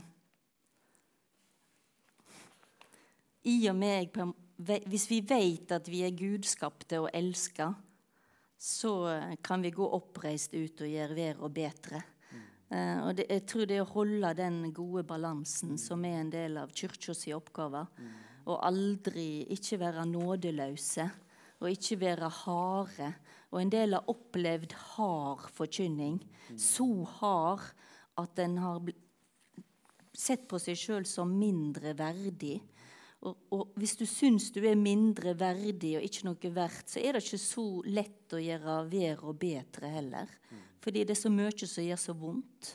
I 3.47 3.57
og 3.71 3.77
med 3.79 3.95
jeg, 3.95 4.83
Hvis 4.89 5.11
vi 5.11 5.21
vet 5.21 5.73
at 5.73 5.89
vi 5.89 6.01
er 6.03 6.17
gudskapte 6.17 6.99
og 7.05 7.11
elska, 7.15 7.69
så 8.57 8.93
eh, 9.13 9.35
kan 9.43 9.63
vi 9.63 9.71
gå 9.71 9.85
oppreist 9.85 10.55
ut 10.55 10.81
og 10.81 10.89
gjøre 10.89 11.15
verden 11.15 11.53
bedre. 11.53 12.03
Uh, 12.67 13.07
og 13.07 13.13
det, 13.15 13.29
jeg 13.31 13.45
tror 13.47 13.67
det 13.71 13.77
å 13.79 13.87
holde 13.87 14.33
den 14.35 14.73
gode 14.75 15.05
balansen, 15.07 15.77
som 15.79 16.03
er 16.03 16.17
en 16.19 16.33
del 16.33 16.57
av 16.59 16.73
kirka 16.75 17.15
oppgave. 17.37 17.85
oppgave, 17.85 17.85
og 18.47 18.59
aldri 18.67 19.47
ikke 19.55 19.79
være 19.79 20.07
nådeløse 20.11 21.07
og 21.61 21.71
ikke 21.73 21.99
være 22.01 22.31
harde. 22.43 23.13
Og 23.57 23.63
en 23.63 23.73
del 23.73 23.97
har 23.97 24.13
opplevd 24.13 24.75
hard 24.93 25.47
forkynning. 25.57 26.21
Så 26.61 26.85
hard 27.17 27.65
at 28.21 28.41
en 28.45 28.59
har 28.61 28.91
sett 30.17 30.45
på 30.49 30.61
seg 30.61 30.77
sjøl 30.77 31.07
som 31.09 31.33
mindre 31.33 31.95
verdig. 31.97 32.59
Og, 33.25 33.33
og, 33.57 33.63
hvis 33.81 33.97
du 33.97 34.05
syns 34.09 34.51
du 34.53 34.61
er 34.69 34.77
mindre 34.77 35.33
verdig 35.41 35.95
og 35.97 36.05
ikke 36.05 36.27
noe 36.29 36.51
verdt, 36.53 36.91
så 36.93 37.01
er 37.01 37.17
det 37.17 37.25
ikke 37.25 37.41
så 37.41 37.65
lett 37.89 38.37
å 38.37 38.41
gjøre 38.43 38.75
verden 38.93 39.41
bedre 39.41 39.93
heller. 39.97 40.35
Fordi 40.85 41.07
det 41.07 41.17
er 41.17 41.23
så 41.25 41.33
mye 41.33 41.67
som 41.67 41.87
gjør 41.87 42.03
så 42.03 42.15
vondt. 42.17 42.75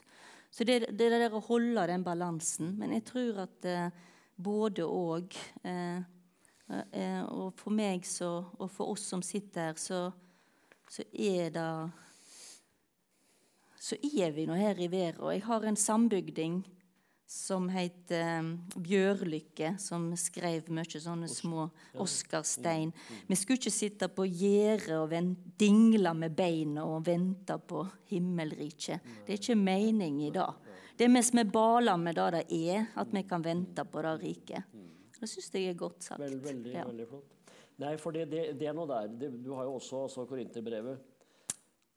Så 0.52 0.66
det, 0.68 0.90
det 0.98 1.08
er 1.08 1.22
der 1.22 1.38
å 1.38 1.44
holde 1.46 1.86
den 1.94 2.04
balansen. 2.04 2.74
Men 2.82 2.98
jeg 2.98 3.06
tror 3.08 3.46
at 3.46 3.70
eh, 3.70 3.94
både 4.36 4.84
og 4.84 5.38
eh, 5.64 6.02
eh, 6.68 7.22
Og 7.24 7.54
for 7.56 7.72
meg 7.72 8.04
så, 8.08 8.34
og 8.58 8.68
for 8.74 8.92
oss 8.92 9.06
som 9.14 9.24
sitter 9.24 9.70
her, 9.70 9.80
så, 9.80 10.10
så 10.92 11.08
er 11.14 11.52
det 11.56 11.72
Så 13.82 13.96
er 13.96 14.32
vi 14.36 14.46
nå 14.46 14.54
her 14.54 14.78
i 14.78 14.88
verden. 14.92 15.24
Og 15.26 15.34
jeg 15.34 15.42
har 15.48 15.64
en 15.66 15.76
sambygding 15.80 16.62
som 17.32 17.70
heter 17.72 18.42
um, 18.44 18.50
Bjørlykke, 18.76 19.72
som 19.80 20.10
skrev 20.20 20.68
mye 20.70 21.00
sånne 21.02 21.30
små 21.32 21.64
Oscarstein. 22.04 22.92
Vi 23.26 23.38
skulle 23.40 23.58
ikke 23.58 23.74
sitte 23.74 24.10
på 24.12 24.28
gjerdet 24.28 25.00
og 25.00 25.16
dingle 25.58 26.14
med 26.14 26.36
beina 26.38 26.84
og 26.86 27.08
vente 27.08 27.58
på 27.58 27.86
himmelriket. 28.12 29.08
Det 29.26 29.34
er 29.34 29.42
ikke 29.42 29.58
mening 29.58 30.22
i 30.28 30.30
det. 30.36 30.48
Det 31.00 31.08
er 31.08 31.16
mest 31.16 31.34
vi 31.34 31.48
baler 31.48 31.98
med 31.98 32.20
det 32.20 32.30
det 32.36 32.46
er, 32.76 32.90
at 33.00 33.16
vi 33.16 33.24
kan 33.26 33.48
vente 33.48 33.88
på 33.88 34.04
det 34.06 34.18
riket. 34.22 34.80
Det 35.18 35.30
syns 35.30 35.54
jeg 35.56 35.72
er 35.72 35.80
godt 35.80 36.04
sagt. 36.04 36.22
Veldig, 36.22 36.44
veldig, 36.44 36.74
ja. 36.76 36.86
veldig 36.86 37.08
flott. 37.10 37.41
Nei, 37.78 37.96
for 37.98 38.12
det, 38.12 38.28
det, 38.32 38.60
det 38.60 38.68
er 38.68 38.74
noe 38.74 38.88
der. 38.88 39.08
Det, 39.08 39.32
du 39.44 39.54
har 39.56 39.64
jo 39.64 39.74
også 39.80 40.04
altså, 40.04 40.26
Korinterbrevet. 40.26 41.00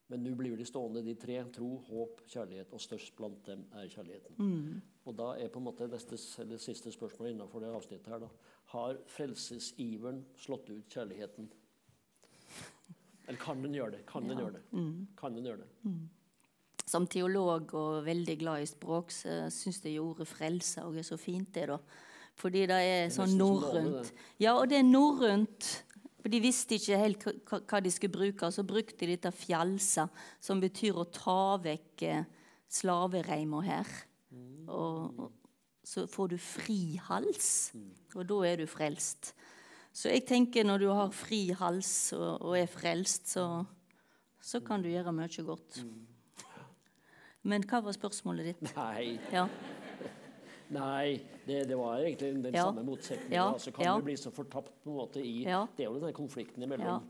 Men 0.08 0.22
nå 0.22 0.34
blir 0.36 0.56
de 0.56 0.64
stående, 0.68 1.02
de 1.04 1.14
tre. 1.18 1.38
Tro, 1.52 1.76
håp, 1.88 2.20
kjærlighet. 2.28 2.72
Og 2.72 2.80
størst 2.80 3.16
blant 3.16 3.46
dem 3.46 3.64
er 3.72 3.88
kjærligheten. 3.88 4.36
Mm. 4.38 4.80
Og 5.04 5.16
da 5.18 5.30
er 5.40 5.48
på 5.52 5.60
en 5.60 5.66
måte 5.66 5.88
neste, 5.90 6.18
eller 6.42 6.60
siste 6.62 6.92
spørsmål 6.92 7.32
innenfor 7.32 7.60
det 7.64 7.72
avsnittet 7.72 8.12
her, 8.12 8.24
da. 8.24 8.28
Har 8.74 8.98
frelsesiveren 9.12 10.22
slått 10.40 10.70
ut 10.70 10.88
kjærligheten? 10.92 11.50
Eller 13.26 13.40
kan 13.40 13.62
den 13.64 13.74
gjøre 13.76 13.96
det? 13.96 14.06
Kan 14.06 14.28
den 14.28 14.38
Ja. 14.38 14.44
gjøre 14.44 14.52
det? 14.58 14.62
Mm. 14.72 15.06
Kan 15.16 15.34
den 15.34 15.44
gjøre 15.44 15.64
det? 15.64 15.92
Som 16.86 17.06
teolog 17.06 17.74
og 17.74 18.04
veldig 18.04 18.38
glad 18.38 18.62
i 18.62 18.66
språk, 18.68 19.10
så 19.10 19.50
syns 19.50 19.80
jeg 19.84 20.00
ordet 20.00 20.28
'frelse' 20.28 20.84
også 20.84 20.98
er 20.98 21.02
så 21.02 21.16
fint. 21.16 21.54
det 21.54 21.68
da. 21.68 21.78
Fordi 22.40 22.64
det 22.66 22.78
er 22.82 23.10
sånn 23.14 23.36
norrønt. 23.38 24.10
Ja, 24.42 24.56
og 24.58 24.68
det 24.70 24.80
er 24.80 24.86
norrønt. 24.88 25.68
For 26.24 26.32
De 26.32 26.40
visste 26.40 26.78
ikke 26.78 26.98
helt 26.98 27.24
hva, 27.68 27.80
de 27.84 27.90
skulle 27.92 28.14
bruke, 28.14 28.46
og 28.48 28.54
så 28.56 28.64
brukte 28.64 29.04
de 29.04 29.12
dette 29.12 29.30
'fjalsa', 29.30 30.08
som 30.40 30.60
betyr 30.60 30.96
å 30.96 31.04
ta 31.12 31.56
vekk 31.60 32.02
eh, 32.08 32.24
slavereima 32.68 33.60
her. 33.62 33.90
Og, 34.66 35.18
og 35.20 35.32
så 35.84 36.06
får 36.08 36.32
du 36.32 36.38
fri 36.40 36.96
hals, 37.10 37.74
og 38.16 38.24
da 38.26 38.38
er 38.48 38.56
du 38.62 38.66
frelst. 38.66 39.34
Så 39.92 40.08
jeg 40.10 40.24
tenker 40.26 40.64
når 40.64 40.78
du 40.80 40.88
har 40.90 41.12
fri 41.14 41.52
hals 41.54 42.12
og, 42.16 42.40
og 42.40 42.56
er 42.58 42.66
frelst, 42.66 43.28
så, 43.36 43.44
så 44.40 44.60
kan 44.64 44.82
du 44.82 44.88
gjøre 44.88 45.12
mye 45.14 45.44
godt. 45.46 45.84
Men 47.44 47.62
hva 47.68 47.82
var 47.84 47.92
spørsmålet 47.92 48.54
ditt? 48.54 48.72
Nei, 48.74 49.18
Ja. 49.30 49.46
Nei 50.74 51.20
det, 51.46 51.62
det 51.70 51.76
var 51.78 51.98
egentlig 52.02 52.42
den 52.42 52.54
Ja. 52.54 52.64
samme 52.68 52.82
motsetningen. 52.86 53.32
Ja, 53.32 53.46
Altså, 53.52 53.72
kan 53.74 53.84
ja. 53.86 53.94
du 53.98 54.02
bli 54.06 54.16
så 54.20 54.30
fortapt 54.34 54.72
på 54.84 54.90
en 54.90 54.96
måte 54.98 55.22
i 55.24 55.44
Ja. 55.46 55.66
Det 55.76 55.86
er 55.86 55.90
jo 55.92 56.00
den 56.02 56.12
konflikten 56.16 56.68
mellom 56.68 57.06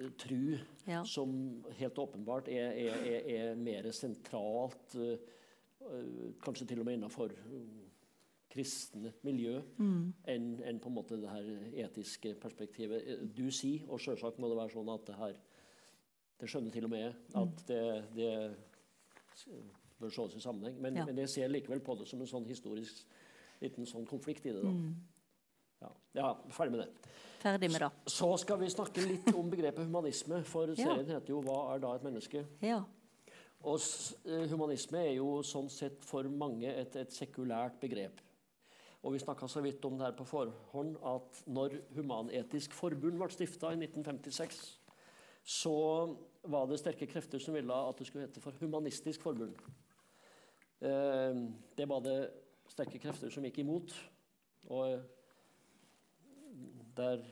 eh, 0.00 0.08
tru, 0.18 0.56
som 1.04 1.62
helt 1.78 1.98
åpenbart 1.98 2.48
er, 2.48 2.70
er, 2.72 2.94
er, 3.04 3.50
er 3.50 3.54
mer 3.60 3.90
sentralt, 3.92 4.94
eh, 4.96 5.18
kanskje 6.42 6.66
til 6.68 6.80
og 6.80 6.86
med 6.86 6.98
innenfor 6.98 7.30
eh, 7.32 7.68
kristne 8.50 9.12
miljø, 9.22 9.60
Mm. 9.78 10.12
enn 10.26 10.60
en 10.66 10.80
på 10.80 10.88
en 10.88 10.94
måte 10.94 11.20
det 11.20 11.28
her 11.30 11.86
etiske 11.86 12.34
perspektivet. 12.40 13.28
Du 13.36 13.50
sier, 13.50 13.84
og 13.88 14.00
selvsagt 14.00 14.38
må 14.42 14.48
det 14.48 14.56
være 14.58 14.72
sånn 14.74 14.88
at 14.94 15.06
det 15.06 15.16
her 15.16 15.34
Det 16.40 16.48
skjønner 16.48 16.72
til 16.72 16.84
og 16.84 16.90
med 16.90 17.14
Mm. 17.34 17.42
at 17.42 17.66
det, 17.68 18.04
det 18.16 18.56
bør 20.00 20.12
ses 20.14 20.36
i 20.36 20.40
sammenheng. 20.40 20.80
Men, 20.80 20.96
Ja. 20.96 21.04
men 21.04 21.18
jeg 21.18 21.28
ser 21.28 21.48
likevel 21.48 21.80
på 21.80 21.98
det 21.98 22.08
som 22.08 22.20
en 22.20 22.26
sånn 22.26 22.46
historisk 22.48 23.04
liten 23.60 23.86
sånn 23.86 24.06
konflikt 24.08 24.46
i 24.46 24.52
det. 24.52 24.62
da. 24.62 24.68
Mm. 24.70 24.94
Ja, 25.80 25.90
ja, 26.14 26.34
ferdig 26.52 26.76
med 26.76 26.80
det. 26.80 27.10
Ferdig 27.40 27.70
med 27.72 27.80
det. 27.80 27.90
Så 28.06 28.36
skal 28.38 28.58
vi 28.60 28.68
snakke 28.68 29.04
litt 29.06 29.34
om 29.34 29.50
begrepet 29.50 29.86
humanisme, 29.86 30.42
for 30.44 30.74
serien 30.74 31.06
heter 31.06 31.28
jo 31.28 31.40
'Hva 31.42 31.74
er 31.74 31.78
da 31.78 31.94
et 31.94 32.02
menneske?' 32.02 32.46
Ja. 32.62 32.84
Og 33.62 33.80
eh, 34.26 34.46
humanisme 34.48 34.98
er 34.98 35.14
jo 35.16 35.42
sånn 35.42 35.68
sett 35.70 36.04
for 36.04 36.22
mange 36.22 36.66
et, 36.66 36.96
et 36.96 37.12
sekulært 37.12 37.78
begrep. 37.80 38.20
Og 39.02 39.12
vi 39.12 39.18
snakka 39.18 39.48
så 39.48 39.62
vidt 39.62 39.84
om 39.84 39.96
det 39.98 40.06
her 40.06 40.16
på 40.16 40.26
forhånd 40.28 40.96
at 41.02 41.42
når 41.46 41.78
Human-Etisk 41.96 42.72
Forbund 42.76 43.16
ble 43.18 43.28
stifta 43.32 43.72
i 43.72 43.76
1956, 43.76 44.78
så 45.44 46.16
var 46.44 46.66
det 46.66 46.78
sterke 46.80 47.08
krefter 47.08 47.40
som 47.40 47.54
ville 47.56 47.72
at 47.72 47.96
det 47.98 48.06
skulle 48.06 48.26
hete 48.26 48.40
for 48.40 48.52
Humanistisk 48.60 49.22
Forbund. 49.24 49.56
Eh, 50.80 51.40
det 51.76 51.86
var 51.90 52.00
det 52.04 52.18
sterke 52.70 53.00
krefter 53.02 53.32
som 53.32 53.44
gikk 53.44 53.58
imot. 53.64 53.92
Og 54.70 54.86
eh, 54.94 55.02
der 56.96 57.22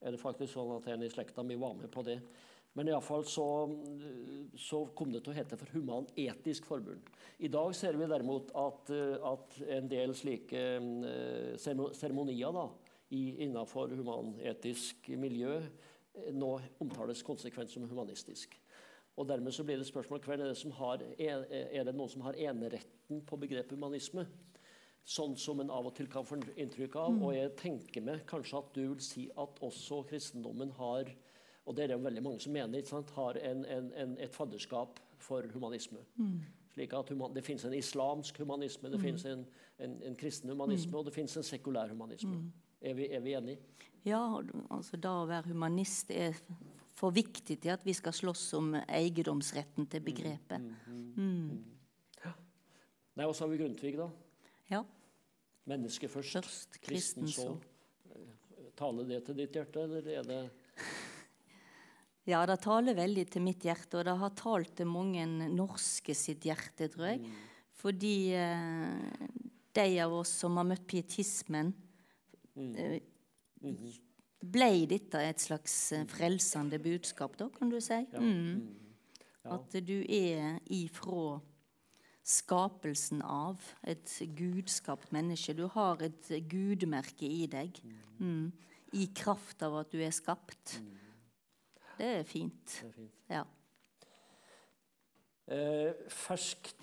er 0.00 0.14
det 0.14 0.20
faktisk 0.22 0.54
sånn 0.54 0.72
at 0.78 0.86
en 0.94 1.04
i 1.04 1.10
slekta 1.12 1.44
mi 1.44 1.58
var 1.60 1.74
med 1.76 1.90
på 1.92 2.04
det. 2.06 2.18
Men 2.78 2.86
iallfall 2.86 3.24
så, 3.26 3.44
så 4.62 4.84
kom 4.96 5.10
det 5.10 5.24
til 5.26 5.32
å 5.32 5.36
hete 5.36 5.56
for 5.58 5.72
Human-Etisk 5.74 6.68
Forbund. 6.68 7.08
I 7.42 7.48
dag 7.50 7.72
ser 7.74 7.98
vi 7.98 8.06
derimot 8.08 8.52
at, 8.56 8.92
eh, 8.94 9.16
at 9.26 9.56
en 9.78 9.88
del 9.90 10.14
slike 10.16 10.62
eh, 10.78 11.56
seremonier 11.58 12.54
da, 12.54 12.68
i- 13.10 13.40
innenfor 13.42 13.90
humanetisk 13.98 15.10
miljø 15.18 15.56
eh, 15.58 16.30
nå 16.32 16.52
omtales 16.80 17.24
konsekvent 17.26 17.72
som 17.74 17.88
humanistisk. 17.90 18.54
Og 19.18 19.26
dermed 19.28 19.52
så 19.52 19.64
blir 19.66 19.80
det 19.80 19.88
spørsmål 19.88 20.22
hvem 20.24 20.40
er 20.40 20.52
det 20.52 20.58
som 20.60 20.72
har, 20.78 21.02
er, 21.18 21.82
det 21.84 21.94
noen 21.96 22.12
som 22.12 22.22
har 22.24 22.38
eneretten 22.38 23.24
på 23.26 23.38
begrepet 23.40 23.76
humanisme? 23.76 24.26
Sånn 25.04 25.34
som 25.40 25.60
en 25.60 25.72
av 25.72 25.88
og 25.88 25.96
til 25.96 26.08
kan 26.12 26.26
få 26.28 26.38
inntrykk 26.54 26.96
av. 27.00 27.18
Og 27.18 27.34
jeg 27.34 27.56
tenker 27.58 28.04
meg 28.06 28.22
kanskje 28.30 28.60
at 28.60 28.70
du 28.76 28.82
vil 28.84 29.02
si 29.04 29.26
at 29.40 29.60
også 29.66 30.04
kristendommen 30.08 30.72
har 30.78 31.10
og 31.68 31.76
det 31.76 31.84
er 31.84 31.92
det 31.92 32.00
veldig 32.02 32.22
mange 32.24 32.40
som 32.42 32.52
mener, 32.52 32.82
sant, 32.88 33.10
har 33.14 33.36
en, 33.46 33.60
en, 33.68 33.90
en, 33.94 34.14
et 34.18 34.34
fadderskap 34.34 34.98
for 35.20 35.44
humanisme. 35.52 36.00
Slik 36.72 36.94
at 36.96 37.12
human, 37.12 37.34
Det 37.34 37.44
fins 37.44 37.64
en 37.64 37.74
islamsk 37.74 38.38
humanisme, 38.38 38.90
det 38.90 39.00
finnes 39.00 39.24
en, 39.24 39.44
en, 39.78 40.02
en 40.02 40.16
kristen 40.16 40.50
humanisme 40.50 40.98
og 40.98 41.04
det 41.06 41.14
fins 41.14 41.36
en 41.36 41.46
sekulær 41.46 41.92
humanisme. 41.92 42.40
Er, 42.80 42.94
vi, 42.94 43.06
er 43.12 43.20
vi 43.20 43.34
enige? 43.36 43.58
ja, 44.04 44.20
altså 44.70 44.96
da 44.96 45.12
å 45.20 45.26
være 45.28 45.52
humanist 45.52 46.10
er 46.10 46.38
for 47.00 47.14
viktig 47.16 47.56
til 47.62 47.72
at 47.72 47.84
vi 47.86 47.94
skal 47.96 48.12
slåss 48.12 48.42
om 48.58 48.74
eiendomsretten 48.82 49.88
til 49.88 50.02
begrepet. 50.04 50.60
Nei, 53.16 53.26
Og 53.26 53.34
så 53.34 53.44
har 53.44 53.50
vi 53.52 53.60
Grundtvig, 53.60 53.96
da. 53.98 54.06
Ja. 54.70 54.80
Menneske 55.68 56.08
først. 56.08 56.38
Først, 56.38 56.78
kristen 56.84 57.28
så. 57.28 57.52
Eh, 58.08 58.68
Taler 58.78 59.08
det 59.08 59.18
til 59.26 59.36
ditt 59.36 59.56
hjerte, 59.58 59.82
eller 59.84 60.06
er 60.08 60.24
det 60.28 60.40
Ja, 62.28 62.44
det 62.46 62.60
taler 62.62 62.94
veldig 62.94 63.26
til 63.32 63.42
mitt 63.42 63.64
hjerte, 63.64 63.98
og 63.98 64.06
det 64.06 64.16
har 64.20 64.32
talt 64.38 64.74
til 64.78 64.88
mange 64.88 65.24
norske 65.50 66.14
sitt 66.16 66.44
hjerte, 66.46 66.88
tror 66.92 67.10
jeg. 67.10 67.32
Fordi 67.80 68.14
eh, 68.36 69.26
de 69.76 69.86
av 70.04 70.14
oss 70.20 70.32
som 70.42 70.56
har 70.60 70.68
møtt 70.68 70.86
pietismen, 70.88 71.72
eh, 72.56 73.00
ble 74.40 74.86
dette 74.88 75.20
et 75.20 75.42
slags 75.42 75.74
eh, 75.96 76.06
frelsende 76.08 76.80
budskap, 76.82 77.36
da, 77.40 77.48
kan 77.54 77.70
du 77.72 77.78
si. 77.82 78.00
Mm. 78.16 78.62
At 79.50 79.76
du 79.84 79.98
er 80.04 80.58
ifra 80.72 81.40
skapelsen 82.30 83.22
av 83.24 83.62
et 83.88 84.12
gudskapt 84.36 85.12
menneske. 85.12 85.56
Du 85.56 85.66
har 85.72 86.02
et 86.04 86.32
gudmerke 86.50 87.28
i 87.28 87.46
deg. 87.50 87.80
Mm. 88.20 88.50
I 88.96 89.06
kraft 89.16 89.62
av 89.64 89.80
at 89.80 89.92
du 89.92 90.00
er 90.02 90.12
skapt. 90.14 90.78
Det 91.98 92.12
er 92.20 92.28
fint. 92.28 92.76
Det 92.80 92.90
er 92.90 92.94
fint. 92.96 93.16
Ja. 93.30 93.46
Eh, 95.50 96.06
ferskt 96.14 96.76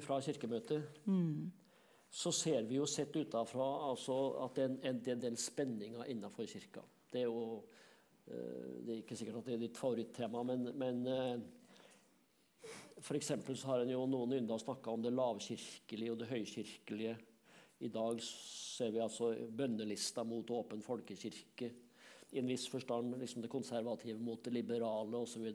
fra 0.00 0.16
Kirkemøtet, 0.24 0.86
så 2.14 2.30
ser 2.32 2.62
vi 2.68 2.78
jo 2.78 2.86
sett 2.86 3.16
utenfra 3.16 3.64
altså 3.88 4.16
at 4.44 4.54
det 4.54 4.64
er 4.64 4.70
en, 4.70 5.00
en, 5.10 5.22
del 5.24 5.36
spenninger 5.40 6.12
innenfor 6.12 6.46
kirka. 6.46 6.84
Det 7.10 7.24
er 7.24 7.26
jo 7.26 7.64
eh, 8.30 8.68
Det 8.84 8.92
er 8.92 9.00
ikke 9.00 9.18
sikkert 9.18 9.40
at 9.40 9.48
det 9.48 9.56
er 9.56 9.64
ditt 9.64 9.80
favorittema, 9.80 10.42
men, 10.46 10.68
men 10.78 11.00
eh, 11.10 11.40
F.eks. 13.02 13.32
så 13.58 13.72
har 13.72 13.82
en 13.82 13.90
jo 13.90 14.04
noen 14.06 14.36
ynda 14.38 14.58
snakka 14.62 14.94
om 14.94 15.02
det 15.02 15.12
lavkirkelige 15.12 16.12
og 16.12 16.20
det 16.22 16.30
høykirkelige. 16.30 17.16
I 17.84 17.90
dag 17.92 18.22
ser 18.22 18.94
vi 18.94 19.02
altså 19.02 19.32
bønnelista 19.50 20.22
mot 20.24 20.54
åpen 20.54 20.86
folkekirke. 20.86 21.72
I 22.30 22.40
en 22.40 22.48
viss 22.48 22.68
forstand 22.70 23.18
liksom 23.18 23.42
det 23.42 23.50
konservative 23.50 24.22
mot 24.22 24.40
det 24.46 24.54
liberale 24.54 25.18
osv. 25.18 25.50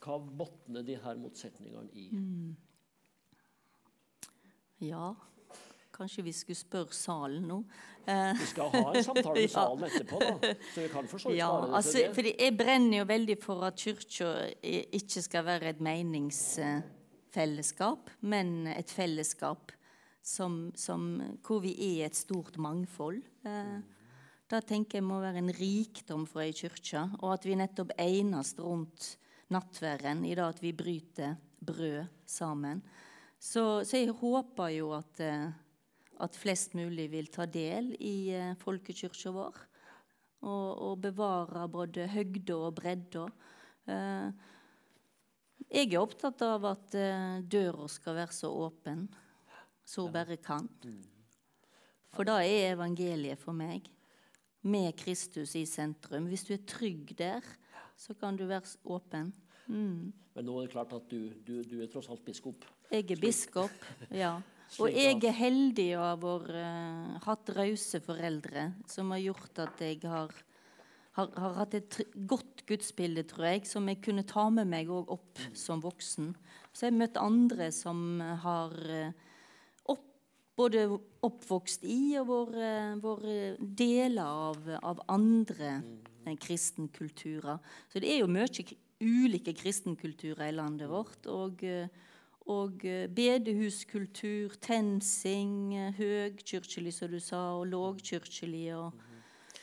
Hva 0.00 0.18
botner 0.18 0.82
de 0.88 0.96
her 1.04 1.20
motsetningene 1.20 1.92
i? 1.92 2.08
Ja, 4.80 5.14
kanskje 5.92 6.22
vi 6.24 6.32
skulle 6.32 6.56
spørre 6.56 6.92
salen 6.96 7.42
nå. 7.48 7.64
Vi 8.06 8.46
skal 8.48 8.70
ha 8.72 8.94
en 8.94 9.04
samtale 9.04 9.34
med 9.36 9.50
salen 9.54 9.84
etterpå, 9.90 10.18
da. 10.20 10.38
Så 10.74 10.80
vi 10.80 10.88
kan 10.92 11.08
for 11.10 11.18
så 11.20 11.28
vidt 11.28 11.38
Ja, 11.38 11.48
spare 11.50 11.66
det 11.66 11.74
altså, 11.80 11.98
det. 11.98 12.14
fordi 12.16 12.32
jeg 12.38 12.58
brenner 12.58 12.98
jo 12.98 13.04
veldig 13.10 13.38
for 13.42 13.64
at 13.68 13.76
kirka 13.78 14.28
ikke 14.62 15.22
skal 15.26 15.44
være 15.46 15.68
et 15.74 15.80
meningsfellesskap, 15.84 18.10
men 18.20 18.66
et 18.72 18.90
fellesskap 18.90 19.72
som, 20.22 20.72
som, 20.76 21.22
hvor 21.46 21.60
vi 21.64 21.72
er 22.00 22.06
et 22.08 22.16
stort 22.16 22.58
mangfold. 22.60 23.22
Da 23.44 23.82
det 24.58 24.66
tenker 24.66 24.98
jeg 24.98 25.04
må 25.06 25.20
være 25.22 25.38
en 25.44 25.54
rikdom 25.54 26.26
for 26.26 26.40
ei 26.42 26.52
kirke, 26.56 27.00
og 27.20 27.32
at 27.36 27.44
vi 27.46 27.54
nettopp 27.58 27.90
enes 28.00 28.54
rundt 28.58 29.18
nattverden 29.54 30.24
i 30.26 30.34
det 30.34 30.42
at 30.42 30.62
vi 30.62 30.72
bryter 30.74 31.36
brød 31.60 32.04
sammen. 32.26 32.82
Så, 33.40 33.64
så 33.88 33.96
jeg 33.96 34.12
håper 34.20 34.74
jo 34.74 34.90
at, 34.92 35.20
eh, 35.24 35.48
at 36.20 36.36
flest 36.36 36.76
mulig 36.76 37.08
vil 37.12 37.30
ta 37.32 37.46
del 37.48 37.94
i 37.96 38.30
eh, 38.36 38.52
folkekirka 38.60 39.32
vår 39.32 39.56
og, 40.44 40.68
og 40.84 41.00
bevare 41.00 41.64
både 41.72 42.04
høgda 42.12 42.58
og 42.68 42.76
bredda. 42.76 43.24
Eh, 43.88 44.48
jeg 45.70 45.88
er 45.88 46.02
opptatt 46.02 46.42
av 46.42 46.64
at 46.66 46.94
døra 47.46 47.86
skal 47.88 48.16
være 48.16 48.34
så 48.34 48.48
åpen 48.64 49.04
så 49.86 50.06
hun 50.06 50.14
bare 50.14 50.36
kan. 50.42 50.66
For 52.10 52.26
da 52.26 52.40
er 52.42 52.72
evangeliet 52.74 53.38
for 53.38 53.54
meg. 53.56 53.86
Med 54.66 54.92
Kristus 54.98 55.54
i 55.56 55.62
sentrum. 55.68 56.26
Hvis 56.28 56.44
du 56.48 56.52
er 56.56 56.66
trygg 56.68 57.14
der, 57.18 57.46
så 57.96 58.14
kan 58.18 58.36
du 58.36 58.44
være 58.50 58.66
åpen. 58.84 59.32
Mm. 59.66 60.10
Men 60.34 60.46
nå 60.46 60.58
er 60.58 60.66
det 60.66 60.74
klart 60.74 60.92
at 60.96 61.06
du, 61.10 61.30
du, 61.46 61.62
du 61.64 61.78
er 61.80 61.88
tross 61.92 62.10
alt 62.10 62.24
biskop. 62.26 62.66
Jeg 62.90 63.06
er 63.14 63.20
biskop, 63.22 63.84
ja. 64.10 64.32
Og 64.82 64.90
jeg 64.90 65.18
er 65.26 65.34
heldig 65.34 65.88
å 65.98 66.02
ha 66.02 66.14
vært, 66.18 66.56
eh, 66.58 67.18
hatt 67.22 67.50
rause 67.54 68.00
foreldre 68.02 68.64
som 68.90 69.12
har 69.14 69.20
gjort 69.22 69.60
at 69.62 69.82
jeg 69.82 70.00
har, 70.02 70.34
har, 71.18 71.30
har 71.36 71.54
hatt 71.58 71.74
et 71.78 71.98
godt 72.26 72.64
gudsbilde, 72.66 73.22
tror 73.30 73.46
jeg, 73.46 73.64
som 73.70 73.86
jeg 73.86 74.00
kunne 74.02 74.26
ta 74.26 74.48
med 74.50 74.66
meg 74.70 74.90
opp 74.90 75.38
som 75.54 75.82
voksen. 75.82 76.34
Så 76.72 76.86
jeg 76.86 76.94
har 76.94 76.98
møtt 76.98 77.22
andre 77.22 77.70
som 77.74 78.20
har 78.42 78.74
eh, 78.90 79.14
opp, 79.90 80.06
både 80.58 80.86
oppvokst 81.22 81.86
i 81.86 82.18
og 82.18 82.30
vært 82.34 83.02
vært 83.06 83.64
deler 83.78 84.26
av, 84.50 84.70
av 84.82 85.02
andre 85.14 85.76
eh, 86.26 86.38
kristenkulturer. 86.42 87.58
Så 87.86 88.02
det 88.02 88.16
er 88.16 88.24
jo 88.24 88.30
mye 88.30 88.70
ulike 89.00 89.54
kristenkulturer 89.54 90.48
i 90.50 90.58
landet 90.58 90.90
vårt. 90.90 91.26
og... 91.30 91.62
eh, 91.62 92.06
og 92.48 92.84
eh, 92.88 93.06
bedehuskultur, 93.12 94.56
tensing, 94.62 95.74
eh, 95.76 95.92
høgkirkelig, 95.98 96.94
som 96.96 97.12
du 97.12 97.20
sa, 97.20 97.42
og 97.58 97.66
lågkirkelig, 97.70 98.66
og 98.78 99.06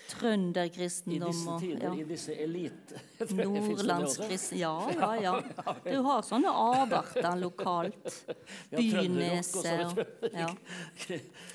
trønderkristendom. 0.07 1.27
I 1.27 1.33
disse 1.33 1.51
og 1.51 1.59
tider, 1.61 1.87
ja, 1.87 1.93
i 1.93 2.05
disse 2.07 2.35
elite... 2.43 3.01
Nordlandskristen 3.41 4.59
Ja, 4.61 4.75
ja, 5.01 5.11
ja. 5.19 5.75
Du 5.83 5.97
har 6.07 6.23
sånne 6.25 6.53
avarter 6.53 7.27
lokalt. 7.41 8.13
Byneset 8.71 9.83
og 9.83 10.31
ja, 10.31 10.49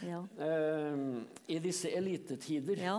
ja, 0.09 0.20
Eh, 0.43 1.01
I 1.55 1.59
disse 1.62 1.91
elitetider 1.97 2.83
ja. 2.83 2.99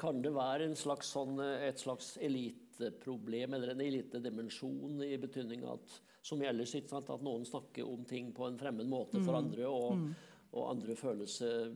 kan 0.00 0.20
det 0.24 0.32
være 0.34 0.66
en 0.70 0.76
slags 0.78 1.12
sånn, 1.14 1.38
et 1.40 1.78
slags 1.80 2.14
eliteproblem 2.20 3.54
eller 3.54 3.74
en 3.74 3.82
elitedimensjon 3.84 5.04
i 5.06 5.16
betydning 5.20 5.66
at 5.68 6.00
som 6.22 6.42
ellers, 6.42 6.74
ikke 6.74 6.88
sant, 6.92 7.08
at 7.10 7.22
noen 7.24 7.44
snakker 7.48 7.86
om 7.88 8.04
ting 8.04 8.32
på 8.36 8.46
en 8.46 8.58
fremmed 8.58 8.86
måte 8.86 9.18
Mm. 9.18 9.24
for 9.24 9.34
andre, 9.38 9.66
og, 9.66 10.08
og 10.52 10.70
andre 10.70 10.96
føler 10.96 11.26
seg 11.26 11.72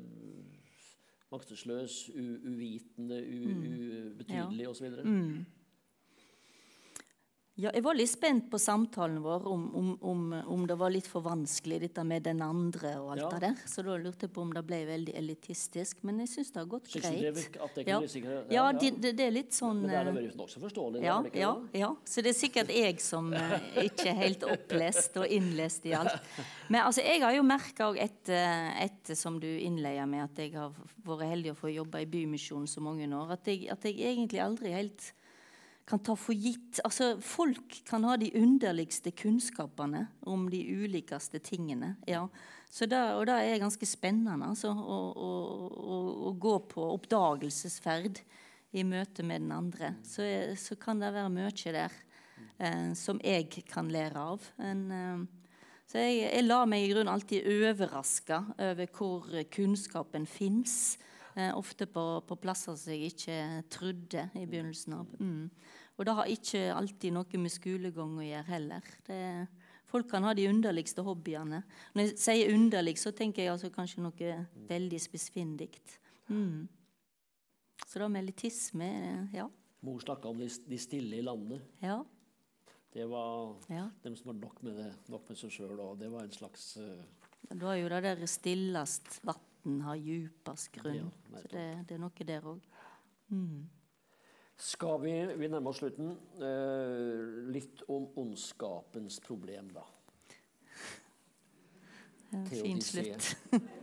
maktesløs, 1.33 2.11
uvitende, 2.15 3.19
ubetydelig 4.15 4.69
osv. 4.69 4.87
Ja, 7.55 7.71
jeg 7.71 7.85
var 7.87 7.95
litt 7.95 8.11
spent 8.11 8.49
på 8.51 8.59
samtalen 8.59 9.21
vår 9.23 9.45
om, 9.47 9.69
om, 9.79 9.91
om, 10.03 10.23
om 10.51 10.63
det 10.67 10.75
var 10.75 10.91
litt 10.91 11.07
for 11.07 11.23
vanskelig, 11.23 11.77
dette 11.85 12.03
med 12.03 12.25
den 12.27 12.43
andre 12.43 12.97
og 12.99 13.13
alt 13.15 13.23
Ja. 13.23 13.29
det 13.31 13.41
der. 13.45 13.61
Så 13.71 13.85
da 13.87 13.95
lurte 13.95 14.27
jeg 14.27 14.33
på 14.35 14.43
om 14.43 14.51
det 14.57 14.65
ble 14.67 14.81
veldig 14.89 15.15
elitistisk. 15.21 16.03
Men 16.03 16.19
jeg 16.25 16.33
syns 16.33 16.51
det 16.51 16.59
har 16.59 16.67
gått 16.73 16.91
det 16.91 17.05
greit. 17.05 17.55
det 17.77 17.87
ja. 17.87 18.01
ja, 18.11 18.43
ja. 18.57 18.67
Det, 18.75 19.15
det, 19.15 19.23
er 19.23 19.31
litt 19.39 19.55
sånn 19.55 19.85
Men 19.85 19.93
det 19.93 20.01
er 20.01 20.11
eh, 20.11 20.19
vært 20.19 20.43
nokså 20.43 20.65
forståelig? 20.67 21.07
ja, 21.07 21.21
det 21.31 21.47
ja. 21.79 21.95
Så 22.03 22.27
det 22.27 22.35
er 22.35 22.39
sikkert 22.41 22.75
jeg 22.75 22.99
som 23.07 23.31
eh, 23.39 23.57
ikke 23.87 24.11
er 24.11 24.21
helt 24.25 24.51
opplest 24.51 25.23
og 25.23 25.31
innlest 25.39 25.87
i 25.87 25.95
alt. 25.95 26.35
Men 26.67 26.89
altså, 26.89 27.07
jeg 27.07 27.23
har 27.23 27.39
jo 27.39 27.47
merka 27.47 27.93
òg 27.93 28.03
etter, 28.03 28.73
etter 28.83 29.15
som 29.15 29.39
du 29.39 29.47
innleder 29.47 30.11
med 30.11 30.27
at 30.27 30.43
jeg 30.43 30.59
har 30.59 30.75
vært 31.07 31.29
heldig 31.31 31.55
å 31.55 31.61
få 31.63 31.71
jobbe 31.71 32.03
i 32.03 32.11
Bymisjonen 32.19 32.67
så 32.67 32.83
mange 32.83 33.07
år, 33.15 33.37
at 33.39 33.47
jeg, 33.47 33.69
at 33.71 33.87
jeg 33.87 34.03
egentlig 34.03 34.43
aldri 34.43 34.75
helt 34.75 35.15
kan 35.85 36.01
ta 36.01 36.17
for 36.17 36.35
gitt 36.35 36.81
Altså, 36.85 37.15
folk 37.21 37.83
kan 37.89 38.05
ha 38.09 38.17
de 38.21 38.31
underligste 38.41 39.13
kunnskapene 39.17 40.07
om 40.27 40.49
de 40.51 40.63
ulikeste 40.65 41.41
tingene. 41.45 41.95
Ja. 42.09 42.27
Da, 42.91 43.03
og 43.15 43.29
det 43.29 43.37
er 43.39 43.61
ganske 43.63 43.87
spennende 43.87 44.49
altså, 44.51 44.73
å, 44.75 44.97
å, 45.15 45.99
å, 46.27 46.33
gå 46.41 46.57
på 46.73 46.89
oppdagelsesferd 46.97 48.19
i 48.75 48.83
møte 48.83 49.23
med 49.23 49.45
den 49.45 49.53
andre. 49.55 49.93
Så, 50.03 50.27
så 50.59 50.75
kan 50.81 50.99
det 50.99 51.13
være 51.15 51.31
mye 51.31 51.53
der 51.77 51.95
eh, 52.59 52.91
som 52.99 53.21
jeg 53.23 53.63
kan 53.71 53.93
lære 53.95 54.27
av. 54.35 54.49
En, 54.59 54.83
eh, 54.91 55.55
så 55.87 56.03
jeg, 56.03 56.25
jeg 56.25 56.49
lar 56.49 56.67
meg 56.67 56.83
i 56.83 56.91
grunnen 56.91 57.13
alltid 57.13 57.47
overraske 57.47 58.41
over 58.59 58.91
hvor 58.99 59.31
kunnskapen 59.55 60.27
fins. 60.27 60.97
Eh, 61.35 61.51
ofte 61.59 61.87
på, 61.91 62.03
på 62.29 62.37
plasser 62.39 62.77
som 62.79 62.93
jeg 62.95 63.11
ikke 63.11 63.37
trodde 63.73 64.29
i 64.39 64.45
begynnelsen 64.47 64.95
av. 65.01 65.15
Mm. 65.19 65.49
Og 65.99 66.07
det 66.07 66.15
har 66.15 66.31
ikke 66.31 66.63
alltid 66.75 67.15
noe 67.15 67.41
med 67.43 67.51
skolegang 67.55 68.13
å 68.19 68.27
gjøre 68.27 68.51
heller. 68.53 68.93
Det, 69.07 69.19
folk 69.91 70.07
kan 70.13 70.27
ha 70.27 70.35
de 70.39 70.47
underligste 70.51 71.03
hobbyene. 71.07 71.65
Når 71.95 72.07
jeg 72.07 72.21
sier 72.23 72.55
underlig, 72.55 72.97
så 73.03 73.11
tenker 73.15 73.43
jeg 73.43 73.55
altså 73.55 73.73
kanskje 73.75 74.05
noe 74.07 74.33
veldig 74.71 75.01
spissfindig. 75.03 75.73
Mm. 76.31 76.67
Så 77.83 78.01
da 78.01 78.09
med 78.09 78.25
elitisme 78.25 78.89
ja. 79.35 79.49
Mor 79.85 79.99
snakka 80.01 80.31
om 80.31 80.39
de, 80.41 80.47
de 80.49 80.79
stille 80.81 81.19
i 81.19 81.25
landet. 81.25 81.67
Ja. 81.83 81.99
Det 82.95 83.05
var 83.11 83.59
ja. 83.75 83.89
dem 84.07 84.15
som 84.17 84.31
var 84.31 84.39
nok 84.39 84.63
med, 84.63 84.79
det, 84.79 84.87
nok 85.11 85.27
med 85.29 85.39
seg 85.39 85.51
sjøl, 85.51 85.75
det 85.99 86.09
var 86.13 86.25
en 86.25 86.35
slags 86.35 86.77
uh... 86.79 87.03
Da 87.51 87.75
er 87.75 87.81
jo 87.83 87.91
det 87.91 87.99
der 88.07 88.23
stillest 88.31 89.19
vann 89.65 89.81
har 89.81 89.97
djupest 89.97 90.73
grunn. 90.73 91.11
Ja, 91.33 91.41
så 91.41 91.49
det, 91.51 91.65
det 91.89 91.97
er 91.97 92.03
noe 92.03 92.27
der 92.29 92.49
òg. 92.49 92.67
Skal 94.57 95.01
vi 95.03 95.15
Vi 95.37 95.49
nærmer 95.49 95.71
oss 95.71 95.81
slutten. 95.83 96.17
Eh, 96.39 97.51
litt 97.51 97.83
om 97.89 98.07
ondskapens 98.17 99.21
problem, 99.21 99.73
da. 99.75 99.87
Fin 102.51 102.81
slutt. 102.83 103.37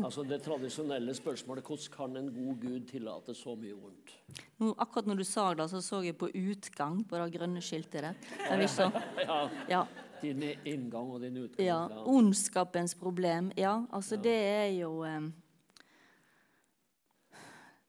Altså 0.00 0.22
det 0.24 0.40
tradisjonelle 0.42 1.12
spørsmålet 1.14 1.66
hvordan 1.66 1.92
kan 1.92 2.16
en 2.16 2.28
god 2.32 2.60
gud 2.62 2.86
tillate 2.88 3.34
så 3.36 3.52
mye 3.58 3.74
vondt? 3.76 4.12
Nå, 4.60 4.70
akkurat 4.78 5.08
når 5.10 5.20
du 5.20 5.24
sa 5.24 5.50
det, 5.54 5.66
så 5.70 5.80
så 5.84 6.00
jeg 6.04 6.16
på 6.16 6.30
utgang 6.30 7.02
på 7.04 7.18
det 7.18 7.26
grønne 7.34 7.60
skiltet 7.60 8.06
der. 8.06 8.14
Der 8.48 8.62
Ja, 9.28 9.50
ja, 9.68 9.82
Din 10.20 10.42
inngang 10.64 11.12
og 11.14 11.20
din 11.22 11.36
utgang. 11.36 11.66
ja, 11.66 11.78
Ondskapens 12.06 12.94
problem. 12.94 13.52
Ja, 13.56 13.86
altså 13.90 14.16
det 14.20 14.36
er 14.36 14.68
jo 14.74 15.04
eh, 15.04 15.30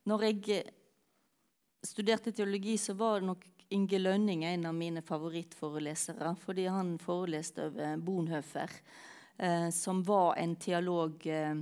Når 0.08 0.24
jeg 0.26 0.50
eh, 0.50 0.72
studerte 1.84 2.32
teologi, 2.32 2.78
så 2.78 2.94
var 2.98 3.22
nok 3.22 3.46
Inge 3.72 4.00
Lønning 4.00 4.44
en 4.44 4.66
av 4.66 4.76
mine 4.76 5.02
favorittforelesere. 5.02 6.34
Fordi 6.40 6.66
han 6.66 6.98
foreleste 7.00 7.70
over 7.70 7.98
Bonhoeffer, 7.98 8.74
eh, 9.38 9.70
som 9.70 10.02
var 10.04 10.36
en 10.42 10.56
teolog 10.56 11.28
eh, 11.28 11.62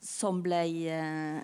som 0.00 0.42
ble 0.42 0.64
eh, 0.90 1.40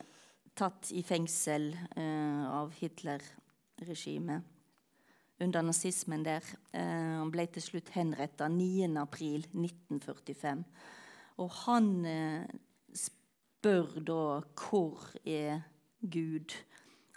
tatt 0.56 0.90
i 0.92 1.02
fengsel 1.04 1.70
eh, 1.96 2.44
av 2.48 2.72
Hitler-regimet 2.80 4.55
under 5.40 5.62
nazismen 5.62 6.24
der. 6.24 6.42
Eh, 6.72 7.18
han 7.20 7.30
ble 7.32 7.46
til 7.52 7.62
slutt 7.64 7.90
henrettet 7.96 8.50
9.4.1945. 8.52 10.64
Og 11.42 11.50
han 11.66 12.06
eh, 12.08 12.44
spør 12.96 13.88
da 14.00 14.42
hvor 14.56 14.98
er 15.24 15.60
Gud, 16.00 16.54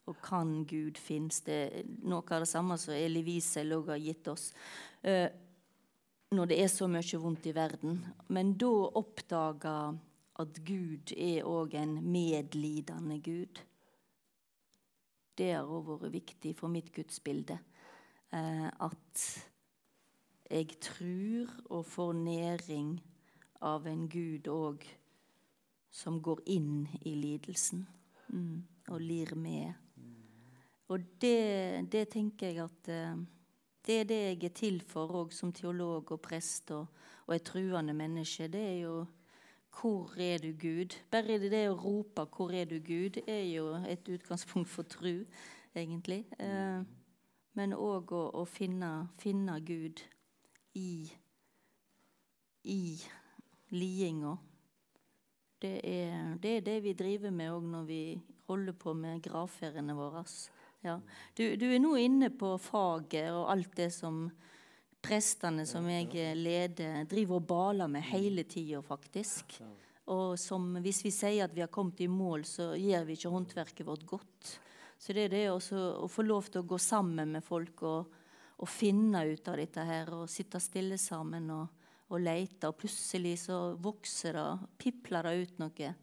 og 0.09 0.15
kan 0.26 0.65
Gud 0.65 0.97
finnes 0.97 1.41
det? 1.45 1.86
Noe 2.01 2.26
av 2.34 2.41
det 2.43 2.49
samme 2.49 2.78
som 2.82 2.93
Elie 2.95 3.24
Wiesel 3.28 3.76
òg 3.78 3.86
har 3.93 4.01
gitt 4.01 4.28
oss. 4.32 4.49
Eh, 5.05 5.30
når 6.34 6.49
det 6.49 6.59
er 6.61 6.70
så 6.70 6.88
mye 6.89 7.22
vondt 7.22 7.47
i 7.49 7.55
verden. 7.55 8.01
Men 8.30 8.53
da 8.59 8.72
oppdaga 8.99 9.76
at 10.39 10.61
Gud 10.65 11.13
er 11.17 11.47
òg 11.47 11.76
en 11.80 11.97
medlidende 12.05 13.20
Gud. 13.24 13.61
Det 15.39 15.53
har 15.55 15.67
òg 15.67 15.95
vært 15.95 16.13
viktig 16.13 16.53
for 16.57 16.72
mitt 16.72 16.91
gudsbilde. 16.95 17.59
Eh, 18.34 18.68
at 18.68 19.24
jeg 20.50 20.80
tror 20.82 21.54
og 21.70 21.86
får 21.86 22.14
næring 22.14 23.00
av 23.62 23.88
en 23.88 24.08
Gud 24.10 24.48
òg 24.48 24.86
som 25.90 26.20
går 26.22 26.42
inn 26.46 26.88
i 27.02 27.16
lidelsen 27.18 27.88
mm, 28.28 28.58
og 28.90 29.02
lir 29.02 29.34
med. 29.36 29.74
Og 30.90 31.06
det, 31.22 31.90
det 31.92 32.08
tenker 32.14 32.48
jeg 32.48 32.64
at 32.66 32.90
eh, 32.94 33.22
det 33.86 34.00
er 34.00 34.10
det 34.10 34.20
jeg 34.22 34.44
er 34.44 34.54
til 34.58 34.82
for 34.86 35.24
òg 35.24 35.34
som 35.34 35.54
teolog 35.54 36.12
og 36.12 36.22
prest 36.22 36.72
og, 36.76 36.86
og 37.26 37.36
et 37.36 37.46
truende 37.46 37.94
menneske. 37.94 38.48
Det 38.48 38.62
er 38.62 38.78
jo 38.84 39.06
hvor 39.80 40.14
er 40.18 40.38
du, 40.38 40.52
Gud? 40.54 40.98
Bare 41.12 41.38
det, 41.40 41.52
det 41.52 41.70
å 41.70 41.78
rope 41.78 42.26
'Hvor 42.26 42.52
er 42.52 42.66
du, 42.66 42.80
Gud?' 42.80 43.22
er 43.28 43.44
jo 43.54 43.76
et 43.88 44.10
utgangspunkt 44.10 44.70
for 44.70 44.84
tru, 44.84 45.26
egentlig. 45.76 46.26
Eh, 46.40 46.84
men 47.60 47.76
òg 47.76 48.14
å, 48.16 48.22
å 48.39 48.45
finne, 48.47 49.10
finne, 49.20 49.57
Gud 49.68 49.99
i, 50.80 51.10
i 52.64 52.82
lidinga. 53.76 54.38
Det 55.60 55.74
det 56.39 56.53
er, 56.55 56.62
det 56.64 56.78
vi 56.86 56.95
driver 56.95 57.34
med 57.36 57.51
òg 57.51 57.66
når 57.68 57.89
vi 57.89 58.03
holder 58.47 58.78
på 58.80 58.93
med 58.95 59.20
gravferdene 59.26 59.95
våre. 59.97 60.24
Ja. 60.86 60.95
Du, 61.36 61.43
du, 61.60 61.68
er 61.68 61.82
nå 61.84 61.97
inne 61.99 62.32
på 62.32 62.53
faget 62.64 63.34
og 63.36 63.49
alt 63.51 63.76
det 63.76 63.89
som 63.91 64.24
prestene 65.03 65.66
som 65.68 65.84
jeg 65.91 66.32
leder, 66.39 67.03
driver 67.12 67.41
og 67.41 67.47
baler 67.49 67.91
med 67.91 68.07
hele 68.07 68.47
tida, 68.47 68.80
faktisk. 68.84 69.60
Og 70.10 70.39
som, 70.39 70.72
hvis 70.80 71.03
vi 71.05 71.12
sier 71.14 71.45
at 71.45 71.53
vi 71.55 71.64
har 71.64 71.72
kommet 71.72 71.99
i 72.01 72.10
mål, 72.10 72.47
så 72.47 72.72
gjør 72.80 73.05
vi 73.07 73.20
ikke 73.20 73.36
håndverket 73.36 73.88
vårt 73.88 74.07
godt. 74.07 74.55
Så 75.00 75.16
det 75.16 75.30
er 75.30 75.32
det 75.32 75.45
også, 75.54 75.80
å 76.04 76.08
få 76.12 76.26
lov 76.28 76.50
til 76.52 76.60
å 76.60 76.68
gå 76.68 76.78
sammen 76.84 77.38
med 77.38 77.43
folk 77.45 77.84
og, 77.88 78.16
og 78.60 78.68
finne 78.68 79.22
ut 79.30 79.47
av 79.47 79.56
dette 79.62 79.86
her, 79.88 80.12
og 80.12 80.32
sitte 80.32 80.60
stille 80.60 80.97
sammen 81.00 81.47
og, 81.56 81.86
og 82.12 82.20
lete. 82.20 82.68
Og 82.68 82.76
plutselig 82.82 83.38
så 83.45 83.60
vokser 83.80 84.36
det, 84.36 84.47
pipler 84.82 85.30
det 85.30 85.45
ut 85.45 85.62
noe 85.64 85.93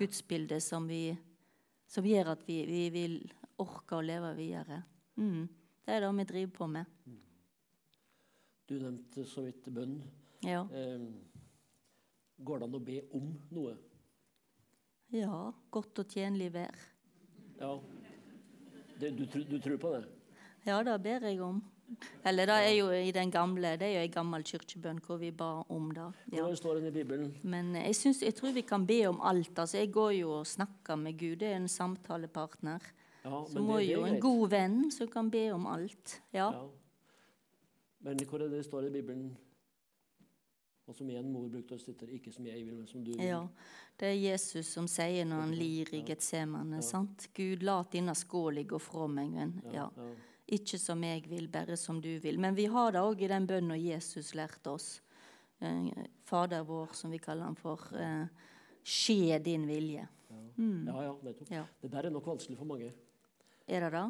gudsbilde 0.00 0.58
som, 0.64 0.88
vi, 0.90 1.14
som 1.86 2.06
gjør 2.06 2.32
at 2.34 2.42
vi, 2.48 2.64
vi 2.66 2.82
vil 2.94 3.16
orke 3.62 4.00
å 4.00 4.02
leve 4.02 4.34
videre. 4.38 4.80
Mm. 5.20 5.46
Det 5.84 5.94
er 5.94 6.02
det 6.02 6.10
vi 6.18 6.26
driver 6.32 6.56
på 6.56 6.70
med. 6.74 6.98
Du 8.66 8.76
nevnte 8.78 9.26
så 9.26 9.46
vidt 9.46 9.70
bønn. 9.70 10.00
Ja. 10.46 10.64
Eh, 10.74 11.06
går 12.38 12.60
det 12.60 12.66
an 12.66 12.76
å 12.78 12.82
be 12.82 12.98
om 13.14 13.30
noe? 13.54 13.78
Ja. 15.14 15.50
Godt 15.70 16.02
og 16.02 16.18
tjenlig 16.18 16.50
vær. 16.54 16.86
Ja. 17.60 17.74
Det, 19.00 19.12
du, 19.18 19.24
du, 19.44 19.58
tror 19.58 19.76
på 19.80 19.92
det? 19.96 20.04
Ja, 20.66 20.82
det 20.84 20.96
ber 21.02 21.26
jeg 21.26 21.40
om. 21.42 21.62
Eller 22.24 22.46
det 22.46 22.56
er 22.68 22.74
jo 22.76 22.90
i 22.94 23.10
den 23.10 23.30
gamle, 23.34 23.72
det 23.80 23.88
er 23.88 23.96
jo 23.96 24.06
en 24.06 24.14
gammel 24.14 24.44
kirkebønn 24.46 25.00
hvor 25.02 25.18
vi 25.18 25.32
ba 25.34 25.64
om 25.68 25.88
det. 25.94 26.06
Ja. 26.30 26.44
Hvor 26.44 26.54
står 26.54 26.78
i 26.86 26.92
Bibelen? 26.94 27.32
Men 27.42 27.74
jeg, 27.74 27.96
synes, 27.96 28.22
jeg 28.22 28.34
tror 28.38 28.52
vi 28.54 28.62
kan 28.62 28.86
be 28.86 29.00
om 29.08 29.20
alt. 29.26 29.58
Altså, 29.58 29.78
jeg 29.78 29.90
går 29.92 30.10
jo 30.20 30.32
og 30.38 30.46
snakker 30.46 30.96
med 30.96 31.18
Gud. 31.18 31.36
Det 31.40 31.48
er 31.50 31.56
en 31.56 31.68
samtalepartner. 31.68 32.84
Ja, 33.24 33.42
så 33.50 33.60
må 33.60 33.78
det, 33.78 33.88
det 33.88 33.94
jo 33.94 34.04
en 34.04 34.20
god 34.20 34.48
venn 34.48 34.78
som 34.94 35.08
kan 35.08 35.30
be 35.30 35.50
om 35.52 35.66
alt. 35.66 36.20
Ja. 36.32 36.50
ja. 36.52 36.66
Men 38.00 38.22
hvor 38.28 38.38
er 38.38 38.48
det 38.48 38.60
det 38.60 38.64
står 38.64 38.86
i 38.88 38.90
Bibelen? 38.90 39.36
Og 40.90 40.96
som 40.96 41.10
igjen 41.10 41.28
mor 41.30 41.46
brukte 41.46 41.76
å 41.76 41.78
sitte 41.78 42.08
ikke 42.10 42.32
som 42.34 42.46
jeg 42.48 42.64
vil, 42.64 42.74
men 42.80 42.88
som 42.90 43.04
du 43.06 43.12
vil. 43.12 43.22
Ja, 43.22 43.44
Det 44.00 44.08
er 44.08 44.16
Jesus 44.16 44.72
som 44.74 44.88
sier 44.88 45.26
når 45.28 45.42
han 45.44 45.52
lir 45.54 45.90
i 45.94 46.00
Getsemane. 46.08 46.80
Ja. 46.80 46.82
sant? 46.82 47.28
Gud, 47.36 47.62
la 47.62 47.84
denne 47.92 48.14
skåla 48.18 48.64
gå 48.66 48.80
fra 48.82 49.06
meg. 49.06 49.30
Men, 49.36 49.52
ja. 49.70 49.86
ja. 49.94 50.08
Ikke 50.56 50.80
som 50.82 51.04
jeg 51.06 51.28
vil, 51.30 51.46
bare 51.52 51.76
som 51.78 52.00
du 52.02 52.10
vil. 52.18 52.40
Men 52.42 52.56
vi 52.58 52.64
har 52.66 52.96
det 52.96 53.04
òg 53.06 53.22
i 53.22 53.28
den 53.30 53.46
bønnen 53.46 53.78
Jesus 53.78 54.32
lærte 54.34 54.72
oss. 54.72 54.88
Eh, 55.60 55.92
Fader 56.26 56.64
vår, 56.66 56.96
som 56.96 57.14
vi 57.14 57.20
kaller 57.22 57.46
han 57.46 57.60
for. 57.60 57.86
Eh, 57.94 58.50
skje 58.82 59.38
din 59.44 59.68
vilje. 59.68 60.08
Ja, 60.30 60.40
mm. 60.56 60.88
ja, 60.88 61.04
ja 61.04 61.14
nettopp. 61.28 61.54
Det 61.84 61.92
der 61.92 62.10
er 62.10 62.16
nok 62.16 62.26
vanskelig 62.32 62.58
for 62.58 62.72
mange. 62.72 62.90
Er 63.68 63.86
det 63.86 63.92
det? 63.94 64.04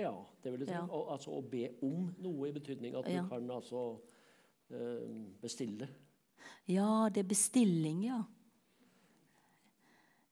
Ja, 0.00 0.12
det 0.42 0.52
vil 0.52 0.66
jeg 0.66 0.74
tro. 0.74 0.84
Ja. 0.84 1.00
Altså 1.14 1.32
å 1.38 1.40
be 1.44 1.64
om 1.86 2.10
noe 2.20 2.48
i 2.50 2.54
betydning 2.56 2.96
at 3.00 3.08
ja. 3.08 3.24
du 3.24 3.32
kan 3.32 3.48
altså 3.52 3.86
uh, 3.96 5.26
bestille. 5.40 5.88
Ja, 6.70 7.08
det 7.12 7.24
er 7.24 7.28
bestilling, 7.30 8.04
ja. 8.06 8.20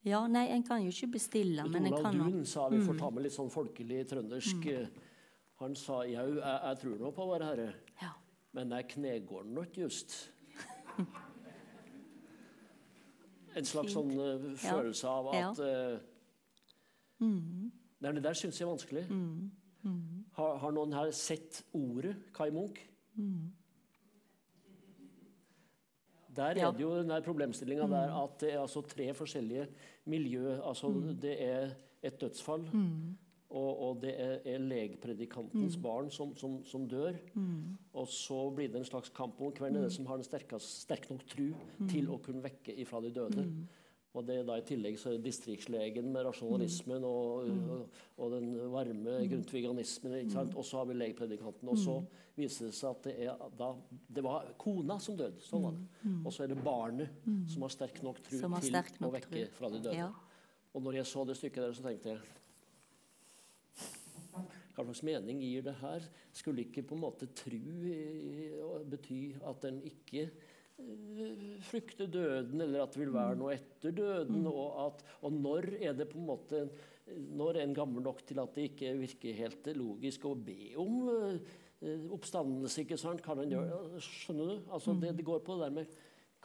Ja, 0.06 0.22
nei, 0.30 0.46
en 0.54 0.62
kan 0.64 0.82
jo 0.84 0.92
ikke 0.92 1.10
bestille, 1.18 1.64
men 1.68 1.88
en 1.88 1.96
kan 1.98 2.18
Dun 2.18 2.44
sa, 2.46 2.68
vi 2.72 2.78
får 2.80 2.94
mm. 2.94 3.00
ta 3.02 3.10
med 3.12 3.26
litt 3.26 3.34
sånn 3.34 3.50
folkelig 3.52 4.04
trøndersk 4.08 4.62
mm. 4.62 4.74
Eh, 4.78 5.06
han 5.58 5.74
sa 5.74 6.04
jau, 6.06 6.26
jeg, 6.36 6.58
jeg, 6.62 6.78
tror 6.82 7.00
nå 7.02 7.10
på 7.16 7.24
Vår 7.26 7.42
Herre, 7.42 7.72
ja. 7.98 8.12
men 8.54 8.70
jeg 8.76 8.86
knegår 8.94 9.48
nok 9.50 9.80
just. 9.82 10.14
en 13.58 13.66
slags 13.66 13.96
sånn 13.96 14.12
uh, 14.14 14.46
følelse 14.62 15.10
av 15.10 15.32
at 15.34 15.62
uh, 15.66 15.98
mm. 17.24 17.70
Nei, 17.98 18.12
det 18.14 18.22
der 18.22 18.38
syns 18.38 18.60
jeg 18.60 18.68
er 18.68 18.70
vanskelig. 18.70 19.04
Mm. 19.10 19.50
Mm. 19.82 20.24
Har, 20.38 20.60
har, 20.62 20.74
noen 20.76 20.94
her 20.94 21.10
sett 21.10 21.64
ordet 21.74 22.14
Kai 22.36 22.52
Munch? 22.54 22.78
Mm. 23.18 23.48
Der 26.38 26.54
er 26.54 26.72
det 26.74 26.84
jo 26.84 26.92
den 26.96 27.14
problemstillinga 27.24 27.86
mm. 27.86 27.94
der 27.94 28.18
at 28.22 28.36
det 28.40 28.52
er 28.54 28.60
altså 28.62 28.82
tre 28.86 29.08
forskjellige 29.14 29.68
miljø. 30.06 30.58
Altså 30.62 30.88
mm. 30.88 31.16
det 31.22 31.34
er 31.42 31.72
et 32.02 32.20
dødsfall, 32.20 32.68
mm. 32.72 33.16
og, 33.50 33.70
og, 33.88 33.98
det 34.02 34.12
er, 34.14 34.36
er 34.46 34.62
legpredikantens 34.62 35.76
barn 35.82 36.10
som, 36.14 36.36
som, 36.38 36.60
som 36.64 36.86
dør. 36.88 37.18
Og 37.92 38.06
så 38.08 38.38
blir 38.54 38.70
det 38.70 38.84
en 38.84 38.86
slags 38.86 39.10
kamp 39.10 39.40
om 39.40 39.52
hvem 39.52 39.76
er 39.76 39.88
det 39.88 39.92
som 39.96 40.06
har 40.06 40.20
den 40.20 40.28
sterkest, 40.28 40.84
sterk 40.84 41.10
nok 41.10 41.26
tru 41.26 41.50
til 41.90 42.10
å 42.10 42.20
kunne 42.22 42.44
vekke 42.44 42.76
ifra 42.78 43.02
de 43.02 43.12
døde. 43.14 43.48
Og 44.16 44.24
det 44.26 44.38
er 44.40 44.46
da 44.46 44.56
I 44.58 44.64
tillegg 44.66 44.96
så 44.98 45.10
er 45.10 45.18
det 45.18 45.28
distriktslegen 45.28 46.08
med 46.12 46.24
rasjonalismen 46.26 47.04
og, 47.06 47.50
mm. 47.50 47.66
og, 47.74 47.98
og 48.18 48.32
den 48.34 48.48
varme 48.72 49.18
mm. 49.18 49.28
grundtviganismen. 49.32 50.16
Mm. 50.30 50.54
Og 50.56 50.64
så 50.64 50.80
har 50.80 50.88
vi 50.88 50.96
legpredikanten. 50.96 51.68
Og 51.68 51.78
så 51.78 51.98
viser 52.38 52.70
det 52.70 52.76
seg 52.78 52.94
at 52.94 53.06
det, 53.08 53.14
er, 53.26 53.44
da, 53.58 53.68
det 54.16 54.24
var 54.24 54.48
kona 54.60 54.98
som 55.02 55.18
døde. 55.18 55.42
Sånn 55.44 55.64
var 55.66 55.76
det. 55.76 55.86
Og 56.22 56.34
så 56.34 56.44
er 56.44 56.52
det 56.52 56.58
barnet 56.64 57.28
som 57.50 57.66
har 57.66 57.74
sterk 57.74 58.02
nok 58.06 58.20
tro 58.24 58.38
til 58.38 58.48
nok 58.48 59.08
å 59.08 59.14
vekke 59.18 59.34
tru. 59.34 59.54
fra 59.58 59.72
de 59.74 59.82
døde. 59.84 59.96
Ja. 59.98 60.10
Og 60.76 60.84
når 60.84 61.00
jeg 61.00 61.10
så 61.10 61.24
det 61.26 61.38
stykket 61.38 61.64
der, 61.64 61.76
så 61.76 61.86
tenkte 61.88 62.14
jeg 62.14 62.20
hva 64.78 64.84
slags 64.86 65.00
mening 65.02 65.40
gir 65.42 65.64
det 65.66 65.72
her? 65.80 66.04
Skulle 66.38 66.62
ikke 66.62 66.84
på 66.86 66.94
en 66.94 67.00
måte 67.02 67.26
tru 67.34 67.58
bety 68.86 69.22
at 69.50 69.64
en 69.66 69.80
ikke 69.88 70.28
Eh, 70.78 71.62
frykte 71.66 72.06
døden, 72.06 72.60
eller 72.62 72.84
at 72.84 72.92
det 72.94 73.00
vil 73.00 73.10
være 73.10 73.38
noe 73.40 73.56
etter 73.56 73.90
døden. 73.90 74.44
Mm. 74.44 74.50
Og, 74.52 74.76
at, 74.84 75.00
og, 75.26 75.34
når 75.34 75.72
er 75.80 75.96
det 75.98 76.06
på 76.12 76.20
en 76.20 76.28
måte 76.28 76.68
Når 77.08 77.56
er 77.56 77.64
en 77.64 77.74
gammel 77.74 78.04
nok 78.04 78.20
til 78.28 78.38
at 78.42 78.52
det 78.54 78.66
ikke 78.68 78.92
virker 79.00 79.38
helt 79.38 79.68
logisk 79.78 80.26
å 80.28 80.34
be 80.36 80.74
om 80.78 81.08
uh, 81.08 81.38
oppstandelse? 81.84 82.82
ikke 82.82 82.98
sant? 82.98 83.22
Kan 83.22 83.38
han 83.42 83.52
gjøre 83.52 84.00
Skjønner 84.02 84.52
du? 84.52 84.70
Altså, 84.72 84.94
det, 84.98 85.14
det 85.18 85.26
går 85.26 85.42
på 85.46 85.58
det 85.58 85.68
der 85.68 85.76
med 85.80 85.98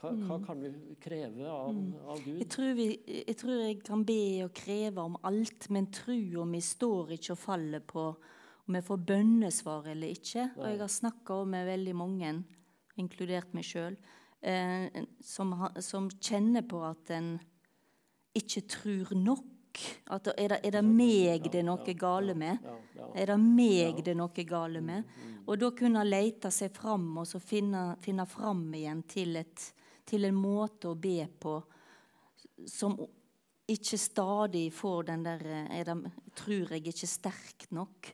hva, 0.04 0.12
hva, 0.12 0.38
mm. 0.38 0.44
kan 0.44 0.60
vi 0.60 0.70
kreve 1.00 1.48
av, 1.48 1.78
av 2.12 2.24
Gud? 2.26 2.40
Jeg 2.42 2.50
tror, 2.52 2.72
vi, 2.76 2.88
jeg 3.22 3.36
tror, 3.40 3.54
jeg 3.62 3.78
kan 3.88 4.02
be 4.08 4.24
og 4.44 4.56
kreve 4.58 5.06
om 5.06 5.16
alt, 5.24 5.70
men 5.72 5.88
trua 5.96 6.44
mi 6.50 6.60
står 6.64 7.16
ikke 7.16 7.38
og 7.38 7.40
faller 7.40 7.86
på 7.88 8.10
om 8.64 8.78
jeg 8.78 8.86
får 8.88 9.06
bønnesvar 9.12 9.88
eller 9.94 10.12
ikke. 10.16 10.50
Og 10.58 10.68
jeg 10.68 10.82
har 10.82 10.92
snakka 10.92 11.40
med 11.48 11.70
veldig 11.72 11.96
mange, 12.00 12.34
inkludert 13.00 13.56
meg 13.56 13.68
sjøl, 13.68 13.96
eh, 14.44 15.02
som, 15.24 15.56
som, 15.84 16.12
kjenner 16.22 16.66
på 16.68 16.84
at 16.88 17.12
en 17.16 17.36
ikke 18.38 18.66
tror 18.76 19.16
nok. 19.18 19.50
At 20.14 20.28
er, 20.36 20.54
det, 20.54 20.60
er 20.64 20.76
det 20.78 20.84
meg 20.86 21.48
det 21.52 21.62
er 21.62 21.68
noe 21.68 21.96
gale 21.98 22.36
med? 22.38 22.66
Er 23.16 23.32
det 23.34 23.40
meg 23.42 24.04
det 24.04 24.14
er 24.14 24.20
noe 24.20 24.46
gale 24.48 24.82
med? 24.86 25.10
Og 25.48 25.58
da 25.60 25.72
kunne 25.76 26.06
lete 26.08 26.52
seg 26.54 26.72
fram 26.76 27.10
og 27.20 27.28
så 27.28 27.42
finne, 27.44 27.94
finne 28.04 28.26
fram 28.30 28.68
igjen 28.78 29.04
til, 29.10 29.36
et, 29.42 29.66
til 30.08 30.30
en 30.30 30.38
måte 30.38 30.92
å 30.92 31.00
be 31.00 31.26
på 31.28 31.58
som 32.70 32.96
ikke 33.74 33.98
stadig 33.98 34.68
får 34.76 35.10
den 35.10 35.26
der 35.26 35.44
er 35.72 35.88
det, 35.88 35.98
Tror 36.36 36.72
jeg 36.74 36.88
ikke 36.90 37.10
sterk 37.10 37.68
nok? 37.72 38.14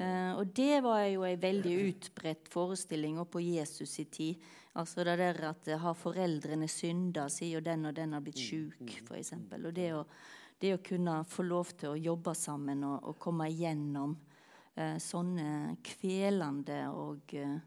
Uh, 0.00 0.38
og 0.38 0.52
det 0.56 0.80
var 0.84 1.02
jo 1.10 1.24
ei 1.26 1.34
veldig 1.40 1.72
utbredt 1.90 2.48
forestilling 2.48 3.18
på 3.28 3.42
Jesus 3.42 3.98
i 4.00 4.06
tid. 4.10 4.50
Altså 4.78 5.04
det 5.04 5.16
der 5.18 5.40
at 5.48 5.68
eh, 5.68 5.80
har 5.82 5.96
foreldrene 5.98 6.68
synda, 6.70 7.26
sier 7.28 7.58
jo 7.58 7.64
den 7.64 7.88
og 7.88 7.96
den 7.96 8.14
har 8.14 8.22
blitt 8.22 8.38
sjuk, 8.38 8.92
f.eks. 9.02 9.32
Og 9.58 9.72
det 9.74 9.88
å, 9.98 10.04
det 10.60 10.74
å, 10.76 10.82
kunne 10.84 11.20
få 11.28 11.44
lov 11.48 11.72
til 11.80 11.94
å 11.94 12.00
jobbe 12.00 12.34
sammen 12.36 12.84
og, 12.84 13.10
og 13.10 13.18
komme 13.20 13.48
igjennom 13.50 14.14
eh, 14.74 14.96
sånne 15.00 15.76
kvelende 15.84 16.84
og 16.94 17.36
eh, 17.38 17.58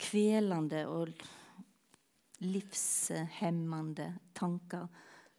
Kvelende 0.00 0.78
og 0.88 1.10
livshemmende 2.40 4.06
tanker 4.32 4.86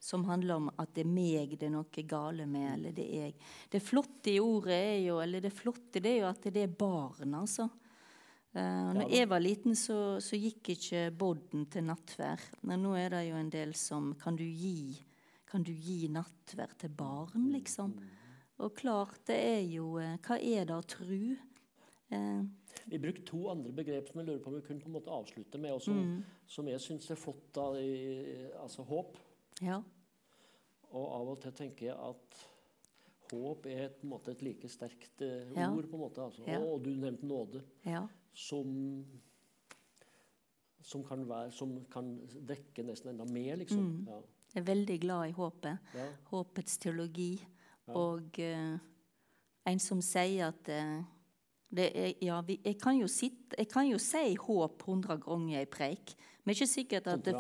som 0.02 0.26
handler 0.26 0.56
om 0.56 0.68
at 0.82 0.92
det 0.96 1.04
er 1.04 1.10
meg 1.10 1.56
det 1.60 1.68
er 1.68 1.74
noe 1.76 2.04
gale 2.10 2.48
med, 2.50 2.68
eller 2.74 2.94
det 2.94 3.06
er 3.06 3.28
jeg. 3.28 3.36
Det 3.70 3.82
flotte 3.82 4.32
i 4.34 4.40
ordet 4.42 4.78
er 4.78 5.00
jo, 5.08 5.20
eller 5.22 5.44
det 5.44 5.54
flotte 5.54 6.02
det 6.02 6.16
er 6.16 6.20
jo 6.24 6.30
at 6.32 6.48
det 6.50 6.64
er 6.66 6.74
barn, 6.74 7.36
altså. 7.38 7.68
Uh, 8.52 8.92
når 8.98 9.14
jeg 9.14 9.30
var 9.32 9.42
liten, 9.42 9.78
så, 9.80 9.98
så 10.20 10.36
gikk 10.36 10.74
ikke 10.74 11.06
bodden 11.16 11.68
til 11.72 11.86
nattvær. 11.88 12.42
Men 12.68 12.82
nå 12.84 12.96
er 13.00 13.14
det 13.14 13.22
jo 13.30 13.38
en 13.40 13.54
del 13.54 13.76
som 13.80 14.12
Kan 14.20 14.36
du 14.36 14.44
gi, 14.44 14.98
kan 15.52 15.64
du 15.68 15.72
gi 15.76 16.08
nattverd 16.12 16.78
til 16.80 16.92
barn, 16.96 17.50
liksom? 17.52 17.96
Og 18.62 18.76
klart, 18.78 19.20
det 19.28 19.38
er 19.38 19.64
jo 19.66 19.96
uh, 20.00 20.18
Hva 20.24 20.38
er 20.38 20.68
det 20.70 20.76
å 20.78 20.84
tru? 20.86 21.34
Eh. 22.12 22.42
vi 22.92 22.98
brukte 23.00 23.24
to 23.24 23.46
andre 23.48 23.72
begrep 23.72 24.10
som 24.10 24.20
jeg 24.20 24.28
lurer 24.28 24.42
på 24.44 24.50
om 24.52 24.56
vi 24.58 24.64
kunne 24.66 24.84
på 24.84 24.90
en 24.90 24.96
måte 24.98 25.14
avslutte 25.16 25.60
med, 25.64 25.78
og 25.78 25.80
som, 25.80 25.96
mm. 25.96 26.42
som 26.44 26.68
jeg 26.68 26.84
syns 26.84 27.08
er 27.14 27.20
flott. 27.20 27.46
Da, 27.56 27.70
i, 27.80 28.50
altså 28.60 28.84
håp. 28.88 29.16
Ja. 29.64 29.78
Og 30.92 31.06
av 31.16 31.32
og 31.32 31.40
til 31.44 31.56
tenker 31.56 31.88
jeg 31.88 31.96
at 31.96 32.42
håp 33.32 33.68
er 33.72 33.86
et, 33.86 34.04
måte, 34.08 34.34
et 34.34 34.44
like 34.44 34.70
sterkt 34.72 35.24
eh, 35.24 35.52
ja. 35.56 35.70
ord. 35.72 35.88
på 35.88 35.98
en 35.98 36.04
måte. 36.04 36.26
Altså. 36.26 36.44
Ja. 36.50 36.60
Og, 36.60 36.84
du 36.84 36.92
nevnte 36.92 37.28
nåde. 37.28 37.64
Ja. 37.88 38.04
Som, 38.36 38.74
som, 40.84 41.04
kan 41.08 41.24
være, 41.30 41.52
som 41.56 41.78
kan 41.92 42.14
dekke 42.48 42.86
nesten 42.88 43.14
enda 43.14 43.28
mer, 43.32 43.56
liksom. 43.64 43.88
Mm. 44.02 44.28
Jeg 44.52 44.62
er 44.62 44.68
veldig 44.68 45.00
glad 45.00 45.30
i 45.30 45.36
håpet. 45.36 45.92
Håpets 46.32 46.78
teologi. 46.84 47.34
Og 47.92 48.40
uh, 48.40 48.76
en 49.72 49.82
som 49.84 50.02
sier 50.04 50.52
at 50.52 50.72
uh, 50.72 51.00
er, 51.80 52.14
ja, 52.24 52.42
vi, 52.46 52.60
jeg, 52.66 52.78
kan 52.82 53.00
sitte, 53.08 53.56
jeg, 53.58 53.70
kan 53.72 53.88
jo 53.88 54.00
si 54.02 54.36
håp 54.36 54.84
hundre 54.88 55.18
ganger 55.24 55.64
i 55.64 55.70
preik, 55.72 56.16
men 56.44 56.56
ikke 56.56 56.68
sikkert 56.68 57.08
at 57.08 57.26
det, 57.26 57.36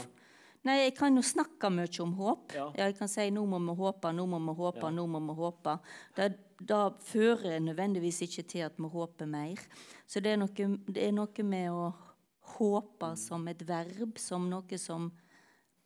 Nei, 0.61 0.75
jeg 0.83 0.91
kan 0.93 1.15
jo 1.17 1.23
snakke 1.25 1.71
mye 1.73 1.89
om 2.03 2.11
håp. 2.19 2.51
Ja. 2.53 2.67
Ja, 2.77 2.85
jeg 2.91 2.95
kan 2.99 3.09
si 3.09 3.23
'nå 3.33 3.41
må 3.49 3.57
vi 3.57 3.73
håpe', 3.79 4.11
'nå 4.13 4.25
må 4.29 4.37
vi 4.45 4.53
håpe', 4.59 4.85
ja. 4.85 4.91
'nå 4.93 5.05
må 5.09 5.19
vi 5.25 5.33
håpe'. 5.39 5.79
Det, 6.15 6.27
det 6.59 6.93
fører 7.01 7.59
nødvendigvis 7.59 8.21
ikke 8.21 8.43
til 8.43 8.59
at 8.67 8.77
vi 8.77 8.87
håper 8.87 9.25
mer. 9.25 9.57
Så 10.05 10.19
det 10.19 10.33
er 10.33 10.37
noe, 10.37 10.77
det 10.85 11.01
er 11.01 11.11
noe 11.11 11.43
med 11.43 11.71
å 11.71 11.89
håpe 12.59 13.09
mm. 13.09 13.17
som 13.17 13.47
et 13.47 13.67
verb, 13.67 14.19
som 14.21 14.49
noe 14.49 14.77
som 14.77 15.09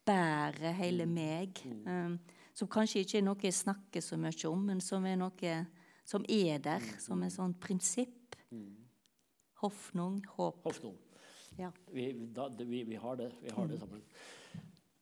bærer 0.06 0.76
hele 0.78 1.06
mm. 1.06 1.14
meg. 1.14 1.62
Mm. 1.66 1.88
Um, 1.88 2.20
som 2.56 2.70
kanskje 2.72 3.04
ikke 3.04 3.18
er 3.20 3.26
noe 3.26 3.44
jeg 3.44 3.58
snakker 3.58 4.04
så 4.04 4.18
mye 4.20 4.48
om, 4.48 4.62
men 4.70 4.84
som 4.84 5.06
er 5.06 5.18
noe 5.20 5.56
som 6.06 6.24
er 6.30 6.62
der, 6.62 6.84
mm. 6.84 7.02
som 7.02 7.24
et 7.26 7.34
sånt 7.34 7.60
prinsipp. 7.60 8.38
Hoffnung, 9.64 10.22
håp. 10.38 10.64
Hoffnung. 10.64 10.96
Ja. 11.58 11.72
Vi, 11.92 12.12
da, 12.36 12.50
vi, 12.60 12.84
vi, 12.84 12.96
har 12.96 13.16
det, 13.16 13.32
vi 13.42 13.54
har 13.56 13.68
det 13.68 13.80
sammen. 13.80 14.04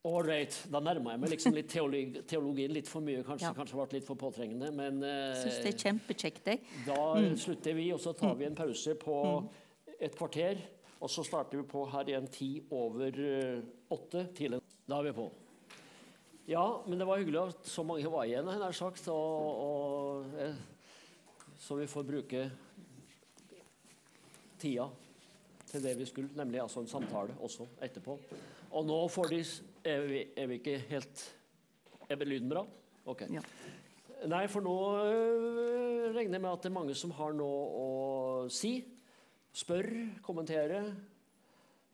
Ålreit, 0.04 0.56
da 0.68 0.82
nærmer 0.84 1.14
jeg 1.14 1.22
meg 1.24 1.32
liksom 1.32 1.56
litt 1.56 1.70
teologi, 1.72 2.22
teologien 2.28 2.74
litt 2.76 2.90
for 2.92 3.04
mye. 3.06 3.22
Kanskje, 3.24 3.48
ja. 3.48 3.54
kanskje 3.56 3.78
ble 3.80 3.98
litt 3.98 4.08
for 4.08 4.20
påtrengende. 4.20 4.70
Men 4.76 5.00
eh, 5.08 5.38
Syns 5.40 5.62
det 5.64 5.72
er 5.72 5.78
kjempekjekt, 5.86 6.50
jeg. 6.52 6.64
Da 6.90 6.98
mm. 7.16 7.38
slutter 7.40 7.78
vi, 7.78 7.88
og 7.96 8.02
så 8.04 8.12
tar 8.20 8.36
vi 8.40 8.48
en 8.50 8.58
pause 8.58 8.96
på 9.00 9.18
et 9.96 10.18
kvarter. 10.20 10.60
Og 11.04 11.12
så 11.12 11.24
starter 11.28 11.60
vi 11.60 11.66
på 11.72 11.86
her 11.92 12.12
igjen 12.12 12.28
ti 12.32 12.50
over 12.72 13.16
uh, 13.20 13.64
åtte. 13.96 14.28
Til 14.36 14.58
en. 14.58 14.68
Da 14.88 15.00
er 15.00 15.08
vi 15.08 15.16
på. 15.16 15.30
Ja, 16.46 16.64
men 16.88 17.00
det 17.00 17.06
var 17.08 17.22
hyggelig 17.22 17.40
at 17.40 17.68
så 17.72 17.86
mange 17.88 18.10
var 18.12 18.28
igjen, 18.28 18.50
nær 18.60 18.76
sagt. 18.76 19.06
Og, 19.08 19.62
og 19.64 20.40
eh, 20.44 20.58
så 21.64 21.78
vi 21.80 21.88
får 21.88 22.04
bruke 22.10 22.42
tida 24.60 24.90
til 25.70 25.86
det 25.86 25.96
vi 25.98 26.08
skulle, 26.10 26.36
nemlig 26.36 26.60
altså 26.62 26.84
en 26.84 26.92
samtale 26.92 27.38
også 27.40 27.70
etterpå. 27.82 28.18
Og 28.74 28.86
nå 28.86 29.00
får 29.12 29.32
de 29.32 29.40
Er 29.84 30.06
vi, 30.08 30.20
er 30.38 30.48
vi 30.48 30.60
ikke 30.60 30.78
helt 30.90 31.24
Er 32.10 32.26
lyden 32.26 32.50
bra? 32.50 32.66
Ok. 33.06 33.26
Ja. 33.32 33.42
Nei, 34.28 34.46
for 34.48 34.64
nå 34.64 34.76
øh, 35.04 36.14
regner 36.16 36.38
jeg 36.38 36.42
med 36.42 36.52
at 36.52 36.64
det 36.64 36.70
er 36.70 36.76
mange 36.78 36.96
som 36.96 37.12
har 37.12 37.34
noe 37.36 37.64
å 37.76 37.88
si. 38.52 38.78
Spør, 39.54 39.90
kommentere 40.24 40.80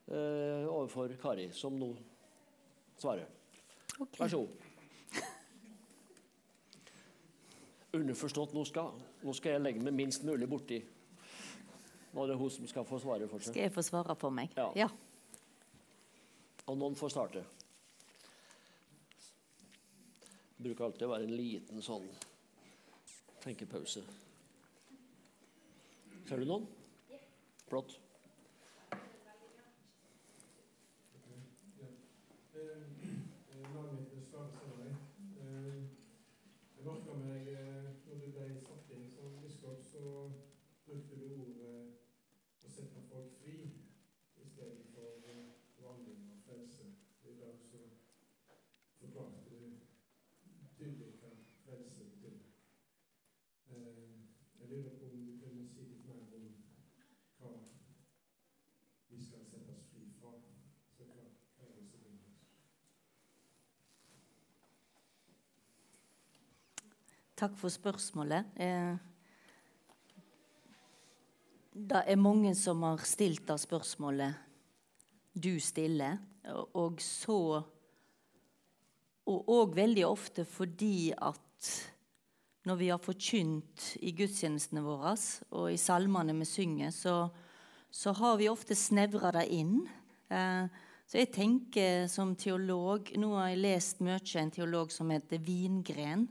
øh, 0.08 0.66
overfor 0.70 1.16
Kari, 1.22 1.50
som 1.54 1.78
nå 1.80 1.94
svarer. 3.02 3.28
Okay. 4.00 4.20
Vær 4.20 4.32
så 4.32 4.42
god. 4.44 4.66
Underforstått 8.00 8.54
nå 8.54 8.64
skal, 8.70 8.94
nå 9.26 9.34
skal 9.34 9.56
jeg 9.56 9.64
legge 9.64 9.84
meg 9.84 9.96
minst 9.98 10.26
mulig 10.28 10.48
borti. 10.50 10.78
Nå 12.14 12.24
er 12.24 12.32
det 12.32 12.40
hun 12.40 12.52
som 12.54 12.68
skal 12.70 12.86
få 12.86 13.00
svare 13.02 13.28
for 13.30 13.42
seg. 13.42 13.54
Skal 13.54 13.66
jeg 13.66 13.74
få 13.74 13.84
svare 13.86 14.16
for 14.18 14.34
meg? 14.34 14.54
Ja. 14.58 14.70
ja. 14.78 14.90
Og 16.70 16.78
noen 16.78 16.98
får 16.98 17.14
starte. 17.14 17.44
Det 20.58 20.68
bruker 20.68 20.86
alltid 20.86 21.08
å 21.08 21.14
være 21.14 21.26
en 21.26 21.38
liten 21.40 21.82
sånn 21.86 22.06
tenkepause. 23.42 24.04
Ser 26.30 26.44
du 26.44 26.46
noen? 26.46 26.68
Flott. 27.70 27.96
Takk 67.40 67.54
for 67.56 67.72
spørsmålet. 67.72 68.50
Eh, 68.60 68.96
det 71.72 72.02
er 72.12 72.20
mange 72.20 72.52
som 72.56 72.82
har 72.84 73.00
stilt 73.08 73.46
det 73.48 73.56
spørsmålet 73.62 74.36
du 75.40 75.54
stiller, 75.64 76.18
og 76.74 77.00
så 77.00 77.64
Og 79.30 79.46
òg 79.46 79.76
veldig 79.76 80.06
ofte 80.08 80.44
fordi 80.44 81.14
at 81.14 81.68
når 82.66 82.76
vi 82.76 82.88
har 82.90 82.98
forkynt 82.98 83.98
i 84.02 84.12
gudstjenestene 84.12 84.82
våre 84.82 85.14
og 85.52 85.72
i 85.72 85.78
salmene 85.78 86.34
vi 86.34 86.46
synger, 86.46 86.90
så, 86.90 87.30
så 87.92 88.12
har 88.12 88.38
vi 88.38 88.50
ofte 88.50 88.74
snevra 88.76 89.32
det 89.32 89.46
inn. 89.54 89.86
Eh, 90.30 90.66
så 91.06 91.18
jeg 91.18 91.32
tenker 91.32 92.08
som 92.08 92.36
teolog 92.36 93.14
Nå 93.18 93.36
har 93.36 93.50
jeg 93.50 93.62
lest 93.62 94.02
mye 94.02 94.20
en 94.42 94.52
teolog 94.52 94.92
som 94.92 95.10
heter 95.14 95.38
Vingren 95.38 96.28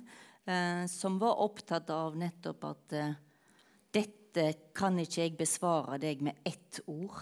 som 0.89 1.19
var 1.21 1.41
opptatt 1.45 1.91
av 1.93 2.17
nettopp 2.17 2.65
at 2.71 2.95
eh, 2.97 3.17
dette 3.93 4.47
kan 4.77 4.97
ikke 5.01 5.27
jeg 5.27 5.37
besvare 5.37 5.99
deg 6.01 6.23
med 6.25 6.41
ett 6.49 6.81
ord. 6.87 7.21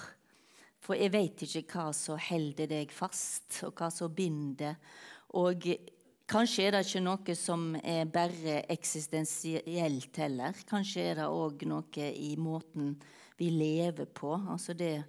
For 0.78 0.98
jeg 0.98 1.10
veit 1.14 1.42
ikke 1.42 1.64
hva 1.72 1.90
som 1.96 2.20
holder 2.22 2.70
deg 2.70 2.92
fast, 2.94 3.64
og 3.66 3.74
hva 3.78 3.90
som 3.90 4.12
binder. 4.14 4.76
Og 5.34 5.66
kanskje 6.30 6.68
er 6.68 6.76
det 6.76 6.84
ikke 6.86 7.02
noe 7.02 7.36
som 7.38 7.72
er 7.82 8.06
bare 8.10 8.60
eksistensielt 8.70 10.20
heller. 10.22 10.62
Kanskje 10.68 11.08
er 11.10 11.22
det 11.22 11.30
òg 11.30 11.66
noe 11.66 12.10
i 12.14 12.34
måten 12.38 12.94
vi 13.36 13.50
lever 13.50 14.06
på, 14.06 14.36
altså 14.36 14.76
det 14.78 15.00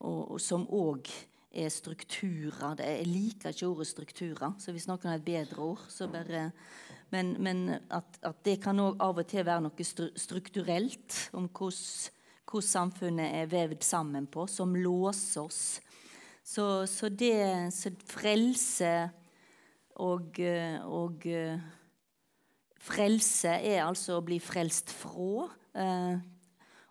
og, 0.00 0.36
og 0.36 0.40
som 0.42 0.66
òg 0.72 1.08
er 1.56 1.70
strukturer. 1.72 2.76
Jeg 2.82 3.06
liker 3.08 3.54
ikke 3.54 3.68
ordet 3.68 3.88
strukturer, 3.88 4.56
så 4.60 4.74
hvis 4.74 4.88
noen 4.90 5.08
har 5.08 5.18
et 5.18 5.26
bedre 5.26 5.70
ord, 5.72 5.84
så 5.88 6.08
bare 6.12 6.50
men, 7.14 7.36
men 7.42 7.62
at, 7.90 8.18
at, 8.22 8.40
det 8.44 8.58
kan 8.64 8.80
òg 8.82 9.00
av 9.02 9.20
og 9.22 9.28
til 9.30 9.46
være 9.46 9.64
noe 9.66 9.86
strukturelt 10.18 11.18
om 11.36 11.48
hvordan 11.48 12.66
samfunnet 12.66 13.40
er 13.42 13.50
vevd 13.50 13.82
sammen 13.84 14.26
på, 14.30 14.46
som 14.50 14.74
låser 14.74 15.42
oss. 15.42 15.62
Så, 16.46 16.86
så 16.86 17.08
det 17.10 17.72
så 17.74 17.90
frelse 18.06 18.92
og, 20.02 20.38
og 20.86 21.26
Frelse 22.86 23.50
er 23.50 23.82
altså 23.82 24.20
å 24.20 24.24
bli 24.24 24.38
frelst 24.42 24.92
fra. 24.94 25.48
Eh, 25.74 26.16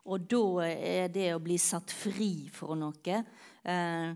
Og 0.05 0.25
da 0.29 0.67
er 0.67 1.07
det 1.09 1.31
å 1.33 1.41
bli 1.41 1.55
satt 1.57 1.89
fri 1.89 2.45
fra 2.53 2.75
noe 2.77 3.15
eh, 3.65 4.11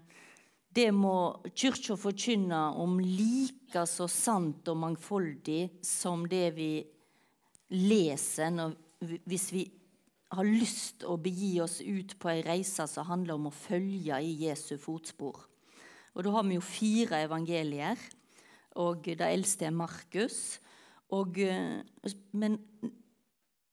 Det 0.69 0.91
må 0.93 1.41
Kirka 1.57 1.95
forkynne 1.97 2.59
om 2.77 2.99
like 3.01 3.85
så 3.89 4.05
sant 4.11 4.67
og 4.69 4.77
mangfoldig 4.83 5.63
som 5.85 6.27
det 6.29 6.47
vi 6.57 6.71
leser 7.73 8.53
når, 8.53 8.75
hvis 9.25 9.47
vi 9.53 9.63
har 10.29 10.45
lyst 10.45 11.05
å 11.09 11.17
begi 11.17 11.55
oss 11.63 11.79
ut 11.81 12.13
på 12.21 12.29
ei 12.29 12.43
reise 12.45 12.85
som 12.89 13.07
handler 13.07 13.39
om 13.39 13.49
å 13.49 13.55
følge 13.55 14.19
i 14.21 14.35
Jesu 14.45 14.77
fotspor. 14.77 15.41
Og 16.13 16.23
Da 16.23 16.31
har 16.35 16.45
vi 16.45 16.57
jo 16.57 16.65
fire 16.65 17.23
evangelier, 17.25 17.97
og 18.75 19.05
det 19.05 19.25
eldste 19.25 19.65
er 19.65 19.73
Markus. 19.73 20.59
Og, 21.11 21.39
eh, 21.39 21.81
men 22.33 22.59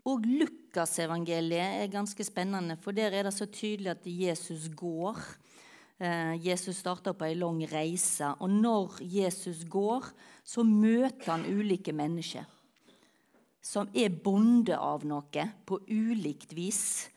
òg 0.07 0.25
Lukasevangeliet 0.25 1.83
er 1.83 1.93
ganske 1.93 2.25
spennende, 2.25 2.79
for 2.81 2.93
der 2.93 3.13
er 3.13 3.25
det 3.25 3.35
så 3.35 3.47
tydelig 3.47 3.91
at 3.91 4.07
Jesus 4.07 4.69
går. 4.69 5.19
Eh, 5.97 6.35
Jesus 6.45 6.83
starter 6.83 7.17
på 7.17 7.29
ei 7.29 7.39
lang 7.39 7.63
reise, 7.71 8.35
og 8.41 8.51
når 8.53 9.01
Jesus 9.01 9.65
går, 9.69 10.11
så 10.45 10.65
møter 10.67 11.33
han 11.33 11.49
ulike 11.49 11.95
mennesker 11.97 12.45
som 13.67 13.91
er 13.97 14.15
bonde 14.23 14.77
av 14.79 15.05
noe 15.09 15.49
på 15.67 15.81
ulikt 15.91 16.55
vis. 16.55 17.09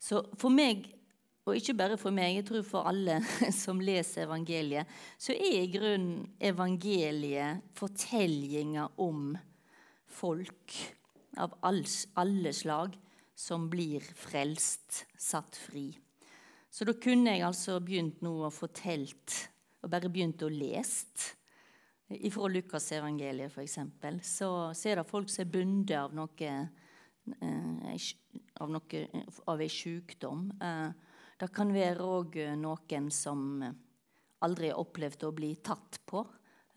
Så 0.00 0.22
for 0.40 0.52
meg, 0.52 0.86
og 1.44 1.58
ikke 1.58 1.76
bare 1.76 1.98
for 2.00 2.14
meg, 2.14 2.38
jeg 2.38 2.46
tror 2.48 2.64
for 2.66 2.88
alle 2.88 3.18
som 3.62 3.82
leser 3.84 4.24
evangeliet, 4.24 4.88
så 5.20 5.36
er 5.36 5.58
i 5.60 5.72
grunnen 5.72 6.24
evangeliet 6.40 7.66
fortellinga 7.76 8.88
om 9.02 9.34
folk 10.10 10.78
av 11.40 11.52
alle 11.68 12.54
slag 12.56 12.96
som 13.36 13.68
blir 13.72 14.04
frelst, 14.16 15.04
satt 15.20 15.56
fri. 15.68 15.90
Så 16.70 16.86
da 16.86 16.94
kunne 16.94 17.34
jeg 17.34 17.44
altså 17.46 17.80
begynt 17.82 18.22
nå 18.22 18.32
å 18.46 18.52
fortelt, 18.54 19.36
og 19.82 19.90
bare 19.90 20.10
begynt 20.12 20.42
å 20.46 20.50
lese. 20.52 21.36
Fra 22.10 22.48
Lukasevangeliet, 22.50 23.52
f.eks., 23.54 23.78
så, 24.26 24.50
så 24.74 24.88
er 24.90 24.98
det 24.98 25.06
folk 25.06 25.30
som 25.30 25.44
er 25.44 25.52
bundet 25.52 25.96
av 25.98 26.14
noe 26.14 26.48
eh, 26.50 28.08
av, 28.60 28.70
noe, 28.70 29.04
av 29.50 29.62
ei 29.62 29.70
sykdom. 29.70 30.48
Eh, 30.58 30.88
det 31.40 31.48
kan 31.54 31.70
være 31.74 32.06
òg 32.18 32.36
noen 32.58 33.06
som 33.14 33.62
aldri 34.44 34.70
har 34.70 34.80
opplevd 34.80 35.26
å 35.26 35.32
bli 35.36 35.54
tatt 35.64 36.00
på. 36.06 36.24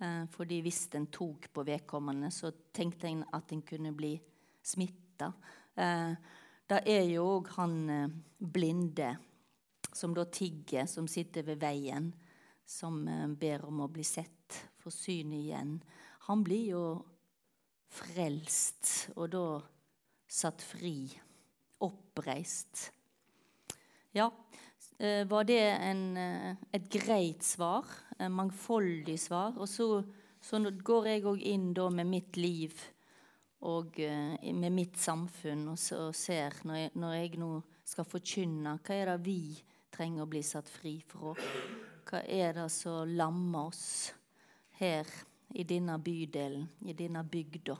Eh, 0.04 0.24
fordi 0.32 0.62
hvis 0.64 0.88
en 0.98 1.08
tok 1.14 1.50
på 1.54 1.66
vedkommende, 1.68 2.32
så 2.32 2.52
tenkte 2.74 3.10
en 3.10 3.26
at 3.36 3.52
en 3.54 3.62
kunne 3.66 3.94
bli 3.96 4.16
smitta. 4.64 5.32
Eh, 5.76 6.16
det 6.70 6.82
er 6.90 7.06
jo 7.12 7.28
òg 7.38 7.52
han 7.58 7.78
eh, 7.90 8.16
blinde 8.40 9.14
som 9.96 10.14
da 10.16 10.26
tigger, 10.26 10.88
som 10.90 11.08
sitter 11.08 11.46
ved 11.48 11.62
veien, 11.64 12.12
som 12.66 13.04
eh, 13.08 13.28
ber 13.28 13.66
om 13.68 13.84
å 13.86 13.92
bli 13.92 14.06
sett, 14.08 14.60
få 14.82 14.92
syn 14.94 15.34
igjen. 15.38 15.78
Han 16.28 16.44
blir 16.44 16.66
jo 16.74 16.86
frelst, 17.94 19.14
og 19.16 19.30
da 19.36 19.46
satt 20.28 20.64
fri, 20.66 21.12
oppreist. 21.84 22.90
Ja, 24.14 24.30
var 25.28 25.46
det 25.50 25.60
en, 25.60 26.16
et 26.16 26.86
greit 26.94 27.44
svar? 27.44 27.90
En 28.22 28.32
mangfoldig 28.38 29.18
svar? 29.20 29.58
Og 29.58 29.68
så, 29.68 29.88
så 30.40 30.62
går 30.62 31.10
jeg 31.10 31.26
òg 31.28 31.42
inn 31.50 31.72
med 31.74 32.08
mitt 32.08 32.38
liv 32.38 32.78
og 33.64 34.00
eh, 34.00 34.54
med 34.54 34.74
mitt 34.76 34.98
samfunn 35.00 35.68
og 35.72 35.80
ser, 35.80 36.56
når 36.68 36.80
jeg, 36.80 36.92
når 37.00 37.14
jeg 37.16 37.38
nå 37.40 37.52
skal 37.88 38.08
forkynne, 38.08 38.78
hva 38.84 38.96
er 38.96 39.12
det 39.14 39.20
vi 39.24 39.40
trenger 39.94 40.26
å 40.26 40.30
bli 40.30 40.42
satt 40.46 40.70
fri 40.72 40.98
fra? 41.06 41.34
Hva 42.10 42.24
er 42.26 42.54
det 42.58 42.68
som 42.74 43.10
lammer 43.16 43.70
oss 43.70 44.12
her 44.80 45.08
i 45.54 45.66
denne 45.70 46.00
bydelen, 46.02 46.68
i 46.90 46.96
denne 46.98 47.24
bygda? 47.24 47.78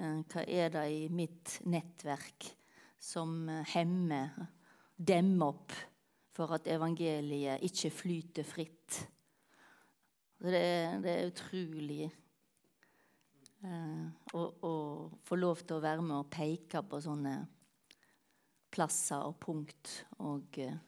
Eh, 0.00 0.18
hva 0.32 0.46
er 0.46 0.72
det 0.72 0.86
i 0.94 1.04
mitt 1.12 1.58
nettverk 1.68 2.50
som 3.00 3.48
eh, 3.48 3.66
hemmer, 3.74 4.32
demmer 4.96 5.52
opp 5.52 5.76
for 6.30 6.56
at 6.56 6.70
evangeliet 6.70 7.64
ikke 7.66 7.92
flyter 7.92 8.46
fritt? 8.46 9.02
Det 10.40 10.56
er, 10.56 11.00
det 11.04 11.12
er 11.12 11.28
utrolig 11.28 12.04
eh, 13.60 14.04
å, 14.32 14.44
å, 14.64 14.74
få 15.26 15.36
lov 15.36 15.60
til 15.66 15.76
å 15.76 15.84
være 15.84 16.04
med 16.06 16.16
og 16.16 16.30
peke 16.32 16.80
på 16.80 17.00
sånne 17.04 17.34
plasser 18.72 19.26
og 19.26 19.36
punkt. 19.42 19.98
Og, 20.24 20.58
eh, 20.64 20.78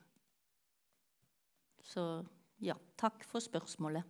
så 1.93 2.25
ja, 2.65 2.77
takk 2.97 3.25
for 3.29 3.45
spørsmålet. 3.45 4.05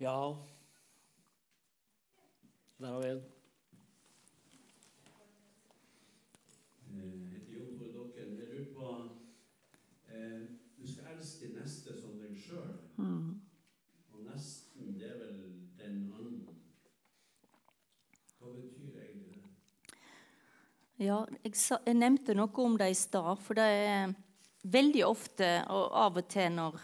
Ja 0.00 0.34
Der 2.80 2.86
har 2.86 3.00
vi 3.00 3.08
en. 3.08 3.22
På 8.74 8.88
eh, 10.08 10.48
Du 10.78 10.86
skal 10.86 11.12
elske 11.14 11.46
de 11.46 11.60
neste 11.60 11.94
som 12.00 12.16
deg 12.18 12.34
sjøl. 12.40 12.72
Mm. 12.96 13.36
Og 14.10 14.24
nesten, 14.26 14.96
det 14.98 15.06
er 15.12 15.20
vel 15.20 15.36
den 15.78 16.00
andre. 16.16 16.56
Hva 18.40 18.50
betyr 18.56 18.98
egentlig 19.04 19.36
det? 19.36 19.52
Ja, 20.98 21.20
jeg, 21.44 21.54
sa, 21.58 21.78
jeg 21.86 22.00
nevnte 22.00 22.34
noe 22.38 22.66
om 22.66 22.74
det 22.80 22.90
i 22.90 22.98
stad. 22.98 23.38
For 23.44 23.58
det 23.58 23.68
er 23.86 24.14
veldig 24.62 25.04
ofte, 25.06 25.50
og 25.70 25.94
av 25.98 26.18
og 26.20 26.28
til 26.30 26.50
når, 26.54 26.80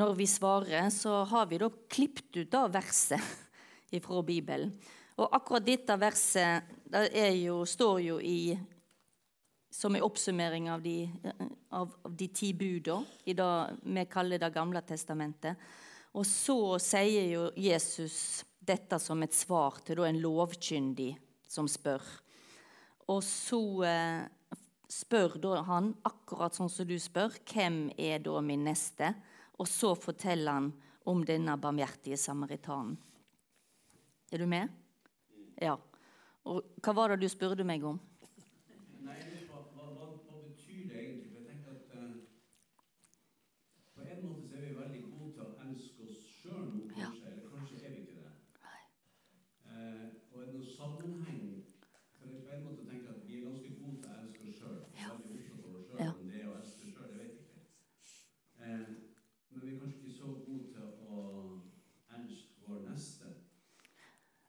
når 0.00 0.14
vi 0.18 0.28
svarer, 0.28 0.90
så 0.94 1.22
har 1.30 1.48
vi 1.50 1.60
da 1.60 1.70
klippet 1.70 2.40
ut 2.40 2.58
av 2.58 2.72
verset 2.74 3.32
fra 4.04 4.22
Bibelen. 4.26 4.74
Og 5.14 5.30
akkurat 5.36 5.66
dette 5.66 5.94
verset 6.00 6.70
jo, 7.38 7.60
står 7.68 8.00
jo 8.02 8.16
i 8.18 8.56
som 9.74 9.94
en 9.94 10.02
oppsummering 10.06 10.68
av 10.70 10.82
de, 10.82 11.10
av, 11.70 11.94
av 12.02 12.14
de 12.14 12.28
ti 12.30 12.52
buda 12.54 13.00
i 13.26 13.34
det 13.34 13.50
vi 13.82 14.04
kaller 14.06 14.38
Det 14.38 14.50
gamle 14.54 14.82
testamentet. 14.86 15.58
Og 16.14 16.26
så 16.26 16.78
sier 16.78 17.26
jo 17.32 17.48
Jesus 17.58 18.44
dette 18.62 18.98
som 19.02 19.22
et 19.22 19.34
svar 19.34 19.80
til 19.86 20.04
en 20.06 20.20
lovkyndig 20.22 21.10
som 21.50 21.66
spør. 21.68 22.02
Og 23.10 23.20
så 23.26 23.60
eh, 23.84 24.22
spør 24.90 25.62
han, 25.66 25.92
akkurat 26.04 26.54
sånn 26.56 26.70
som 26.72 26.88
du 26.88 26.96
spør, 27.00 27.34
hvem 27.50 27.90
er 27.98 28.22
da 28.24 28.40
min 28.44 28.64
neste? 28.66 29.14
Og 29.58 29.68
så 29.70 29.94
forteller 29.94 30.58
han 30.58 30.70
om 31.10 31.24
denne 31.26 31.56
barmhjertige 31.60 32.18
samaritanen. 32.18 32.96
Er 34.32 34.40
du 34.42 34.46
med? 34.50 34.72
Ja. 35.60 35.76
Og 36.44 36.64
hva 36.82 36.94
var 36.96 37.12
det 37.12 37.22
du 37.22 37.30
spurte 37.30 37.64
meg 37.66 37.84
om? 37.86 38.00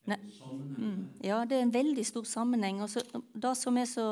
Ja, 0.05 1.41
det 1.45 1.57
er 1.57 1.63
en 1.65 1.73
veldig 1.73 2.05
stor 2.05 2.23
sammenheng. 2.29 2.81
Og 2.83 2.89
så, 2.93 3.01
det 3.33 3.53
som 3.57 3.77
er 3.77 3.87
så 3.89 4.07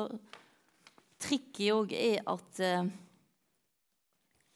tricky 1.22 1.70
òg, 1.74 1.94
er 1.94 2.22
at 2.30 2.60
eh, 2.62 2.92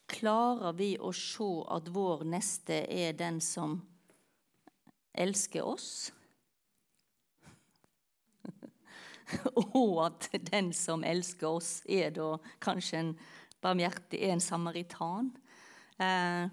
Klarer 0.08 0.72
vi 0.72 0.94
å 0.96 1.10
se 1.12 1.46
at 1.68 1.90
vår 1.92 2.22
neste 2.32 2.78
er 2.88 3.12
den 3.12 3.42
som 3.44 3.74
elsker 5.12 5.66
oss? 5.68 5.88
og 9.76 9.98
at 10.06 10.30
den 10.48 10.72
som 10.72 11.04
elsker 11.04 11.60
oss, 11.60 11.82
er 11.84 12.08
da 12.16 12.30
kanskje 12.64 13.02
en 13.02 13.12
barmhjertig, 13.60 14.22
en 14.30 14.40
samaritan? 14.40 15.28
Eh, 16.00 16.48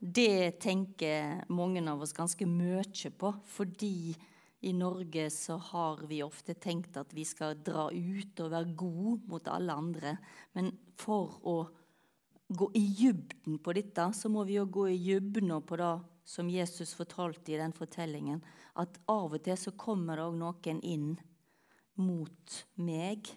det 0.00 0.60
tenker 0.64 1.44
mange 1.52 1.82
av 1.90 2.00
oss 2.00 2.16
ganske 2.16 2.46
mye 2.48 3.10
på, 3.20 3.32
fordi 3.44 4.14
i 4.60 4.72
Norge 4.76 5.26
så 5.32 5.56
har 5.70 6.00
vi 6.08 6.22
ofte 6.24 6.54
tenkt 6.56 6.96
at 7.00 7.12
vi 7.16 7.24
skal 7.24 7.58
dra 7.64 7.88
ut 7.92 8.40
og 8.40 8.52
være 8.52 8.76
gode 8.76 9.28
mot 9.28 9.48
alle 9.48 9.76
andre. 9.76 10.14
Men 10.56 10.72
for 11.00 11.36
å 11.44 11.56
gå 12.48 12.68
i 12.76 12.84
dybden 12.98 13.60
på 13.62 13.74
dette, 13.76 14.08
så 14.16 14.28
må 14.32 14.44
vi 14.48 14.58
jo 14.58 14.66
gå 14.68 14.88
i 14.92 14.98
dybden 15.00 15.52
på 15.64 15.80
det 15.80 15.94
som 16.28 16.50
Jesus 16.52 16.92
fortalte 16.96 17.52
i 17.54 17.60
den 17.60 17.72
fortellingen. 17.76 18.42
At 18.76 19.00
av 19.08 19.36
og 19.36 19.44
til 19.44 19.56
så 19.60 19.72
kommer 19.76 20.16
det 20.16 20.28
òg 20.28 20.40
noen 20.40 20.82
inn 20.84 21.14
mot 22.00 22.60
meg 22.80 23.32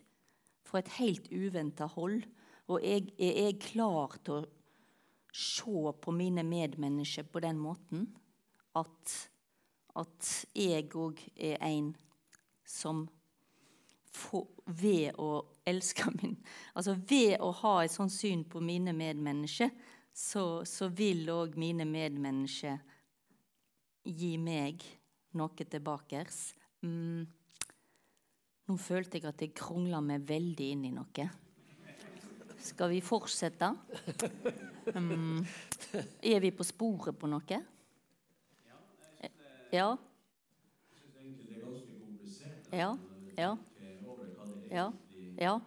fra 0.64 0.80
et 0.80 0.91
helt 0.99 1.28
uventa 1.32 1.88
hold. 1.95 2.24
Og 2.72 2.84
jeg, 2.84 3.11
er 3.20 3.47
jeg 3.47 3.64
klar 3.64 4.16
til 4.24 4.39
å 4.39 4.49
se 5.34 5.94
på 6.02 6.14
mine 6.14 6.44
medmennesker 6.46 7.26
på 7.26 7.42
den 7.42 7.58
måten 7.58 8.06
at, 8.78 9.14
at 9.98 10.30
jeg 10.54 10.90
òg 10.94 11.20
er 11.36 11.58
en 11.66 11.92
som 12.70 13.08
får, 14.14 14.46
ved 14.66 15.18
å 15.22 15.44
elske 15.66 16.10
min 16.20 16.38
Altså 16.76 16.96
ved 17.10 17.38
å 17.42 17.52
ha 17.64 17.76
et 17.84 17.94
sånt 17.94 18.14
syn 18.14 18.46
på 18.50 18.62
mine 18.64 18.94
medmennesker, 18.94 19.74
så, 20.14 20.62
så 20.66 20.90
vil 20.94 21.26
òg 21.34 21.58
mine 21.58 21.86
medmennesker 21.90 22.78
gi 24.04 24.36
meg 24.38 24.84
noe 25.40 25.66
tilbake. 25.66 26.26
Mm. 26.86 27.24
Nå 28.70 28.76
følte 28.78 29.18
jeg 29.18 29.30
at 29.30 29.42
jeg 29.42 29.56
krongla 29.58 30.02
meg 30.06 30.28
veldig 30.28 30.68
inn 30.76 30.86
i 30.90 30.94
noe. 30.94 31.30
Skal 32.64 32.89
vi 32.89 33.01
fortsette? 33.03 33.74
Um, 34.95 35.45
er 36.24 36.39
vi 36.39 36.51
på 36.55 36.64
sporet 36.64 37.18
på 37.20 37.28
noe? 37.28 37.59
Ja. 39.74 39.97
Ja. 42.72 42.89
Ja. 43.38 43.57
Ja. 44.72 44.91
ja. 45.38 45.59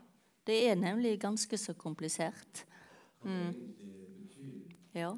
Det 0.47 0.59
er 0.71 0.77
nemlig 0.81 1.21
ganske 1.21 1.59
så 1.59 1.75
komplisert. 1.75 2.65
Mm. 3.25 3.55
Ja. 4.95 5.13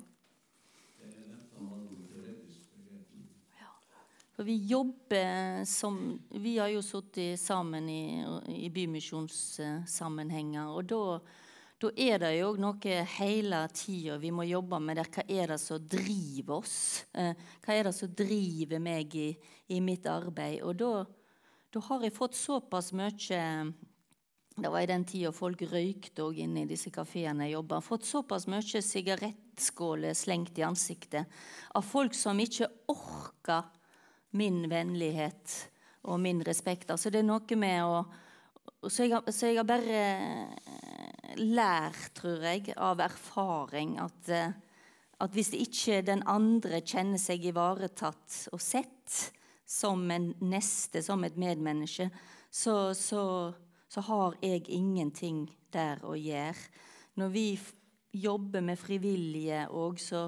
For 4.39 4.47
vi 4.47 4.55
jobber 4.71 5.65
som 5.67 6.21
Vi 6.31 6.59
har 6.59 6.69
jo 6.71 6.83
sittet 6.83 7.41
sammen 7.41 7.89
i, 7.91 8.25
i 8.55 8.69
bymisjonssammenhenger. 8.71 10.67
Og 10.71 10.85
da, 10.87 11.19
da 11.79 11.91
er 11.95 12.19
det 12.19 12.33
jo 12.41 12.55
noe 12.59 12.95
hele 13.15 13.61
tida 13.71 14.17
vi 14.19 14.33
må 14.35 14.43
jobbe 14.49 14.81
med. 14.83 14.99
Der. 14.99 15.11
Hva 15.15 15.23
er 15.31 15.53
det 15.53 15.61
som 15.63 15.85
driver 15.87 16.57
oss? 16.59 17.05
Eh, 17.15 17.39
hva 17.63 17.77
er 17.77 17.87
det 17.87 17.95
som 17.95 18.11
driver 18.19 18.83
meg 18.83 19.15
i, 19.15 19.29
i 19.71 19.79
mitt 19.85 20.09
arbeid? 20.11 20.59
Og 20.67 20.75
da, 20.81 21.05
da, 21.71 21.83
har 21.87 22.03
jeg 22.03 22.17
fått 22.17 22.35
såpass 22.35 22.91
mye 22.99 23.45
Det 24.59 24.73
var 24.75 24.83
i 24.83 24.91
den 24.91 25.05
tida 25.07 25.31
folk 25.31 25.63
røykte 25.71 26.25
òg 26.25 26.41
inne 26.43 26.65
i 26.65 26.71
disse 26.73 26.91
kafeene 26.91 27.47
jeg 27.47 27.55
jobba. 27.55 27.79
Fått 27.79 28.11
såpass 28.11 28.49
mye 28.51 28.83
sigarettskåler 28.83 30.19
slengt 30.19 30.59
i 30.59 30.67
ansiktet 30.67 31.31
av 31.79 31.87
folk 31.87 32.15
som 32.19 32.41
ikke 32.43 32.67
orka 32.91 33.63
min 34.35 34.65
vennlighet 34.67 35.55
og 36.11 36.19
min 36.19 36.43
respekt. 36.43 36.91
Altså 36.91 37.15
det 37.15 37.23
er 37.23 37.31
noe 37.31 37.61
med 37.61 37.85
å 37.85 38.03
Så 38.89 39.09
jeg, 39.09 39.19
så 39.35 39.49
jeg 39.49 39.57
har 39.59 39.67
bare 39.67 39.95
eh, 39.99 40.98
lært, 41.37 42.15
tror 42.17 42.47
jeg, 42.47 42.73
av 42.77 43.03
erfaring 43.05 43.99
at, 44.01 44.29
eh, 44.33 44.57
at 45.21 45.35
hvis 45.35 45.53
ikke 45.57 46.01
den 46.07 46.23
andre 46.27 46.81
kjenner 46.81 47.21
seg 47.21 47.45
ivaretatt 47.51 48.49
og 48.53 48.63
sett 48.63 49.33
som 49.69 50.07
en 50.11 50.33
neste, 50.41 51.03
som 51.05 51.25
et 51.25 51.37
medmenneske, 51.37 52.09
så, 52.51 52.95
så, 52.97 53.53
så 53.89 54.05
har 54.09 54.39
jeg 54.41 54.65
ingenting 54.73 55.45
der 55.73 56.01
å 56.09 56.15
gjøre. 56.17 56.71
Når 57.21 57.33
vi 57.35 57.49
jobber 58.17 58.65
med 58.65 58.81
frivillige 58.81 59.67
òg, 59.75 59.99
så, 60.01 60.23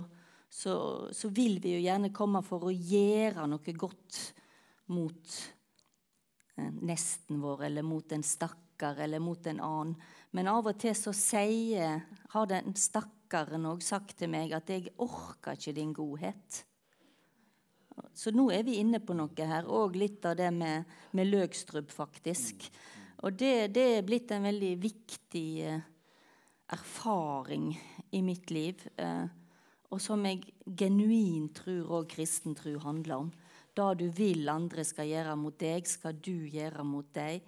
så, 0.50 0.74
så, 1.12 1.30
vil 1.32 1.60
vi 1.62 1.76
jo 1.76 1.84
gjerne 1.84 2.12
komme 2.12 2.42
for 2.44 2.68
å 2.68 2.74
gjøre 2.74 3.46
noe 3.48 3.76
godt 3.78 4.20
mot 4.92 5.36
eh, 6.58 6.72
nesten 6.82 7.40
vår, 7.40 7.68
eller 7.70 7.86
mot 7.86 8.12
en 8.12 8.26
stakkar, 8.26 9.00
eller 9.06 9.22
mot 9.22 9.46
en 9.46 9.62
annen. 9.64 9.96
Men 10.36 10.50
av 10.50 10.68
og 10.70 10.78
til 10.78 10.94
så 10.94 11.12
sier, 11.16 12.02
har 12.30 12.50
den 12.50 12.76
stakkaren 12.78 13.66
òg 13.66 13.82
sagt 13.82 14.18
til 14.18 14.30
meg 14.30 14.52
at 14.52 14.70
'jeg 14.70 14.92
orker 14.98 15.58
ikke 15.58 15.74
din 15.74 15.94
godhet'. 15.94 16.64
Så 18.14 18.30
nå 18.30 18.50
er 18.50 18.62
vi 18.62 18.78
inne 18.80 19.00
på 19.00 19.14
noe 19.16 19.46
her, 19.46 19.66
og 19.68 19.96
litt 19.96 20.24
av 20.24 20.36
det 20.36 20.50
med, 20.52 20.84
med 21.12 21.26
Løgstrup, 21.26 21.90
faktisk. 21.90 22.70
Og 23.22 23.36
det, 23.36 23.74
det, 23.74 23.98
er 23.98 24.06
blitt 24.06 24.30
en 24.32 24.46
veldig 24.48 24.72
viktig 24.80 25.48
eh, 25.68 25.80
erfaring 26.72 27.78
i 28.12 28.22
mitt 28.22 28.50
liv. 28.50 28.80
Eh, 28.96 29.26
og 29.90 30.00
som 30.00 30.24
jeg 30.24 30.46
genuint 30.64 31.52
tror 31.60 32.00
òg 32.00 32.08
kristen 32.14 32.54
tro 32.54 32.78
handler 32.78 33.26
om. 33.26 33.32
Det 33.74 33.88
du 34.00 34.06
vil 34.14 34.48
andre 34.48 34.84
skal 34.86 35.10
gjøre 35.10 35.36
mot 35.36 35.58
deg, 35.60 35.86
skal 35.86 36.16
du 36.16 36.46
gjøre 36.48 36.84
mot 36.86 37.06
deg. 37.14 37.44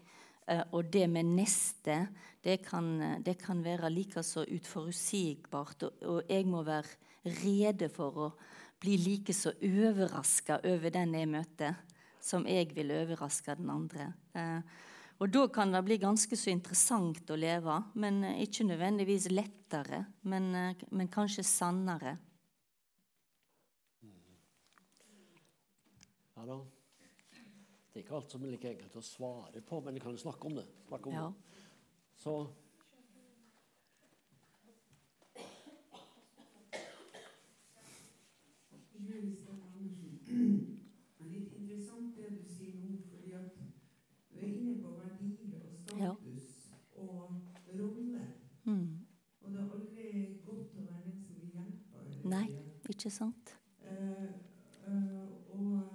Eh, 0.47 0.63
og 0.73 0.91
det 0.93 1.07
med 1.11 1.29
neste, 1.37 2.07
det 2.43 2.59
kan, 2.67 3.21
det 3.23 3.37
kan 3.43 3.63
være 3.63 3.91
like 3.93 4.23
så 4.27 4.45
utforutsigbart. 4.45 5.87
Og, 5.89 6.03
og, 6.03 6.23
jeg 6.29 6.47
må 6.51 6.65
være 6.67 7.33
rede 7.43 7.89
for 7.93 8.19
å 8.19 8.31
bli 8.83 8.97
like 8.99 9.35
så 9.37 9.53
overraska 9.63 10.59
over 10.67 10.91
den 10.91 11.15
jeg 11.15 11.31
møter, 11.31 11.77
som 12.23 12.47
jeg 12.51 12.73
vil 12.75 12.91
overraske 12.97 13.55
den 13.59 13.71
andre. 13.71 14.11
Eh, 14.35 14.81
og 15.23 15.31
da 15.31 15.47
kan 15.55 15.71
det 15.71 15.85
bli 15.87 16.01
ganske 16.03 16.35
så 16.35 16.51
interessant 16.51 17.31
å 17.31 17.39
leve, 17.39 17.79
men 17.95 18.25
ikke 18.43 18.67
nødvendigvis 18.67 19.31
lettere, 19.31 20.05
men, 20.27 20.55
eh, 20.55 20.87
men 20.91 21.09
kanskje 21.09 21.47
sannere. 21.47 22.19
Ja 26.35 26.47
da. 26.47 26.82
Det 27.93 28.01
er 28.01 28.05
ikke 28.07 28.15
alt 28.17 28.33
som 28.33 28.41
er 28.45 28.53
like 28.55 28.69
enkelt 28.71 28.95
å 28.97 29.01
svare 29.05 29.61
på, 29.69 29.79
men 29.85 29.93
vi 29.93 30.01
kan 30.01 30.15
jo 30.17 30.21
snakke 30.23 30.47
om 30.49 30.55
det. 30.57 30.65
Snakke 30.89 31.11
om 31.11 31.15
ja. 31.15 31.27
det. 31.29 31.35
Så 32.23 32.33
Det 40.25 40.33
er 41.21 41.29
litt 41.35 41.53
interessant 41.59 42.17
det 42.17 42.29
du 42.33 42.41
sier 42.49 42.81
nå, 42.81 42.97
fordi 43.11 43.31
at 43.37 43.53
du 43.61 44.41
er 44.41 44.49
inne 44.49 44.81
på 44.81 44.89
verdier 44.97 45.61
og 45.61 45.77
status 45.85 46.01
ja. 46.01 46.17
og 47.05 47.37
rolle. 47.77 48.25
Mm. 48.65 49.05
Og 49.43 49.47
det 49.53 49.61
er 49.61 49.69
aldri 49.77 50.09
godt 50.47 50.73
å 50.81 50.83
være 50.87 51.03
den 51.11 51.21
som 51.27 51.35
vil 51.43 51.51
hjelpe. 51.59 51.99
Nei, 52.33 52.49
ikke 52.89 53.11
sant? 53.13 53.53
Uh, 53.85 54.33
uh, 54.89 55.29
og 55.53 55.93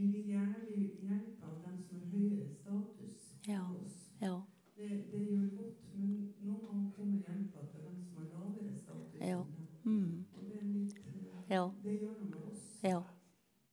vi 0.00 0.06
vil 0.06 0.28
gjerne 0.32 0.54
bli 0.66 0.76
hjulpet 0.82 1.42
av 1.44 1.54
dem 1.64 1.80
som 1.84 1.96
har 2.00 2.06
høyere 2.12 2.46
status 2.54 3.16
ja. 3.46 3.62
oss. 3.84 3.96
Ja. 4.20 4.42
Det, 4.76 4.88
det, 5.12 5.20
gjør 5.28 5.48
godt, 5.58 5.80
men 5.94 6.10
noen 6.40 6.60
ganger 6.64 6.90
kommer 6.96 7.18
hjelpa 7.26 7.60
til 7.72 7.80
dem 7.84 7.98
som 8.06 8.14
har 8.22 8.28
lavere 8.30 8.74
status. 8.78 9.18
Ja. 9.20 9.42
Mm. 9.84 10.24
Og 10.36 10.40
det, 10.46 10.54
er 10.56 10.64
litt, 10.70 10.96
eh, 11.04 11.10
ja. 11.50 11.64
det 11.82 11.92
gjør 11.98 12.14
noe 12.14 12.28
med 12.30 12.40
oss. 12.48 12.62
Ja. 12.86 13.00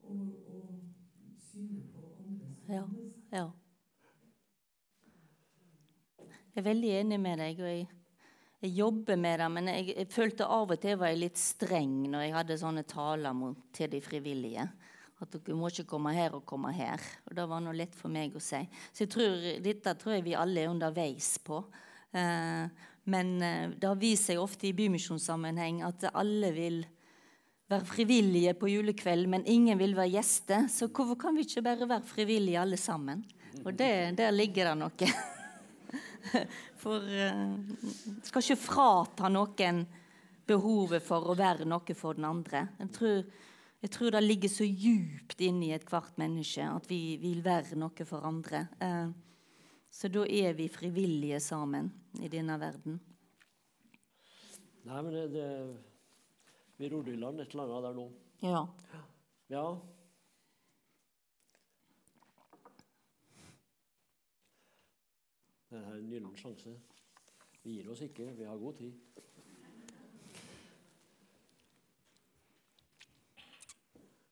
Og, 0.02 0.18
og 0.52 0.68
synet 1.48 1.84
på 1.94 2.00
andres 2.26 2.58
ja. 2.68 2.84
ja. 3.32 3.46
Jeg 6.52 6.60
er 6.60 6.66
veldig 6.68 6.92
enig 7.00 7.18
med 7.24 7.36
deg. 7.40 7.54
og 7.60 7.68
jeg, 7.72 7.88
jeg 8.68 8.76
jobber 8.82 9.16
med 9.20 9.40
det, 9.40 9.48
men 9.54 9.70
jeg, 9.72 9.88
jeg, 9.94 10.10
følte 10.12 10.46
av 10.46 10.74
og 10.74 10.80
til 10.82 10.98
var 11.00 11.12
jeg 11.12 11.22
litt 11.22 11.40
streng 11.40 11.94
når 12.12 12.26
jeg 12.26 12.34
hadde 12.36 12.60
sånne 12.60 12.84
taler 12.88 13.36
mot, 13.36 13.64
til 13.74 13.90
de 13.92 14.00
frivillige. 14.04 14.66
At 15.18 15.32
dere 15.34 15.56
må 15.58 15.70
ikke 15.72 15.88
komme 15.90 16.12
her 16.14 16.36
og 16.36 16.44
komme 16.46 16.70
her. 16.76 17.02
Og 17.26 17.34
Det 17.34 17.46
var 17.50 17.62
noe 17.64 17.74
lett 17.74 17.96
for 17.98 18.12
meg 18.12 18.36
å 18.36 18.42
si. 18.42 18.60
Så 18.92 19.06
jeg 19.06 19.12
tror, 19.14 19.48
dette 19.64 19.96
tror 19.98 20.14
jeg 20.14 20.26
vi 20.28 20.36
alle 20.38 20.62
er 20.62 20.70
underveis 20.70 21.32
på. 21.42 21.62
Eh, 22.14 22.84
men 23.10 23.32
eh, 23.42 23.72
det 23.74 23.94
vist 23.98 24.28
seg 24.30 24.38
ofte 24.42 24.68
i 24.68 24.76
bymisjonssammenheng 24.78 25.82
at 25.88 26.06
alle 26.12 26.52
vil 26.54 26.84
være 27.68 27.88
frivillige 27.88 28.54
på 28.56 28.70
julekveld, 28.70 29.26
men 29.28 29.48
ingen 29.48 29.80
vil 29.80 29.96
være 29.96 30.14
gjester. 30.14 30.68
Så 30.72 30.88
hvorfor 30.88 31.18
kan 31.20 31.36
vi 31.36 31.44
ikke 31.48 31.66
bare 31.66 31.88
være 31.88 32.06
frivillige 32.08 32.62
alle 32.62 32.78
sammen? 32.80 33.26
Og 33.64 33.74
det, 33.74 33.90
der 34.20 34.30
ligger 34.30 34.70
det 34.70 34.78
noe. 34.84 35.10
For 36.82 37.02
uh, 37.02 37.54
skal 38.26 38.44
ikke 38.44 38.60
frata 38.60 39.30
noen 39.32 39.84
behovet 40.48 41.04
for 41.04 41.28
å 41.28 41.34
være 41.36 41.66
noe 41.68 41.94
for 41.98 42.16
den 42.16 42.24
andre. 42.24 42.62
Jeg 42.80 42.92
tror 42.96 43.16
jeg 43.78 43.90
tror 43.94 44.10
det 44.10 44.24
ligger 44.24 44.50
så 44.50 44.66
djupt 44.66 45.40
inni 45.46 45.70
ethvert 45.70 46.16
menneske 46.18 46.64
at 46.66 46.88
vi 46.90 47.14
vil 47.22 47.44
være 47.44 47.76
noe 47.78 48.06
for 48.08 48.26
andre. 48.26 48.64
Eh, 48.82 49.10
så 49.90 50.10
da 50.10 50.24
er 50.26 50.56
vi 50.58 50.66
frivillige 50.68 51.38
sammen 51.40 51.92
i 52.18 52.30
denne 52.32 52.56
verden. 52.58 52.98
Nei, 54.88 55.02
men 55.02 55.12
det, 55.14 55.28
det 55.36 55.46
Vi 56.78 56.88
rodde 56.90 57.12
i 57.12 57.18
land 57.18 57.40
et 57.42 57.54
eller 57.54 57.70
annet 57.70 57.86
der 57.86 57.94
nå. 57.98 58.08
Ja. 58.42 58.60
ja. 59.50 59.64
Det 65.70 65.78
er 65.78 65.94
en 65.94 66.10
gyllen 66.10 66.36
sjanse. 66.36 66.80
Vi 67.62 67.74
gir 67.76 67.90
oss 67.92 68.00
ikke. 68.00 68.32
Vi 68.36 68.44
har 68.44 68.56
god 68.56 68.74
tid. 68.74 68.92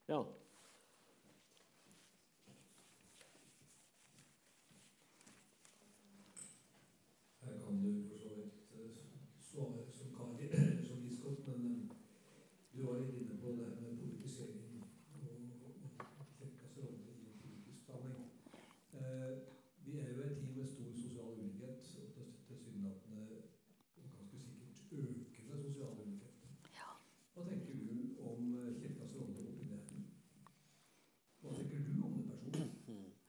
Ja. 0.08 0.22
Her 7.40 7.58
kan 7.64 7.82
du 7.82 8.15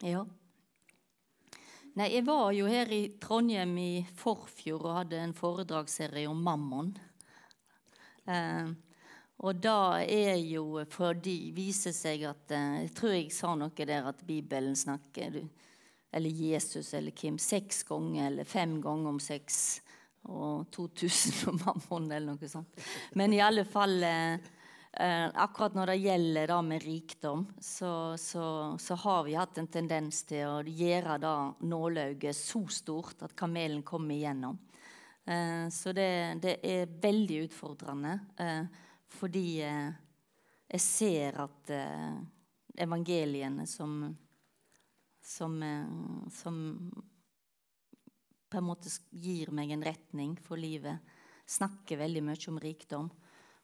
Ja. 0.07 0.21
Nei, 1.97 2.11
jeg 2.13 2.23
var 2.27 2.51
jo 2.55 2.67
her 2.69 2.91
i 2.93 3.01
Trondheim 3.19 3.73
i 3.81 3.91
forfjor 4.15 4.85
og 4.85 4.97
hadde 5.01 5.17
en 5.19 5.33
foredragsserie 5.35 6.29
om 6.29 6.39
mammon. 6.45 6.93
Eh, 8.29 8.69
og 9.43 9.59
da 9.59 9.99
er 10.03 10.37
jo 10.39 10.83
fordi 10.91 11.35
viser 11.55 11.93
seg 11.95 12.23
at 12.27 12.53
eh, 12.55 12.83
Jeg 12.85 12.93
tror 12.97 13.13
jeg 13.15 13.33
sa 13.35 13.53
noe 13.55 13.87
der 13.87 14.07
at 14.09 14.23
Bibelen 14.27 14.75
snakker 14.75 15.37
Eller 16.11 16.41
Jesus 16.41 16.93
eller 16.97 17.15
Kim 17.15 17.37
seks 17.39 17.83
ganger 17.87 18.27
eller 18.31 18.47
fem 18.47 18.79
ganger 18.83 19.11
om 19.11 19.19
sex 19.23 19.79
og 20.27 20.67
2000 20.75 21.47
om 21.51 21.59
mammon 21.63 22.11
eller 22.11 22.35
noe 22.35 22.49
sånt. 22.51 22.79
Men 23.15 23.35
i 23.35 23.43
alle 23.43 23.63
fall 23.67 23.99
eh, 24.03 24.47
Eh, 24.99 25.29
akkurat 25.33 25.75
når 25.77 25.91
det 25.91 25.95
gjelder 26.01 26.47
da 26.49 26.55
med 26.65 26.81
rikdom, 26.81 27.43
så, 27.61 28.17
så, 28.17 28.45
så, 28.81 28.95
har 28.97 29.27
vi 29.27 29.35
hatt 29.37 29.59
en 29.61 29.67
tendens 29.69 30.23
til 30.25 30.49
å 30.49 30.63
gjøre 30.65 31.19
da 31.21 31.33
nålauget 31.69 32.33
så 32.33 32.63
stort 32.73 33.21
at 33.27 33.35
kamelen 33.37 33.83
kommer 33.85 34.15
igjennom. 34.15 34.57
Eh, 35.21 35.67
så 35.69 35.93
det, 35.93 36.39
det, 36.41 36.55
er 36.65 36.95
veldig 37.03 37.43
utfordrende, 37.43 38.15
eh, 38.41 38.65
fordi 39.19 39.45
eh, 39.67 39.91
jeg 40.73 40.83
ser 40.87 41.37
at 41.45 41.75
eh, 41.77 42.17
evangeliene 42.87 43.67
som, 43.69 43.99
som, 45.21 45.61
eh, 45.61 46.25
som 46.39 46.59
på 48.49 48.57
en 48.63 48.69
måte 48.71 48.89
gir 49.13 49.53
meg 49.53 49.77
en 49.77 49.85
retning 49.85 50.33
for 50.41 50.57
livet, 50.57 51.05
snakker 51.45 52.01
veldig 52.01 52.25
mye 52.31 52.49
om 52.49 52.61
rikdom. 52.65 53.13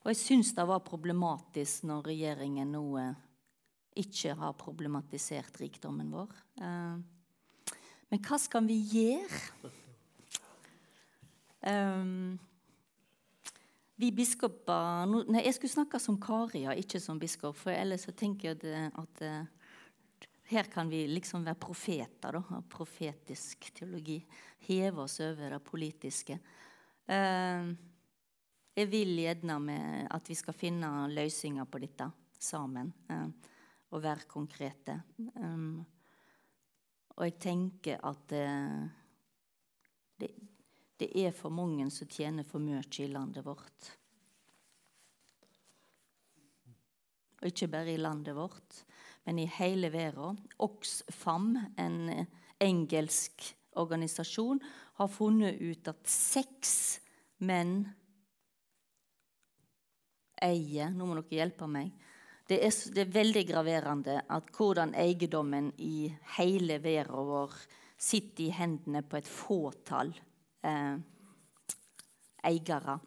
Og 0.03 0.11
jeg 0.11 0.19
syns 0.19 0.51
det 0.55 0.65
var 0.67 0.83
problematisk 0.83 1.85
når 1.87 2.09
regjeringen 2.11 2.73
nå 2.75 2.83
eh, 2.99 3.19
ikke 4.03 4.33
har 4.35 4.55
problematisert 4.59 5.59
rikdommen 5.61 6.09
vår. 6.11 6.33
Eh, 6.59 7.75
men 8.11 8.21
hva 8.27 8.39
skal 8.41 8.67
vi 8.67 8.77
gjøre? 8.91 9.71
Um, 11.63 12.35
vi 13.95 14.09
biskoper 14.11 15.07
Nei, 15.07 15.45
jeg 15.45 15.55
skulle 15.55 15.71
snakke 15.71 16.01
som 16.03 16.17
Karia, 16.19 16.73
ikke 16.75 16.99
som 16.99 17.21
biskop. 17.21 17.55
For 17.55 17.71
ellers 17.71 18.03
tenker 18.19 18.51
jeg 18.51 18.89
at, 18.91 19.23
at 19.23 20.51
her 20.51 20.67
kan 20.69 20.91
vi 20.91 21.05
liksom 21.07 21.45
være 21.47 21.61
profeter. 21.63 22.35
da, 22.35 22.59
Profetisk 22.69 23.71
teologi. 23.73 24.19
Heve 24.67 25.07
oss 25.07 25.21
over 25.23 25.55
det 25.55 25.63
politiske. 25.63 26.37
Uh, 27.07 27.71
jeg 28.73 28.89
vil 28.89 29.17
gjerne 29.21 29.59
med 29.61 30.07
at 30.13 30.29
vi 30.29 30.35
skal 30.37 30.55
finne 30.57 30.89
løsninger 31.13 31.65
på 31.69 31.81
dette 31.83 32.07
sammen. 32.41 32.91
Eh, 33.09 33.27
og 33.93 34.01
være 34.01 34.25
konkrete. 34.29 34.95
Um, 35.37 35.83
og 37.13 37.27
jeg 37.27 37.35
tenker 37.41 37.99
at 38.09 38.33
eh, 38.33 38.79
det, 40.17 40.31
det, 40.97 41.09
er 41.13 41.35
for 41.37 41.53
mange 41.53 41.85
som 41.93 42.09
tjener 42.09 42.47
for 42.47 42.63
mye 42.63 42.81
i 42.81 43.11
landet 43.11 43.45
vårt. 43.45 43.91
Og 47.41 47.51
ikke 47.51 47.69
bare 47.69 47.93
i 47.93 48.01
landet 48.01 48.33
vårt, 48.35 48.81
men 49.27 49.43
i 49.43 49.49
hele 49.59 49.91
verden. 49.93 50.39
Oxfam, 50.57 51.53
en 51.77 52.25
engelsk 52.57 53.45
organisasjon, 53.77 54.61
har 54.97 55.09
funnet 55.11 55.61
ut 55.61 55.89
at 55.91 56.01
seks 56.09 57.01
menn 57.43 57.83
eier 60.43 60.91
Nå 60.93 61.07
må 61.07 61.17
dere 61.21 61.39
hjelpe 61.39 61.69
meg. 61.69 61.93
Det 62.47 62.59
er, 62.59 62.75
det 62.93 63.05
er 63.05 63.15
veldig 63.15 63.45
graverende 63.47 64.17
at 64.35 64.51
hvordan 64.51 64.91
eiendommen 64.99 65.71
i 65.79 66.09
hele 66.35 66.81
verden 66.83 67.29
vår 67.29 67.55
sitter 68.03 68.49
i 68.49 68.53
hendene 68.53 69.01
på 69.07 69.17
et 69.19 69.29
fåtall 69.29 70.11
eh, 70.67 70.97
eiere. 72.43 72.97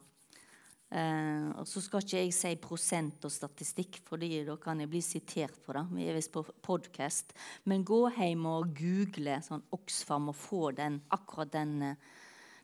Eh, 0.89 1.47
og 1.59 1.67
Så 1.67 1.83
skal 1.83 2.03
ikke 2.03 2.21
jeg 2.23 2.33
si 2.33 2.53
prosent 2.63 3.25
og 3.27 3.33
statistikk, 3.33 3.99
for 4.07 4.17
da 4.17 4.55
kan 4.61 4.79
jeg 4.81 4.89
bli 4.89 5.01
sitert 5.03 5.59
på 5.65 5.75
det. 5.75 5.85
Vi 5.91 6.07
er 6.07 6.17
visst 6.17 6.33
på 6.33 6.45
podkast. 6.63 7.35
Men 7.65 7.85
gå 7.85 8.07
hjem 8.17 8.45
og 8.49 8.73
google 8.77 9.37
sånn 9.43 9.65
Oxfam 9.75 10.31
og 10.31 10.39
få 10.39 10.71
den, 10.71 11.01
akkurat 11.13 11.51
den 11.53 11.81
eh, 11.91 12.15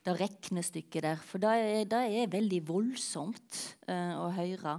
det 0.03 0.15
regnestykket 0.19 1.05
der. 1.05 1.21
For 1.23 1.41
det 1.41 1.53
er, 1.59 1.85
det 1.89 2.01
er 2.19 2.31
veldig 2.31 2.61
voldsomt 2.67 3.59
uh, 3.87 4.19
å 4.23 4.29
høre 4.35 4.77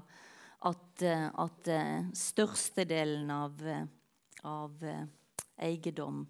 at, 0.69 1.05
uh, 1.05 1.29
at 1.45 1.71
uh, 1.73 2.11
størstedelen 2.17 3.33
av, 3.33 3.65
av 4.49 4.85
eiendom 5.55 6.25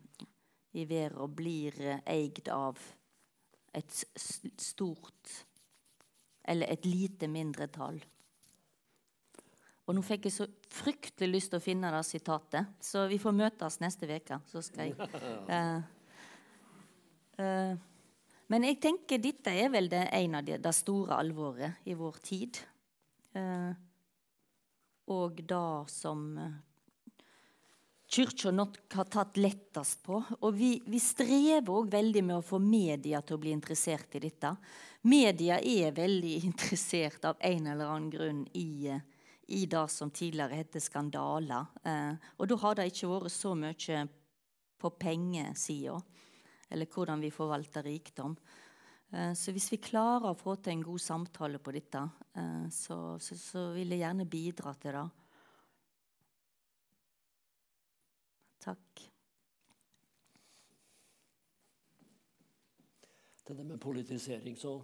i 0.75 0.87
verden 0.91 1.35
blir 1.39 1.79
eid 2.03 2.49
av 2.51 2.79
et 3.75 4.03
stort 4.63 5.39
eller 6.45 6.71
et 6.71 6.87
lite 6.87 7.29
mindretall. 7.31 7.99
Og 9.85 9.97
nå 9.97 10.03
fikk 10.05 10.29
jeg 10.29 10.37
så 10.39 10.47
fryktelig 10.73 11.29
lyst 11.35 11.53
til 11.53 11.61
å 11.61 11.65
finne 11.65 11.91
det 11.93 12.05
sitatet, 12.09 12.77
så 12.81 13.05
vi 13.11 13.19
får 13.21 13.35
møtes 13.37 13.81
neste 13.83 14.09
uke. 14.09 14.39
Så 14.49 14.63
skal 14.65 14.89
jeg 14.89 15.09
uh, 15.51 15.83
uh, 17.41 17.75
men 18.55 18.69
jeg 18.69 18.77
tenker 18.79 19.19
dette 19.19 19.51
er 19.51 19.73
vel 19.75 19.89
det, 19.91 20.05
en 20.15 20.37
av 20.39 20.45
de, 20.47 20.55
det 20.63 20.73
store 20.77 21.17
alvoret 21.19 21.81
i 21.91 21.97
vår 21.99 22.21
tid. 22.23 22.61
Eh, 23.35 23.73
og 25.11 25.41
det 25.43 25.91
som 25.91 26.21
eh, 26.39 26.53
Kirka 28.15 28.53
nok 28.55 28.77
har 28.95 29.09
tatt 29.11 29.41
lettest 29.43 30.05
på. 30.07 30.21
Og 30.39 30.55
vi, 30.55 30.77
vi 30.87 31.01
strever 31.03 31.73
òg 31.75 31.91
veldig 31.97 32.23
med 32.29 32.37
å 32.39 32.47
få 32.47 32.61
media 32.63 33.25
til 33.27 33.41
å 33.41 33.43
bli 33.43 33.51
interessert 33.57 34.15
i 34.15 34.23
dette. 34.23 34.53
Media 35.11 35.59
er 35.59 35.97
veldig 35.97 36.37
interessert 36.53 37.27
av 37.27 37.43
en 37.43 37.73
eller 37.73 37.91
annen 37.91 38.13
grunn 38.13 38.45
i, 38.55 38.95
i 39.51 39.65
det 39.67 39.87
som 39.91 40.15
tidligere 40.15 40.63
het 40.63 40.79
skandaler. 40.79 41.75
Eh, 41.83 42.31
og 42.39 42.55
da 42.55 42.63
har 42.63 42.79
det 42.79 42.93
ikke 42.93 43.11
vært 43.17 43.35
så 43.35 43.59
mye 43.59 44.05
på 44.79 44.95
pengesida 45.01 45.99
eller 46.71 46.89
hvordan 46.91 47.23
vi 47.23 47.33
forvalter 47.35 47.85
rikdom. 47.87 48.37
Eh, 49.15 49.33
så 49.37 49.53
hvis 49.55 49.71
vi 49.75 49.83
klarer 49.83 50.31
å 50.31 50.39
få 50.39 50.57
til 50.57 50.75
en 50.75 50.87
god 50.87 51.03
samtale 51.03 51.61
på 51.63 51.75
dette, 51.75 52.01
eh, 52.35 52.65
så, 52.73 53.19
så, 53.21 53.37
så 53.39 53.67
vil 53.77 53.95
jeg 53.95 54.03
gjerne 54.05 54.27
bidra 54.31 54.75
til 54.81 54.97
det. 54.97 55.05
Takk. 58.65 59.05
Til 63.45 63.57
det 63.61 63.69
med 63.69 63.81
politisering, 63.81 64.57
så 64.57 64.79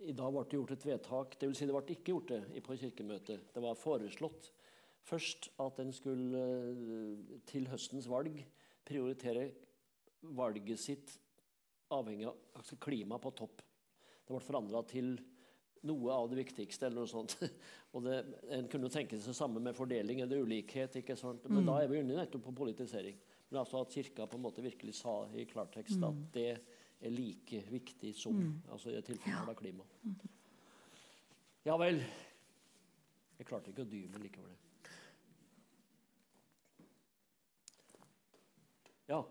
I 0.00 0.12
dag 0.16 0.32
ble 0.32 0.44
det 0.48 0.56
gjort 0.56 0.70
et 0.76 0.84
vedtak. 0.86 1.34
Det 1.40 1.48
vil 1.48 1.56
si 1.56 1.66
det 1.68 1.74
ble 1.76 1.96
ikke 1.96 2.12
gjort 2.12 2.30
det 2.32 2.62
på 2.64 2.76
kirkemøtet. 2.80 3.48
Det 3.52 3.62
var 3.64 3.80
foreslått 3.80 4.52
først 5.08 5.50
at 5.60 5.80
en 5.80 5.92
skulle 5.92 6.40
eh, 6.40 7.40
til 7.48 7.68
høstens 7.72 8.08
valg 8.08 8.38
prioritere 8.86 9.50
valget 10.20 10.80
sitt 10.80 11.18
avhengig 11.90 12.26
av 12.28 12.36
altså 12.54 12.76
klima 12.76 13.18
på 13.18 13.32
topp. 13.36 13.62
Det 14.26 14.34
ble 14.34 14.40
forandra 14.44 14.82
til 14.86 15.14
noe 15.88 16.12
av 16.12 16.28
det 16.30 16.38
viktigste. 16.42 16.86
eller 16.86 17.02
noe 17.02 17.10
sånt. 17.10 17.36
Og 17.94 18.04
det, 18.04 18.18
En 18.52 18.68
kunne 18.70 18.90
tenke 18.92 19.18
seg 19.18 19.32
det 19.32 19.38
samme 19.38 19.62
med 19.62 19.76
fordeling 19.76 20.20
eller 20.20 20.44
ulikhet. 20.44 21.00
ikke 21.00 21.16
sant? 21.18 21.48
Men 21.48 21.64
mm. 21.64 21.70
da 21.70 21.78
er 21.80 21.90
vi 21.90 22.02
inne 22.02 22.18
nettopp 22.18 22.44
på 22.48 22.56
politisering. 22.62 23.18
Men 23.50 23.62
altså 23.64 23.80
at 23.82 23.94
Kirka 23.94 24.28
på 24.30 24.38
en 24.38 24.44
måte 24.44 24.62
virkelig 24.62 25.00
sa 25.00 25.24
i 25.34 25.46
klartekst 25.50 25.98
mm. 25.98 26.06
at 26.06 26.20
det 26.36 26.50
er 27.00 27.10
like 27.10 27.64
viktig 27.70 28.12
som 28.14 28.36
mm. 28.36 28.52
altså 28.70 28.92
i 28.92 29.02
tilfellet 29.02 29.50
av 29.50 29.58
klima. 29.58 29.86
Mm. 30.04 30.18
Ja 31.66 31.76
vel. 31.80 32.02
Jeg 33.40 33.48
klarte 33.48 33.72
ikke 33.72 33.86
å 33.86 33.90
dy 33.90 34.04
meg 34.12 34.28
likevel. 34.28 34.56
Ja. 39.10 39.24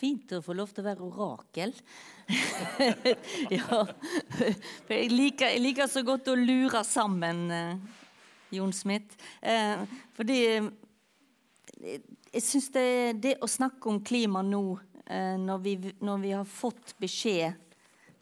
Fint 0.00 0.32
å 0.36 0.42
få 0.44 0.56
lov 0.56 0.72
til 0.72 0.82
å 0.82 0.88
være 0.88 1.06
orakel. 1.06 1.74
ja. 3.58 3.80
Jeg 4.88 5.10
liker, 5.12 5.52
jeg 5.52 5.62
liker, 5.62 5.90
så 5.90 6.02
godt 6.06 6.30
å 6.32 6.36
lure 6.38 6.82
sammen, 6.88 7.46
eh, 7.54 8.04
Jon 8.56 8.72
Smith. 8.74 9.18
Eh, 9.40 9.84
fordi 10.16 10.38
eh, 10.56 10.70
jeg 12.32 12.44
syns 12.46 12.70
det, 12.74 12.86
det, 13.22 13.38
å 13.42 13.50
snakke 13.50 13.90
om 13.90 14.00
klima 14.04 14.42
nå, 14.46 14.64
eh, 15.06 15.36
når 15.40 15.64
vi, 15.64 15.74
når 16.00 16.22
vi 16.22 16.36
har 16.36 16.46
fått 16.48 16.94
beskjed 17.00 17.58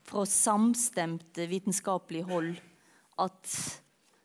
fra 0.09 0.24
samstemt 0.24 1.38
vitenskapelig 1.48 2.24
hold 2.30 2.56
at 3.20 3.52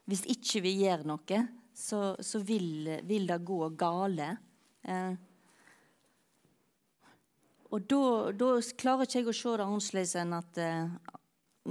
hvis 0.08 0.24
ikke 0.32 0.62
vi 0.64 0.78
gjør 0.84 1.04
noe, 1.08 1.44
så, 1.74 2.14
så 2.20 2.40
vil, 2.44 2.88
vil, 3.08 3.28
det 3.28 3.40
gå 3.46 3.68
gale. 3.80 4.30
Eh, 4.84 5.14
og 7.74 7.86
da, 7.90 8.50
klarer 8.78 9.08
ikke 9.08 9.24
jeg 9.24 9.30
å 9.32 9.34
se 9.34 9.54
det 9.58 9.66
annerledes 9.66 10.16
enn 10.22 10.36
at 10.38 10.60
eh, 10.62 10.92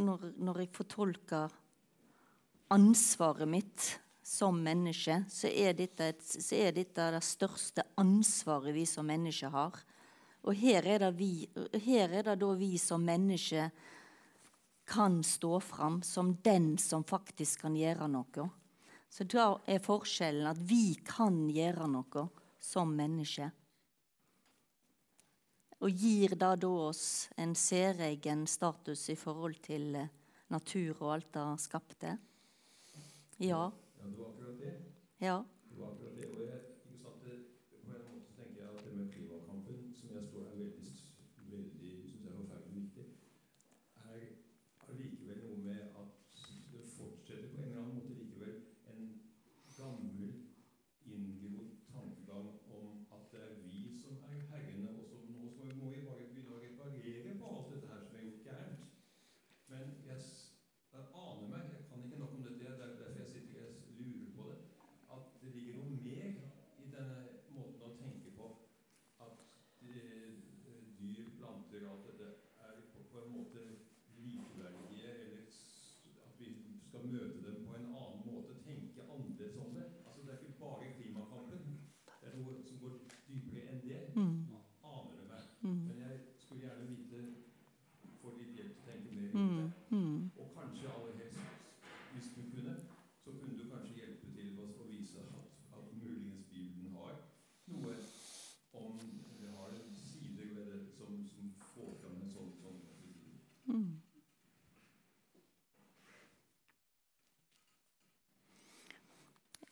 når, 0.02 0.32
når, 0.42 0.62
jeg 0.64 0.72
fortolker 0.74 1.52
ansvaret 2.74 3.50
mitt 3.50 3.86
som 4.26 4.58
menneske, 4.64 5.20
så 5.30 5.50
er, 5.50 5.76
dette 5.78 6.08
et, 6.10 6.24
så 6.24 6.58
er 6.58 6.74
dette 6.74 7.06
det 7.14 7.22
største 7.22 7.84
ansvaret 8.00 8.74
vi 8.74 8.86
som 8.88 9.06
mennesker 9.06 9.52
har. 9.54 9.78
Og 10.42 10.58
her 10.58 10.88
er 10.90 11.06
vi, 11.14 11.46
her 11.84 12.10
er 12.10 12.32
det 12.32 12.38
da 12.40 12.50
vi 12.58 12.74
som 12.82 13.04
mennesker 13.06 13.70
kan 14.90 15.20
stå 15.22 15.60
fram 15.62 16.00
som 16.02 16.34
den 16.42 16.74
som 16.82 17.06
faktisk 17.06 17.62
kan 17.62 17.78
gjøre 17.78 18.10
noe. 18.10 18.48
Så 19.12 19.28
da 19.30 19.52
er 19.70 19.84
forskjellen 19.84 20.50
at 20.50 20.58
vi 20.66 20.96
kan 21.06 21.44
gjøre 21.52 21.86
noe 21.92 22.26
som 22.58 22.90
mennesker. 22.96 23.52
Og 25.82 25.90
gir 25.90 26.36
da, 26.38 26.54
da 26.54 26.72
oss 26.88 27.28
en 27.36 27.56
særegen 27.58 28.46
status 28.46 29.08
i 29.10 29.18
forhold 29.18 29.58
til 29.66 29.96
eh, 29.98 30.12
natur 30.54 30.94
og 31.02 31.14
alt 31.16 31.32
det 31.34 31.46
skapte? 31.64 32.16
Ja. 33.42 33.70
Ja, 34.02 34.08
det 34.08 34.18
var 34.18 34.26
akkurat 34.28 34.60
det. 34.60 34.74
Ja. 35.20 35.42
Det 35.70 35.80
var 35.80 35.86
akkurat 35.92 36.16
det. 36.16 36.28
Og 36.28 36.40
jeg, 36.42 36.60
sant, 36.98 37.22
på 37.22 37.30
en 37.30 38.14
måte 38.14 38.32
tenker 38.36 38.62
jeg 38.62 38.70
at 38.70 38.84
det 38.84 38.96
med 38.96 39.12
klimakampen, 39.12 39.94
som 39.94 40.08
jeg 40.14 40.24
står 40.30 40.46
er 40.50 40.56
veldig, 40.62 40.88
veldig 41.50 41.90
synes 42.06 42.24
jeg 42.24 42.32
er 42.32 42.36
forferdelig 42.36 42.82
viktig, 42.82 43.04
er 44.10 44.24
allikevel 44.88 45.38
noe 45.44 45.58
med 45.66 45.80
at 46.02 46.08
det 46.72 46.82
fortsetter 46.96 47.52
på 47.52 47.60
en 47.62 47.68
eller 47.68 47.82
annen 47.82 47.94
måte 48.00 48.16
likevel 48.18 48.56
en 48.94 49.06
gammel, 49.76 50.34
inngrodd 51.06 51.70
tankegang 51.92 52.50
om 52.80 53.06
at 53.14 53.30
det 53.30 53.44
er 53.46 53.54
vi 53.68 53.84
som 54.02 54.18
er 54.32 54.42
herrene, 54.50 54.96
og 54.98 55.06
som 55.12 55.30
nå 55.30 55.52
så 55.54 55.68
må 55.78 55.94
vi 55.94 56.02
bare 56.08 56.26
begynne 56.32 56.58
å 56.58 56.64
reparere 56.66 57.38
på 57.38 57.54
alt 57.54 57.70
dette 57.76 57.94
her 57.94 58.02
som 58.08 58.18
er 58.18 58.26
gjort 58.26 58.50
gærent. 58.50 58.90
Men 59.70 59.96
jeg, 60.10 60.28
jeg 60.96 61.08
aner 61.28 61.48
meg, 61.54 61.70
jeg 61.76 61.88
kan 61.92 62.04
ikke 62.08 62.24
nok 62.24 62.36
om 62.40 62.44
dette, 62.48 62.58
det 62.64 62.72
er 62.74 62.82
derfor 62.82 63.22
jeg 63.22 63.32
sitter 63.36 63.52
det 65.42 65.54
ligger 65.54 65.74
noe 65.76 65.96
mer 66.04 66.26
i 66.82 66.90
denne 66.92 67.16
måten 67.50 67.82
å 67.82 67.94
tenke 67.98 68.30
på 68.36 68.50
at 69.24 69.40
eh, 69.82 70.36
dyr, 71.00 71.32
planter 71.34 71.86
og 71.88 71.96
alt 71.96 72.04
dette 72.06 72.28
er 72.62 72.76
på, 72.92 73.02
på 73.10 73.24
en 73.24 73.32
måte 73.34 73.64
likeverdige, 74.14 75.10
eller 75.24 75.42
at 76.28 76.38
vi 76.38 76.52
skal 76.86 77.10
møte 77.10 77.42
dem 77.42 77.66
på 77.66 77.74
en 77.74 77.88
annen 77.90 78.22
måte, 78.28 78.60
tenke 78.62 79.08
annerledes 79.08 79.58
om 79.64 79.74
det. 79.74 79.88
Altså 80.06 80.22
Det 80.22 80.36
er 80.36 80.46
ikke 80.46 80.60
bare 80.62 80.94
klimakampen. 81.00 81.66
Det 82.06 82.30
er 82.30 82.38
noe 82.38 82.62
som 82.68 82.78
går 82.84 83.00
dypere 83.26 83.66
enn 83.72 83.82
det. 83.82 84.00
Mm. 84.14 84.38
Aner 84.94 85.18
det 85.18 85.28
meg. 85.32 85.52
Mm. 85.66 85.80
Men 85.88 86.02
jeg 86.06 86.20
skulle 86.38 86.68
gjerne 86.68 86.90
vite 86.92 87.24
Få 88.22 88.30
litt 88.38 88.54
hjelp 88.54 88.76
til 88.78 88.82
å 88.84 88.86
tenke 88.86 89.14
mer 89.16 89.32
rundt 89.34 89.56
det. 89.58 89.86
Mm. 89.90 90.02
mm. 90.06 90.26
Og 90.38 90.52
kanskje 90.54 90.90
aller 90.94 91.16
helst, 91.18 91.40
hvis 92.12 92.28
du 92.36 92.42
kunne, 92.52 92.74
så 93.24 93.34
kunne 93.34 93.56
du 93.58 93.64
kanskje 93.66 93.96
hjelpe 93.98 94.22
til 94.36 94.82
å 94.82 94.86
vise 94.86 95.18
at, 95.18 95.48
at 95.78 95.92
muligens 96.02 96.46
Bibelen 96.50 96.94
har 96.96 97.14
noe 97.72 97.94
om 98.72 98.98
Det 99.40 99.50
har 99.56 99.74
sider 99.94 100.54
ved 100.54 100.66
det 100.72 100.80
som, 100.96 101.26
som 101.34 101.52
får 101.74 101.92
fram 102.02 102.20
en 102.22 102.32
sånn, 102.34 102.52
sånn 102.60 102.78
mm. 103.66 103.90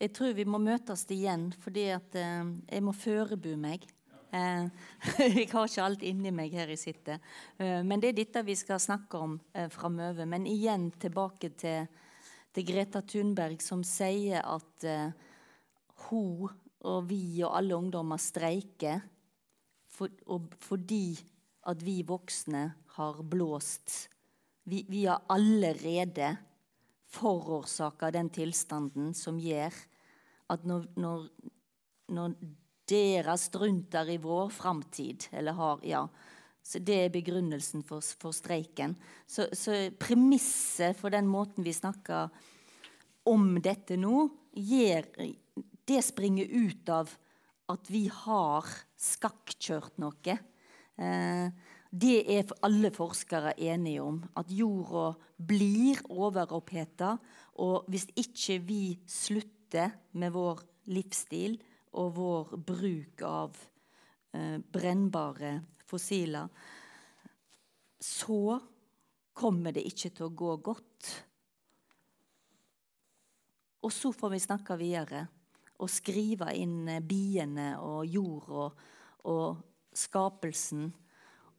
Jeg 0.01 0.15
tror 0.17 0.37
vi 0.37 0.47
må 0.49 0.59
møtes 0.63 1.05
igjen, 1.13 1.51
fordi 1.61 1.91
at 1.93 2.15
eh, 2.17 2.53
jeg 2.73 2.85
må 2.85 2.95
forberede 2.97 3.57
meg. 3.61 3.85
Eh, 4.33 4.69
jeg 5.41 5.49
har 5.53 5.69
ikke 5.69 5.85
alt 5.85 6.05
inni 6.09 6.33
meg 6.33 6.55
her 6.57 6.73
jeg 6.73 6.81
sitter. 6.81 7.21
Eh, 7.61 7.83
men 7.85 8.01
det 8.01 8.13
er 8.13 8.21
dette 8.23 8.45
vi 8.47 8.57
skal 8.57 8.81
snakke 8.81 9.21
om 9.21 9.37
eh, 9.53 9.69
framover. 9.69 10.25
Men 10.25 10.49
igjen 10.49 10.89
tilbake 11.01 11.53
til 11.61 11.91
til 12.55 12.67
Greta 12.67 13.03
Thunberg, 13.07 13.63
som 13.63 13.83
sier 13.87 14.43
at 14.43 14.87
uh, 14.87 15.13
hun 16.09 16.51
og 16.81 17.09
vi 17.11 17.43
og 17.45 17.55
alle 17.59 17.77
ungdommer 17.77 18.21
streiker 18.21 19.03
for, 19.93 20.11
fordi 20.65 21.19
at 21.69 21.83
vi 21.85 22.01
voksne 22.09 22.65
har 22.97 23.21
blåst. 23.23 24.09
Vi, 24.65 24.85
vi 24.89 25.05
har 25.05 25.23
allerede 25.29 26.33
forårsaka 27.11 28.11
den 28.15 28.31
tilstanden 28.33 29.15
som 29.17 29.39
gjør 29.43 29.75
at 30.51 30.67
når, 30.67 30.87
når, 30.99 31.27
når 32.11 32.35
deres 32.91 33.47
strunter 33.51 34.11
i 34.11 34.19
vår 34.23 34.51
framtid, 34.55 35.29
eller 35.33 35.59
har 35.59 35.87
ja, 35.87 36.05
så 36.63 36.79
Det 36.79 36.97
er 37.07 37.09
begrunnelsen 37.13 37.81
for, 37.83 38.05
for 38.21 38.37
streiken. 38.37 38.93
Så, 39.27 39.47
så, 39.57 39.73
premisset 39.97 40.93
for 40.99 41.11
den 41.11 41.27
måten 41.27 41.65
vi 41.65 41.73
snakker 41.73 42.29
om 43.27 43.55
dette 43.65 43.97
nå, 43.97 44.29
gjør, 44.53 45.09
det 45.89 46.03
springer 46.05 46.53
ut 46.53 46.93
av 46.93 47.11
at 47.73 47.91
vi 47.91 48.05
har 48.13 48.69
skakkjørt 49.01 49.97
noe. 50.05 50.37
Eh, 51.01 51.70
det 51.91 52.21
er 52.31 52.53
alle 52.63 52.93
forskere 52.95 53.57
enige 53.59 54.03
om. 54.03 54.21
At 54.39 54.51
jorda 54.55 55.11
blir 55.37 55.99
overoppheta. 56.07 57.17
Og 57.59 57.89
hvis 57.91 58.07
ikke 58.15 58.61
vi 58.63 58.83
slutter 59.11 59.91
med 60.13 60.31
vår 60.35 60.63
livsstil 60.95 61.59
og 61.99 62.15
vår 62.15 62.55
bruk 62.67 63.25
av 63.27 63.59
eh, 64.35 64.59
brennbare 64.63 65.57
fossiler, 65.91 66.47
så 68.01 68.61
kommer 69.35 69.75
det 69.75 69.85
ikke 69.91 70.13
til 70.15 70.29
å 70.29 70.35
gå 70.37 70.55
godt. 70.71 71.11
Og 73.83 73.93
så 73.93 74.13
får 74.15 74.35
vi 74.35 74.43
snakke 74.47 74.79
videre 74.79 75.27
og 75.81 75.91
skrive 75.91 76.53
inn 76.55 76.87
eh, 76.89 77.03
biene 77.03 77.73
og 77.83 78.07
jord 78.07 78.51
og, 78.63 78.83
og 79.27 79.97
skapelsen. 79.97 80.91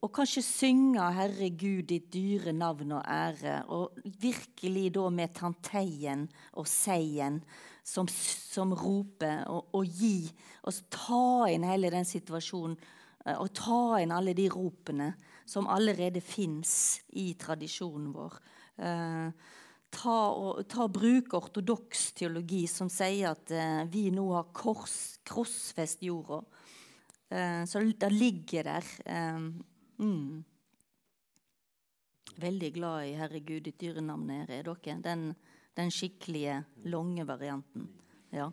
Og 0.01 0.09
kanskje 0.11 0.41
synge 0.41 1.11
'Herre 1.13 1.49
Gud, 1.49 1.83
ditt 1.87 2.13
dyre 2.13 2.53
navn 2.53 2.91
og 2.91 3.03
ære'. 3.05 3.65
Og 3.67 3.91
virkelig 4.03 4.93
da 4.93 5.09
med 5.09 5.33
tanteien 5.33 6.29
og 6.53 6.67
seien 6.67 7.43
som, 7.83 8.07
som 8.07 8.73
roper, 8.73 9.45
og, 9.45 9.67
og 9.73 9.85
gi. 9.85 10.31
Og 10.63 10.73
ta 10.89 11.45
inn 11.53 11.63
hele 11.63 11.91
den 11.91 12.05
situasjonen 12.05 12.77
Eh, 13.25 13.37
og 13.37 13.51
ta 13.57 13.99
inn 14.01 14.13
alle 14.13 14.33
de 14.37 14.47
ropene 14.51 15.11
som 15.49 15.69
allerede 15.69 16.21
fins 16.23 17.01
i 17.19 17.31
tradisjonen 17.39 18.11
vår. 18.15 18.37
Eh, 18.81 19.49
ta, 19.91 20.17
og, 20.31 20.63
ta 20.71 20.87
bruk 20.91 21.35
ortodoks 21.37 22.11
teologi 22.17 22.63
som 22.71 22.89
sier 22.91 23.35
at 23.35 23.53
eh, 23.53 23.83
vi 23.91 24.07
nå 24.13 24.27
har 24.33 24.51
krossfest 24.55 26.05
jorda. 26.07 26.41
Eh, 27.31 27.61
så 27.69 27.83
det 27.83 28.13
ligger 28.15 28.71
der. 28.71 28.93
Mm. 30.01 30.43
Veldig 32.41 32.73
glad 32.73 33.05
i 33.05 33.13
'Herregud, 33.13 33.61
ditt 33.61 33.79
dyre 33.81 34.01
navn 34.01 34.29
er 34.29 34.45
dere. 34.45 34.75
Den, 35.03 35.35
den 35.77 35.91
skikkelige, 35.91 36.63
lange 36.85 37.27
varianten. 37.27 37.89
Ja. 38.31 38.49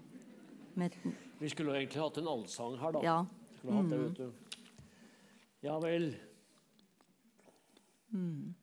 Med, 0.74 0.90
vi 1.40 1.48
skulle 1.48 1.76
egentlig 1.78 2.02
hatt 2.02 2.18
en 2.18 2.28
allsang 2.28 2.78
her, 2.78 2.90
da. 2.90 3.02
Ja. 3.02 3.18
Skulle 3.56 3.74
hatt 3.74 3.90
det, 3.90 4.00
vet 4.00 4.16
du. 4.16 4.32
Ja 5.62 5.78
vel. 5.78 6.16
Mm. 8.10 8.54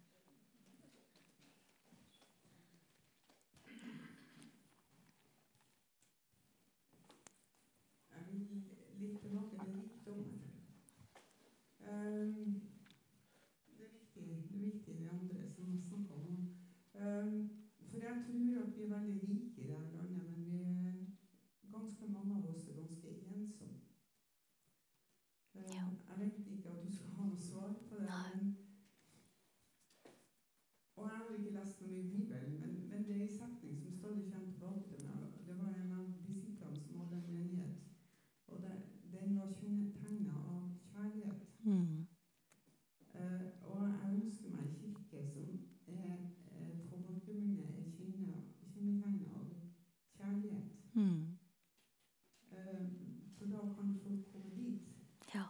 litt 9.06 9.22
tilbake 9.22 9.58
til 9.64 9.74
rikdommen. 9.74 10.42
Um, 11.80 12.62
det 13.78 13.86
er 13.86 13.92
viktig, 13.92 14.24
det 14.28 14.56
er 14.56 14.66
viktig 14.72 14.98
de 15.00 15.10
andre 15.10 15.50
som 15.50 15.80
snakker 15.82 16.16
om 16.16 16.38
um, 16.94 17.50
For 17.90 17.98
jeg 17.98 18.16
tror 18.28 18.64
at 18.64 18.78
vi 18.78 18.84
er 18.84 18.94
veldig 18.96 19.22
rike 19.30 19.62
i 19.62 19.68
dette 19.68 19.98
landet, 19.98 20.30
men 20.32 20.46
vi 20.52 20.62
er, 20.62 20.94
ganske 21.72 22.08
mange 22.08 22.36
av 22.36 22.50
oss 22.50 22.68
er 22.70 22.80
ganske 22.82 23.08
ensomme. 23.36 23.80
Um, 25.56 25.64
jeg 26.10 26.16
vet 26.20 26.38
ikke 26.38 26.70
at 26.70 26.86
du 26.86 26.92
skal 26.96 27.10
ha 27.18 27.36
svar 27.36 27.74
på 27.90 27.96
det. 27.96 28.22
Men, 28.36 28.58
og 30.96 31.04
jeg 31.10 31.18
har 31.18 31.38
ikke 31.38 31.58
lest 31.60 31.82
noe 31.82 31.98
i 32.00 32.08
Bibelen, 32.14 32.60
men, 32.62 32.72
men 32.90 33.04
det 33.06 33.16
er 33.16 33.22
en 33.22 33.38
setning 33.40 33.78
som 33.82 33.92
stadig 34.00 34.32
kommer 34.32 34.52
tilbake 34.52 34.84
til 34.90 35.08
meg. 35.08 35.24
Det 35.48 35.58
var 35.62 35.68
en 35.68 35.98
av 36.00 36.06
disiplene 36.28 36.80
som 36.86 37.00
hadde 37.00 37.16
en 37.16 37.34
menighet. 37.34 37.86
Og 38.48 38.62
det, 38.62 38.72
den 39.14 39.40
var 39.40 39.52
kjennetegna 39.60 40.34
av 40.34 40.70
kjærlighet. 40.94 41.42
Mm. 41.64 42.08
Eh, 43.14 43.46
og 43.62 43.82
jeg 43.88 44.14
ønsker 44.14 44.50
meg 44.50 44.60
en 44.66 44.76
kirke 44.80 45.24
som 45.86 45.98
er 45.98 46.18
eh, 46.52 46.80
på 46.90 46.96
folkemunne 47.08 47.64
er 47.72 47.90
kjennetegna 48.74 49.28
av 49.40 49.48
kjærlighet. 50.18 50.68
Mm. 50.94 51.38
Eh, 52.52 52.86
for 53.38 53.46
da 53.46 53.62
kan 53.76 54.00
folk 54.04 54.24
komme 54.34 54.52
dit. 54.56 54.82
Ja. 55.34 55.46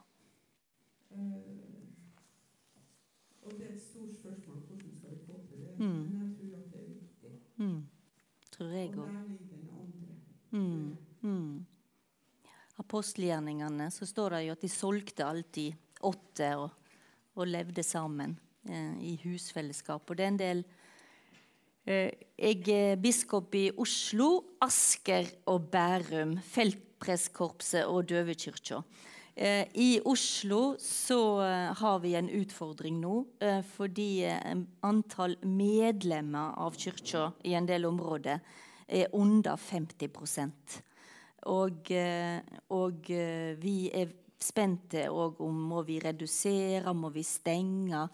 Eh, 1.11 1.35
og 3.41 3.51
det 3.51 3.64
er 3.64 3.64
et 3.75 3.83
stort 3.83 4.13
spørsmål 4.15 4.61
hvordan 4.67 4.95
skal 4.97 5.11
vi 5.11 5.19
få 5.27 5.39
til 5.49 5.63
det. 5.63 5.73
Mm. 5.79 5.85
Men 5.85 6.21
jeg 6.23 6.35
tror 6.39 6.57
at 6.59 6.71
det 6.71 6.81
er 6.81 6.89
viktig. 6.93 7.33
Mm. 7.57 7.81
Tror 8.55 8.75
jeg 8.75 8.89
òg. 8.95 9.09
Mm. 10.55 10.97
Mm. 11.21 11.65
Apostelgjerningene 12.79 13.89
så 13.91 14.07
står 14.07 14.35
det 14.35 14.41
jo 14.45 14.55
at 14.55 14.63
de 14.63 14.71
solgte 14.71 15.27
alltid 15.27 15.75
åtte 16.05 16.49
og, 16.59 16.69
og 17.35 17.47
levde 17.49 17.83
sammen 17.83 18.37
eh, 18.69 18.95
i 19.03 19.13
husfellesskap. 19.23 20.07
Og 20.07 20.17
det 20.17 20.25
er 20.25 20.33
en 20.33 20.39
del 20.41 20.63
eh, 21.87 22.11
Jeg 22.39 22.61
er 22.71 23.01
biskop 23.01 23.55
i 23.55 23.69
Oslo, 23.75 24.43
Asker 24.63 25.27
og 25.51 25.69
Bærum. 25.71 26.37
feltpresskorpset 26.39 27.87
og 27.87 28.07
Døvekirka. 28.11 28.81
Eh, 29.37 29.67
I 29.73 29.99
Oslo 30.05 30.77
så 30.79 31.41
eh, 31.43 31.71
har 31.75 31.99
vi 31.99 32.13
en 32.15 32.29
utfordring 32.31 33.01
nå 33.01 33.17
eh, 33.43 33.59
fordi 33.67 34.23
antall 34.87 35.35
medlemmer 35.43 36.53
av 36.63 36.77
kirka 36.79 37.25
i 37.43 37.51
en 37.59 37.67
del 37.67 37.83
områder 37.89 38.39
er 38.87 39.11
under 39.11 39.59
50 39.59 40.07
og, 41.51 41.91
og 42.73 43.09
vi 43.61 43.75
er 43.93 44.13
spente 44.41 45.03
òg 45.09 45.41
om 45.45 45.59
må 45.69 45.83
vi 45.85 45.99
redusere, 46.01 46.93
må 46.93 47.11
vi 47.13 47.21
stenge. 47.25 48.05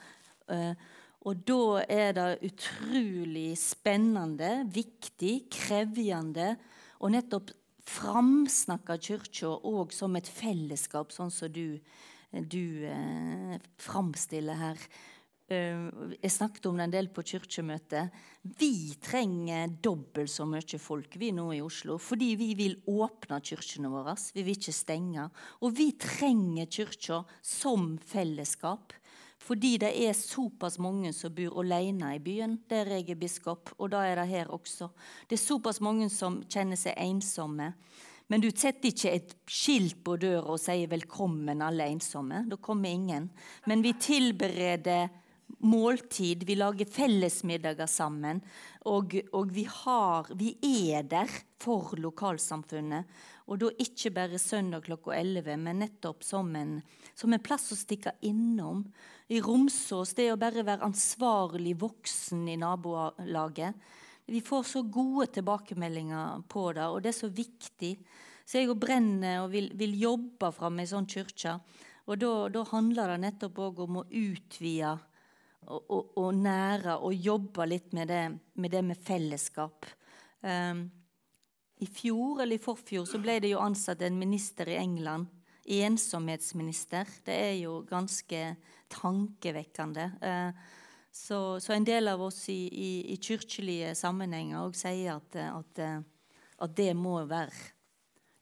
Og 1.27 1.43
da 1.47 1.83
er 1.87 2.11
det 2.17 2.27
utrolig 2.49 3.53
spennende, 3.59 4.51
viktig, 4.67 5.35
krevende 5.51 6.53
og 6.99 7.13
nettopp 7.15 7.53
framsnakke 7.87 8.97
Kyrkja 9.01 9.53
òg 9.67 9.93
som 9.95 10.15
et 10.19 10.29
fellesskap, 10.29 11.13
sånn 11.13 11.31
som 11.33 11.51
du, 11.53 11.79
du 12.31 12.85
eh, 12.87 13.57
framstiller 13.81 14.59
her. 14.59 14.85
Eh, 15.51 15.87
jeg 16.21 16.31
snakket 16.31 16.67
om 16.69 16.79
det 16.79 16.85
en 16.87 16.93
del 16.93 17.09
på 17.11 17.25
kirkemøtet. 17.33 18.13
Vi 18.59 18.93
trenger 19.03 19.73
dobbelt 19.83 20.31
så 20.31 20.47
mye 20.49 20.79
folk 20.79 21.17
vi 21.19 21.31
nå 21.35 21.49
i 21.57 21.61
Oslo, 21.63 21.97
fordi 22.01 22.33
vi 22.39 22.53
vil 22.59 22.77
åpne 22.89 23.41
kirkene 23.43 23.91
våre. 23.91 24.15
Vi 24.35 24.45
vil 24.47 24.57
ikke 24.57 24.75
stenge. 24.75 25.27
Og 25.61 25.75
vi 25.77 25.91
trenger 25.99 26.71
kirka 26.71 27.23
som 27.43 27.97
fellesskap. 27.99 28.95
Fordi 29.41 29.75
det 29.81 29.91
er 30.05 30.13
såpass 30.13 30.77
mange 30.81 31.13
som 31.17 31.33
bor 31.33 31.61
alene 31.63 32.15
i 32.15 32.21
byen, 32.21 32.59
der 32.69 32.91
jeg 32.93 33.09
er 33.09 33.19
biskop, 33.19 33.73
og 33.79 33.89
da 33.93 34.03
er 34.05 34.21
det 34.21 34.27
her 34.29 34.51
også. 34.53 34.91
Det 35.29 35.39
er 35.39 35.41
såpass 35.41 35.81
mange 35.81 36.09
som 36.13 36.43
kjenner 36.45 36.77
seg 36.77 36.93
ensomme. 37.01 37.71
Men 38.31 38.43
du 38.43 38.47
setter 38.53 38.91
ikke 38.91 39.11
et 39.11 39.33
skilt 39.49 39.97
på 40.05 40.15
døra 40.21 40.53
og 40.53 40.61
sier 40.61 40.87
'velkommen, 40.87 41.61
alle 41.61 41.89
ensomme'. 41.89 42.47
Da 42.49 42.55
kommer 42.55 42.89
ingen. 42.89 43.29
Men 43.67 43.81
vi 43.81 43.93
tilbereder 43.93 45.09
måltid, 45.59 46.43
vi 46.43 46.55
lager 46.55 46.85
fellesmiddager 46.85 47.87
sammen. 47.87 48.41
Og, 48.85 49.15
og 49.33 49.51
vi, 49.53 49.63
har, 49.63 50.31
vi 50.35 50.55
er 50.61 51.03
der 51.03 51.29
for 51.61 51.93
lokalsamfunnet. 51.97 53.05
Og 53.51 53.59
da 53.59 53.71
ikke 53.83 54.13
bare 54.15 54.39
søndag 54.39 54.85
klokka 54.85 55.11
11, 55.17 55.57
men 55.59 55.81
nettopp 55.83 56.23
som 56.23 56.55
en, 56.55 56.77
som 57.15 57.33
en 57.33 57.43
plass 57.43 57.71
å 57.73 57.79
stikke 57.79 58.13
innom. 58.21 58.85
I 59.31 59.39
Romsås, 59.39 60.11
det 60.17 60.27
å 60.33 60.39
bare 60.39 60.65
være 60.67 60.83
ansvarlig 60.83 61.77
voksen 61.79 62.43
i 62.51 62.57
nabolaget. 62.59 63.77
Vi 64.27 64.41
får 64.43 64.65
så 64.67 64.81
gode 64.83 65.29
tilbakemeldinger 65.37 66.43
på 66.51 66.65
det, 66.75 66.87
og 66.87 66.99
det 67.03 67.13
er 67.13 67.17
så 67.17 67.29
viktig. 67.31 67.93
Så 68.43 68.59
jeg 68.59 68.75
brenner 68.75 69.45
og 69.45 69.53
vil, 69.53 69.69
vil 69.79 69.95
jobbe 70.01 70.51
fram 70.55 70.81
ei 70.83 70.89
sånn 70.89 71.07
kirke. 71.07 71.55
Og 72.11 72.19
da, 72.19 72.31
da 72.51 72.65
handler 72.73 73.13
det 73.13 73.21
nettopp 73.23 73.61
òg 73.63 73.81
om 73.85 74.01
å 74.01 74.07
utvide 74.09 74.95
og, 75.69 75.79
og, 75.79 76.11
og 76.17 76.31
nære 76.35 76.97
og 76.99 77.15
jobbe 77.15 77.67
litt 77.69 77.93
med 77.95 78.09
det 78.11 78.23
med, 78.33 78.71
det 78.73 78.81
med 78.83 78.99
fellesskap. 78.99 79.85
Um, 80.41 80.89
I 81.79 81.87
fjor 81.87 82.41
eller 82.41 82.57
i 82.57 82.63
forfjor 82.63 83.07
så 83.07 83.21
ble 83.21 83.37
det 83.43 83.53
jo 83.53 83.61
ansatt 83.63 84.01
en 84.03 84.19
minister 84.19 84.73
i 84.73 84.79
England. 84.81 85.29
Ensomhetsminister. 85.71 87.07
Det 87.23 87.35
er 87.37 87.55
jo 87.61 87.79
ganske 87.87 88.41
tankevekkende. 88.91 90.07
Uh, 90.21 90.79
så, 91.11 91.59
så, 91.59 91.73
en 91.75 91.87
del 91.87 92.07
av 92.07 92.21
oss 92.23 92.45
i, 92.49 92.61
i, 92.71 92.91
i 93.13 93.17
kirkelige 93.19 93.91
sammenhenger 93.99 94.61
òg 94.63 94.77
sier 94.79 95.17
at, 95.17 95.35
at, 95.43 95.81
at, 96.55 96.75
det 96.77 96.93
må 96.95 97.17
være 97.27 97.71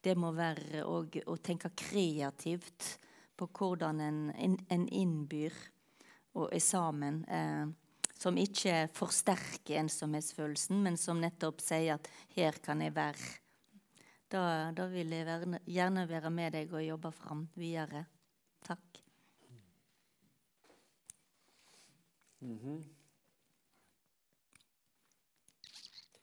det 0.05 0.13
må 0.15 0.29
være 0.31 0.83
å, 0.85 1.01
å 1.03 1.35
tenke 1.43 1.73
kreativt 1.75 2.93
på 3.39 3.47
hvordan 3.57 3.99
en, 4.03 4.21
en, 4.37 4.55
en 4.71 4.85
innbyr 4.85 5.55
og 6.37 6.53
er 6.53 6.63
sammen. 6.63 7.23
Eh, 7.27 7.67
som 8.19 8.35
ikke 8.39 8.89
forsterker 8.91 9.79
ensomhetsfølelsen, 9.79 10.81
men 10.83 10.97
som 10.99 11.21
nettopp 11.23 11.61
sier 11.63 11.95
at 11.95 12.09
'her 12.35 12.59
kan 12.63 12.81
jeg 12.83 12.95
være'. 12.95 13.29
Da, 14.29 14.71
da 14.75 14.87
vil 14.91 15.09
jeg 15.15 15.59
gjerne 15.65 16.07
være 16.07 16.29
med 16.29 16.53
deg 16.53 16.73
og 16.73 16.83
jobbe 16.83 17.11
fram 17.15 17.47
videre. 17.55 18.05
Takk. 18.61 19.08
Mm 22.41 22.57
-hmm. 22.59 22.83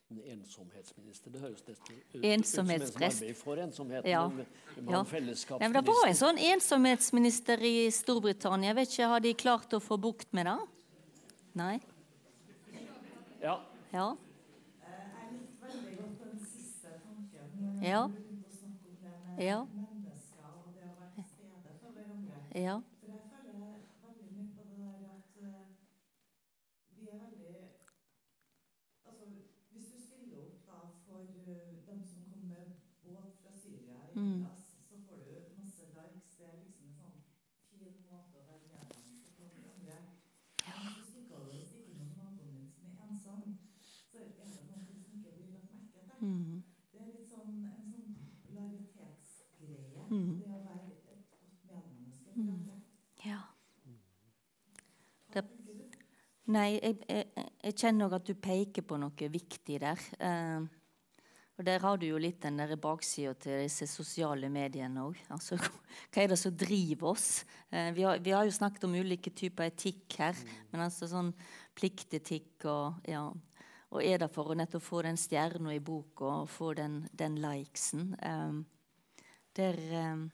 En 0.08 0.20
ensomhetsminister, 0.38 1.30
det 1.30 1.40
høres 1.40 1.64
nesten 1.66 1.96
ut 2.14 2.24
Ensomhetsprest. 2.24 3.18
som 3.18 3.26
en 3.28 3.32
som 3.34 3.34
arbeider 3.34 3.34
for 3.42 3.56
ensomheten. 3.56 4.10
Ja. 4.10 4.30
Ja. 4.30 5.04
Ja, 5.60 5.68
det 5.68 5.86
var 5.86 6.06
en 6.08 6.14
sånn 6.14 6.38
ensomhetsminister 6.38 7.58
i 7.62 7.90
Storbritannia. 7.90 8.68
Jeg 8.68 8.76
vet 8.76 8.88
ikke, 8.92 9.06
Har 9.08 9.20
de 9.20 9.34
klart 9.34 9.72
å 9.72 9.80
få 9.80 9.96
bukt 10.00 10.32
med 10.32 10.46
det? 10.46 10.58
Nei? 11.54 11.80
Ja. 13.42 13.60
Ja? 13.92 14.06
Jeg 14.06 14.06
Ja. 14.06 14.16
veldig 15.66 15.96
godt 15.98 16.18
den 16.22 16.38
siste 16.46 16.88
tanken. 17.02 17.46
når 17.60 17.82
Ja. 17.82 18.06
du 18.06 18.12
begynte 18.12 18.48
å 18.48 18.56
snakke 18.56 18.86
om 18.88 18.96
det 19.02 19.10
med 19.36 19.46
Ja. 19.46 19.64
mennesker 19.64 20.44
og 20.44 20.74
det 20.74 20.82
å 20.82 20.94
være 21.00 21.10
til 21.14 21.24
stede 21.24 21.70
for 21.80 21.90
hverandre. 21.90 22.36
Ja. 22.54 22.80
For 22.80 23.06
jeg 23.10 23.20
føler 23.32 23.52
veldig 24.06 24.30
mye 24.32 24.48
på 24.54 24.62
det 24.70 24.76
der 24.78 24.94
at 25.10 25.24
eh, 25.42 25.66
vi 26.96 27.02
er 27.08 27.18
veldig 27.18 27.54
Altså, 29.06 29.24
hvis 29.72 29.86
du 29.92 29.98
stiller 30.00 30.38
opp 30.38 30.66
da 30.66 30.78
for 31.06 31.20
eh, 31.20 31.74
dem 31.86 32.00
som 32.06 32.20
kommer 32.30 32.46
med 32.48 32.66
båt 33.04 33.32
fra 33.42 33.50
Syria 33.62 33.96
i 34.08 34.14
Mm. 34.18 34.42
Hellas, 34.42 34.64
så 34.88 34.94
får 35.06 35.16
du 35.16 35.32
masse 35.58 35.84
likes. 35.96 36.36
Det 36.38 36.46
er 36.46 36.56
liksom 36.66 36.86
en 36.88 36.94
sånn 37.00 37.18
fin 37.70 37.94
måte 38.10 38.36
å 38.36 38.44
være 38.48 38.66
medmenneske 38.72 39.30
på 39.36 39.44
hverandre. 39.52 39.96
Men 40.66 40.76
hvis 40.82 40.96
du 40.96 41.04
stikker 41.12 41.34
over 41.36 41.46
og 41.46 41.66
stikker 41.70 41.92
innom 41.92 42.10
naboen 42.16 42.50
din 42.56 42.68
som 42.72 42.84
er 42.86 42.96
ensom, 43.10 43.42
så 44.10 44.16
er 44.18 44.24
det 44.24 44.32
noe 44.36 44.48
som 44.54 44.64
ikke 44.66 45.30
blir 45.36 45.48
lagt 45.52 45.68
merke 45.72 46.00
til. 46.08 46.26
Mm. 46.26 46.62
Det 46.92 46.98
er 47.00 47.06
litt 47.06 47.28
sånn 47.30 47.50
en 47.52 47.92
sånn 47.92 48.14
popularitetsgreie. 48.32 50.02
Mm. 50.10 50.34
Det 50.40 50.46
å 50.46 50.60
være 50.66 50.86
et 50.92 51.02
godt 51.06 51.28
medmenneske 51.68 52.24
for 52.24 52.40
Mm. 52.42 52.50
andre. 52.54 52.76
ja. 53.24 53.40
Hva 55.30 55.34
Det- 55.34 55.48
tenker 55.48 55.74
du? 55.74 55.84
Nei, 56.54 56.76
jeg, 56.78 57.00
jeg, 57.10 57.46
jeg 57.64 57.74
kjenner 57.74 58.06
òg 58.06 58.20
at 58.20 58.28
du 58.28 58.36
peker 58.38 58.84
på 58.86 58.98
noe 59.02 59.30
viktig 59.32 59.78
der. 59.82 60.02
Eh, 60.22 60.66
og 61.56 61.64
der 61.64 61.80
har 61.80 61.96
du 61.96 62.04
jo 62.04 62.20
litt 62.20 62.42
den 62.44 62.60
baksida 62.78 63.32
til 63.40 63.64
disse 63.64 63.88
sosiale 63.88 64.50
mediene 64.52 65.06
òg. 65.08 65.18
Altså, 65.32 65.56
hva 66.12 66.22
er 66.22 66.30
det 66.30 66.38
som 66.38 66.54
driver 66.54 67.14
oss? 67.14 67.44
Eh, 67.70 67.90
vi, 67.96 68.04
har, 68.06 68.20
vi 68.22 68.34
har 68.36 68.44
jo 68.46 68.54
snakket 68.54 68.86
om 68.86 68.94
ulike 68.94 69.32
typer 69.34 69.72
etikk 69.72 70.18
her, 70.20 70.38
men 70.70 70.84
altså 70.86 71.08
sånn 71.10 71.32
pliktetikk 71.76 72.68
og 72.70 73.10
ja. 73.10 73.26
Og 73.94 74.02
er 74.02 74.18
det 74.18 74.28
for 74.34 74.50
å 74.50 74.56
nettopp 74.58 74.82
få 74.82 75.00
den 75.06 75.16
stjerna 75.16 75.72
i 75.72 75.80
boka 75.80 76.42
og 76.42 76.48
få 76.50 76.72
den, 76.76 77.04
den 77.16 77.38
likesen? 77.40 78.10
Eh, 78.20 78.58
der 79.56 79.82
eh, 79.98 80.26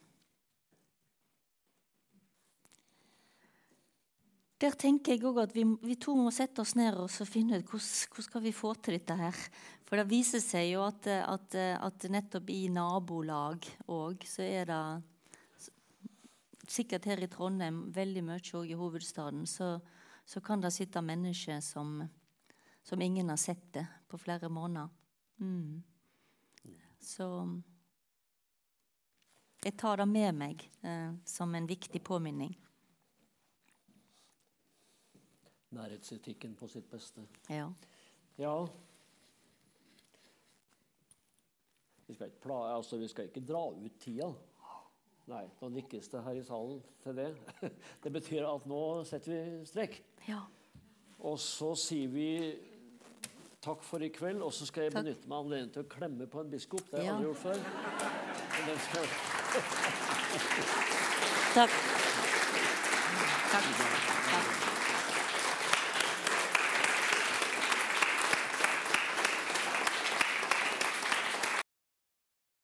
Der 4.62 4.76
tenker 4.78 5.16
jeg 5.16 5.24
også 5.26 5.42
at 5.42 5.54
vi, 5.56 5.64
vi 5.82 5.96
to 5.98 6.12
må 6.14 6.30
sette 6.30 6.62
oss 6.62 6.76
ned 6.78 6.94
og 6.94 7.10
finne 7.26 7.58
ut 7.58 7.66
hvordan, 7.66 7.88
hvordan 8.12 8.26
skal 8.28 8.44
vi 8.44 8.52
få 8.54 8.74
til 8.78 8.94
dette 8.94 9.16
her. 9.18 9.40
For 9.88 9.98
det 9.98 10.06
viser 10.10 10.42
seg 10.42 10.68
jo 10.70 10.84
at, 10.86 11.08
at, 11.10 11.56
at 11.82 12.06
nettopp 12.14 12.52
i 12.54 12.68
nabolag 12.70 13.66
òg 13.90 14.22
så 14.28 14.46
er 14.46 14.70
det 14.70 14.82
sikkert 16.70 17.10
her 17.10 17.20
i 17.20 17.28
Trondheim, 17.28 17.82
veldig 17.92 18.22
mye 18.24 18.54
òg 18.60 18.70
i 18.70 18.78
hovedstaden, 18.78 19.44
så, 19.50 19.74
så 20.24 20.40
kan 20.40 20.62
det 20.62 20.72
sitte 20.72 21.02
mennesker 21.04 21.60
som, 21.60 21.98
som 22.86 23.02
ingen 23.02 23.28
har 23.34 23.40
sett 23.40 23.66
det 23.74 23.84
på 24.08 24.20
flere 24.20 24.48
måneder. 24.48 24.88
Mm. 25.42 25.82
Så 27.02 27.26
jeg 29.62 29.76
tar 29.78 30.00
det 30.00 30.08
med 30.08 30.38
meg 30.38 30.62
eh, 30.86 31.10
som 31.26 31.54
en 31.54 31.66
viktig 31.66 32.02
påminning. 32.06 32.54
Nærhetsetikken 35.72 36.54
på 36.58 36.68
sitt 36.68 36.88
beste. 36.90 37.22
Ja. 37.48 37.68
Ja. 38.38 38.66
Vi 42.06 42.14
skal, 42.14 42.30
altså, 42.52 42.96
vi 43.00 43.08
skal 43.08 43.24
ikke 43.30 43.40
dra 43.48 43.62
ut 43.72 43.92
tida. 44.02 44.32
Nei, 45.30 45.44
nå 45.60 45.68
nikkes 45.70 46.08
det 46.12 46.22
her 46.26 46.34
i 46.34 46.42
salen 46.44 46.80
til 47.02 47.14
det. 47.16 47.28
Det 48.04 48.10
betyr 48.12 48.44
at 48.48 48.66
nå 48.68 48.80
setter 49.08 49.32
vi 49.32 49.66
strek. 49.70 50.02
ja. 50.28 50.40
Og 51.22 51.36
så 51.38 51.68
sier 51.78 52.08
vi 52.10 52.24
takk 53.62 53.84
for 53.86 54.02
i 54.02 54.08
kveld, 54.10 54.40
og 54.42 54.50
så 54.52 54.66
skal 54.66 54.82
jeg 54.88 54.92
Takk. 54.92 55.04
benytte 55.04 55.28
meg 55.30 55.36
av 55.36 55.44
anledningen 55.44 55.72
til 55.76 55.84
å 55.84 55.90
klemme 55.92 56.26
på 56.26 56.40
en 56.42 56.50
biskop. 56.50 56.82
Det 56.90 56.98
har 56.98 57.04
jeg 57.04 57.06
Ja. 57.06 57.14
aldri 57.14 57.26
gjort 57.30 57.38
før. 57.38 57.58
Takk. 61.54 61.70
Takk. 63.52 64.01